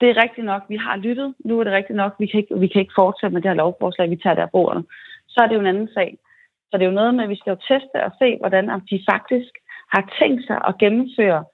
det 0.00 0.08
er 0.08 0.22
rigtigt 0.22 0.46
nok, 0.46 0.62
vi 0.68 0.76
har 0.76 0.96
lyttet, 0.96 1.34
nu 1.44 1.60
er 1.60 1.64
det 1.64 1.72
rigtigt 1.72 1.96
nok, 1.96 2.12
vi 2.18 2.26
kan 2.26 2.40
ikke, 2.40 2.58
vi 2.58 2.66
kan 2.66 2.80
ikke 2.80 2.98
fortsætte 3.02 3.34
med 3.34 3.42
det 3.42 3.50
her 3.50 3.62
lovforslag, 3.62 4.10
vi 4.10 4.16
tager 4.16 4.34
der 4.34 4.46
bordet, 4.46 4.84
så 5.28 5.40
er 5.40 5.46
det 5.46 5.54
jo 5.54 5.60
en 5.60 5.72
anden 5.74 5.88
sag. 5.94 6.18
Så 6.68 6.72
det 6.78 6.82
er 6.82 6.90
jo 6.90 7.00
noget 7.00 7.14
med, 7.14 7.24
at 7.24 7.30
vi 7.30 7.40
skal 7.40 7.50
jo 7.50 7.64
teste 7.68 8.04
og 8.06 8.12
se, 8.18 8.36
hvordan 8.40 8.70
om 8.70 8.80
de 8.90 9.04
faktisk 9.10 9.52
har 9.94 10.14
tænkt 10.20 10.46
sig 10.46 10.58
at 10.68 10.78
gennemføre 10.78 11.44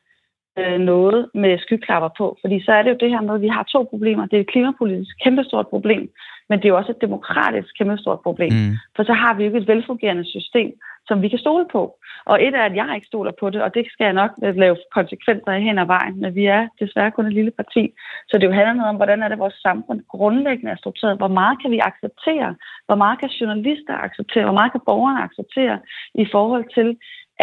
øh, 0.59 0.79
noget 0.79 1.31
med 1.35 1.59
skyklapper 1.59 2.11
på. 2.19 2.39
Fordi 2.41 2.65
så 2.65 2.73
er 2.73 2.83
det 2.83 2.91
jo 2.91 3.03
det 3.03 3.11
her 3.11 3.21
med, 3.21 3.35
at 3.35 3.41
vi 3.41 3.49
har 3.49 3.63
to 3.63 3.83
problemer. 3.91 4.27
Det 4.27 4.37
er 4.37 4.41
et 4.41 4.55
klimapolitisk 4.55 5.15
kæmpestort 5.25 5.69
problem, 5.69 6.11
men 6.53 6.59
det 6.59 6.67
er 6.67 6.75
jo 6.75 6.81
også 6.81 6.93
et 6.93 7.05
demokratisk 7.07 7.71
kæmpestort 7.79 8.21
problem. 8.27 8.53
Mm. 8.53 8.73
For 8.97 9.03
så 9.03 9.13
har 9.23 9.33
vi 9.35 9.43
jo 9.43 9.49
ikke 9.49 9.63
et 9.63 9.73
velfungerende 9.75 10.25
system, 10.37 10.71
som 11.09 11.23
vi 11.23 11.29
kan 11.29 11.39
stole 11.39 11.67
på. 11.73 11.83
Og 12.31 12.37
et 12.45 12.55
er, 12.55 12.65
at 12.65 12.77
jeg 12.77 12.93
ikke 12.95 13.07
stoler 13.13 13.33
på 13.41 13.51
det, 13.51 13.63
og 13.63 13.75
det 13.75 13.85
skal 13.93 14.05
jeg 14.05 14.13
nok 14.23 14.31
lave 14.65 14.77
konsekvenser 14.97 15.53
hen 15.67 15.79
ad 15.79 15.87
vejen, 15.87 16.21
men 16.21 16.35
vi 16.35 16.45
er 16.47 16.63
desværre 16.81 17.11
kun 17.11 17.27
et 17.27 17.33
lille 17.33 17.51
parti. 17.51 17.83
Så 18.29 18.39
det 18.39 18.47
jo 18.47 18.53
handler 18.53 18.75
noget 18.75 18.93
om, 18.93 18.97
hvordan 18.97 19.23
er 19.23 19.29
det 19.29 19.39
vores 19.39 19.59
samfund 19.67 20.01
grundlæggende 20.09 20.73
er 20.73 20.77
struktureret. 20.83 21.19
Hvor 21.19 21.35
meget 21.41 21.63
kan 21.63 21.71
vi 21.71 21.79
acceptere? 21.91 22.55
Hvor 22.87 22.99
meget 23.03 23.19
kan 23.21 23.29
journalister 23.29 23.95
acceptere? 24.07 24.45
Hvor 24.45 24.59
meget 24.59 24.73
kan 24.73 24.87
borgerne 24.87 25.23
acceptere 25.29 25.79
i 26.15 26.27
forhold 26.35 26.65
til, 26.79 26.89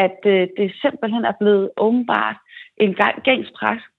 at 0.06 0.20
øh, 0.26 0.48
det 0.58 0.68
simpelthen 0.84 1.26
er 1.26 1.36
blevet 1.40 1.70
åbenbart 1.78 2.38
en 2.78 2.96
gængs 3.28 3.52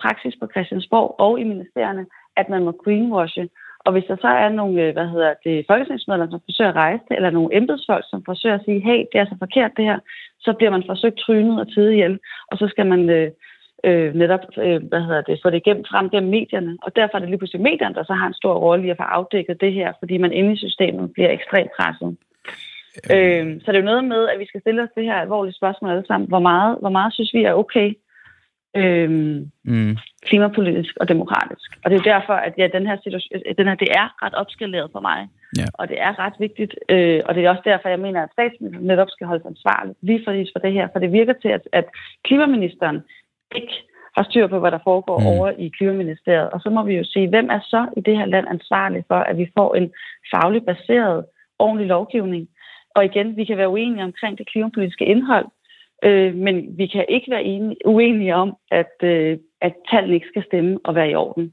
praksis 0.02 0.34
på 0.40 0.46
Christiansborg 0.52 1.08
og 1.18 1.40
i 1.40 1.44
ministerierne, 1.44 2.06
at 2.36 2.48
man 2.48 2.64
må 2.64 2.72
greenwashe. 2.84 3.48
Og 3.84 3.92
hvis 3.92 4.04
der 4.08 4.16
så 4.20 4.30
er 4.44 4.48
nogle, 4.48 4.82
øh, 4.82 4.92
hvad 4.92 5.08
hedder 5.08 5.34
det, 5.44 5.64
folketingsmedlemmer, 5.66 6.32
som 6.32 6.46
forsøger 6.48 6.70
at 6.70 6.76
rejse 6.76 7.04
det, 7.08 7.16
eller 7.16 7.30
nogle 7.30 7.56
embedsfolk, 7.56 8.04
som 8.10 8.24
forsøger 8.24 8.54
at 8.54 8.64
sige, 8.64 8.80
hey, 8.80 9.00
det 9.12 9.18
er 9.20 9.24
så 9.24 9.36
forkert 9.38 9.72
det 9.76 9.84
her, 9.84 9.98
så 10.40 10.52
bliver 10.52 10.70
man 10.70 10.84
forsøgt 10.86 11.18
trynet 11.18 11.60
og 11.60 11.68
tid 11.74 11.88
ihjel, 11.90 12.18
og 12.50 12.58
så 12.58 12.68
skal 12.68 12.86
man 12.86 13.10
øh, 13.10 13.30
øh, 13.84 14.14
netop, 14.14 14.44
øh, 14.58 14.82
hvad 14.90 15.02
hedder 15.06 15.22
det, 15.22 15.40
få 15.42 15.50
det 15.50 15.56
igennem 15.56 15.84
frem 15.90 16.10
gennem 16.10 16.30
medierne. 16.30 16.78
Og 16.82 16.96
derfor 16.96 17.14
er 17.14 17.20
det 17.20 17.28
lige 17.28 17.38
pludselig 17.38 17.62
medierne, 17.62 17.94
der 17.94 18.04
så 18.04 18.12
har 18.12 18.26
en 18.26 18.40
stor 18.42 18.54
rolle 18.54 18.86
i 18.86 18.90
at 18.90 18.96
få 18.96 19.02
afdækket 19.02 19.60
det 19.60 19.72
her, 19.72 19.92
fordi 19.98 20.18
man 20.18 20.32
inde 20.32 20.52
i 20.52 20.62
systemet 20.64 21.12
bliver 21.12 21.30
ekstremt 21.30 21.70
presset. 21.76 22.16
Øh, 23.14 23.46
så 23.60 23.66
det 23.66 23.76
er 23.76 23.82
jo 23.82 23.92
noget 23.92 24.04
med, 24.04 24.28
at 24.28 24.38
vi 24.40 24.46
skal 24.46 24.60
stille 24.60 24.82
os 24.82 24.96
det 24.96 25.04
her 25.04 25.14
alvorlige 25.14 25.58
spørgsmål 25.60 25.90
alle 25.90 26.06
sammen. 26.06 26.28
Hvor 26.28 26.38
meget, 26.38 26.78
hvor 26.80 26.88
meget 26.88 27.14
synes 27.14 27.34
vi 27.34 27.44
er 27.44 27.54
okay 27.54 27.94
øhm, 28.76 29.50
mm. 29.64 29.96
klimapolitisk 30.22 30.96
og 31.00 31.08
demokratisk. 31.08 31.70
Og 31.84 31.90
det 31.90 31.96
er 31.98 32.12
derfor, 32.12 32.32
at 32.32 32.54
ja, 32.58 32.68
den 32.72 32.86
her 32.86 32.96
situation, 33.02 33.42
den 33.58 33.66
her, 33.66 33.74
det 33.74 33.88
er 33.90 34.24
ret 34.24 34.34
opskaleret 34.34 34.88
for 34.92 35.00
mig. 35.00 35.28
Ja. 35.58 35.66
Og 35.74 35.88
det 35.88 36.00
er 36.00 36.18
ret 36.18 36.36
vigtigt, 36.38 36.74
øh, 36.88 37.20
og 37.26 37.34
det 37.34 37.44
er 37.44 37.50
også 37.50 37.62
derfor, 37.64 37.88
jeg 37.88 38.00
mener, 38.00 38.22
at 38.22 38.32
statsministeren 38.32 38.86
netop 38.86 39.10
skal 39.10 39.26
holde 39.26 39.46
ansvarlig 39.46 39.94
lige 40.02 40.22
for, 40.24 40.32
for 40.52 40.58
det 40.58 40.72
her, 40.72 40.88
for 40.92 40.98
det 40.98 41.12
virker 41.12 41.32
til, 41.32 41.48
at, 41.48 41.68
at 41.72 41.86
klimaministeren 42.24 43.00
ikke 43.54 43.74
har 44.16 44.24
styr 44.30 44.46
på, 44.46 44.58
hvad 44.58 44.70
der 44.70 44.78
foregår 44.84 45.18
mm. 45.18 45.26
over 45.26 45.50
i 45.50 45.68
Klimaministeriet. 45.78 46.50
Og 46.50 46.60
så 46.60 46.70
må 46.70 46.82
vi 46.82 46.94
jo 46.94 47.04
se, 47.04 47.28
hvem 47.28 47.48
er 47.50 47.60
så 47.60 47.86
i 47.96 48.00
det 48.00 48.16
her 48.16 48.26
land 48.26 48.46
ansvarlig 48.48 49.04
for, 49.08 49.20
at 49.30 49.36
vi 49.38 49.50
får 49.58 49.74
en 49.74 49.92
fagligt 50.34 50.66
baseret, 50.66 51.24
ordentlig 51.58 51.86
lovgivning. 51.86 52.48
Og 52.94 53.04
igen, 53.04 53.36
vi 53.36 53.44
kan 53.44 53.56
være 53.56 53.68
uenige 53.68 54.04
omkring 54.04 54.38
det 54.38 54.50
klimapolitiske 54.50 55.04
indhold, 55.04 55.46
Øh, 56.02 56.34
men 56.34 56.78
vi 56.78 56.86
kan 56.86 57.04
ikke 57.08 57.30
være 57.30 57.44
enige, 57.44 57.76
uenige 57.84 58.34
om, 58.34 58.56
at, 58.70 58.94
øh, 59.02 59.38
at 59.60 59.74
tallene 59.90 60.14
ikke 60.14 60.26
skal 60.28 60.44
stemme 60.44 60.78
og 60.84 60.94
være 60.94 61.10
i 61.10 61.14
orden. 61.14 61.52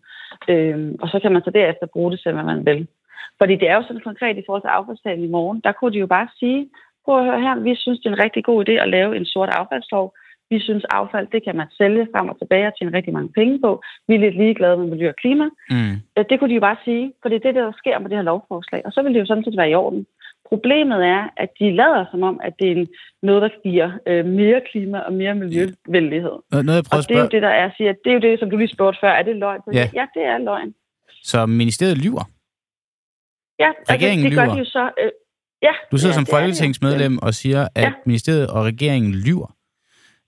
Øh, 0.49 0.95
og 1.01 1.09
så 1.09 1.19
kan 1.19 1.31
man 1.31 1.41
så 1.41 1.49
derefter 1.49 1.93
bruge 1.93 2.11
det 2.11 2.19
til, 2.19 2.31
hvad 2.31 2.43
man 2.43 2.65
vil. 2.65 2.87
Fordi 3.37 3.55
det 3.55 3.69
er 3.69 3.75
jo 3.75 3.83
sådan 3.83 4.07
konkret 4.09 4.37
i 4.37 4.43
forhold 4.45 4.63
til 4.63 4.77
affaldstalen 4.77 5.23
i 5.23 5.33
morgen. 5.37 5.61
Der 5.63 5.71
kunne 5.71 5.93
de 5.93 5.99
jo 5.99 6.07
bare 6.07 6.27
sige, 6.39 6.69
prøv 7.05 7.19
at 7.19 7.25
høre 7.25 7.41
her, 7.41 7.59
vi 7.59 7.75
synes, 7.75 7.99
det 7.99 8.05
er 8.05 8.13
en 8.13 8.23
rigtig 8.25 8.43
god 8.43 8.69
idé 8.69 8.71
at 8.71 8.89
lave 8.89 9.17
en 9.17 9.25
sort 9.25 9.49
affaldslov. 9.49 10.13
Vi 10.49 10.59
synes, 10.59 10.85
affald, 10.89 11.27
det 11.31 11.43
kan 11.43 11.55
man 11.55 11.67
sælge 11.77 12.07
frem 12.13 12.29
og 12.29 12.37
tilbage 12.39 12.67
og 12.67 12.73
tjene 12.77 12.97
rigtig 12.97 13.13
mange 13.13 13.31
penge 13.39 13.59
på. 13.61 13.81
Vi 14.07 14.15
er 14.15 14.19
lidt 14.19 14.37
ligeglade 14.37 14.77
med 14.77 14.87
miljø 14.87 15.09
og 15.09 15.15
klima. 15.15 15.45
Mm. 15.69 15.95
Det 16.29 16.39
kunne 16.39 16.49
de 16.49 16.55
jo 16.55 16.67
bare 16.69 16.83
sige, 16.85 17.13
for 17.21 17.29
det 17.29 17.35
er 17.35 17.47
det, 17.47 17.55
der 17.55 17.71
sker 17.77 17.99
med 17.99 18.09
det 18.09 18.17
her 18.17 18.23
lovforslag. 18.23 18.81
Og 18.85 18.91
så 18.91 19.01
vil 19.01 19.13
det 19.13 19.19
jo 19.19 19.25
sådan 19.25 19.43
set 19.43 19.57
være 19.57 19.69
i 19.69 19.75
orden. 19.75 20.05
Problemet 20.49 20.99
er, 21.15 21.23
at 21.43 21.49
de 21.59 21.67
lader 21.75 22.05
som 22.11 22.23
om, 22.23 22.39
at 22.43 22.53
det 22.59 22.67
er 22.71 22.85
noget, 23.23 23.41
der 23.41 23.49
giver 23.69 23.89
øh, 24.07 24.25
mere 24.25 24.61
klima 24.71 24.97
og 24.99 25.13
mere 25.13 25.35
miljøvenlighed. 25.35 26.35
Noget, 26.51 26.67
jeg 26.67 26.83
og 26.99 27.09
det 27.09 27.15
er 27.17 27.21
jo 27.21 27.27
det, 27.35 27.41
der 27.41 27.53
er 27.61 27.65
at 27.65 27.73
sige, 27.77 27.89
at 27.89 27.95
det 28.03 28.09
er 28.09 28.13
jo 28.13 28.19
det, 28.27 28.39
som 28.39 28.49
du 28.49 28.57
lige 28.57 28.73
spurgte 28.75 28.99
før. 29.03 29.09
Er 29.19 29.23
det 29.23 29.35
løgn? 29.35 29.61
Ja. 29.73 29.89
ja, 29.99 30.05
det 30.15 30.23
er 30.33 30.37
løgn. 30.37 30.73
Så 31.23 31.45
ministeriet 31.45 31.97
lyver? 31.97 32.23
Ja, 33.63 33.69
regeringen 33.93 34.11
altså, 34.11 34.23
det 34.23 34.31
lyver. 34.31 34.45
gør 34.45 34.53
de 34.53 34.59
jo 34.59 34.65
så. 34.65 34.83
Øh, 35.03 35.11
ja, 35.61 35.73
Du 35.91 35.97
sidder 35.97 36.13
ja, 36.13 36.17
som 36.17 36.25
det 36.25 36.31
er 36.33 36.37
det 36.37 36.43
folketingsmedlem 36.43 37.17
og 37.17 37.33
siger, 37.33 37.67
at 37.75 37.83
Ja. 37.83 37.91
ministeriet 38.05 38.47
og 38.47 38.65
regeringen 38.65 39.13
lyver. 39.27 39.53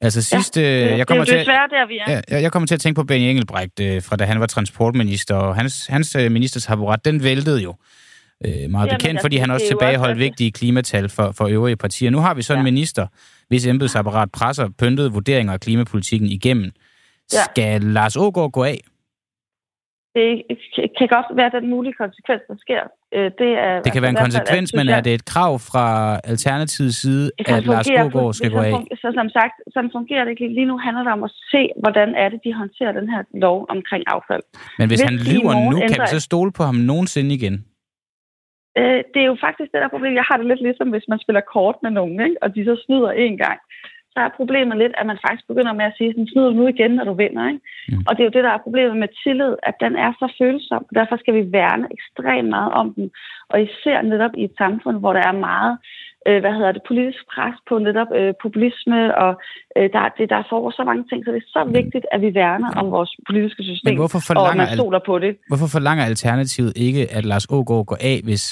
Altså 0.02 0.22
sidste... 0.24 0.62
Ja, 0.62 0.68
jeg 0.90 0.98
det 0.98 1.08
kommer 1.08 1.22
er 1.22 1.26
til 1.26 1.34
jo 1.34 1.40
desværre 1.40 1.68
der, 1.68 1.88
vi 1.88 1.98
er. 1.98 2.12
Ja, 2.12 2.22
jeg- 2.30 2.42
jeg 2.44 2.52
kommer 2.52 2.68
til 2.68 2.76
at 2.76 2.82
tænke 2.82 2.96
på 3.02 3.04
Benny 3.04 3.26
Engelbrecht, 3.26 3.80
øh, 3.80 4.02
fra 4.04 4.16
da 4.16 4.24
han 4.24 4.40
var 4.40 4.46
transportminister, 4.46 5.36
og 5.36 5.56
hans, 5.56 5.88
hans 5.88 6.16
øh, 6.16 6.32
ministers 6.32 6.64
taburet, 6.66 7.06
den 7.06 7.24
væltede 7.24 7.62
jo. 7.64 7.70
Øh, 7.70 7.76
meget 8.42 8.58
Jamen, 8.58 8.82
bekendt, 8.90 9.06
altså, 9.06 9.24
fordi 9.24 9.38
han 9.38 9.52
også 9.52 9.68
tilbageholdt 9.68 10.12
også- 10.12 10.20
vigtige 10.28 10.52
klimatal 10.52 11.10
for, 11.10 11.32
for 11.38 11.48
øvrige 11.48 11.76
partier. 11.76 12.10
Nu 12.10 12.18
har 12.20 12.34
vi 12.34 12.42
så 12.42 12.54
en 12.54 12.60
Ja. 12.60 12.64
minister, 12.64 13.08
hvis 13.48 13.68
embedsapparat 13.68 14.32
presser 14.32 14.70
pyntede 14.80 15.12
vurderinger 15.12 15.54
af 15.54 15.60
klimapolitikken 15.60 16.28
igennem. 16.30 16.72
Ja. 17.34 17.44
Skal 17.44 17.82
Lars 17.82 18.16
Ågaard 18.18 18.52
gå 18.52 18.64
af? 18.64 18.80
Det 20.16 20.92
kan 20.98 21.08
godt 21.18 21.26
være 21.40 21.52
den 21.60 21.70
mulige 21.70 21.94
konsekvens, 22.04 22.42
der 22.50 22.56
sker. 22.66 22.84
Øh, 23.16 23.32
Det, 23.42 23.50
er, 23.68 23.82
Det 23.86 23.92
kan 23.94 24.02
være 24.02 24.10
en 24.12 24.18
fald, 24.18 24.26
konsekvens, 24.26 24.74
men 24.74 24.90
er 24.90 25.02
det 25.02 25.14
et 25.14 25.26
krav 25.26 25.60
fra 25.60 25.86
Alternativets 26.24 26.98
side, 27.02 27.32
at 27.40 27.66
Lars 27.66 27.90
Ågaard 27.90 28.34
skal 28.34 28.52
gå 28.52 28.60
af? 28.60 28.74
Så 29.02 29.08
som 29.20 29.30
sagt, 29.30 29.56
sådan 29.74 29.90
fungerer 29.98 30.24
det 30.24 30.32
ikke. 30.32 30.48
Lige 30.58 30.66
nu 30.66 30.78
handler 30.78 31.04
det 31.04 31.12
om 31.12 31.24
at 31.24 31.32
se, 31.52 31.62
hvordan 31.84 32.10
er 32.24 32.30
det, 32.30 32.40
de 32.46 32.54
håndterer 32.54 32.92
den 33.00 33.10
her 33.10 33.22
lov 33.46 33.66
omkring 33.70 34.04
affald. 34.08 34.44
Men 34.80 34.88
hvis 34.88 35.00
hvis 35.00 35.10
han 35.10 35.16
lyver 35.32 35.54
nu, 35.72 35.78
kan 35.80 35.98
vi 36.04 36.08
så 36.08 36.20
stole 36.20 36.52
på 36.52 36.64
ham 36.64 36.76
nogensinde 36.76 37.36
igen? 37.36 37.66
Øh, 38.78 39.02
Det 39.14 39.22
er 39.22 39.30
jo 39.32 39.38
faktisk 39.48 39.72
det 39.72 39.82
der 39.82 39.96
problem. 39.96 40.14
Jeg 40.14 40.28
har 40.30 40.38
det 40.38 40.46
lidt 40.46 40.62
ligesom, 40.62 40.90
hvis 40.90 41.08
man 41.12 41.20
spiller 41.20 41.42
kort 41.56 41.76
med 41.84 41.92
nogen, 41.92 42.20
ikke? 42.28 42.44
og 42.44 42.56
de 42.56 42.66
så 42.66 42.76
snyder 42.86 43.12
en 43.12 43.38
gang. 43.38 43.60
Så 44.14 44.20
er 44.20 44.38
problemet 44.40 44.78
lidt, 44.78 44.94
at 44.98 45.06
man 45.06 45.20
faktisk 45.26 45.48
begynder 45.48 45.74
med 45.74 45.86
at 45.86 45.96
sige, 45.98 46.12
sådan, 46.12 46.28
snyder 46.28 46.52
nu 46.52 46.68
igen, 46.68 46.92
når 46.92 47.04
du 47.04 47.14
vinder. 47.14 47.48
Ikke? 47.48 47.62
Mm. 47.90 48.04
Og 48.08 48.12
det 48.12 48.22
er 48.22 48.30
jo 48.30 48.36
det, 48.38 48.44
der 48.44 48.54
er 48.54 48.66
problemet 48.68 48.98
med 48.98 49.10
tillid, 49.24 49.54
at 49.64 49.76
den 49.84 49.96
er 49.96 50.12
så 50.20 50.28
følsom. 50.42 50.86
Derfor 50.96 51.18
skal 51.18 51.34
vi 51.34 51.52
værne 51.52 51.88
ekstremt 51.96 52.50
meget 52.50 52.72
om 52.82 52.94
den. 52.94 53.12
Og 53.50 53.62
især 53.62 54.02
netop 54.02 54.32
i 54.38 54.44
et 54.44 54.56
samfund, 54.58 54.98
hvor 55.00 55.14
der 55.14 55.24
er 55.28 55.44
meget 55.50 55.74
øh, 55.74 56.09
hvad 56.26 56.54
hedder 56.58 56.72
det, 56.72 56.82
politisk 56.88 57.22
pres 57.34 57.56
på 57.70 57.74
netop 57.88 58.08
øh, 58.20 58.34
populisme, 58.44 59.18
og 59.24 59.32
øh, 59.78 59.90
der, 59.94 60.02
det, 60.18 60.30
der 60.34 60.42
foregår 60.50 60.72
så 60.80 60.84
mange 60.90 61.04
ting, 61.10 61.20
så 61.26 61.32
det 61.32 61.38
er 61.38 61.52
så 61.58 61.64
vigtigt, 61.80 62.06
at 62.14 62.22
vi 62.22 62.30
værner 62.34 62.70
om 62.82 62.92
vores 62.92 63.12
politiske 63.30 63.64
system, 63.64 63.90
Men 63.90 63.98
hvorfor 63.98 64.18
og 64.18 64.28
forlanger, 64.32 64.66
man 64.66 64.78
stoler 64.78 65.02
på 65.06 65.20
det. 65.20 65.32
hvorfor 65.48 65.68
forlanger 65.76 66.04
Alternativet 66.06 66.74
ikke, 66.88 67.02
at 67.18 67.26
Lars 67.26 67.46
Ågaard 67.50 67.86
går 67.86 67.98
af, 68.12 68.18
hvis 68.24 68.44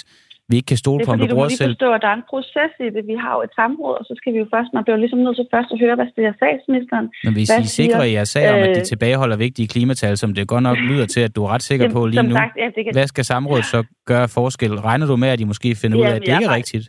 vi 0.50 0.56
ikke 0.60 0.70
kan 0.74 0.82
stole 0.86 1.00
Det 1.00 1.06
på 1.08 1.12
er 1.12 1.16
fordi, 1.16 1.28
Du 1.28 1.32
du 1.32 1.36
må 1.36 1.38
bruger 1.38 1.50
lige 1.54 1.62
selv 1.64 1.74
forstå, 1.74 1.90
at 1.98 2.02
der 2.06 2.10
er 2.14 2.18
en 2.22 2.28
proces 2.32 2.72
i 2.88 2.90
det. 2.96 3.02
Vi 3.12 3.16
har 3.24 3.32
jo 3.38 3.42
et 3.48 3.54
samråd, 3.60 3.96
og 4.00 4.06
så 4.10 4.14
skal 4.20 4.30
vi 4.34 4.38
jo 4.44 4.48
først, 4.56 4.70
man 4.78 4.84
bliver 4.86 5.00
ligesom 5.04 5.20
nødt 5.26 5.36
til 5.42 5.48
først 5.56 5.70
at 5.76 5.80
høre, 5.84 5.96
hvad 6.00 6.08
siger 6.16 6.34
statsministeren. 6.42 7.06
Men 7.26 7.34
hvis 7.38 7.48
Hvad 7.50 7.60
I 7.66 7.68
sikrer 7.80 8.04
siger, 8.04 8.16
jeres 8.18 8.30
sag 8.36 8.46
om, 8.54 8.60
at 8.68 8.72
de 8.78 8.82
øh, 8.86 8.92
tilbageholder 8.94 9.38
vigtige 9.46 9.68
klimatal, 9.68 10.14
som 10.18 10.30
det 10.34 10.48
godt 10.54 10.64
nok 10.70 10.78
lyder 10.90 11.06
til, 11.16 11.22
at 11.28 11.32
du 11.36 11.40
er 11.46 11.50
ret 11.54 11.64
sikker 11.70 11.86
på 11.96 12.00
lige 12.06 12.24
nu, 12.24 12.36
Sagt, 12.42 12.56
ja, 12.62 12.68
det 12.76 12.82
kan, 12.86 12.92
hvad 12.98 13.08
skal 13.14 13.24
samrådet 13.34 13.66
så 13.66 13.80
gøre 14.12 14.28
forskel? 14.40 14.72
Regner 14.90 15.06
du 15.12 15.16
med, 15.24 15.30
at 15.34 15.40
de 15.40 15.46
måske 15.46 15.70
finder 15.82 15.98
ud 15.98 16.04
af, 16.04 16.08
Jamen, 16.08 16.22
at 16.22 16.28
det 16.28 16.34
ikke 16.36 16.50
er 16.52 16.56
rigtigt? 16.60 16.86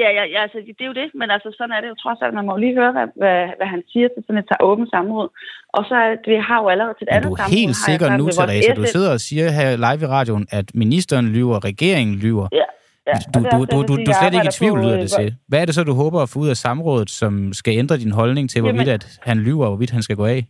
Ja, 0.00 0.08
ja, 0.18 0.24
ja 0.34 0.38
altså, 0.46 0.58
det 0.78 0.82
er 0.86 0.90
jo 0.92 0.96
det, 1.02 1.08
men 1.20 1.28
altså, 1.34 1.48
sådan 1.58 1.72
er 1.76 1.80
det 1.82 1.88
jo 1.92 1.96
trods 2.04 2.18
alt. 2.24 2.34
Man 2.38 2.46
må 2.48 2.54
lige 2.64 2.74
høre, 2.80 2.92
hvad, 2.96 3.06
hvad, 3.22 3.38
hvad 3.58 3.68
han 3.74 3.82
siger 3.92 4.08
til 4.14 4.22
sådan 4.26 4.40
et 4.42 4.50
åbent 4.70 4.88
samråd. 4.94 5.28
Og 5.76 5.82
så 5.88 5.94
er- 6.04 6.20
vi 6.32 6.36
har 6.48 6.58
jo 6.62 6.66
allerede 6.74 6.94
til 6.98 7.04
et 7.06 7.10
Er 7.12 7.16
andet 7.16 7.30
du 7.30 7.36
samråd. 7.36 7.52
helt 7.58 7.68
jeg 7.68 7.80
sikker 7.88 8.06
nu, 8.20 8.24
Therese? 8.36 8.72
Du 8.80 8.84
sidder 8.94 9.10
og 9.16 9.20
siger 9.28 9.46
her 9.58 9.68
live 9.86 10.00
i 10.06 10.08
radioen, 10.18 10.46
at 10.58 10.66
ministeren 10.82 11.26
lyver, 11.36 11.56
regeringen 11.70 12.16
lyver. 12.26 12.46
Ja, 12.52 12.66
ja, 13.10 13.12
Du, 13.34 13.38
er 13.44 13.50
du, 13.50 13.58
du, 13.72 13.76
du, 13.88 13.92
du 14.06 14.10
er 14.12 14.16
slet 14.22 14.34
ikke 14.38 14.48
i 14.52 14.56
tvivl, 14.60 14.78
lyder 14.84 14.94
øh, 14.96 15.02
det 15.02 15.10
til. 15.20 15.28
Hvad 15.48 15.60
er 15.60 15.64
det 15.68 15.74
så, 15.74 15.82
du 15.84 15.94
håber 16.02 16.18
at 16.22 16.28
få 16.32 16.38
ud 16.44 16.48
af 16.48 16.56
samrådet, 16.56 17.10
som 17.10 17.52
skal 17.60 17.72
ændre 17.82 17.96
din 18.04 18.12
holdning 18.20 18.50
til, 18.50 18.60
hvorvidt 18.62 18.88
at 18.88 19.04
han 19.22 19.36
lyver, 19.46 19.64
og 19.66 19.70
hvorvidt 19.72 19.90
han 19.90 20.02
skal 20.02 20.16
gå 20.16 20.26
af? 20.26 20.40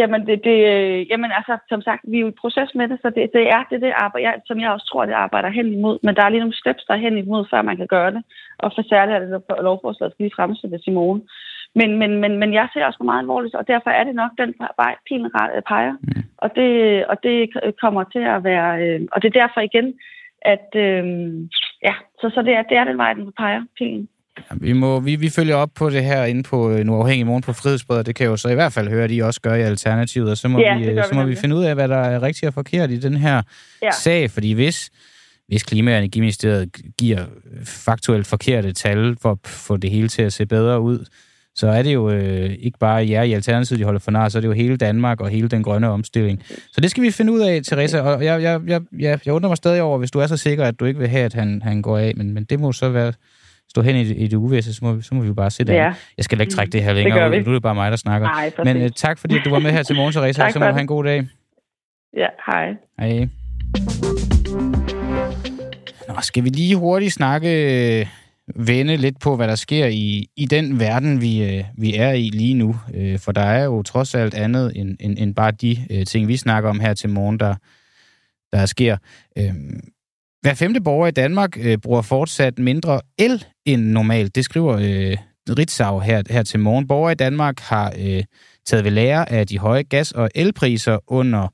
Jamen, 0.00 0.26
det, 0.26 0.44
det, 0.44 0.58
øh, 0.72 1.10
jamen 1.10 1.30
altså, 1.38 1.54
som 1.68 1.80
sagt, 1.82 2.00
vi 2.10 2.16
er 2.16 2.20
jo 2.20 2.28
i 2.28 2.40
proces 2.42 2.70
med 2.74 2.88
det, 2.88 2.98
så 3.02 3.08
det, 3.16 3.30
det 3.36 3.44
er 3.56 3.62
det, 3.70 3.80
det 3.80 3.92
arbejder, 4.04 4.28
jeg, 4.28 4.34
som 4.46 4.60
jeg 4.60 4.70
også 4.70 4.86
tror, 4.86 5.06
det 5.06 5.12
arbejder 5.12 5.48
hen 5.48 5.72
imod. 5.72 5.98
Men 6.02 6.16
der 6.16 6.22
er 6.22 6.28
lige 6.28 6.44
nogle 6.44 6.60
steps, 6.62 6.84
der 6.84 6.94
er 6.94 7.04
hen 7.06 7.18
imod, 7.18 7.46
før 7.50 7.62
man 7.62 7.76
kan 7.76 7.86
gøre 7.86 8.10
det. 8.10 8.22
Og 8.58 8.72
for 8.74 8.82
særligt 8.82 9.16
er 9.16 9.20
det, 9.20 9.62
lovforslaget 9.68 10.12
skal 10.12 10.22
lige 10.22 10.36
fremsættes 10.36 10.86
i 10.86 10.90
morgen. 10.90 11.22
Men, 11.74 11.98
men, 11.98 12.20
men, 12.20 12.38
men 12.38 12.52
jeg 12.54 12.68
ser 12.72 12.86
også 12.86 13.02
meget 13.02 13.22
alvorligt, 13.22 13.54
og 13.54 13.68
derfor 13.68 13.90
er 13.90 14.04
det 14.04 14.14
nok 14.14 14.30
den 14.38 14.54
vej, 14.78 14.94
pilen 15.08 15.30
ret- 15.34 15.64
peger. 15.64 15.92
Mm. 15.92 16.22
Og, 16.38 16.56
det, 16.56 16.70
og 17.06 17.16
det 17.22 17.50
kommer 17.80 18.04
til 18.04 18.24
at 18.34 18.44
være... 18.44 18.70
Øh, 18.82 19.00
og 19.12 19.22
det 19.22 19.28
er 19.28 19.40
derfor 19.40 19.60
igen, 19.60 19.94
at... 20.42 20.68
Øh, 20.74 21.04
ja, 21.82 21.94
så, 22.20 22.30
så 22.34 22.42
det, 22.42 22.54
er, 22.54 22.62
det 22.62 22.76
er 22.76 22.84
den 22.84 22.98
vej, 22.98 23.12
den 23.12 23.32
peger, 23.32 23.62
pilen. 23.78 24.08
Vi, 24.54 24.72
må, 24.72 25.00
vi, 25.00 25.16
vi 25.16 25.28
følger 25.28 25.54
op 25.54 25.70
på 25.74 25.90
det 25.90 26.04
her 26.04 26.24
inde 26.24 26.42
på 26.42 26.70
øh, 26.70 26.84
Nu 26.84 26.94
Afhængig 27.00 27.26
Morgen 27.26 27.42
på 27.42 27.52
Frihedsbred, 27.52 28.04
det 28.04 28.14
kan 28.14 28.24
jeg 28.24 28.30
jo 28.30 28.36
så 28.36 28.48
i 28.48 28.54
hvert 28.54 28.72
fald 28.72 28.88
høre, 28.88 29.04
at 29.04 29.10
I 29.12 29.18
også 29.20 29.40
gør 29.40 29.54
i 29.54 29.62
Alternativet, 29.62 30.30
og 30.30 30.36
så 30.36 30.48
må, 30.48 30.58
Ja, 30.60 30.78
vi, 30.78 30.84
øh, 30.84 30.94
gør 30.94 31.02
så 31.02 31.08
vi 31.10 31.16
må 31.16 31.24
vi 31.24 31.36
finde 31.36 31.56
ud 31.56 31.64
af, 31.64 31.74
hvad 31.74 31.88
der 31.88 31.96
er 31.96 32.22
rigtigt 32.22 32.48
og 32.48 32.54
forkert 32.54 32.90
i 32.90 32.98
den 32.98 33.16
her 33.16 33.42
Ja. 33.82 33.90
sag, 34.02 34.30
fordi 34.30 34.52
hvis, 34.52 34.90
hvis 35.48 35.62
Klima- 35.62 35.92
og 35.92 35.98
Energiministeriet 35.98 36.68
giver 36.98 37.24
faktuelt 37.64 38.26
forkerte 38.26 38.72
tal 38.72 39.16
for 39.22 39.30
at 39.30 39.38
få 39.44 39.76
det 39.76 39.90
hele 39.90 40.08
til 40.08 40.22
at 40.22 40.32
se 40.32 40.46
bedre 40.46 40.80
ud, 40.80 41.04
så 41.54 41.66
er 41.68 41.82
det 41.82 41.94
jo 41.94 42.10
øh, 42.10 42.50
ikke 42.60 42.78
bare 42.78 43.08
jer 43.08 43.22
i 43.22 43.32
Alternativet, 43.32 43.78
de 43.78 43.84
holder 43.84 44.00
for 44.00 44.10
nar, 44.10 44.28
så 44.28 44.38
er 44.38 44.40
det 44.40 44.48
jo 44.48 44.52
hele 44.52 44.76
Danmark 44.76 45.20
og 45.20 45.28
hele 45.28 45.48
den 45.48 45.62
grønne 45.62 45.88
omstilling. 45.88 46.42
Så 46.72 46.80
det 46.80 46.90
skal 46.90 47.02
vi 47.02 47.10
finde 47.10 47.32
ud 47.32 47.40
af, 47.40 47.60
Teresa, 47.64 48.00
og 48.00 48.24
jeg, 48.24 48.42
jeg, 48.42 48.60
jeg, 48.66 48.80
jeg, 48.98 49.18
jeg 49.26 49.34
undrer 49.34 49.48
mig 49.48 49.56
stadig 49.56 49.82
over, 49.82 49.98
hvis 49.98 50.10
du 50.10 50.18
er 50.18 50.26
så 50.26 50.36
sikker, 50.36 50.64
at 50.64 50.80
du 50.80 50.84
ikke 50.84 51.00
vil 51.00 51.08
have, 51.08 51.24
at 51.24 51.34
han, 51.34 51.62
han 51.64 51.82
går 51.82 51.98
af, 51.98 52.12
men, 52.16 52.34
men 52.34 52.44
det 52.44 52.60
må 52.60 52.72
så 52.72 52.88
være 52.88 53.12
stå 53.76 53.82
hen 53.82 53.96
i, 53.96 54.04
det- 54.04 54.16
i 54.18 54.26
det 54.26 54.36
uvisse, 54.36 54.74
så 54.74 54.84
må, 54.84 54.92
vi- 54.92 55.02
så 55.02 55.14
må 55.14 55.20
vi 55.20 55.26
jo 55.26 55.34
bare 55.34 55.50
se 55.50 55.64
det. 55.64 55.72
Ja. 55.74 55.92
Jeg 56.16 56.24
skal 56.24 56.40
ikke 56.40 56.52
trække 56.52 56.72
det 56.72 56.82
her 56.82 56.94
Det 56.94 57.02
længere 57.02 57.18
gør 57.30 57.38
ud. 57.38 57.44
Nu 57.44 57.50
er 57.50 57.54
det 57.54 57.62
bare 57.62 57.74
mig, 57.74 57.90
der 57.90 57.96
snakker. 57.96 58.28
Nej. 58.28 58.52
Men 58.74 58.82
uh, 58.84 58.88
tak, 58.96 59.18
fordi 59.18 59.34
du 59.44 59.50
var 59.50 59.58
med 59.58 59.70
her 59.70 59.82
til 59.82 59.96
morgen, 59.96 60.12
Teresa, 60.12 60.42
Tak 60.42 60.52
så 60.52 60.58
må 60.58 60.64
du 60.64 60.66
det. 60.68 60.74
have 60.74 60.80
en 60.80 60.86
god 60.86 61.04
dag. 61.04 61.26
Ja, 62.16 62.26
hej. 62.46 62.74
Hej. 63.00 63.28
Nå, 66.08 66.14
skal 66.22 66.44
vi 66.44 66.48
lige 66.48 66.76
hurtigt 66.76 67.12
snakke, 67.12 67.48
øh, 68.00 68.06
vende 68.54 68.96
lidt 68.96 69.20
på, 69.20 69.36
hvad 69.36 69.48
der 69.48 69.54
sker 69.54 69.86
i, 69.86 70.28
i 70.36 70.46
den 70.46 70.80
verden, 70.80 71.20
vi, 71.20 71.56
øh, 71.56 71.64
vi 71.78 71.94
er 71.96 72.12
i 72.12 72.30
lige 72.32 72.54
nu. 72.54 72.76
For 73.18 73.32
der 73.32 73.40
er 73.44 73.64
jo 73.64 73.82
trods 73.82 74.14
alt 74.14 74.34
andet 74.34 74.72
end, 74.76 74.96
end, 75.00 75.18
end 75.18 75.34
bare 75.34 75.50
de 75.50 76.04
ting, 76.04 76.28
vi 76.28 76.36
snakker 76.36 76.70
om 76.70 76.80
her 76.80 76.94
til 76.94 77.10
morgen, 77.10 77.40
der, 77.40 77.54
der 78.52 78.66
sker. 78.66 78.96
Øh, 79.38 79.52
hver 80.46 80.54
femte 80.54 80.80
borger 80.80 81.06
i 81.06 81.10
Danmark 81.10 81.56
øh, 81.60 81.78
bruger 81.78 82.02
fortsat 82.02 82.58
mindre 82.58 83.00
el 83.18 83.44
end 83.64 83.82
normalt. 83.82 84.34
Det 84.34 84.44
skriver 84.44 84.76
øh, 84.76 85.16
Ritzau 85.58 85.98
her, 85.98 86.22
her 86.30 86.42
til 86.42 86.60
morgen. 86.60 86.86
Borgere 86.86 87.12
i 87.12 87.14
Danmark 87.14 87.60
har 87.60 87.94
øh, 87.98 88.24
taget 88.66 88.84
ved 88.84 88.90
lære 88.90 89.32
af 89.32 89.46
de 89.46 89.58
høje 89.58 89.82
gas- 89.82 90.12
og 90.12 90.30
elpriser 90.34 90.98
under 91.06 91.48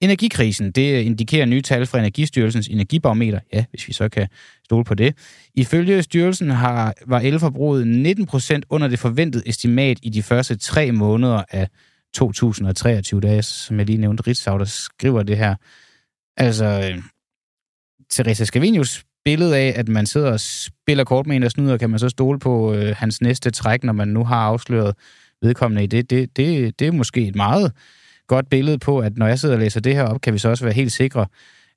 energikrisen. 0.00 0.70
Det 0.72 0.98
øh, 0.98 1.06
indikerer 1.06 1.46
nye 1.46 1.62
tal 1.62 1.86
fra 1.86 1.98
Energistyrelsens 1.98 2.68
energibarometer. 2.68 3.40
Ja, 3.52 3.64
hvis 3.70 3.88
vi 3.88 3.92
så 3.92 4.08
kan 4.08 4.28
stole 4.64 4.84
på 4.84 4.94
det. 4.94 5.14
Ifølge 5.54 6.02
styrelsen 6.02 6.50
har, 6.50 6.94
var 7.06 7.20
elforbruget 7.20 7.86
19 7.86 8.26
procent 8.26 8.64
under 8.70 8.88
det 8.88 8.98
forventede 8.98 9.48
estimat 9.48 9.98
i 10.02 10.10
de 10.10 10.22
første 10.22 10.56
tre 10.56 10.92
måneder 10.92 11.42
af 11.50 11.68
2023. 12.14 13.20
Det 13.20 13.30
er, 13.30 13.40
som 13.40 13.78
jeg 13.78 13.86
lige 13.86 13.98
nævnte, 13.98 14.22
Ritzau, 14.26 14.58
der 14.58 14.64
skriver 14.64 15.22
det 15.22 15.36
her. 15.36 15.54
Altså, 16.36 16.64
øh, 16.64 17.02
Teresa 18.10 18.44
Scavenius 18.44 19.04
billede 19.24 19.56
af, 19.56 19.72
at 19.76 19.88
man 19.88 20.06
sidder 20.06 20.32
og 20.32 20.40
spiller 20.40 21.04
kort 21.04 21.26
med 21.26 21.36
en, 21.36 21.42
der 21.42 21.48
snyder, 21.48 21.76
kan 21.76 21.90
man 21.90 21.98
så 21.98 22.08
stole 22.08 22.38
på 22.38 22.74
øh, 22.74 22.96
hans 22.96 23.20
næste 23.20 23.50
træk, 23.50 23.84
når 23.84 23.92
man 23.92 24.08
nu 24.08 24.24
har 24.24 24.36
afsløret 24.36 24.94
vedkommende 25.42 25.84
i 25.84 25.86
det. 25.86 26.10
Det, 26.10 26.36
det, 26.36 26.78
det 26.78 26.86
er 26.86 26.92
måske 26.92 27.26
et 27.26 27.36
meget 27.36 27.72
godt 28.26 28.50
billede 28.50 28.78
på, 28.78 28.98
at 28.98 29.16
når 29.16 29.26
jeg 29.26 29.38
sidder 29.38 29.54
og 29.54 29.60
læser 29.60 29.80
det 29.80 29.94
her 29.94 30.02
op, 30.02 30.20
kan 30.20 30.32
vi 30.32 30.38
så 30.38 30.48
også 30.48 30.64
være 30.64 30.74
helt 30.74 30.92
sikre. 30.92 31.26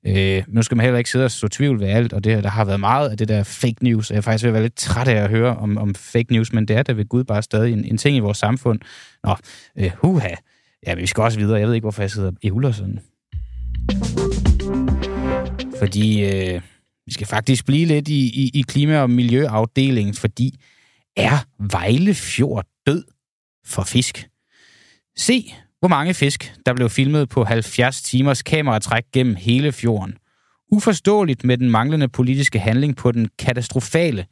Øh, 0.06 0.42
nu 0.48 0.62
skal 0.62 0.76
man 0.76 0.84
heller 0.84 0.98
ikke 0.98 1.10
sidde 1.10 1.24
og 1.24 1.30
så 1.30 1.48
tvivl 1.48 1.80
ved 1.80 1.88
alt, 1.88 2.12
og 2.12 2.24
det, 2.24 2.44
der 2.44 2.50
har 2.50 2.64
været 2.64 2.80
meget 2.80 3.08
af 3.08 3.16
det 3.16 3.28
der 3.28 3.42
fake 3.42 3.76
news, 3.84 4.10
jeg 4.10 4.16
er 4.16 4.20
faktisk 4.20 4.44
ved 4.44 4.50
at 4.50 4.54
være 4.54 4.62
lidt 4.62 4.76
træt 4.76 5.08
af 5.08 5.22
at 5.22 5.30
høre 5.30 5.56
om, 5.56 5.78
om 5.78 5.94
fake 5.94 6.32
news, 6.32 6.52
men 6.52 6.68
det 6.68 6.76
er 6.76 6.82
da 6.82 6.92
ved 6.92 7.04
Gud 7.04 7.24
bare 7.24 7.42
stadig 7.42 7.72
en, 7.72 7.84
en 7.84 7.98
ting 7.98 8.16
i 8.16 8.20
vores 8.20 8.38
samfund. 8.38 8.80
Nå, 9.24 9.36
øh, 9.78 9.90
huha. 9.98 10.34
Ja, 10.86 10.94
men 10.94 11.02
vi 11.02 11.06
skal 11.06 11.22
også 11.22 11.38
videre. 11.38 11.58
Jeg 11.58 11.66
ved 11.66 11.74
ikke, 11.74 11.84
hvorfor 11.84 12.02
jeg 12.02 12.10
sidder 12.10 12.30
i 12.42 12.48
huller 12.48 12.72
sådan. 12.72 13.00
Fordi 15.82 16.24
øh, 16.24 16.60
vi 17.06 17.12
skal 17.12 17.26
faktisk 17.26 17.66
blive 17.66 17.86
lidt 17.86 18.08
i, 18.08 18.44
i, 18.44 18.50
i 18.54 18.62
klima- 18.62 19.00
og 19.00 19.10
miljøafdelingen, 19.10 20.14
fordi 20.14 20.60
er 21.16 21.38
Vejle 21.58 22.14
Fjord 22.14 22.64
død 22.86 23.04
for 23.66 23.82
fisk? 23.82 24.28
Se, 25.16 25.54
hvor 25.78 25.88
mange 25.88 26.14
fisk, 26.14 26.54
der 26.66 26.74
blev 26.74 26.90
filmet 26.90 27.28
på 27.28 27.44
70 27.44 28.02
timers 28.02 28.42
kameratræk 28.42 29.04
gennem 29.12 29.36
hele 29.36 29.72
fjorden. 29.72 30.14
uforståeligt 30.72 31.44
med 31.44 31.58
den 31.58 31.70
manglende 31.70 32.08
politiske 32.08 32.58
handling 32.58 32.96
på 32.96 33.12
den 33.12 33.28
katastrofale 33.38 34.26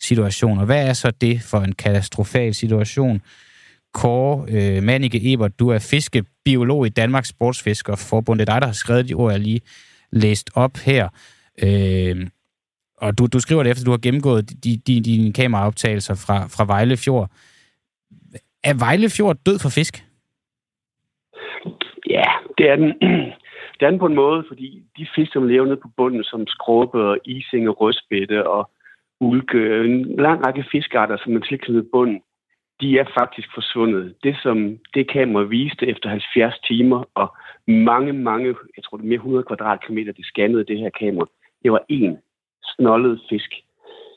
situation. 0.00 0.58
Og 0.58 0.66
hvad 0.66 0.88
er 0.88 0.92
så 0.92 1.10
det 1.10 1.42
for 1.42 1.60
en 1.60 1.72
katastrofal 1.72 2.54
situation? 2.54 3.22
Kåre 3.94 4.46
øh, 4.48 4.82
Manike 4.82 5.32
Ebert, 5.32 5.58
du 5.58 5.68
er 5.68 5.78
fiskebiolog 5.78 6.86
i 6.86 6.88
Danmarks 6.88 7.28
Sportsfiskerforbund. 7.28 8.38
Det 8.38 8.48
er 8.48 8.52
dig, 8.52 8.60
der 8.60 8.66
har 8.66 8.74
skrevet 8.74 9.08
de 9.08 9.14
ord, 9.14 9.32
jeg 9.32 9.40
lige 9.40 9.60
læst 10.12 10.50
op 10.54 10.76
her. 10.86 11.08
Øh, 11.62 12.26
og 12.96 13.18
du, 13.18 13.26
du 13.26 13.40
skriver 13.40 13.62
det 13.62 13.70
efter, 13.70 13.84
du 13.84 13.90
har 13.90 13.98
gennemgået 13.98 14.64
dine 14.64 14.82
di, 14.86 15.00
de 15.00 15.32
kameraoptagelser 15.32 16.14
fra, 16.26 16.46
fra 16.54 16.64
Vejlefjord. 16.64 17.30
Er 18.64 18.74
Vejlefjord 18.84 19.36
død 19.46 19.58
for 19.58 19.68
fisk? 19.68 19.94
Ja, 22.10 22.28
det 22.58 22.70
er 22.70 22.76
den. 22.76 22.92
Det 23.72 23.86
er 23.86 23.90
den 23.90 23.98
på 23.98 24.06
en 24.06 24.14
måde, 24.14 24.44
fordi 24.48 24.82
de 24.96 25.06
fisk, 25.14 25.32
som 25.32 25.48
lever 25.48 25.66
nede 25.66 25.82
på 25.82 25.88
bunden, 25.96 26.24
som 26.24 26.46
skrubbe, 26.46 27.18
ising 27.24 27.68
og 27.68 27.80
rødspætte 27.80 28.48
og 28.48 28.70
ulke, 29.20 29.84
en 29.84 30.16
lang 30.16 30.46
række 30.46 30.64
fiskarter, 30.72 31.16
som 31.16 31.36
er 31.36 31.40
tilknyttet 31.40 31.88
bunden, 31.92 32.20
de 32.82 32.98
er 32.98 33.04
faktisk 33.18 33.48
forsvundet. 33.54 34.14
Det, 34.22 34.36
som 34.42 34.78
det 34.94 35.10
kamera 35.10 35.42
viste 35.42 35.86
efter 35.86 36.08
70 36.08 36.58
timer 36.58 37.04
og 37.14 37.28
mange, 37.66 38.12
mange, 38.12 38.48
jeg 38.76 38.84
tror 38.84 38.96
det 38.96 39.04
er 39.04 39.08
mere 39.08 39.24
100 39.24 39.44
kvadratkilometer, 39.44 40.12
det 40.12 40.24
scannede 40.24 40.64
det 40.64 40.78
her 40.78 40.90
kamera, 40.90 41.26
det 41.62 41.72
var 41.72 41.82
én 41.92 42.12
snollet 42.76 43.20
fisk. 43.30 43.52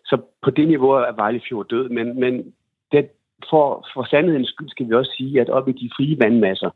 Så 0.06 0.18
på 0.42 0.50
det 0.50 0.68
niveau 0.68 0.90
er 0.90 1.16
Vejle 1.16 1.42
Fjord 1.50 1.68
død, 1.68 1.90
men, 1.90 2.20
men 2.20 2.54
det, 2.92 3.10
for, 3.50 3.88
for 3.94 4.04
sandhedens 4.04 4.50
skyld 4.50 4.70
skal 4.70 4.88
vi 4.90 4.94
også 4.94 5.12
sige, 5.18 5.42
at 5.42 5.50
oppe 5.50 5.72
i 5.72 5.80
de 5.82 5.90
frie 5.96 6.18
vandmasser, 6.20 6.70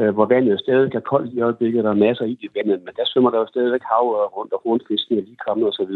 øh, 0.00 0.10
hvor 0.14 0.26
vandet 0.26 0.60
stadig 0.60 0.94
er 0.94 1.00
koldt 1.00 1.34
i 1.34 1.40
øjeblikket, 1.40 1.84
der 1.84 1.90
er 1.90 2.04
masser 2.06 2.24
i 2.24 2.38
det 2.42 2.50
vandet, 2.54 2.84
men 2.84 2.94
der 2.96 3.04
svømmer 3.06 3.30
der 3.30 3.38
jo 3.38 3.46
stadigvæk 3.46 3.84
hav 3.92 4.06
rundt, 4.36 4.52
og 4.52 4.60
hornfisken 4.64 5.18
er 5.18 5.22
lige 5.22 5.44
kommet 5.46 5.68
osv. 5.68 5.94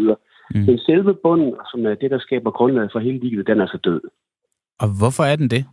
Mm. 0.54 0.64
Men 0.66 0.78
selve 0.78 1.14
bunden, 1.14 1.54
som 1.70 1.86
er 1.86 1.94
det, 1.94 2.10
der 2.10 2.18
skaber 2.18 2.50
grundlaget 2.50 2.92
for 2.92 2.98
hele 2.98 3.18
livet, 3.18 3.46
den 3.46 3.60
er 3.60 3.66
så 3.66 3.78
død. 3.84 4.00
Og 4.80 4.88
hvorfor 4.98 5.24
er 5.24 5.36
den 5.36 5.50
det? 5.50 5.64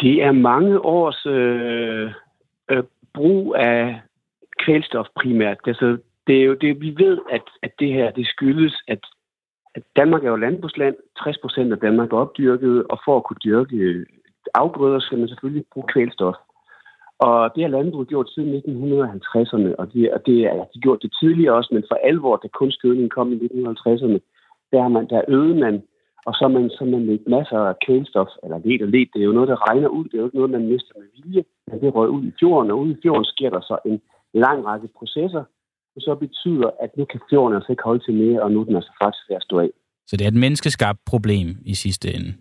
Det 0.00 0.22
er 0.22 0.32
mange 0.32 0.80
års 0.80 1.26
øh, 1.26 2.12
øh, 2.70 2.84
brug 3.14 3.56
af 3.56 4.00
kvælstof 4.64 5.06
primært. 5.16 5.58
Altså, 5.66 5.98
det 6.26 6.40
er 6.40 6.44
jo 6.44 6.54
det, 6.54 6.80
vi 6.80 6.94
ved, 6.98 7.18
at, 7.30 7.42
at 7.62 7.72
det 7.78 7.92
her, 7.92 8.10
det 8.10 8.26
skyldes, 8.26 8.74
at, 8.88 9.02
at 9.74 9.82
Danmark 9.96 10.24
er 10.24 10.30
jo 10.30 10.36
landbrugsland. 10.36 10.94
60 11.24 11.38
procent 11.38 11.72
af 11.72 11.78
Danmark 11.78 12.12
er 12.12 12.16
opdyrket, 12.16 12.86
og 12.86 12.98
for 13.04 13.16
at 13.16 13.24
kunne 13.24 13.44
dyrke 13.44 13.76
øh, 13.76 14.06
afgrøder, 14.54 15.00
skal 15.00 15.18
man 15.18 15.28
selvfølgelig 15.28 15.64
bruge 15.72 15.86
kvælstof. 15.92 16.34
Og 17.18 17.50
det 17.54 17.62
har 17.62 17.70
landbruget 17.70 18.08
gjort 18.08 18.30
siden 18.30 18.54
1950'erne, 18.54 19.74
og 19.78 19.92
det, 19.92 20.12
og 20.12 20.26
det 20.26 20.38
er 20.44 20.64
de 20.74 20.80
gjort 20.80 21.02
det 21.02 21.12
tidligere 21.20 21.54
også, 21.54 21.70
men 21.74 21.84
for 21.90 21.98
alvor, 22.04 22.36
da 22.36 22.48
kunstgødningen 22.48 23.10
kom 23.10 23.32
i 23.32 23.36
1950'erne, 23.36 24.18
der, 24.72 24.82
har 24.82 24.88
man, 24.88 25.06
der 25.08 25.22
øgede 25.28 25.60
man, 25.60 25.82
og 26.26 26.32
så 26.38 26.48
man, 26.48 26.70
så 26.70 26.84
man 26.84 27.06
lidt 27.06 27.28
masser 27.28 27.58
af 27.70 27.74
kvælstof, 27.86 28.30
eller 28.42 28.58
let 28.64 28.82
og 28.82 28.88
let, 28.88 29.08
det 29.12 29.20
er 29.20 29.28
jo 29.30 29.32
noget, 29.38 29.48
der 29.48 29.68
regner 29.68 29.88
ud, 29.88 30.04
det 30.04 30.14
er 30.14 30.18
jo 30.18 30.28
ikke 30.28 30.40
noget, 30.40 30.56
man 30.56 30.68
mister 30.72 30.92
med 30.98 31.08
vilje, 31.16 31.44
men 31.68 31.80
det 31.80 31.94
røg 31.94 32.08
ud 32.16 32.24
i 32.30 32.32
fjorden, 32.40 32.70
og 32.70 32.78
ude 32.78 32.92
i 32.92 33.00
fjorden 33.02 33.24
sker 33.24 33.50
der 33.50 33.60
så 33.60 33.76
en 33.86 34.00
lang 34.44 34.66
række 34.66 34.88
processer, 34.98 35.44
og 35.96 36.00
så 36.06 36.14
betyder, 36.14 36.70
at 36.82 36.90
nu 36.98 37.04
kan 37.04 37.20
fjorden 37.30 37.54
altså 37.56 37.72
ikke 37.72 37.82
holde 37.88 38.04
til 38.04 38.14
mere, 38.14 38.42
og 38.42 38.52
nu 38.52 38.60
er 38.60 38.64
den 38.64 38.76
altså 38.76 38.92
faktisk 39.02 39.24
ved 39.28 39.36
at 39.36 39.42
stå 39.42 39.58
af. 39.58 39.70
Så 40.06 40.16
det 40.16 40.24
er 40.24 40.28
et 40.28 40.42
menneskeskabt 40.44 41.00
problem 41.06 41.48
i 41.64 41.74
sidste 41.74 42.14
ende? 42.14 42.34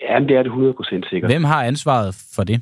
Ja, 0.00 0.18
det 0.28 0.36
er 0.36 0.42
det 0.42 0.50
100% 0.50 1.10
sikkert. 1.10 1.30
Hvem 1.30 1.44
har 1.44 1.64
ansvaret 1.64 2.28
for 2.36 2.44
det? 2.44 2.60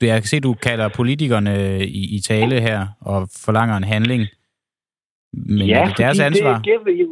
Jeg 0.00 0.20
kan 0.22 0.28
se, 0.28 0.40
du 0.40 0.54
kalder 0.54 0.88
politikerne 0.96 1.84
i, 1.86 2.16
i 2.16 2.20
tale 2.20 2.60
her 2.60 2.86
og 3.00 3.28
forlanger 3.44 3.76
en 3.76 3.84
handling. 3.84 4.22
Men 5.32 5.66
ja, 5.66 5.80
er 5.80 5.86
det 5.86 5.98
deres 5.98 6.20
ansvar? 6.20 6.58
Det, 6.58 6.80
det 6.86 7.06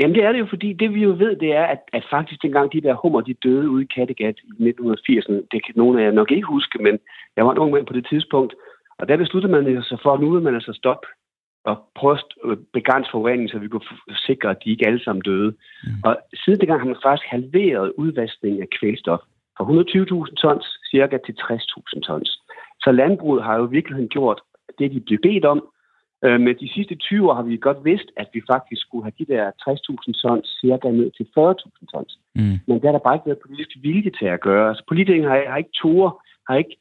jamen 0.00 0.14
det 0.16 0.24
er 0.24 0.32
det 0.32 0.38
jo, 0.38 0.46
fordi 0.46 0.72
det 0.72 0.94
vi 0.94 1.02
jo 1.02 1.10
ved, 1.18 1.36
det 1.36 1.50
er, 1.56 1.64
at, 1.64 1.80
at 1.92 2.04
faktisk 2.10 2.42
dengang 2.42 2.72
de 2.72 2.80
der 2.80 2.94
hummer, 2.94 3.20
de 3.20 3.34
døde 3.34 3.70
ude 3.70 3.82
i 3.84 3.92
Kattegat 3.94 4.36
i 4.44 4.50
1980'erne, 4.70 5.38
det 5.52 5.64
kan 5.64 5.74
nogen 5.76 5.98
af 5.98 6.04
jer 6.04 6.10
nok 6.10 6.30
ikke 6.30 6.46
huske, 6.46 6.82
men 6.82 6.98
jeg 7.36 7.46
var 7.46 7.52
en 7.52 7.58
ung 7.58 7.72
mand 7.72 7.86
på 7.86 7.92
det 7.92 8.06
tidspunkt, 8.10 8.54
og 8.98 9.08
der 9.08 9.16
besluttede 9.16 9.52
man 9.52 9.82
sig 9.82 9.98
for, 10.02 10.12
at 10.12 10.20
nu 10.20 10.30
vil 10.30 10.42
man 10.42 10.54
altså 10.54 10.72
stoppe 10.72 11.06
og 11.64 11.76
prøve 11.94 12.18
at 12.52 12.58
begrænse 12.72 13.10
forureningen, 13.10 13.48
så 13.48 13.58
vi 13.58 13.68
kunne 13.68 13.88
sikre, 14.26 14.50
at 14.50 14.64
de 14.64 14.70
ikke 14.70 14.86
alle 14.86 15.04
sammen 15.04 15.22
døde. 15.22 15.54
Mm. 15.84 15.90
Og 16.04 16.16
siden 16.44 16.60
dengang 16.60 16.80
har 16.80 16.86
man 16.86 17.02
faktisk 17.02 17.26
halveret 17.28 17.92
udvaskningen 17.96 18.62
af 18.62 18.68
kvælstof 18.78 19.20
fra 19.56 19.64
120.000 19.64 20.34
tons 20.34 20.66
cirka 20.90 21.18
til 21.26 21.34
60.000 21.40 22.00
tons. 22.00 22.30
Så 22.84 22.92
landbruget 22.92 23.42
har 23.44 23.56
jo 23.58 23.66
i 23.66 23.70
virkeligheden 23.70 24.08
gjort 24.08 24.40
det, 24.78 24.92
de 24.92 25.00
blev 25.00 25.18
bedt 25.22 25.44
om. 25.44 25.68
Øh, 26.24 26.40
men 26.40 26.54
de 26.60 26.68
sidste 26.74 26.94
20 26.94 27.30
år 27.30 27.34
har 27.34 27.42
vi 27.42 27.56
godt 27.56 27.84
vidst, 27.84 28.08
at 28.16 28.28
vi 28.32 28.40
faktisk 28.52 28.82
skulle 28.82 29.04
have 29.04 29.18
de 29.18 29.32
der 29.32 29.44
60.000 29.68 30.12
tons 30.22 30.48
cirka 30.60 30.90
ned 30.90 31.10
til 31.16 31.26
40.000 31.38 31.86
tons. 31.92 32.18
Mm. 32.34 32.58
Men 32.66 32.82
der 32.82 32.88
er 32.88 32.92
der 32.92 33.06
bare 33.06 33.14
ikke 33.14 33.26
været 33.26 33.44
politisk 33.46 33.70
vilje 33.82 34.10
til 34.18 34.26
at 34.26 34.40
gøre. 34.40 34.68
Altså 34.68 34.84
politikerne 34.88 35.28
har, 35.28 35.50
har 35.50 35.56
ikke 35.56 35.78
tore, 35.82 36.12
har 36.48 36.56
ikke 36.56 36.76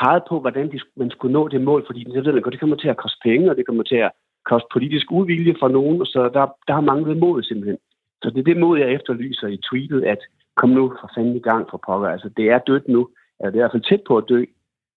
peget 0.00 0.22
på, 0.28 0.40
hvordan 0.40 0.72
de, 0.72 0.80
man 0.96 1.10
skulle 1.10 1.32
nå 1.32 1.48
det 1.48 1.60
mål, 1.60 1.82
fordi 1.86 2.04
det, 2.04 2.24
ved 2.24 2.50
det 2.52 2.60
kommer 2.60 2.76
til 2.76 2.88
at 2.88 2.96
koste 2.96 3.20
penge, 3.24 3.50
og 3.50 3.56
det 3.56 3.66
kommer 3.66 3.82
til 3.82 3.96
at 3.96 4.10
koste 4.50 4.68
politisk 4.72 5.06
uvilje 5.10 5.54
for 5.60 5.68
nogen, 5.68 6.06
så 6.06 6.20
der, 6.34 6.46
der 6.66 6.74
har 6.74 6.80
manglet 6.80 7.16
mod 7.16 7.42
simpelthen. 7.42 7.78
Så 8.22 8.30
det 8.30 8.38
er 8.38 8.44
det 8.50 8.56
mod, 8.56 8.78
jeg 8.78 8.92
efterlyser 8.92 9.46
i 9.46 9.62
tweetet, 9.68 10.04
at 10.04 10.18
kom 10.56 10.70
nu 10.70 10.92
for 11.00 11.10
fanden 11.14 11.36
i 11.36 11.46
gang 11.50 11.66
for 11.70 11.80
pokker. 11.86 12.08
Altså, 12.08 12.28
det 12.36 12.50
er 12.50 12.58
dødt 12.58 12.88
nu. 12.88 13.08
Ja, 13.40 13.46
det 13.46 13.54
er 13.54 13.58
i 13.58 13.64
hvert 13.64 13.72
fald 13.72 13.88
tæt 13.90 14.02
på 14.08 14.16
at 14.16 14.24
dø. 14.28 14.44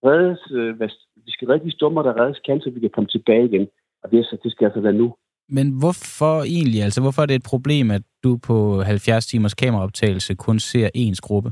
Reddes, 0.05 0.39
øh, 0.51 0.79
vi 1.25 1.31
skal 1.31 1.47
redde 1.47 1.65
de 1.65 1.71
stummer, 1.71 2.01
der 2.01 2.21
reddes 2.21 2.39
kan, 2.39 2.61
så 2.61 2.69
vi 2.69 2.79
kan 2.79 2.89
komme 2.89 3.07
tilbage 3.07 3.45
igen. 3.45 3.67
Og 4.05 4.11
det, 4.11 4.25
så, 4.25 4.37
det 4.43 4.51
skal 4.51 4.65
altså 4.65 4.81
være 4.81 4.93
nu. 4.93 5.15
Men 5.49 5.79
hvorfor 5.79 6.35
egentlig? 6.43 6.81
Altså, 6.83 7.01
hvorfor 7.01 7.21
er 7.21 7.25
det 7.25 7.35
et 7.35 7.49
problem, 7.53 7.91
at 7.91 8.01
du 8.23 8.39
på 8.47 8.81
70 8.81 9.25
timers 9.25 9.53
kameraoptagelse 9.53 10.35
kun 10.35 10.59
ser 10.59 10.89
ens 10.93 11.21
gruppe? 11.21 11.51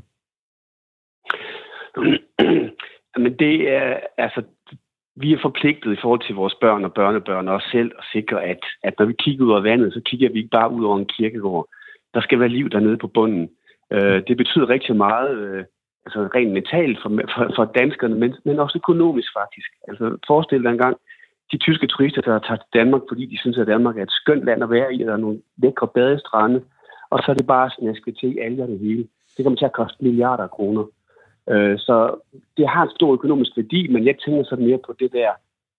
Men 3.24 3.34
det 3.39 3.56
er, 3.76 3.99
altså, 4.18 4.41
vi 5.16 5.34
er 5.34 5.38
forpligtet 5.41 5.93
i 5.93 6.01
forhold 6.01 6.22
til 6.26 6.36
vores 6.36 6.56
børn 6.62 6.86
og 6.86 6.93
børnebørn 6.93 7.47
også 7.47 7.68
selv 7.72 7.91
at 7.99 8.06
sikre, 8.14 8.43
at, 8.43 8.60
at 8.84 8.93
når 8.99 9.06
vi 9.06 9.14
kigger 9.20 9.45
ud 9.45 9.51
over 9.51 9.62
vandet, 9.62 9.93
så 9.93 10.01
kigger 10.06 10.30
vi 10.30 10.38
ikke 10.38 10.58
bare 10.60 10.72
ud 10.72 10.86
over 10.86 10.97
en 10.97 11.14
kirkegård. 11.18 11.68
Der 12.14 12.22
skal 12.22 12.39
være 12.39 12.56
liv 12.58 12.70
dernede 12.70 12.97
på 12.97 13.08
bunden. 13.08 13.49
Øh, 13.91 14.24
det 14.28 14.38
betyder 14.38 14.70
rigtig 14.70 14.95
meget, 14.95 15.38
øh, 15.38 15.64
altså 16.06 16.20
rent 16.36 16.54
mentalt 16.54 16.97
for, 17.01 17.10
for, 17.36 17.51
for 17.56 17.66
danskerne, 17.66 18.16
men, 18.16 18.36
men 18.45 18.60
også 18.60 18.78
økonomisk 18.78 19.30
faktisk. 19.39 19.70
Altså 19.88 20.18
forestil 20.28 20.64
dig 20.64 20.72
engang, 20.72 20.97
de 21.54 21.58
tyske 21.58 21.88
turister, 21.88 22.22
der 22.22 22.39
tager 22.39 22.62
til 22.62 22.74
Danmark, 22.80 23.01
fordi 23.10 23.26
de 23.26 23.38
synes, 23.39 23.58
at 23.58 23.68
Danmark 23.68 23.97
er 23.97 24.04
et 24.04 24.18
skønt 24.22 24.43
land 24.45 24.64
at 24.64 24.70
være 24.70 24.93
i, 24.95 25.01
og 25.01 25.08
der 25.08 25.14
er 25.14 25.26
nogle 25.26 25.39
lækre 25.58 25.88
badestrande, 25.88 26.60
og 27.10 27.18
så 27.20 27.28
er 27.32 27.36
det 27.36 27.47
bare 27.47 27.72
snasket 27.78 28.18
til 28.20 28.39
alger 28.47 28.66
det 28.66 28.80
hele. 28.80 29.04
Det 29.38 29.43
kommer 29.43 29.58
til 29.58 29.66
at 29.72 29.80
koste 29.80 30.04
milliarder 30.04 30.43
af 30.43 30.51
kroner. 30.51 30.84
Øh, 31.49 31.80
så 31.80 31.95
det 32.58 32.70
har 32.70 32.84
en 32.84 32.95
stor 32.97 33.14
økonomisk 33.14 33.51
værdi, 33.58 33.88
men 33.88 34.06
jeg 34.06 34.16
tænker 34.26 34.43
så 34.43 34.56
mere 34.56 34.80
på 34.86 34.95
det 34.99 35.12
der, 35.12 35.32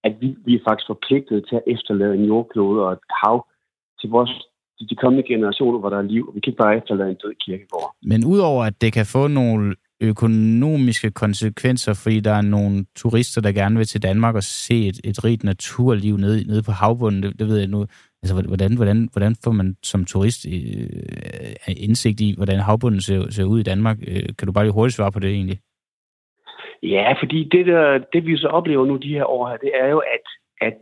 at 0.04 0.14
vi, 0.20 0.36
vi 0.44 0.54
er 0.54 0.64
faktisk 0.68 0.86
forpligtet 0.86 1.46
til 1.48 1.56
at 1.56 1.62
efterlade 1.66 2.14
en 2.14 2.24
jordklode 2.24 2.82
og 2.86 2.92
et 2.92 2.98
hav 3.22 3.46
til 4.00 4.10
vores 4.10 4.32
til 4.78 4.90
de 4.90 4.96
kommende 4.96 5.28
generationer, 5.28 5.78
hvor 5.78 5.90
der 5.90 5.98
er 5.98 6.02
liv. 6.02 6.28
og 6.28 6.34
Vi 6.34 6.40
kan 6.40 6.50
ikke 6.50 6.62
bare 6.62 6.76
efterlade 6.76 7.10
en 7.10 7.20
død 7.24 7.34
kirkegård. 7.46 7.94
Men 8.02 8.24
udover 8.24 8.64
at 8.64 8.80
det 8.80 8.92
kan 8.92 9.06
få 9.06 9.28
nogle 9.28 9.74
økonomiske 10.00 11.10
konsekvenser, 11.10 12.00
fordi 12.02 12.20
der 12.20 12.34
er 12.34 12.42
nogle 12.42 12.84
turister, 12.96 13.40
der 13.40 13.52
gerne 13.52 13.76
vil 13.76 13.86
til 13.86 14.02
Danmark 14.02 14.34
og 14.34 14.42
se 14.42 14.88
et, 14.88 15.00
et 15.04 15.24
rigt 15.24 15.44
naturliv 15.44 16.16
nede, 16.16 16.46
nede 16.46 16.62
på 16.62 16.72
havbunden, 16.72 17.22
det, 17.22 17.38
det 17.38 17.46
ved 17.48 17.58
jeg 17.58 17.68
nu. 17.68 17.86
Altså, 18.22 18.42
hvordan, 18.48 18.76
hvordan, 18.76 19.08
hvordan 19.12 19.34
får 19.44 19.52
man 19.52 19.76
som 19.82 20.04
turist 20.04 20.46
øh, 20.46 20.52
øh, 21.68 21.74
indsigt 21.76 22.20
i, 22.20 22.34
hvordan 22.36 22.58
havbunden 22.58 23.00
ser, 23.00 23.30
ser 23.30 23.44
ud 23.44 23.60
i 23.60 23.62
Danmark? 23.62 23.96
Øh, 24.08 24.28
kan 24.38 24.46
du 24.46 24.52
bare 24.52 24.64
lige 24.64 24.74
hurtigt 24.74 24.96
svare 24.96 25.12
på 25.12 25.20
det 25.20 25.30
egentlig? 25.30 25.58
Ja, 26.82 27.14
fordi 27.20 27.48
det, 27.52 27.66
der, 27.66 27.98
det 28.12 28.26
vi 28.26 28.36
så 28.36 28.48
oplever 28.48 28.86
nu 28.86 28.96
de 28.96 29.14
her 29.14 29.24
år 29.24 29.48
her, 29.48 29.56
det 29.56 29.72
er 29.80 29.88
jo, 29.88 29.98
at, 29.98 30.24
at 30.60 30.74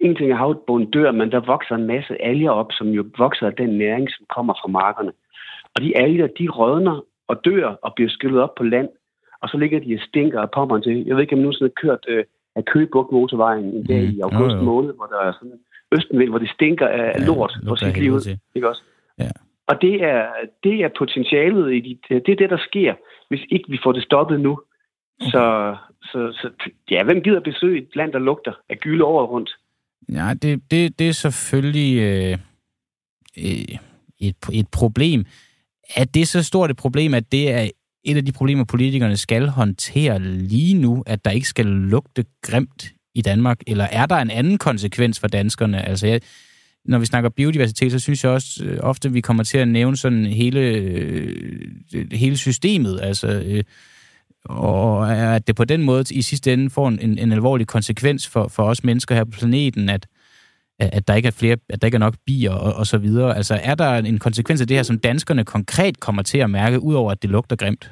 en 0.00 0.16
ting 0.16 0.30
er 0.30 0.36
havbunden 0.36 0.90
dør, 0.90 1.12
men 1.12 1.30
der 1.30 1.40
vokser 1.40 1.74
en 1.74 1.86
masse 1.86 2.22
alger 2.22 2.50
op, 2.50 2.70
som 2.70 2.88
jo 2.88 3.04
vokser 3.18 3.46
af 3.46 3.52
den 3.52 3.78
næring, 3.78 4.10
som 4.10 4.26
kommer 4.36 4.54
fra 4.54 4.68
markerne. 4.68 5.12
Og 5.74 5.82
de 5.82 5.96
alger, 5.96 6.26
de 6.26 6.48
rødner 6.48 7.04
og 7.30 7.36
dør 7.44 7.66
og 7.84 7.90
bliver 7.94 8.10
skyllet 8.10 8.40
op 8.40 8.54
på 8.54 8.64
land, 8.64 8.88
og 9.42 9.48
så 9.48 9.56
ligger 9.62 9.80
de 9.80 9.94
og 9.94 10.00
stinker 10.08 10.40
og 10.40 10.50
pommer 10.50 10.78
til. 10.80 11.04
Jeg 11.06 11.14
ved 11.14 11.22
ikke, 11.22 11.36
om 11.36 11.42
nu 11.42 11.52
sådan 11.52 11.70
har 11.70 11.80
kørt 11.82 12.04
øh, 12.08 12.24
af 12.56 12.64
Køgebugt 12.64 13.12
motorvejen 13.12 13.68
i 13.80 13.84
dag 13.92 14.02
mm. 14.02 14.16
i 14.16 14.20
august 14.20 14.56
mm. 14.56 14.64
måned, 14.64 14.92
hvor 14.94 15.06
der 15.06 15.20
er 15.28 15.32
sådan 15.32 15.58
østenvind, 15.96 16.30
hvor 16.30 16.38
det 16.38 16.50
stinker 16.50 16.88
af 16.88 17.20
ja, 17.20 17.26
lort 17.26 17.52
på 17.68 17.76
sit 17.76 17.96
liv. 17.96 18.14
Ikke 18.54 18.68
også? 18.68 18.82
Ja. 19.18 19.30
Og 19.66 19.82
det 19.82 19.94
er, 20.04 20.26
det 20.64 20.74
er 20.84 20.88
potentialet 20.98 21.74
i 21.74 21.80
de, 21.80 21.98
det 22.08 22.32
er 22.32 22.40
det, 22.42 22.50
der 22.50 22.62
sker, 22.68 22.94
hvis 23.28 23.40
ikke 23.50 23.70
vi 23.70 23.78
får 23.82 23.92
det 23.92 24.02
stoppet 24.02 24.40
nu. 24.40 24.52
Okay. 25.20 25.30
Så, 25.30 25.76
så, 26.02 26.18
så, 26.32 26.50
ja, 26.90 27.04
hvem 27.04 27.22
gider 27.22 27.40
besøge 27.40 27.82
et 27.82 27.96
land, 27.96 28.12
der 28.12 28.18
lugter 28.18 28.52
af 28.68 28.78
gylde 28.78 29.04
over 29.04 29.26
rundt? 29.26 29.50
Ja, 30.08 30.34
det, 30.42 30.62
det, 30.70 30.98
det 30.98 31.08
er 31.08 31.12
selvfølgelig 31.12 31.92
øh, 32.02 32.38
øh, 33.38 33.78
et, 34.20 34.36
et 34.52 34.68
problem. 34.72 35.24
Er 35.96 36.04
det 36.04 36.28
så 36.28 36.42
stort 36.42 36.70
et 36.70 36.76
problem, 36.76 37.14
at 37.14 37.32
det 37.32 37.50
er 37.50 37.70
et 38.04 38.16
af 38.16 38.24
de 38.24 38.32
problemer, 38.32 38.64
politikerne 38.64 39.16
skal 39.16 39.48
håndtere 39.48 40.18
lige 40.22 40.74
nu, 40.74 41.02
at 41.06 41.24
der 41.24 41.30
ikke 41.30 41.48
skal 41.48 41.66
lugte 41.66 42.24
grimt 42.42 42.92
i 43.14 43.22
Danmark? 43.22 43.60
Eller 43.66 43.84
er 43.84 44.06
der 44.06 44.16
en 44.16 44.30
anden 44.30 44.58
konsekvens 44.58 45.20
for 45.20 45.28
danskerne? 45.28 45.88
Altså, 45.88 46.06
jeg, 46.06 46.20
når 46.84 46.98
vi 46.98 47.06
snakker 47.06 47.30
biodiversitet, 47.30 47.92
så 47.92 47.98
synes 47.98 48.24
jeg 48.24 48.32
også 48.32 48.64
øh, 48.64 48.78
ofte, 48.82 49.08
at 49.08 49.14
vi 49.14 49.20
kommer 49.20 49.42
til 49.44 49.58
at 49.58 49.68
nævne 49.68 49.96
sådan 49.96 50.26
hele, 50.26 50.60
øh, 50.60 52.12
hele 52.12 52.36
systemet. 52.36 53.00
Altså, 53.02 53.28
øh, 53.28 53.64
og 54.44 55.14
at 55.14 55.46
det 55.46 55.56
på 55.56 55.64
den 55.64 55.82
måde 55.82 56.04
i 56.10 56.22
sidste 56.22 56.52
ende 56.52 56.70
får 56.70 56.88
en, 56.88 57.18
en 57.18 57.32
alvorlig 57.32 57.66
konsekvens 57.66 58.28
for, 58.28 58.48
for 58.48 58.62
os 58.62 58.84
mennesker 58.84 59.14
her 59.14 59.24
på 59.24 59.30
planeten, 59.30 59.88
at, 59.88 60.06
at 60.80 61.08
der 61.08 61.14
ikke 61.14 61.26
er 61.26 61.36
flere, 61.40 61.56
at 61.68 61.80
der 61.80 61.86
ikke 61.86 61.96
er 61.96 62.06
nok 62.08 62.16
bier 62.26 62.54
og, 62.66 62.72
og 62.80 62.86
så 62.86 62.98
videre. 62.98 63.36
Altså 63.36 63.54
er 63.64 63.74
der 63.74 63.90
en 63.96 64.18
konsekvens 64.18 64.60
af 64.60 64.66
det 64.66 64.76
her, 64.76 64.82
som 64.82 64.98
danskerne 64.98 65.44
konkret 65.44 66.00
kommer 66.00 66.22
til 66.22 66.38
at 66.38 66.50
mærke, 66.50 66.82
udover 66.82 67.10
at 67.10 67.22
det 67.22 67.30
lugter 67.30 67.56
grimt? 67.56 67.90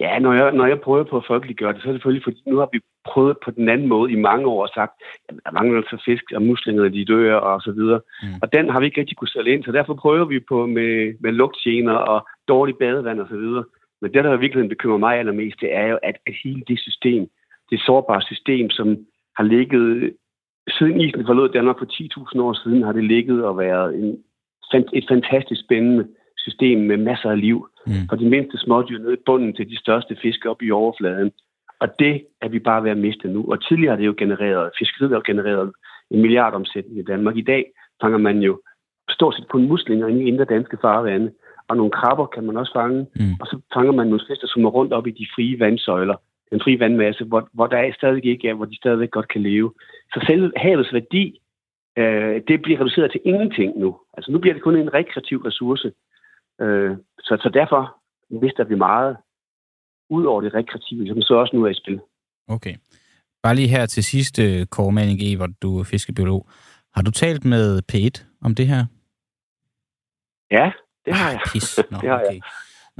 Ja, 0.00 0.18
når 0.18 0.32
jeg, 0.32 0.52
når 0.52 0.66
jeg 0.66 0.80
prøver 0.80 1.04
på 1.04 1.16
at 1.16 1.24
folkeliggøre 1.26 1.72
det, 1.72 1.82
så 1.82 1.88
er 1.88 1.92
det 1.92 1.98
selvfølgelig, 1.98 2.24
fordi 2.24 2.42
nu 2.46 2.56
har 2.56 2.68
vi 2.72 2.80
prøvet 3.04 3.36
på 3.44 3.50
den 3.50 3.68
anden 3.68 3.88
måde 3.88 4.12
i 4.12 4.16
mange 4.28 4.46
år 4.46 4.62
og 4.62 4.72
sagt, 4.74 4.92
at 5.28 5.34
der 5.44 5.52
mangler 5.52 5.76
altså 5.76 6.02
fisk, 6.04 6.24
og 6.34 6.42
muslingerne 6.42 6.92
de 6.92 7.04
dør 7.04 7.34
og 7.34 7.60
så 7.60 7.72
videre. 7.72 8.00
Mm. 8.22 8.28
Og 8.42 8.52
den 8.52 8.70
har 8.70 8.80
vi 8.80 8.86
ikke 8.86 9.00
rigtig 9.00 9.16
kunne 9.16 9.34
sælge 9.34 9.52
ind, 9.52 9.64
så 9.64 9.72
derfor 9.72 9.94
prøver 9.94 10.24
vi 10.24 10.40
på 10.48 10.66
med, 10.66 11.14
med 11.20 11.32
lugtgener 11.32 11.92
og 12.12 12.28
dårlig 12.48 12.74
badevand 12.80 13.20
og 13.20 13.28
så 13.28 13.36
videre. 13.36 13.64
Men 14.02 14.12
det, 14.12 14.24
der 14.24 14.36
i 14.36 14.40
virkeligheden 14.40 14.74
bekymrer 14.74 14.98
mig 14.98 15.18
allermest, 15.18 15.60
det 15.60 15.74
er 15.74 15.86
jo, 15.86 15.98
at, 16.02 16.16
at 16.26 16.34
hele 16.44 16.62
det 16.68 16.78
system, 16.80 17.22
det 17.70 17.80
sårbare 17.80 18.22
system, 18.22 18.70
som 18.70 18.88
har 19.36 19.44
ligget, 19.44 20.12
siden 20.78 21.00
isen 21.00 21.26
forlod 21.26 21.48
Danmark 21.48 21.78
for 21.78 21.86
10.000 21.86 22.40
år 22.40 22.52
siden, 22.52 22.82
har 22.82 22.92
det 22.92 23.04
ligget 23.04 23.44
og 23.44 23.58
været 23.58 23.94
en, 23.98 24.18
et 24.92 25.06
fantastisk 25.08 25.60
spændende 25.64 26.06
system 26.36 26.78
med 26.78 26.96
masser 26.96 27.30
af 27.30 27.40
liv. 27.40 27.68
Mm. 27.86 27.92
Fra 28.08 28.16
de 28.16 28.28
mindste 28.28 28.58
smådyr 28.58 28.98
ned 28.98 29.12
i 29.12 29.22
bunden 29.26 29.54
til 29.54 29.70
de 29.70 29.78
største 29.78 30.16
fisk 30.22 30.46
op 30.46 30.62
i 30.62 30.70
overfladen. 30.70 31.30
Og 31.80 31.88
det 31.98 32.24
er 32.42 32.48
vi 32.48 32.58
bare 32.58 32.84
ved 32.84 32.90
at 32.90 32.98
miste 32.98 33.28
nu. 33.28 33.44
Og 33.50 33.68
tidligere 33.68 33.90
har 33.90 33.96
det 33.96 34.06
jo 34.06 34.14
genereret, 34.18 34.70
fiskeriet 34.78 35.12
har 35.12 35.22
genereret 35.26 35.72
en 36.10 36.20
milliardomsætning 36.20 36.98
i 36.98 37.02
Danmark. 37.02 37.36
I 37.36 37.42
dag 37.52 37.64
fanger 38.02 38.18
man 38.18 38.38
jo 38.38 38.60
stort 39.10 39.34
set 39.34 39.48
kun 39.48 39.68
muslinger 39.68 40.06
i 40.06 40.22
indre 40.22 40.44
danske 40.44 40.78
farvande 40.82 41.30
og 41.70 41.76
nogle 41.76 41.90
krabber 41.98 42.26
kan 42.26 42.44
man 42.44 42.56
også 42.56 42.72
fange. 42.80 43.06
Mm. 43.16 43.34
Og 43.40 43.46
så 43.46 43.56
fanger 43.74 43.92
man 43.92 44.06
nogle 44.06 44.26
fisk, 44.28 44.40
der 44.40 44.46
summer 44.46 44.70
rundt 44.70 44.92
op 44.92 45.06
i 45.06 45.10
de 45.10 45.26
frie 45.34 45.60
vandsøjler, 45.60 46.16
den 46.50 46.60
frie 46.64 46.80
vandmasse, 46.80 47.24
hvor, 47.24 47.48
hvor 47.52 47.66
der 47.66 47.78
er 47.78 47.92
stadig 47.92 48.24
ikke 48.24 48.48
er, 48.48 48.54
hvor 48.54 48.64
de 48.64 48.76
stadigvæk 48.76 49.10
godt 49.10 49.28
kan 49.28 49.42
leve. 49.42 49.72
Så 50.12 50.24
selv 50.26 50.52
havets 50.56 50.92
værdi, 50.92 51.40
øh, 51.98 52.42
det 52.48 52.62
bliver 52.62 52.80
reduceret 52.80 53.10
til 53.10 53.20
ingenting 53.24 53.78
nu. 53.78 54.00
Altså 54.14 54.32
nu 54.32 54.38
bliver 54.38 54.54
det 54.54 54.62
kun 54.62 54.76
en 54.76 54.94
rekreativ 54.94 55.38
ressource. 55.38 55.92
Øh, 56.60 56.96
så, 57.18 57.38
så 57.42 57.50
derfor 57.54 57.96
mister 58.30 58.64
vi 58.64 58.74
meget 58.74 59.16
ud 60.10 60.24
over 60.24 60.40
det 60.40 60.54
rekreative, 60.54 61.08
som 61.08 61.22
så 61.22 61.34
også 61.34 61.56
nu 61.56 61.64
er 61.64 61.70
i 61.70 61.74
spil. 61.74 62.00
Okay. 62.48 62.74
Bare 63.42 63.54
lige 63.54 63.68
her 63.68 63.86
til 63.86 64.04
sidst, 64.04 64.38
øh, 64.38 64.66
Kåre 64.66 64.92
Manning 64.92 65.36
hvor 65.36 65.48
du 65.62 65.78
er 65.78 65.84
fiskebiolog. 65.84 66.48
Har 66.94 67.02
du 67.02 67.10
talt 67.10 67.44
med 67.44 67.82
P1 67.92 68.24
om 68.44 68.54
det 68.54 68.66
her? 68.66 68.86
Ja, 70.50 70.72
det 71.04 71.14
har 71.14 71.30
jeg. 71.30 71.40
Pis. 71.52 71.78
Nå, 71.90 71.98
det 72.02 72.08
har 72.08 72.20
okay. 72.20 72.34
jeg. 72.34 72.40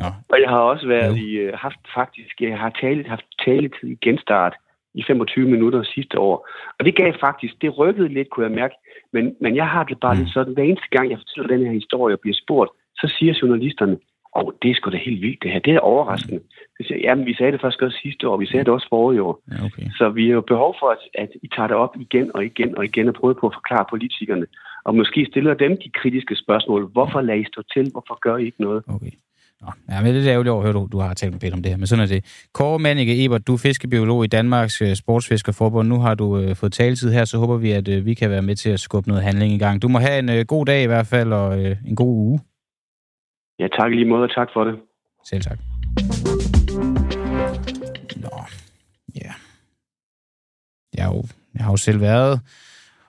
Nå. 0.03 0.09
Og 0.33 0.41
jeg 0.43 0.49
har 0.49 0.63
også 0.73 0.87
været 0.87 1.17
i, 1.19 1.31
øh, 1.45 1.53
haft 1.55 1.83
faktisk, 1.95 2.35
jeg 2.41 2.59
har 2.59 2.73
talet, 2.81 3.07
haft 3.07 3.27
taletid 3.45 3.89
i 3.89 3.99
genstart 4.05 4.55
i 4.95 5.03
25 5.07 5.49
minutter 5.49 5.83
sidste 5.83 6.19
år. 6.19 6.49
Og 6.79 6.85
det 6.87 6.97
gav 6.97 7.13
faktisk, 7.21 7.55
det 7.63 7.79
rykkede 7.79 8.09
lidt, 8.09 8.31
kunne 8.31 8.47
jeg 8.47 8.55
mærke. 8.55 8.75
Men, 9.13 9.37
men 9.41 9.57
jeg 9.57 9.69
har 9.69 9.85
det 9.85 10.01
bare 10.01 10.15
mm. 10.15 10.21
lidt 10.21 10.33
sådan, 10.33 10.55
hver 10.55 10.63
eneste 10.63 10.91
gang, 10.91 11.11
jeg 11.11 11.19
fortæller 11.19 11.57
den 11.57 11.67
her 11.67 11.73
historie 11.73 12.15
og 12.15 12.21
bliver 12.21 12.39
spurgt, 12.45 12.71
så 13.01 13.15
siger 13.19 13.39
journalisterne, 13.43 13.97
åh, 14.37 14.45
oh, 14.45 14.53
det 14.63 14.71
er 14.71 14.75
sgu 14.75 14.91
da 14.91 14.97
helt 14.97 15.23
vildt 15.23 15.43
det 15.43 15.51
her, 15.53 15.59
det 15.59 15.75
er 15.75 15.81
overraskende. 15.81 16.41
Så 16.77 16.81
siger 16.87 16.99
jamen 16.99 17.27
vi 17.27 17.35
sagde 17.35 17.53
det 17.53 17.61
faktisk 17.61 17.83
også 17.83 17.99
sidste 18.03 18.29
år, 18.29 18.37
vi 18.37 18.47
sagde 18.47 18.65
det 18.65 18.73
også 18.73 18.89
forrige 18.91 19.23
år. 19.23 19.43
Ja, 19.53 19.65
okay. 19.67 19.87
Så 19.99 20.09
vi 20.09 20.27
har 20.27 20.35
jo 20.35 20.41
behov 20.41 20.77
for, 20.81 20.89
at, 20.91 21.03
at 21.15 21.31
I 21.43 21.49
tager 21.57 21.67
det 21.69 21.77
op 21.77 21.95
igen 22.01 22.31
og 22.35 22.45
igen 22.45 22.79
og 22.79 22.85
igen 22.85 23.09
og 23.09 23.15
prøver 23.15 23.35
på 23.35 23.47
at 23.47 23.55
forklare 23.55 23.87
politikerne, 23.91 24.47
og 24.85 24.97
måske 24.97 25.27
stiller 25.31 25.55
dem 25.55 25.73
de 25.85 25.91
kritiske 25.91 26.37
spørgsmål. 26.37 26.87
Hvorfor 26.87 27.21
lader 27.21 27.41
I 27.41 27.45
stå 27.45 27.63
til? 27.75 27.91
Hvorfor 27.93 28.19
gør 28.21 28.37
I 28.37 28.45
ikke 28.45 28.63
noget? 28.63 28.83
Okay. 28.89 29.13
Nå, 29.61 29.73
ja, 29.91 30.03
men 30.03 30.15
det 30.15 30.27
er 30.27 30.33
ærgerligt 30.33 30.53
over, 30.53 30.65
at 30.65 30.75
du, 30.75 30.89
du 30.93 30.99
har 30.99 31.15
talt 31.15 31.43
med 31.43 31.53
om 31.53 31.63
det 31.63 31.73
her, 31.73 31.79
men 31.79 31.87
sådan 31.87 32.03
er 32.03 32.09
det. 32.09 32.49
Kåre 32.53 32.79
Mannike 32.79 33.25
Ebert, 33.25 33.47
du 33.47 33.53
er 33.53 33.59
fiskebiolog 33.59 34.25
i 34.25 34.27
Danmarks 34.27 34.83
uh, 34.83 34.93
Sportsfiskerforbund. 34.95 35.89
Nu 35.89 35.99
har 36.01 36.15
du 36.15 36.39
uh, 36.39 36.57
fået 36.57 36.73
taletid 36.73 37.13
her, 37.13 37.25
så 37.25 37.39
håber 37.39 37.57
vi, 37.57 37.71
at 37.73 37.89
uh, 37.89 38.07
vi 38.07 38.15
kan 38.15 38.31
være 38.31 38.43
med 38.43 38.57
til 38.57 38.71
at 38.71 38.81
skubbe 38.81 39.09
noget 39.09 39.25
handling 39.25 39.53
i 39.53 39.59
gang. 39.59 39.83
Du 39.83 39.89
må 39.89 39.99
have 39.99 40.19
en 40.19 40.29
uh, 40.29 40.47
god 40.47 40.67
dag 40.67 40.83
i 40.83 40.87
hvert 40.87 41.07
fald, 41.07 41.33
og 41.33 41.59
uh, 41.59 41.89
en 41.89 41.97
god 41.97 42.17
uge. 42.17 42.41
Ja, 43.59 43.69
tak 43.69 43.91
lige 43.91 44.09
måde, 44.09 44.23
og 44.23 44.35
tak 44.35 44.49
for 44.55 44.65
det. 44.65 44.75
Selv 45.25 45.43
tak. 45.43 45.59
Nå, 48.17 48.45
ja. 49.15 49.33
Jeg 50.97 51.05
har 51.05 51.15
jo, 51.15 51.25
jeg 51.55 51.65
har 51.65 51.73
jo 51.73 51.77
selv 51.77 52.01
været 52.01 52.41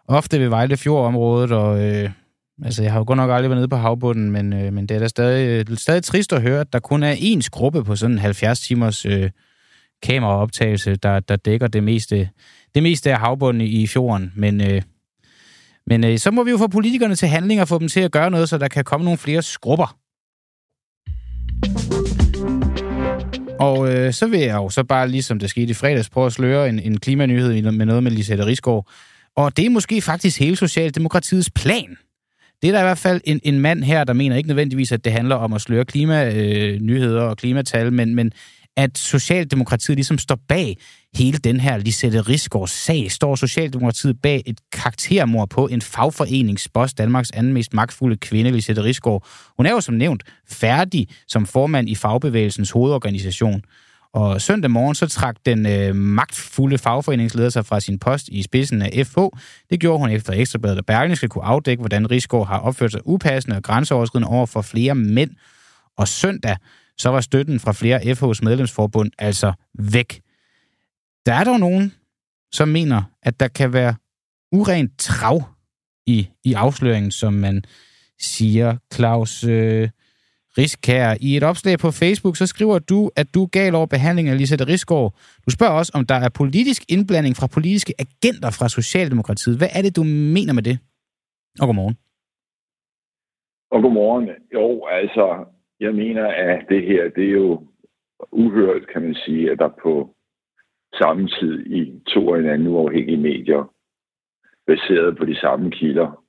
ofte 0.08 0.40
ved 0.40 0.48
Vejle 0.48 0.78
Fjordområdet, 0.78 1.52
og 1.52 1.84
øh, 1.86 2.10
altså, 2.66 2.84
jeg 2.84 2.92
har 2.92 3.00
jo 3.00 3.04
godt 3.08 3.18
nok 3.18 3.32
aldrig 3.32 3.50
været 3.50 3.58
nede 3.58 3.68
på 3.68 3.76
havbunden, 3.76 4.32
men, 4.32 4.54
øh, 4.54 4.74
men 4.74 4.86
det 4.86 4.96
er 4.96 5.00
da 5.00 5.08
stadig, 5.08 5.68
øh, 5.70 5.78
stadig 5.78 6.04
trist 6.04 6.34
at 6.34 6.42
høre, 6.42 6.60
at 6.60 6.74
der 6.74 6.80
kun 6.80 7.04
er 7.04 7.16
én 7.16 7.50
gruppe 7.52 7.84
på 7.84 7.96
sådan 7.96 8.16
en 8.16 8.20
70 8.20 8.60
timers 8.60 9.06
øh, 9.06 9.30
kameraoptagelse, 10.04 10.96
der, 10.96 11.20
der 11.20 11.36
dækker 11.36 11.68
det 11.68 11.84
meste, 11.84 12.30
det 12.76 12.84
meste 12.84 13.12
af 13.12 13.20
havbunden 13.20 13.62
i, 13.62 13.82
i 13.82 13.88
fjorden. 13.88 14.32
Men, 14.36 14.62
øh, 14.62 14.82
men 15.88 16.04
øh, 16.04 16.18
så 16.18 16.32
må 16.32 16.44
vi 16.44 16.52
jo 16.52 16.58
få 16.58 16.68
politikerne 16.68 17.16
til 17.16 17.28
handling 17.28 17.62
og 17.62 17.68
få 17.68 17.80
dem 17.80 17.88
til 17.88 18.00
at 18.00 18.12
gøre 18.12 18.32
noget, 18.32 18.50
så 18.50 18.58
der 18.58 18.68
kan 18.68 18.84
komme 18.84 19.04
nogle 19.04 19.18
flere 19.18 19.42
skrubber. 19.42 19.98
Og 23.60 23.94
øh, 23.94 24.14
så 24.14 24.28
vil 24.28 24.40
jeg 24.40 24.56
jo 24.56 24.70
så 24.70 24.84
bare, 24.84 25.08
ligesom 25.08 25.40
det 25.40 25.50
skete 25.50 25.72
i 25.72 25.74
fredags, 25.74 26.10
prøve 26.10 26.26
at 26.26 26.34
sløre 26.34 26.70
en, 26.70 26.80
en 26.80 27.00
klimanyhed 27.00 27.72
med 27.72 27.86
noget 27.86 28.04
med 28.04 28.12
Lisette 28.12 28.46
Risgaard. 28.46 28.88
Og 29.36 29.58
det 29.58 29.66
er 29.66 29.70
måske 29.70 30.02
faktisk 30.02 30.40
hele 30.40 30.56
Socialdemokratiets 30.56 31.50
plan. 31.50 31.98
Det 32.62 32.68
er 32.68 32.72
der 32.72 32.80
i 32.80 32.84
hvert 32.84 32.98
fald 32.98 33.22
en, 33.24 33.40
en 33.44 33.60
mand 33.60 33.84
her, 33.84 34.04
der 34.04 34.14
mener 34.14 34.36
ikke 34.36 34.48
nødvendigvis, 34.48 34.92
at 34.92 35.06
det 35.06 35.14
handler 35.14 35.36
om 35.36 35.54
at 35.54 35.62
sløre 35.62 35.86
klimanyheder 35.86 37.24
øh, 37.24 37.30
og 37.30 37.38
klimatal, 37.38 37.94
men, 37.94 38.16
men 38.16 38.32
at 38.78 38.98
Socialdemokratiet 38.98 39.98
ligesom 39.98 40.18
står 40.18 40.40
bag 40.48 40.78
hele 41.16 41.38
den 41.38 41.60
her 41.60 41.78
Lisette 41.78 42.22
Rigsgaards 42.22 42.72
sag. 42.72 43.12
Står 43.12 43.36
Socialdemokratiet 43.36 44.22
bag 44.22 44.44
et 44.46 44.60
karaktermord 44.72 45.50
på 45.50 45.68
en 45.68 45.82
fagforeningsboss, 45.82 46.94
Danmarks 46.94 47.32
anden 47.32 47.54
mest 47.54 47.74
magtfulde 47.74 48.18
kvinde, 48.18 48.52
Lisette 48.52 48.84
Rigsgaard. 48.84 49.28
Hun 49.58 49.66
er 49.66 49.72
jo 49.72 49.82
som 49.82 49.96
nævnt 49.96 50.24
færdig 50.50 51.08
som 51.28 51.46
formand 51.46 51.90
i 51.90 51.96
fagbevægelsens 51.96 52.72
hovedorganisation. 52.72 53.62
Og 54.14 54.42
søndag 54.42 54.72
morgen 54.72 54.96
så 54.96 55.08
trak 55.08 55.36
den 55.46 55.66
øh, 55.66 55.96
magtfulde 55.96 56.78
fagforeningsleder 56.78 57.50
sig 57.50 57.66
fra 57.66 57.80
sin 57.80 58.00
post 58.00 58.28
i 58.28 58.44
spidsen 58.44 58.82
af 58.82 59.08
FH. 59.08 59.20
Det 59.70 59.80
gjorde 59.80 60.00
hun 60.00 60.10
efter 60.10 60.34
Ekstrabladet 60.34 60.78
at 60.78 60.86
Bergen 60.86 61.16
skal 61.16 61.30
kunne 61.30 61.44
afdække, 61.44 61.82
hvordan 61.82 62.12
Rigsgaard 62.12 62.48
har 62.48 62.60
opført 62.60 62.92
sig 62.92 63.02
upassende 63.06 63.58
og 63.58 63.64
grænseoverskridende 63.64 64.28
over 64.28 64.46
for 64.46 64.62
flere 64.62 64.96
mænd. 64.96 65.32
Og 65.98 66.08
søndag 66.08 66.58
så 66.98 67.10
var 67.10 67.22
støtten 67.22 67.60
fra 67.60 67.72
flere 67.72 68.02
FH's 68.02 68.40
medlemsforbund 68.42 69.12
altså 69.18 69.54
væk. 69.80 70.22
Der 71.26 71.34
er 71.34 71.44
dog 71.44 71.60
nogen, 71.60 71.94
som 72.54 72.68
mener, 72.68 73.04
at 73.24 73.40
der 73.40 73.48
kan 73.48 73.74
være 73.74 73.96
urent 74.52 75.00
trav 75.00 75.44
i, 76.08 76.30
i 76.44 76.54
afsløringen, 76.54 77.12
som 77.12 77.34
man 77.34 77.64
siger. 78.20 78.78
Claus 78.94 79.44
øh, 79.44 79.90
Riskær, 80.58 81.18
i 81.28 81.38
et 81.38 81.44
opslag 81.44 81.76
på 81.80 81.90
Facebook, 82.02 82.36
så 82.38 82.46
skriver 82.54 82.80
du, 82.80 83.00
at 83.16 83.28
du 83.36 83.44
er 83.44 83.48
gal 83.58 83.76
over 83.76 83.86
behandlingen 83.86 84.34
af 84.34 84.38
Lisette 84.40 84.68
Rigsgaard. 84.68 85.14
Du 85.46 85.50
spørger 85.52 85.74
også, 85.74 85.92
om 85.96 86.06
der 86.06 86.16
er 86.16 86.30
politisk 86.42 86.82
indblanding 86.90 87.36
fra 87.36 87.48
politiske 87.58 87.94
agenter 88.06 88.52
fra 88.60 88.68
Socialdemokratiet. 88.70 89.58
Hvad 89.58 89.72
er 89.78 89.82
det, 89.82 89.96
du 89.96 90.04
mener 90.36 90.54
med 90.54 90.64
det? 90.70 90.80
Og 91.62 91.66
godmorgen. 91.68 91.96
Og 93.72 93.82
godmorgen. 93.82 94.30
Jo, 94.54 94.86
altså, 94.86 95.46
jeg 95.80 95.94
mener, 95.96 96.26
at 96.28 96.66
det 96.70 96.82
her, 96.90 97.10
det 97.16 97.26
er 97.28 97.36
jo 97.44 97.68
uhørt, 98.32 98.88
kan 98.94 99.02
man 99.02 99.16
sige, 99.16 99.52
at 99.52 99.60
der 99.60 99.70
på 99.84 100.16
samme 101.02 101.28
tid 101.28 101.66
i 101.66 102.02
to 102.14 102.34
eller 102.34 102.54
anden 102.54 102.68
uafhængige 102.68 103.18
medier, 103.18 103.74
baseret 104.68 105.18
på 105.18 105.26
de 105.26 105.40
samme 105.40 105.72
kilder, 105.72 106.24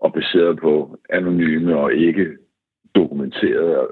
og 0.00 0.12
baseret 0.12 0.58
på 0.60 0.98
anonyme 1.10 1.76
og 1.76 1.94
ikke 1.94 2.26
dokumenterede, 2.96 3.88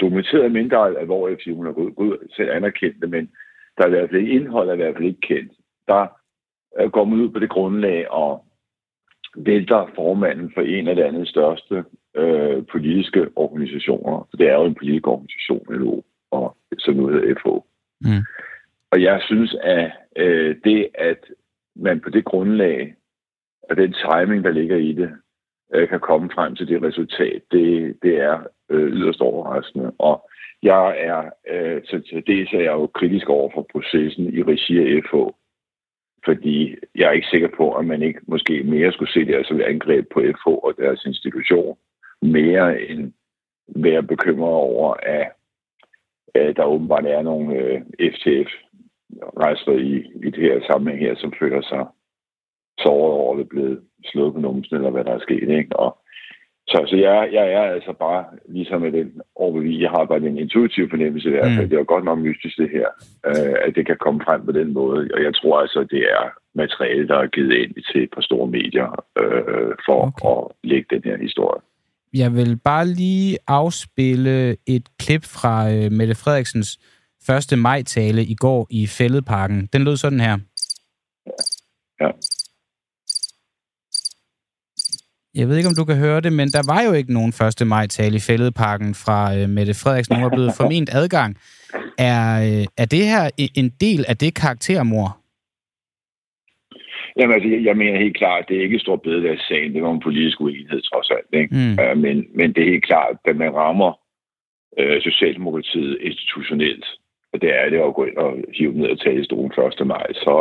dokumenteret 0.00 0.52
mindre 0.52 0.98
alvorligt, 0.98 1.40
fordi 1.42 1.54
hun 1.54 1.66
har 1.66 1.72
gået 1.72 2.18
selv 2.36 2.50
anerkendt 2.50 2.96
det, 3.02 3.10
men 3.10 3.30
der 3.76 3.84
er 3.84 3.88
i 3.88 3.90
hvert 3.90 4.10
fald 4.10 4.20
ikke 4.20 4.32
indhold, 4.32 4.68
er 4.68 4.72
i 4.72 4.76
hvert 4.76 4.94
fald 4.94 5.08
ikke 5.08 5.20
kendt. 5.20 5.52
Der 5.88 6.06
går 6.88 7.04
man 7.04 7.20
ud 7.20 7.28
på 7.28 7.38
det 7.38 7.50
grundlag 7.50 8.10
og 8.10 8.44
vælter 9.36 9.90
formanden 9.94 10.52
for 10.54 10.60
en 10.60 10.88
af 10.88 10.96
landets 10.96 11.30
største 11.30 11.84
øh, 12.16 12.66
politiske 12.72 13.28
organisationer. 13.36 14.28
For 14.30 14.36
det 14.36 14.48
er 14.48 14.54
jo 14.54 14.64
en 14.64 14.74
politisk 14.74 15.06
organisation, 15.06 15.66
LO, 15.68 16.02
og 16.30 16.56
som 16.78 16.94
nu 16.94 17.08
hedder 17.08 17.34
FH. 17.34 17.48
Mm. 18.00 18.24
Og 18.90 19.02
jeg 19.02 19.20
synes, 19.26 19.56
at 19.62 19.90
øh, 20.16 20.56
det, 20.64 20.88
at 20.94 21.18
man 21.74 22.00
på 22.00 22.10
det 22.10 22.24
grundlag 22.24 22.94
og 23.70 23.76
den 23.76 23.92
timing, 23.92 24.44
der 24.44 24.50
ligger 24.50 24.76
i 24.76 24.92
det, 24.92 25.10
øh, 25.74 25.88
kan 25.88 26.00
komme 26.00 26.30
frem 26.34 26.56
til 26.56 26.68
det 26.68 26.82
resultat, 26.82 27.42
det, 27.52 27.96
det 28.02 28.16
er 28.16 28.38
øh, 28.70 28.88
yderst 28.92 29.20
overraskende. 29.20 29.92
Og 29.98 30.30
jeg 30.62 30.96
er, 30.98 31.30
øh, 31.50 31.82
så 31.84 32.00
til 32.00 32.26
det 32.26 32.40
er 32.40 32.58
jeg 32.58 32.72
jo 32.72 32.86
kritisk 32.86 33.28
over 33.28 33.50
for 33.54 33.66
processen 33.72 34.34
i 34.34 34.42
regi 34.42 34.78
af 34.78 35.02
FH. 35.02 35.16
fordi 36.24 36.74
jeg 36.94 37.08
er 37.08 37.12
ikke 37.12 37.26
sikker 37.30 37.48
på, 37.56 37.74
at 37.74 37.84
man 37.84 38.02
ikke 38.02 38.20
måske 38.26 38.62
mere 38.62 38.92
skulle 38.92 39.12
se 39.12 39.24
det 39.24 39.46
som 39.46 39.60
et 39.60 39.64
angreb 39.64 40.06
på 40.12 40.20
FH 40.20 40.46
og 40.46 40.74
deres 40.78 41.04
institution, 41.04 41.78
mere 42.22 42.82
end 42.82 43.12
være 43.66 44.02
bekymret 44.02 44.52
over, 44.52 44.94
at, 45.02 45.32
at 46.34 46.56
der 46.56 46.64
åbenbart 46.64 47.06
er 47.06 47.22
nogle 47.22 47.56
øh, 47.56 47.80
FTF-rejser 48.00 49.72
i, 49.72 50.12
i 50.26 50.30
det 50.30 50.42
her 50.42 50.60
sammenhæng 50.66 51.00
her, 51.00 51.14
som 51.16 51.32
føler 51.38 51.62
sig 51.62 51.86
såret 52.78 53.12
over, 53.12 53.32
at 53.32 53.38
det 53.38 53.44
er 53.44 53.48
blevet 53.48 53.82
på 54.14 54.40
numsen, 54.40 54.76
eller 54.76 54.90
hvad 54.90 55.04
der 55.04 55.14
er 55.14 55.26
sket. 55.26 55.48
Ikke? 55.48 55.76
Og, 55.76 55.98
så, 56.68 56.84
så 56.90 56.96
jeg, 56.96 57.28
jeg 57.32 57.46
er 57.52 57.62
altså 57.62 57.92
bare 57.92 58.24
ligesom 58.48 58.80
med 58.80 58.92
den 58.92 59.20
overbevis. 59.34 59.80
Jeg 59.80 59.90
har 59.90 60.04
bare 60.04 60.18
en 60.18 60.38
intuitiv 60.38 60.90
fornemmelse 60.90 61.28
der, 61.30 61.48
mm. 61.48 61.58
at 61.58 61.70
det 61.70 61.78
er 61.78 61.84
godt 61.84 62.04
nok 62.04 62.18
mystisk 62.18 62.56
det 62.58 62.70
her, 62.70 62.88
øh, 63.26 63.54
at 63.66 63.74
det 63.76 63.86
kan 63.86 63.96
komme 64.00 64.20
frem 64.24 64.44
på 64.44 64.52
den 64.52 64.72
måde. 64.72 65.10
Og 65.14 65.22
jeg 65.22 65.34
tror 65.34 65.60
altså, 65.60 65.78
at 65.80 65.90
det 65.90 66.02
er 66.18 66.24
materiale, 66.54 67.08
der 67.08 67.18
er 67.18 67.26
givet 67.26 67.52
ind 67.52 67.74
til 67.92 68.02
et 68.02 68.10
par 68.14 68.20
store 68.20 68.46
medier 68.46 68.88
øh, 69.20 69.72
for 69.86 69.98
okay. 70.06 70.28
at 70.32 70.68
lægge 70.70 70.86
den 70.94 71.02
her 71.04 71.16
historie. 71.26 71.60
Jeg 72.14 72.34
vil 72.34 72.58
bare 72.64 72.86
lige 72.86 73.38
afspille 73.46 74.56
et 74.66 74.86
klip 74.98 75.24
fra 75.24 75.72
øh, 75.72 75.92
Mette 75.92 76.14
Frederiksens 76.14 76.78
1. 77.52 77.58
maj-tale 77.58 78.22
i 78.24 78.34
går 78.34 78.66
i 78.70 78.86
Fælledparken. 78.86 79.68
Den 79.72 79.82
lød 79.84 79.96
sådan 79.96 80.20
her. 80.20 80.38
Ja. 81.26 81.32
ja. 82.00 82.10
Jeg 85.34 85.48
ved 85.48 85.56
ikke, 85.56 85.68
om 85.68 85.78
du 85.80 85.84
kan 85.84 85.96
høre 85.96 86.20
det, 86.20 86.32
men 86.32 86.48
der 86.56 86.62
var 86.72 86.80
jo 86.88 86.92
ikke 86.92 87.12
nogen 87.12 87.32
1. 87.62 87.66
maj-tale 87.66 88.16
i 88.16 88.24
Fælledparken 88.28 88.94
fra 89.04 89.18
øh, 89.36 89.48
Mette 89.48 89.74
Frederiksen. 89.82 90.14
Hun 90.14 90.24
var 90.24 90.36
blevet 90.36 90.56
forment 90.60 90.90
adgang. 91.00 91.30
Er, 91.98 92.24
øh, 92.48 92.64
er 92.82 92.86
det 92.94 93.04
her 93.12 93.24
en 93.60 93.68
del 93.80 94.04
af 94.08 94.16
det 94.16 94.34
karaktermor? 94.34 95.08
Jamen, 97.16 97.34
altså, 97.34 97.48
jeg 97.68 97.76
mener 97.76 97.98
helt 97.98 98.16
klart, 98.16 98.42
at 98.42 98.48
det 98.48 98.56
er 98.56 98.62
ikke 98.62 98.78
stor 98.78 98.96
sagen. 99.48 99.74
Det 99.74 99.82
var 99.82 99.92
en 99.92 100.06
politisk 100.06 100.40
uenighed, 100.40 100.80
trods 100.82 101.10
alt. 101.10 101.30
Ikke? 101.40 101.54
Mm. 101.56 101.76
Uh, 101.82 101.96
men, 102.04 102.16
men 102.38 102.52
det 102.52 102.60
er 102.62 102.72
helt 102.74 102.86
klart, 102.86 103.16
at 103.24 103.36
man 103.36 103.54
rammer 103.54 103.92
uh, 104.80 104.98
Socialdemokratiet 105.08 105.98
institutionelt, 106.00 106.86
og 107.32 107.40
det 107.42 107.50
er 107.60 107.70
det 107.70 107.78
at 107.78 107.94
gå 107.94 108.04
ind 108.04 108.16
og 108.16 108.32
hive 108.56 108.72
ned 108.72 108.88
og 108.94 109.00
tage 109.00 109.20
i 109.20 109.24
stolen 109.24 109.52
1. 109.80 109.86
maj, 109.86 110.06
så 110.12 110.34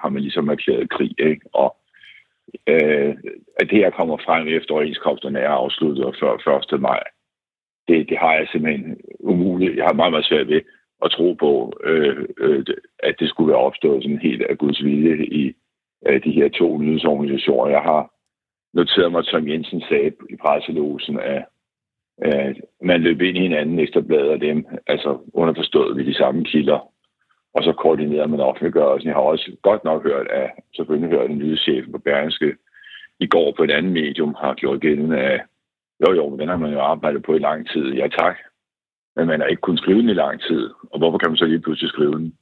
har 0.00 0.08
man 0.08 0.22
ligesom 0.22 0.48
erklæret 0.48 0.90
krig. 0.90 1.14
Ikke? 1.18 1.46
Og 1.52 1.76
øh, 2.66 3.14
at 3.60 3.70
det 3.70 3.78
her 3.78 3.90
kommer 3.90 4.16
frem 4.16 4.48
efter 4.48 4.74
overenskomsterne 4.74 5.38
er 5.38 5.48
afsluttet 5.48 6.04
og 6.04 6.14
før 6.20 6.74
1. 6.74 6.80
maj. 6.80 7.02
Det, 7.88 8.08
det 8.08 8.18
har 8.18 8.34
jeg 8.34 8.48
simpelthen 8.52 8.96
umuligt. 9.20 9.76
Jeg 9.76 9.84
har 9.84 9.92
meget, 9.92 10.12
meget 10.12 10.26
svært 10.26 10.48
ved 10.48 10.60
at 11.04 11.10
tro 11.10 11.32
på, 11.32 11.72
øh, 11.84 12.28
øh, 12.38 12.64
at 12.98 13.14
det 13.18 13.28
skulle 13.28 13.52
være 13.52 13.66
opstået 13.68 14.02
sådan 14.02 14.18
helt 14.18 14.42
af 14.42 14.58
Guds 14.58 14.84
vilje 14.84 15.26
i 15.26 15.52
øh, 16.06 16.24
de 16.24 16.30
her 16.30 16.48
to 16.48 16.78
nyhedsorganisationer. 16.78 17.70
Jeg 17.70 17.82
har 17.82 18.12
noteret 18.74 19.12
mig, 19.12 19.24
som 19.24 19.48
Jensen 19.48 19.82
sagde 19.88 20.12
i 20.30 20.36
presselosen, 20.36 21.20
at 21.20 21.44
øh, 22.24 22.56
man 22.82 23.00
løb 23.00 23.20
ind 23.20 23.36
i 23.36 23.40
hinanden 23.40 23.78
ekstrabladet 23.78 24.30
af 24.30 24.40
dem, 24.40 24.66
altså 24.86 25.18
underforstået 25.34 25.96
ved 25.96 26.04
de 26.04 26.14
samme 26.14 26.44
kilder 26.44 26.90
og 27.54 27.62
så 27.64 27.72
koordinerer 27.72 28.26
man 28.26 28.40
offentliggørelsen. 28.40 29.08
Jeg 29.08 29.16
har 29.16 29.22
også 29.22 29.56
godt 29.62 29.84
nok 29.84 30.02
hørt, 30.02 30.26
at 30.30 30.50
selvfølgelig 30.76 31.10
hørt 31.10 31.30
en 31.30 31.38
nyhedschef 31.38 31.84
på 31.92 31.98
Berlingske 31.98 32.56
i 33.20 33.26
går 33.26 33.52
på 33.56 33.62
et 33.64 33.70
andet 33.70 33.92
medium 33.92 34.34
har 34.38 34.54
gjort 34.54 34.80
gældende 34.80 35.18
af, 35.18 35.40
jo 36.02 36.12
jo, 36.12 36.36
den 36.36 36.48
har 36.48 36.56
man 36.56 36.72
jo 36.72 36.80
arbejdet 36.80 37.22
på 37.22 37.34
i 37.34 37.38
lang 37.38 37.68
tid. 37.68 37.92
Ja 37.92 38.08
tak, 38.08 38.36
men 39.16 39.26
man 39.26 39.40
har 39.40 39.46
ikke 39.46 39.60
kunnet 39.60 39.80
skrive 39.80 40.00
den 40.02 40.08
i 40.08 40.22
lang 40.24 40.40
tid. 40.40 40.70
Og 40.92 40.98
hvorfor 40.98 41.18
kan 41.18 41.30
man 41.30 41.36
så 41.36 41.44
lige 41.44 41.60
pludselig 41.60 41.90
skrive 41.90 42.12
den? 42.12 42.34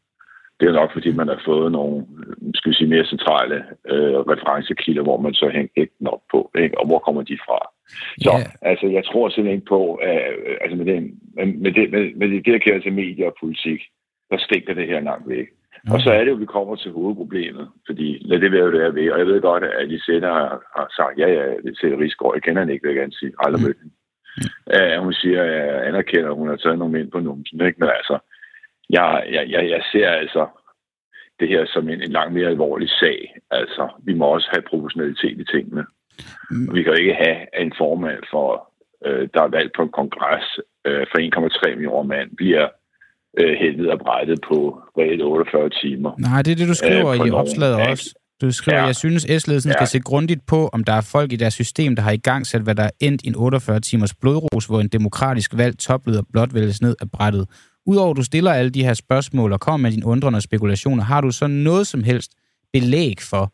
Det 0.61 0.69
er 0.69 0.73
nok, 0.73 0.93
fordi 0.93 1.13
man 1.13 1.29
har 1.29 1.41
fået 1.45 1.73
nogle 1.73 2.07
skal 2.55 2.71
vi 2.71 2.77
sige, 2.77 2.89
mere 2.89 3.05
centrale 3.05 3.57
øh, 3.93 4.19
referencekilder, 4.33 5.03
hvor 5.03 5.21
man 5.21 5.35
så 5.35 5.51
hænger 5.55 5.87
den 5.99 6.07
op 6.07 6.23
på, 6.33 6.51
ikke? 6.59 6.79
og 6.79 6.87
hvor 6.87 6.99
kommer 6.99 7.23
de 7.23 7.39
fra? 7.47 7.59
Så 8.25 8.33
yeah. 8.33 8.71
altså, 8.71 8.87
jeg 8.87 9.05
tror 9.05 9.29
simpelthen 9.29 9.65
på, 9.69 9.95
at 9.95 10.21
altså 10.61 10.77
med, 10.77 10.87
den, 10.93 11.03
med, 11.63 11.73
det, 11.73 11.91
med, 11.91 12.15
med 12.15 12.29
det, 12.29 12.45
der 12.45 12.59
kærer 12.59 12.81
til 12.81 12.93
medier 12.93 13.27
og 13.27 13.37
politik, 13.41 13.81
der 14.31 14.39
stinker 14.39 14.75
det 14.75 14.87
her 14.87 15.01
langt 15.01 15.29
væk. 15.29 15.49
Okay. 15.85 15.95
Og 15.95 16.01
så 16.01 16.11
er 16.11 16.19
det 16.21 16.29
jo, 16.29 16.35
at 16.35 16.41
vi 16.41 16.55
kommer 16.57 16.77
til 16.77 16.93
hovedproblemet, 16.93 17.69
fordi 17.87 18.19
lad 18.21 18.39
det 18.41 18.53
være 18.53 18.65
jo 18.65 18.73
det 18.73 18.95
ved. 18.95 19.11
Og 19.11 19.19
jeg 19.19 19.27
ved 19.27 19.41
godt, 19.41 19.65
at 19.65 19.89
de 19.89 20.05
sætter 20.05 20.33
har, 20.33 20.63
har 20.77 20.89
sagt, 20.97 21.19
ja, 21.19 21.29
ja, 21.29 21.45
det 21.65 21.79
sætter 21.81 21.99
Rigsgaard. 21.99 22.35
Jeg 22.35 22.43
kender 22.43 22.61
hende 22.61 22.73
ikke, 22.73 22.87
vil 22.87 22.95
jeg 22.95 23.01
gerne 23.01 23.19
sige. 23.21 23.33
Aldrig 23.39 23.61
mm. 23.61 23.67
mødt 23.67 23.79
hende. 23.83 23.95
Mm. 24.39 24.99
Uh, 24.99 25.05
hun 25.05 25.13
siger, 25.13 25.43
at 25.43 25.53
jeg 25.53 25.87
anerkender, 25.89 26.31
at 26.31 26.37
hun 26.37 26.49
har 26.49 26.57
taget 26.57 26.79
nogle 26.79 26.93
mænd 26.93 27.11
på 27.11 27.21
numsen. 27.21 27.67
Ikke? 27.67 27.81
Men 27.81 27.89
altså, 27.99 28.19
jeg, 28.91 29.27
jeg, 29.35 29.45
jeg, 29.51 29.71
jeg 29.71 29.83
ser 29.93 30.09
altså 30.09 30.47
det 31.41 31.49
her 31.49 31.67
som 31.67 31.89
en, 31.89 32.03
en 32.03 32.13
langt 32.13 32.35
mere 32.35 32.49
alvorlig 32.49 32.91
sag. 32.91 33.37
Altså, 33.51 33.89
vi 34.05 34.15
må 34.15 34.25
også 34.27 34.49
have 34.53 34.63
proportionalitet 34.71 35.41
i 35.41 35.45
tingene. 35.45 35.85
Mm. 36.51 36.75
Vi 36.75 36.83
kan 36.83 36.93
jo 36.93 36.99
ikke 36.99 37.15
have 37.15 37.61
en 37.63 37.73
formand 37.79 38.23
for, 38.31 38.73
øh, 39.07 39.29
der 39.35 39.43
er 39.43 39.49
valgt 39.57 39.73
på 39.77 39.83
en 39.83 39.93
kongres 39.99 40.61
øh, 40.85 41.07
for 41.11 41.19
1,3 41.69 41.75
millioner 41.75 42.03
mand, 42.03 42.37
bliver 42.37 42.69
øh, 43.41 43.53
hældet 43.61 43.91
og 43.91 43.99
brættet 43.99 44.39
på 44.49 44.57
reelt 44.99 45.23
48 45.23 45.71
timer. 45.83 46.11
Nej, 46.19 46.43
det 46.43 46.51
er 46.53 46.57
det, 46.57 46.69
du 46.69 46.75
skriver 46.75 47.09
øh, 47.09 47.27
i 47.27 47.31
opslaget 47.31 47.77
også. 47.91 48.15
Du 48.43 48.53
skriver, 48.53 48.79
ja. 48.79 48.87
jeg 48.87 48.97
synes, 48.97 49.23
S-ledelsen 49.23 49.71
ja. 49.71 49.73
skal 49.73 49.87
se 49.87 50.01
grundigt 50.01 50.41
på, 50.47 50.69
om 50.73 50.85
der 50.85 50.93
er 50.93 51.11
folk 51.13 51.33
i 51.33 51.37
deres 51.37 51.55
system, 51.55 51.97
der 51.97 52.03
har 52.03 52.11
i 52.11 52.17
gang 52.17 52.47
sat, 52.47 52.63
hvad 52.63 52.75
der 52.75 52.83
er 52.83 52.91
endt 53.01 53.23
i 53.25 53.29
en 53.29 53.37
48 53.37 53.81
timers 53.81 54.15
blodros, 54.15 54.67
hvor 54.67 54.81
en 54.81 54.89
demokratisk 54.89 55.57
valgt 55.57 55.79
topleder 55.81 56.23
blot 56.33 56.55
vælges 56.55 56.83
ned 56.83 56.95
af 57.01 57.11
brættet. 57.11 57.45
Udover 57.87 58.11
at 58.11 58.17
du 58.17 58.25
stiller 58.25 58.53
alle 58.53 58.71
de 58.71 58.85
her 58.85 58.95
spørgsmål 58.95 59.53
og 59.53 59.61
kommer 59.61 59.83
med 59.83 59.91
dine 59.91 60.07
undrende 60.07 60.41
spekulationer, 60.41 61.03
har 61.03 61.21
du 61.21 61.31
så 61.31 61.47
noget 61.47 61.87
som 61.87 62.03
helst 62.03 62.31
belæg 62.73 63.17
for 63.31 63.45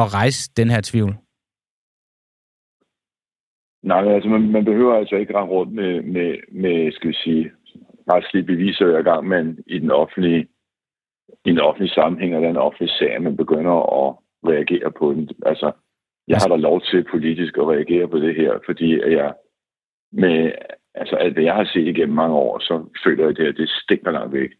at 0.00 0.14
rejse 0.14 0.50
den 0.56 0.70
her 0.70 0.80
tvivl? 0.80 1.14
Nej, 3.82 4.14
altså 4.14 4.28
man, 4.28 4.42
man 4.56 4.64
behøver 4.64 4.94
altså 4.94 5.16
ikke 5.16 5.34
rende 5.36 5.52
rundt 5.52 5.72
med, 5.72 6.02
med, 6.02 6.30
med, 6.52 6.92
skal 6.92 7.08
vi 7.10 7.14
sige, 7.24 7.50
retslige 8.10 8.44
beviser 8.44 8.86
hver 8.86 9.02
gang 9.02 9.28
man 9.28 9.58
i 9.66 9.78
den 9.78 9.90
offentlige, 9.90 10.48
i 11.44 11.50
den 11.50 11.60
offentlige 11.60 11.94
sammenhæng 11.94 12.34
eller 12.34 12.50
en 12.50 12.56
offentlig 12.56 12.90
sag, 12.90 13.22
man 13.22 13.36
begynder 13.36 14.06
at 14.06 14.14
reagere 14.50 14.90
på 14.90 15.12
den. 15.12 15.30
Altså, 15.46 15.72
jeg 16.28 16.38
har 16.38 16.48
da 16.48 16.56
lov 16.56 16.80
til 16.80 17.04
politisk 17.10 17.56
at 17.56 17.68
reagere 17.68 18.08
på 18.08 18.18
det 18.18 18.34
her, 18.34 18.58
fordi 18.66 19.00
jeg 19.00 19.32
med 20.12 20.52
altså 20.94 21.16
alt 21.16 21.36
det, 21.36 21.44
jeg 21.44 21.54
har 21.54 21.64
set 21.64 21.86
igennem 21.86 22.16
mange 22.16 22.36
år, 22.36 22.58
så 22.58 22.84
føler 23.04 23.24
jeg, 23.26 23.36
det 23.36 23.44
her, 23.44 23.52
det 23.52 23.68
stinker 23.68 24.10
langt 24.10 24.32
væk. 24.32 24.50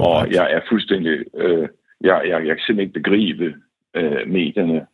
Og 0.00 0.32
jeg 0.32 0.52
er 0.52 0.60
fuldstændig, 0.68 1.24
øh, 1.34 1.68
jeg, 2.00 2.22
jeg, 2.28 2.46
jeg 2.46 2.56
kan 2.56 2.64
simpelthen 2.66 2.80
ikke 2.80 3.00
begribe 3.00 3.54
øh, 3.96 4.28
medierne. 4.28 4.86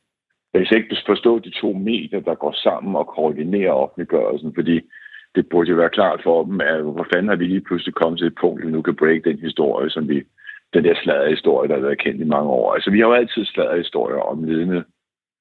Jeg 0.54 0.66
kan 0.66 0.78
ikke 0.78 0.96
forstå 1.06 1.38
de 1.38 1.50
to 1.50 1.72
medier, 1.72 2.20
der 2.20 2.34
går 2.34 2.52
sammen 2.52 2.96
og 2.96 3.06
koordinerer 3.06 3.72
offentliggørelsen, 3.72 4.54
fordi 4.54 4.80
det 5.36 5.48
burde 5.48 5.70
jo 5.70 5.76
være 5.76 5.96
klart 5.98 6.20
for 6.24 6.44
dem, 6.44 6.60
at 6.60 6.82
hvor 6.82 7.06
fanden 7.12 7.28
har 7.28 7.36
vi 7.36 7.46
lige 7.46 7.66
pludselig 7.68 7.94
kommet 7.94 8.18
til 8.18 8.26
et 8.26 8.38
punkt, 8.40 8.60
hvor 8.60 8.66
vi 8.66 8.76
nu 8.76 8.82
kan 8.82 8.96
break 8.96 9.24
den 9.24 9.38
historie, 9.38 9.90
som 9.90 10.08
vi, 10.08 10.16
den 10.74 10.84
der 10.84 10.94
sladre 11.02 11.30
historie, 11.30 11.68
der 11.68 11.74
har 11.74 11.82
været 11.82 12.02
kendt 12.04 12.20
i 12.20 12.32
mange 12.34 12.50
år. 12.50 12.74
Altså, 12.74 12.90
vi 12.90 12.98
har 12.98 13.06
jo 13.06 13.12
altid 13.12 13.44
sladret 13.44 13.78
historier 13.78 14.16
om 14.16 14.44
ledende 14.44 14.84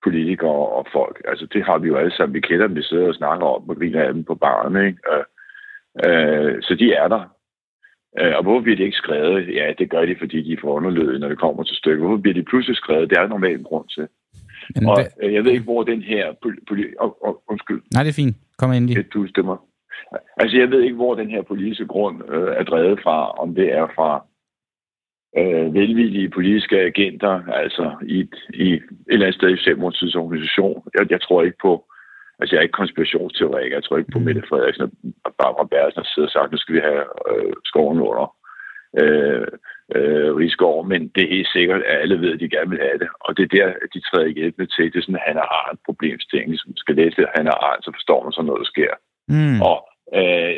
politikere 0.04 0.68
og 0.78 0.86
folk. 0.94 1.22
Altså, 1.28 1.46
det 1.54 1.64
har 1.64 1.78
vi 1.78 1.88
jo 1.88 1.96
alle 1.96 2.16
sammen. 2.16 2.34
Vi 2.34 2.48
kender 2.48 2.68
dem, 2.68 2.76
vi 2.76 2.84
sidder 2.84 3.08
og 3.08 3.16
snakker 3.16 3.46
om, 3.46 3.70
og 3.70 3.76
griner 3.76 4.04
af 4.04 4.14
dem 4.14 4.24
på 4.24 4.36
baren, 4.36 4.86
ikke? 4.88 5.00
Øh, 6.06 6.62
så 6.62 6.76
de 6.80 6.94
er 6.94 7.08
der. 7.08 7.24
Øh, 8.20 8.34
og 8.38 8.44
hvorfor 8.44 8.62
bliver 8.62 8.78
de 8.78 8.84
ikke 8.84 9.04
skrevet? 9.04 9.56
Ja, 9.56 9.74
det 9.80 9.90
gør 9.90 10.06
de, 10.06 10.16
fordi 10.20 10.38
de 10.42 10.54
er 10.54 10.62
for 10.62 10.74
underlødige, 10.74 11.20
når 11.20 11.30
det 11.30 11.40
kommer 11.40 11.64
til 11.64 11.76
stykket. 11.76 12.06
Hvorfor 12.06 12.22
bliver 12.22 12.34
de 12.34 12.44
pludselig 12.44 12.78
skrevet? 12.78 13.10
Det 13.10 13.18
er 13.18 13.28
normalt 13.28 13.58
en 13.58 13.64
grund 13.64 13.88
til. 13.90 14.08
Men 14.76 14.90
og 14.90 14.96
hvad... 14.96 15.06
Øh, 15.24 15.34
jeg 15.34 15.44
ved 15.44 15.52
ikke, 15.52 15.64
hvor 15.64 15.84
den 15.84 16.02
her... 16.02 16.34
Poli- 16.70 16.96
oh, 17.00 17.12
oh, 17.22 17.36
undskyld. 17.48 17.82
Nej, 17.94 18.04
det 18.04 18.10
er 18.10 18.22
fint. 18.24 18.36
Kom 18.58 18.74
ind 18.74 18.88
lige. 18.88 19.04
Du 19.04 19.28
stemmer. 19.28 19.58
Altså, 20.38 20.58
jeg 20.58 20.72
ved 20.72 20.82
ikke, 20.82 20.96
hvor 20.96 21.16
den 21.16 21.30
her 21.30 21.42
politiske 21.42 21.86
grund 21.86 22.34
øh, 22.34 22.56
er 22.56 22.64
drevet 22.64 23.00
fra. 23.04 23.32
Om 23.32 23.56
det 23.56 23.74
er 23.74 23.88
fra 23.96 24.26
øh, 25.38 25.74
velvillige 25.74 26.30
politiske 26.30 26.80
agenter, 26.80 27.44
altså 27.48 27.96
i 28.08 28.20
et, 28.20 28.36
i 28.54 28.74
et 28.74 28.84
eller 29.08 29.26
andet 29.26 29.40
sted 29.40 29.50
i 29.50 29.58
Socialdemokratiets 29.58 30.16
organisation. 30.16 30.84
Jeg, 30.98 31.12
jeg 31.12 31.22
tror 31.22 31.44
ikke 31.44 31.58
på, 31.62 31.86
altså 32.40 32.56
jeg 32.56 32.60
er 32.60 32.64
ikke 32.68 32.82
konspirationsteoretiker, 32.82 33.76
jeg 33.76 33.84
tror 33.84 33.98
ikke 33.98 34.12
på 34.12 34.20
mm. 34.20 34.26
Mette 34.26 34.44
Frederiksen 34.50 34.92
og 35.26 35.34
Barbara 35.40 35.68
Bersen 35.72 36.02
har 36.02 36.10
siddet 36.14 36.30
og 36.30 36.32
sagt, 36.32 36.52
nu 36.52 36.58
skal 36.58 36.76
vi 36.76 36.80
have 36.80 37.06
øh, 37.30 37.54
skoven 37.66 38.00
under 38.00 38.36
øh, 39.02 39.48
øh, 39.96 40.36
Rigsgaard, 40.36 40.86
men 40.92 41.02
det 41.16 41.24
er 41.24 41.36
helt 41.36 41.52
sikkert, 41.56 41.82
at 41.82 42.02
alle 42.02 42.22
ved, 42.22 42.34
at 42.34 42.40
de 42.40 42.50
gerne 42.50 42.70
vil 42.70 42.86
have 42.88 43.00
det, 43.04 43.10
og 43.26 43.38
det 43.38 43.44
er 43.44 43.54
der, 43.58 43.68
de 43.94 44.00
træder 44.00 44.36
hjælpende 44.38 44.72
til. 44.76 44.94
Det 44.94 44.98
er 45.00 45.06
sådan, 45.06 45.22
at 45.22 45.30
han 45.32 45.36
har 45.54 45.70
en 45.72 45.80
problemstilling. 45.86 46.50
Man 46.50 46.78
skal 46.84 46.96
læse 46.96 47.16
det, 47.16 47.36
han 47.36 47.46
har 47.46 47.78
så 47.82 47.92
forstår 47.98 48.24
man 48.24 48.32
så 48.32 48.42
noget, 48.42 48.64
der 48.64 48.74
sker. 48.76 48.94
Mm. 49.28 49.62
Og 49.62 49.78
øh, 50.14 50.56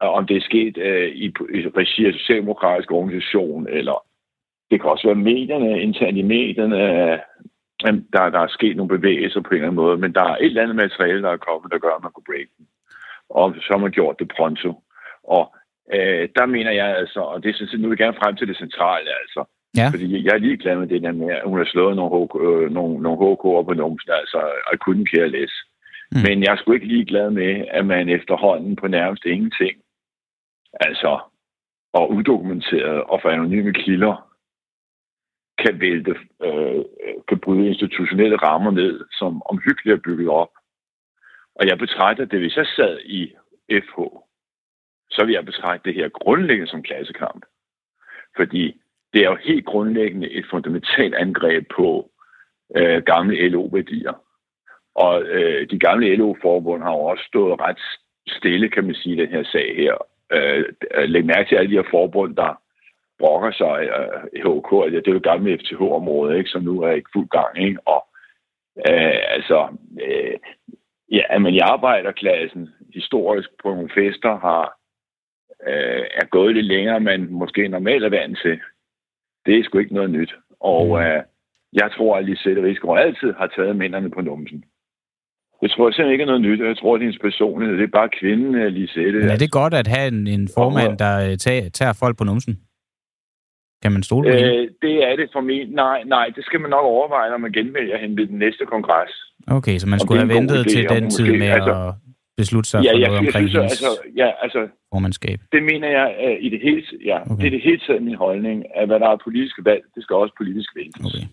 om 0.00 0.26
det 0.26 0.36
er 0.36 0.48
sket 0.50 0.78
øh, 0.78 1.08
i, 1.08 1.26
i 1.26 1.60
regi 1.80 2.06
af 2.06 2.12
Socialdemokratisk 2.12 2.92
organisation, 2.92 3.68
eller 3.68 4.04
det 4.70 4.80
kan 4.80 4.90
også 4.90 5.08
være 5.08 5.24
medierne, 5.30 5.80
internt 5.80 6.18
i 6.18 6.22
medierne, 6.22 6.76
øh, 6.76 7.18
der, 8.12 8.30
der 8.34 8.40
er 8.40 8.48
sket 8.48 8.76
nogle 8.76 8.98
bevægelser 8.98 9.40
på 9.40 9.48
en 9.48 9.54
eller 9.54 9.66
anden 9.66 9.82
måde, 9.84 9.96
men 9.98 10.14
der 10.14 10.22
er 10.22 10.36
et 10.36 10.44
eller 10.44 10.62
andet 10.62 10.76
materiale, 10.76 11.22
der 11.22 11.30
er 11.30 11.46
kommet, 11.48 11.72
der 11.72 11.78
gør, 11.78 11.94
at 11.96 12.02
man 12.02 12.12
kunne 12.12 12.28
break 12.30 12.48
den. 12.58 12.66
Og 13.30 13.54
så 13.54 13.68
har 13.70 13.78
man 13.78 13.90
gjort 13.90 14.16
det 14.18 14.32
pronto. 14.36 14.70
Og 15.22 15.54
øh, 15.94 16.28
der 16.36 16.46
mener 16.46 16.70
jeg 16.70 16.96
altså, 16.96 17.20
og 17.20 17.42
det 17.42 17.48
er 17.48 17.54
sådan, 17.54 17.80
nu 17.80 17.88
vil 17.88 17.96
jeg 17.98 18.04
gerne 18.04 18.20
frem 18.22 18.36
til 18.36 18.48
det 18.48 18.56
centrale, 18.56 19.10
altså, 19.22 19.44
Ja. 19.76 19.88
Fordi 19.92 20.24
jeg 20.26 20.34
er 20.34 20.44
ligeglad 20.46 20.76
med 20.76 20.86
det 20.86 21.02
der 21.02 21.12
med, 21.12 21.30
at 21.30 21.48
hun 21.50 21.58
har 21.58 21.68
slået 21.72 21.96
nogle, 21.96 22.12
HK, 22.14 22.34
øh, 22.46 22.70
nogle, 22.76 23.02
nogle 23.04 23.18
HK'er 23.22 23.62
på 23.68 23.74
numsen, 23.82 24.10
altså 24.22 24.38
I 24.72 24.76
couldn't 24.84 25.08
care 25.12 25.28
less. 25.36 25.54
Mm. 26.12 26.22
Men 26.26 26.42
jeg 26.42 26.52
er 26.52 26.56
sgu 26.56 26.72
ikke 26.72 26.86
ligeglad 26.86 27.30
med, 27.30 27.64
at 27.70 27.86
man 27.86 28.08
efterhånden 28.08 28.76
på 28.76 28.88
nærmest 28.88 29.24
ingenting, 29.24 29.82
altså 30.72 31.20
og 31.92 32.12
udokumenteret 32.12 33.02
og 33.02 33.20
for 33.22 33.28
anonyme 33.28 33.72
kilder, 33.72 34.28
kan 35.58 35.80
vælte, 35.80 36.14
øh, 36.42 36.84
kan 37.28 37.38
bryde 37.40 37.68
institutionelle 37.68 38.36
rammer 38.36 38.70
ned, 38.70 39.04
som 39.18 39.42
omhyggeligt 39.42 39.94
er 39.96 40.02
bygget 40.04 40.28
op. 40.28 40.50
Og 41.54 41.66
jeg 41.66 41.78
betragter 41.78 42.24
det, 42.24 42.38
hvis 42.40 42.56
jeg 42.56 42.66
sad 42.66 42.98
i 43.04 43.34
FH, 43.70 44.00
så 45.10 45.24
vil 45.24 45.32
jeg 45.32 45.44
betragte 45.44 45.88
det 45.88 45.94
her 45.94 46.08
grundlæggende 46.08 46.70
som 46.70 46.82
klassekamp. 46.82 47.46
Fordi 48.36 48.80
det 49.12 49.20
er 49.24 49.30
jo 49.30 49.36
helt 49.36 49.66
grundlæggende 49.66 50.30
et 50.30 50.46
fundamentalt 50.50 51.14
angreb 51.14 51.64
på 51.76 52.10
øh, 52.76 53.02
gamle 53.02 53.48
LO-værdier. 53.48 54.12
Og 55.04 55.22
øh, 55.22 55.70
de 55.70 55.78
gamle 55.78 56.16
LO-forbund 56.16 56.82
har 56.82 56.92
jo 56.92 57.00
også 57.00 57.24
stået 57.24 57.60
ret 57.60 57.82
stille, 58.28 58.68
kan 58.68 58.84
man 58.84 58.94
sige, 58.94 59.22
den 59.22 59.28
her 59.28 59.44
sag 59.44 59.76
her. 59.76 59.94
Øh, 60.32 60.64
læg 61.08 61.24
mærke 61.24 61.48
til 61.48 61.56
alle 61.56 61.70
de 61.70 61.80
her 61.80 61.90
forbund, 61.90 62.36
der 62.36 62.60
brokker 63.18 63.52
sig 63.52 63.76
øh, 63.96 64.40
HK. 64.44 64.70
Det 64.92 65.08
er 65.08 65.12
jo 65.12 65.20
gamle 65.22 65.58
FTH-område, 65.58 66.38
ikke, 66.38 66.50
som 66.50 66.62
nu 66.62 66.82
er 66.82 66.92
ikke 66.92 67.10
fuld 67.12 67.28
gang. 67.28 67.58
Ikke? 67.66 67.80
Og 67.86 68.06
øh, 68.88 69.20
altså, 69.36 69.68
øh, 70.06 70.36
ja, 71.12 71.38
men 71.38 71.54
i 71.54 71.58
arbejderklassen 71.58 72.68
historisk 72.94 73.48
på 73.62 73.68
nogle 73.68 73.90
fester 73.94 74.38
har 74.38 74.78
øh, 75.66 76.06
er 76.20 76.26
gået 76.26 76.54
lidt 76.54 76.66
længere, 76.66 77.00
man 77.00 77.28
måske 77.30 77.68
normalt 77.68 78.04
er 78.04 78.08
vant 78.08 78.38
til. 78.42 78.60
Det 79.46 79.58
er 79.58 79.64
sgu 79.64 79.78
ikke 79.78 79.94
noget 79.94 80.10
nyt. 80.10 80.34
Og 80.60 80.86
mm. 80.86 81.02
øh, 81.02 81.22
jeg 81.72 81.90
tror, 81.96 82.16
at 82.16 82.24
Lisette 82.24 82.62
Rigsgaard 82.62 82.98
altid 82.98 83.32
har 83.32 83.46
taget 83.46 83.76
mændene 83.76 84.10
på 84.10 84.20
numsen. 84.20 84.64
Det 85.60 85.70
tror 85.70 85.84
jeg 85.88 85.94
simpelthen 85.94 86.12
ikke 86.12 86.22
er 86.22 86.32
noget 86.32 86.42
nyt. 86.42 86.60
Jeg 86.60 86.76
tror, 86.76 86.94
at 86.94 87.00
hendes 87.00 87.18
personlighed, 87.28 87.76
det 87.76 87.84
er 87.84 87.98
bare 88.00 88.10
kvinden, 88.20 88.72
Lisette. 88.72 89.18
Men 89.18 89.28
er 89.36 89.40
det 89.44 89.50
godt 89.60 89.74
at 89.74 89.86
have 89.86 90.08
en, 90.08 90.26
en 90.26 90.48
formand, 90.58 90.98
der 90.98 91.14
øh, 91.26 91.36
tager, 91.44 91.70
tager 91.78 91.92
folk 92.02 92.18
på 92.18 92.24
numsen? 92.24 92.54
Kan 93.82 93.92
man 93.92 94.02
stole 94.02 94.24
på 94.30 94.34
øh, 94.34 94.40
hende? 94.40 94.68
Det 94.82 94.96
er 95.08 95.16
det 95.20 95.28
for 95.32 95.40
mig. 95.40 95.60
Nej, 95.84 95.98
nej, 96.06 96.26
det 96.36 96.44
skal 96.44 96.60
man 96.60 96.70
nok 96.70 96.84
overveje, 96.84 97.30
når 97.30 97.38
man 97.38 97.52
genvælger 97.52 97.98
hende 97.98 98.16
ved 98.20 98.26
den 98.26 98.38
næste 98.38 98.64
kongres. 98.66 99.12
Okay, 99.46 99.78
så 99.78 99.86
man 99.88 99.98
skulle 100.00 100.20
have 100.20 100.34
ventet 100.38 100.60
idé, 100.66 100.70
til 100.74 100.88
den 100.88 101.04
måske, 101.04 101.16
tid 101.16 101.38
med 101.42 101.48
altså, 101.58 101.74
at 101.88 101.94
beslutte 102.36 102.68
sig 102.70 102.80
ja, 102.84 102.90
for 102.92 102.98
jeg, 102.98 103.08
noget 103.08 103.20
jeg, 103.20 103.26
omkring 103.26 103.44
jeg 103.44 103.50
synes, 103.50 103.72
altså, 103.74 103.90
ja, 104.16 104.28
altså, 104.44 104.60
formandskab? 104.92 105.38
Det 105.52 105.62
mener 105.62 105.88
jeg 105.98 106.08
uh, 106.26 106.44
i 106.46 106.48
det 106.54 106.60
hele, 106.66 106.82
ja, 107.10 107.18
okay. 107.30 107.40
det 107.40 107.46
er 107.46 107.54
det 107.56 107.62
hele 107.68 107.80
taget 107.86 108.02
min 108.02 108.18
holdning, 108.24 108.56
at 108.78 108.86
hvad 108.88 109.00
der 109.00 109.08
er 109.08 109.18
politiske 109.24 109.64
valg, 109.64 109.82
det 109.94 110.02
skal 110.02 110.14
også 110.22 110.34
politisk 110.42 110.70
vælges. 110.76 110.96
Okay. 111.08 111.24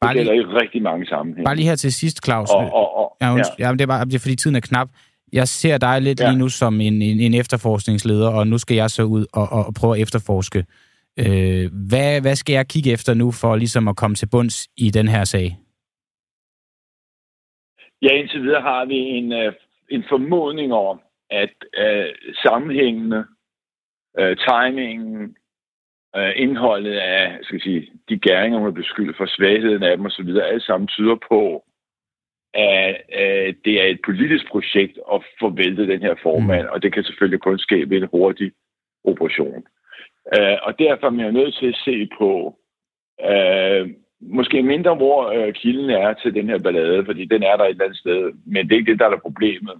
Bare 0.00 0.14
det 0.14 0.18
gælder 0.18 0.32
lige, 0.32 0.42
i 0.42 0.54
rigtig 0.62 0.82
mange 0.82 1.06
sammenhænge. 1.06 1.44
Bare 1.44 1.56
lige 1.56 1.68
her 1.68 1.76
til 1.76 1.92
sidst, 1.92 2.24
Claus. 2.24 2.50
Og, 2.50 2.58
og, 2.58 2.96
og, 2.96 3.16
ja, 3.20 3.30
ja. 3.36 3.42
ja, 3.58 3.72
det 3.72 3.80
er 3.80 3.86
bare 3.86 4.04
det 4.04 4.14
er, 4.14 4.18
fordi 4.18 4.36
tiden 4.36 4.56
er 4.56 4.60
knap. 4.60 4.88
Jeg 5.32 5.48
ser 5.48 5.78
dig 5.78 6.02
lidt 6.02 6.20
ja. 6.20 6.28
lige 6.28 6.38
nu 6.38 6.48
som 6.48 6.80
en, 6.80 7.02
en, 7.02 7.20
en 7.20 7.34
efterforskningsleder, 7.34 8.28
og 8.28 8.46
nu 8.46 8.58
skal 8.58 8.76
jeg 8.76 8.90
så 8.90 9.02
ud 9.02 9.26
og, 9.32 9.48
og, 9.52 9.66
og 9.66 9.74
prøve 9.80 9.96
at 9.96 10.02
efterforske. 10.02 10.64
Øh, 11.18 11.70
hvad, 11.88 12.20
hvad 12.20 12.36
skal 12.36 12.52
jeg 12.52 12.68
kigge 12.68 12.92
efter 12.92 13.14
nu 13.14 13.30
for 13.30 13.56
ligesom 13.56 13.88
at 13.88 13.96
komme 13.96 14.16
til 14.16 14.28
bunds 14.30 14.68
i 14.76 14.90
den 14.90 15.08
her 15.08 15.24
sag? 15.24 15.56
Ja, 18.02 18.08
indtil 18.08 18.42
videre 18.42 18.62
har 18.62 18.84
vi 18.84 18.94
en, 18.94 19.32
øh, 19.32 19.52
en 19.90 20.04
formodning 20.08 20.72
om, 20.72 21.00
at 21.30 21.54
uh, 21.84 22.34
sammenhængende, 22.44 23.24
uh, 24.20 24.34
timingen, 24.46 25.36
uh, 26.16 26.32
indholdet 26.36 26.96
af 26.96 27.38
skal 27.42 27.60
sige, 27.60 27.90
de 28.08 28.18
gæringer, 28.18 28.58
man 28.58 28.68
er 28.68 28.82
beskyldt 28.82 29.16
for 29.16 29.26
svagheden 29.26 29.82
af 29.82 29.96
dem 29.96 30.06
osv., 30.06 30.28
alt 30.28 30.62
sammen 30.62 30.86
tyder 30.88 31.16
på, 31.28 31.64
at 32.54 32.96
uh, 33.20 33.54
det 33.64 33.74
er 33.82 33.86
et 33.86 34.00
politisk 34.04 34.48
projekt 34.50 34.98
at 35.12 35.22
forvælte 35.40 35.86
den 35.86 36.00
her 36.00 36.14
formand, 36.22 36.62
mm. 36.62 36.72
og 36.72 36.82
det 36.82 36.92
kan 36.92 37.04
selvfølgelig 37.04 37.40
kun 37.40 37.58
ske 37.58 37.90
ved 37.90 37.96
en 38.02 38.08
hurtig 38.12 38.52
operation. 39.04 39.62
Uh, 40.36 40.56
og 40.62 40.78
derfor 40.78 41.06
er 41.06 41.10
man 41.10 41.34
nødt 41.34 41.54
til 41.54 41.66
at 41.66 41.80
se 41.84 42.08
på, 42.18 42.58
uh, 43.30 43.90
måske 44.20 44.62
mindre, 44.62 44.94
hvor 44.94 45.28
øh, 45.28 45.54
kilden 45.54 45.90
er 45.90 46.14
til 46.14 46.34
den 46.34 46.48
her 46.48 46.58
ballade, 46.58 47.04
fordi 47.04 47.24
den 47.24 47.42
er 47.42 47.56
der 47.56 47.64
et 47.64 47.70
eller 47.70 47.84
andet 47.84 47.98
sted, 47.98 48.32
men 48.46 48.68
det 48.68 48.72
er 48.72 48.78
ikke 48.78 48.92
det, 48.92 49.00
der 49.00 49.08
er 49.08 49.18
problemet. 49.18 49.76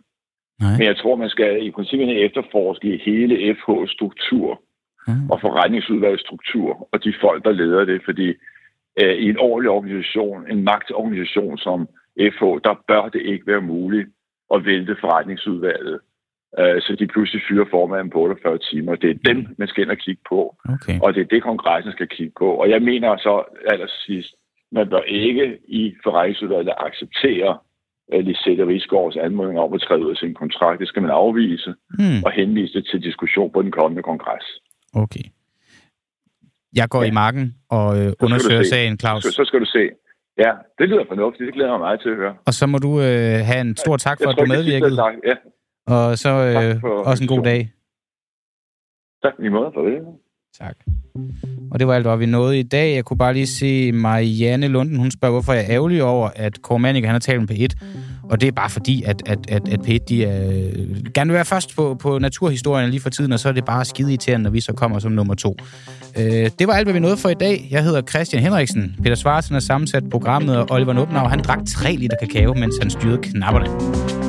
Nej. 0.61 0.79
Men 0.79 0.87
jeg 0.87 0.97
tror, 0.97 1.17
man 1.17 1.29
skal 1.29 1.67
i 1.67 1.71
princippet 1.71 2.25
efterforske 2.25 3.01
hele 3.05 3.57
FH's 3.57 3.93
struktur 3.93 4.63
mm. 5.07 5.31
og 5.31 5.41
forretningsudvalgets 5.41 6.23
struktur 6.23 6.89
og 6.93 7.05
de 7.05 7.15
folk, 7.21 7.45
der 7.45 7.53
leder 7.53 7.85
det, 7.85 8.03
fordi 8.05 8.29
øh, 9.01 9.15
i 9.25 9.29
en 9.29 9.39
ordentlig 9.39 9.71
organisation, 9.71 10.51
en 10.51 10.65
magtorganisation 10.65 11.59
som 11.59 11.89
FH, 12.37 12.45
der 12.67 12.75
bør 12.89 13.09
det 13.09 13.23
ikke 13.23 13.47
være 13.47 13.61
muligt 13.61 14.09
at 14.55 14.65
vælte 14.65 14.97
forretningsudvalget 15.01 16.01
øh, 16.59 16.83
så 16.83 16.97
de 16.99 17.07
pludselig 17.07 17.43
fyrer 17.49 17.67
formanden 17.71 18.11
på 18.11 18.19
48 18.21 18.59
timer. 18.59 18.95
Det 18.95 19.11
er 19.11 19.33
dem, 19.33 19.47
man 19.59 19.69
skal 19.69 19.83
ind 19.83 19.91
og 19.91 19.99
kigge 19.99 20.23
på, 20.29 20.57
okay. 20.69 21.01
og 21.03 21.15
det 21.15 21.21
er 21.21 21.33
det, 21.35 21.43
kongressen 21.43 21.93
skal 21.93 22.09
kigge 22.09 22.33
på. 22.39 22.49
Og 22.55 22.71
jeg 22.71 22.83
mener 22.83 23.17
så 23.17 23.45
allersidst, 23.67 24.35
man 24.73 24.89
bør 24.89 25.01
ikke 25.01 25.59
i 25.69 25.95
forretningsudvalget 26.05 26.75
acceptere 26.79 27.59
uh, 28.15 28.21
Lisette 28.21 28.67
Rigsgaards 28.67 29.17
anmodning 29.17 29.59
om 29.61 29.75
at 29.75 29.81
træde 29.81 30.07
ud 30.07 30.11
af 30.11 30.17
sin 30.17 30.35
kontrakt. 30.35 30.81
Det 30.81 30.89
skal 30.89 31.03
man 31.03 31.11
afvise 31.11 31.75
hmm. 31.99 32.23
og 32.25 32.31
henvise 32.33 32.83
til 32.83 33.03
diskussion 33.03 33.51
på 33.53 33.63
den 33.63 33.71
kommende 33.71 34.03
kongres. 34.03 34.47
Okay. 34.95 35.25
Jeg 36.77 36.89
går 36.89 37.03
ja. 37.03 37.09
i 37.09 37.11
marken 37.11 37.55
og 37.69 37.99
øh, 38.01 38.13
undersøger 38.23 38.63
sagen, 38.63 38.99
Claus. 38.99 39.23
Så, 39.23 39.31
så 39.31 39.45
skal 39.45 39.61
du 39.61 39.65
se. 39.65 39.89
Ja, 40.39 40.53
det 40.79 40.89
lyder 40.89 41.05
fornuftigt. 41.09 41.47
Det 41.47 41.55
glæder 41.55 41.71
mig 41.71 41.81
meget 41.81 42.01
til 42.01 42.09
at 42.09 42.17
høre. 42.17 42.35
Og 42.47 42.53
så 42.55 42.67
må 42.67 42.79
du 42.79 43.01
øh, 43.01 43.39
have 43.51 43.61
en 43.61 43.77
stor 43.77 43.97
tak 43.97 44.19
for, 44.19 44.31
jeg 44.31 44.39
at 44.39 44.39
du 44.39 44.47
medvirkede. 44.55 45.03
Ja. 45.31 45.37
Og 45.95 46.19
så 46.19 46.31
øh, 46.31 46.91
også 47.11 47.25
en 47.25 47.29
god 47.29 47.43
dag. 47.45 47.73
Tak 49.23 49.35
lige 49.39 49.51
måde. 49.51 49.71
Farvel. 49.75 50.03
Tak. 50.59 50.77
Og 51.71 51.79
det 51.79 51.87
var 51.87 51.95
alt, 51.95 52.07
hvad 52.07 52.17
vi 52.17 52.27
nåede 52.27 52.59
i 52.59 52.63
dag. 52.63 52.95
Jeg 52.95 53.05
kunne 53.05 53.17
bare 53.19 53.35
lige 53.35 53.47
se 53.47 53.93
Marianne 53.93 54.69
Lunden, 54.69 54.97
hun 54.97 55.11
spørger, 55.11 55.33
hvorfor 55.33 55.53
jeg 55.53 55.65
er 55.65 55.71
ærgerlig 55.71 56.03
over, 56.03 56.31
at 56.37 56.63
Kåre 56.63 56.79
Manninger, 56.79 57.09
han 57.09 57.15
har 57.15 57.19
talt 57.19 57.41
med 57.41 57.51
P1. 57.51 57.87
Og 58.23 58.41
det 58.41 58.47
er 58.47 58.53
bare 58.53 58.71
fordi, 58.71 59.03
at, 59.03 59.23
at, 59.27 59.39
at, 59.49 59.69
at 59.69 59.81
P1 59.81 59.99
de 60.09 60.25
er, 60.25 60.71
gerne 61.15 61.29
vil 61.29 61.35
være 61.35 61.45
først 61.45 61.77
på, 61.77 61.97
på 62.01 62.19
naturhistorien 62.19 62.91
lige 62.91 63.01
for 63.01 63.11
tiden, 63.11 63.33
og 63.33 63.41
så 63.41 63.49
er 63.49 63.53
det 63.53 63.65
bare 63.65 63.85
skide 63.85 64.11
irriterende, 64.11 64.43
når 64.45 64.51
vi 64.51 64.61
så 64.61 64.73
kommer 64.73 64.99
som 64.99 65.13
nummer 65.13 65.35
to. 65.35 65.57
Øh, 66.19 66.51
det 66.59 66.67
var 66.67 66.73
alt, 66.73 66.87
hvad 66.87 66.95
vi 66.95 67.01
nåede 67.01 67.17
for 67.17 67.29
i 67.29 67.35
dag. 67.35 67.69
Jeg 67.71 67.85
hedder 67.85 68.03
Christian 68.03 68.43
Henriksen. 68.43 68.97
Peter 69.03 69.15
Svarsen 69.15 69.53
har 69.53 69.61
sammensat 69.61 70.03
programmet, 70.11 70.57
og 70.57 70.67
Oliver 70.71 70.93
Nubnau, 70.93 71.29
han 71.29 71.43
drak 71.43 71.59
3 71.69 71.97
liter 71.97 72.17
kakao, 72.21 72.55
mens 72.55 72.75
han 72.83 72.91
styrede 72.91 73.19
knapperne. 73.23 74.26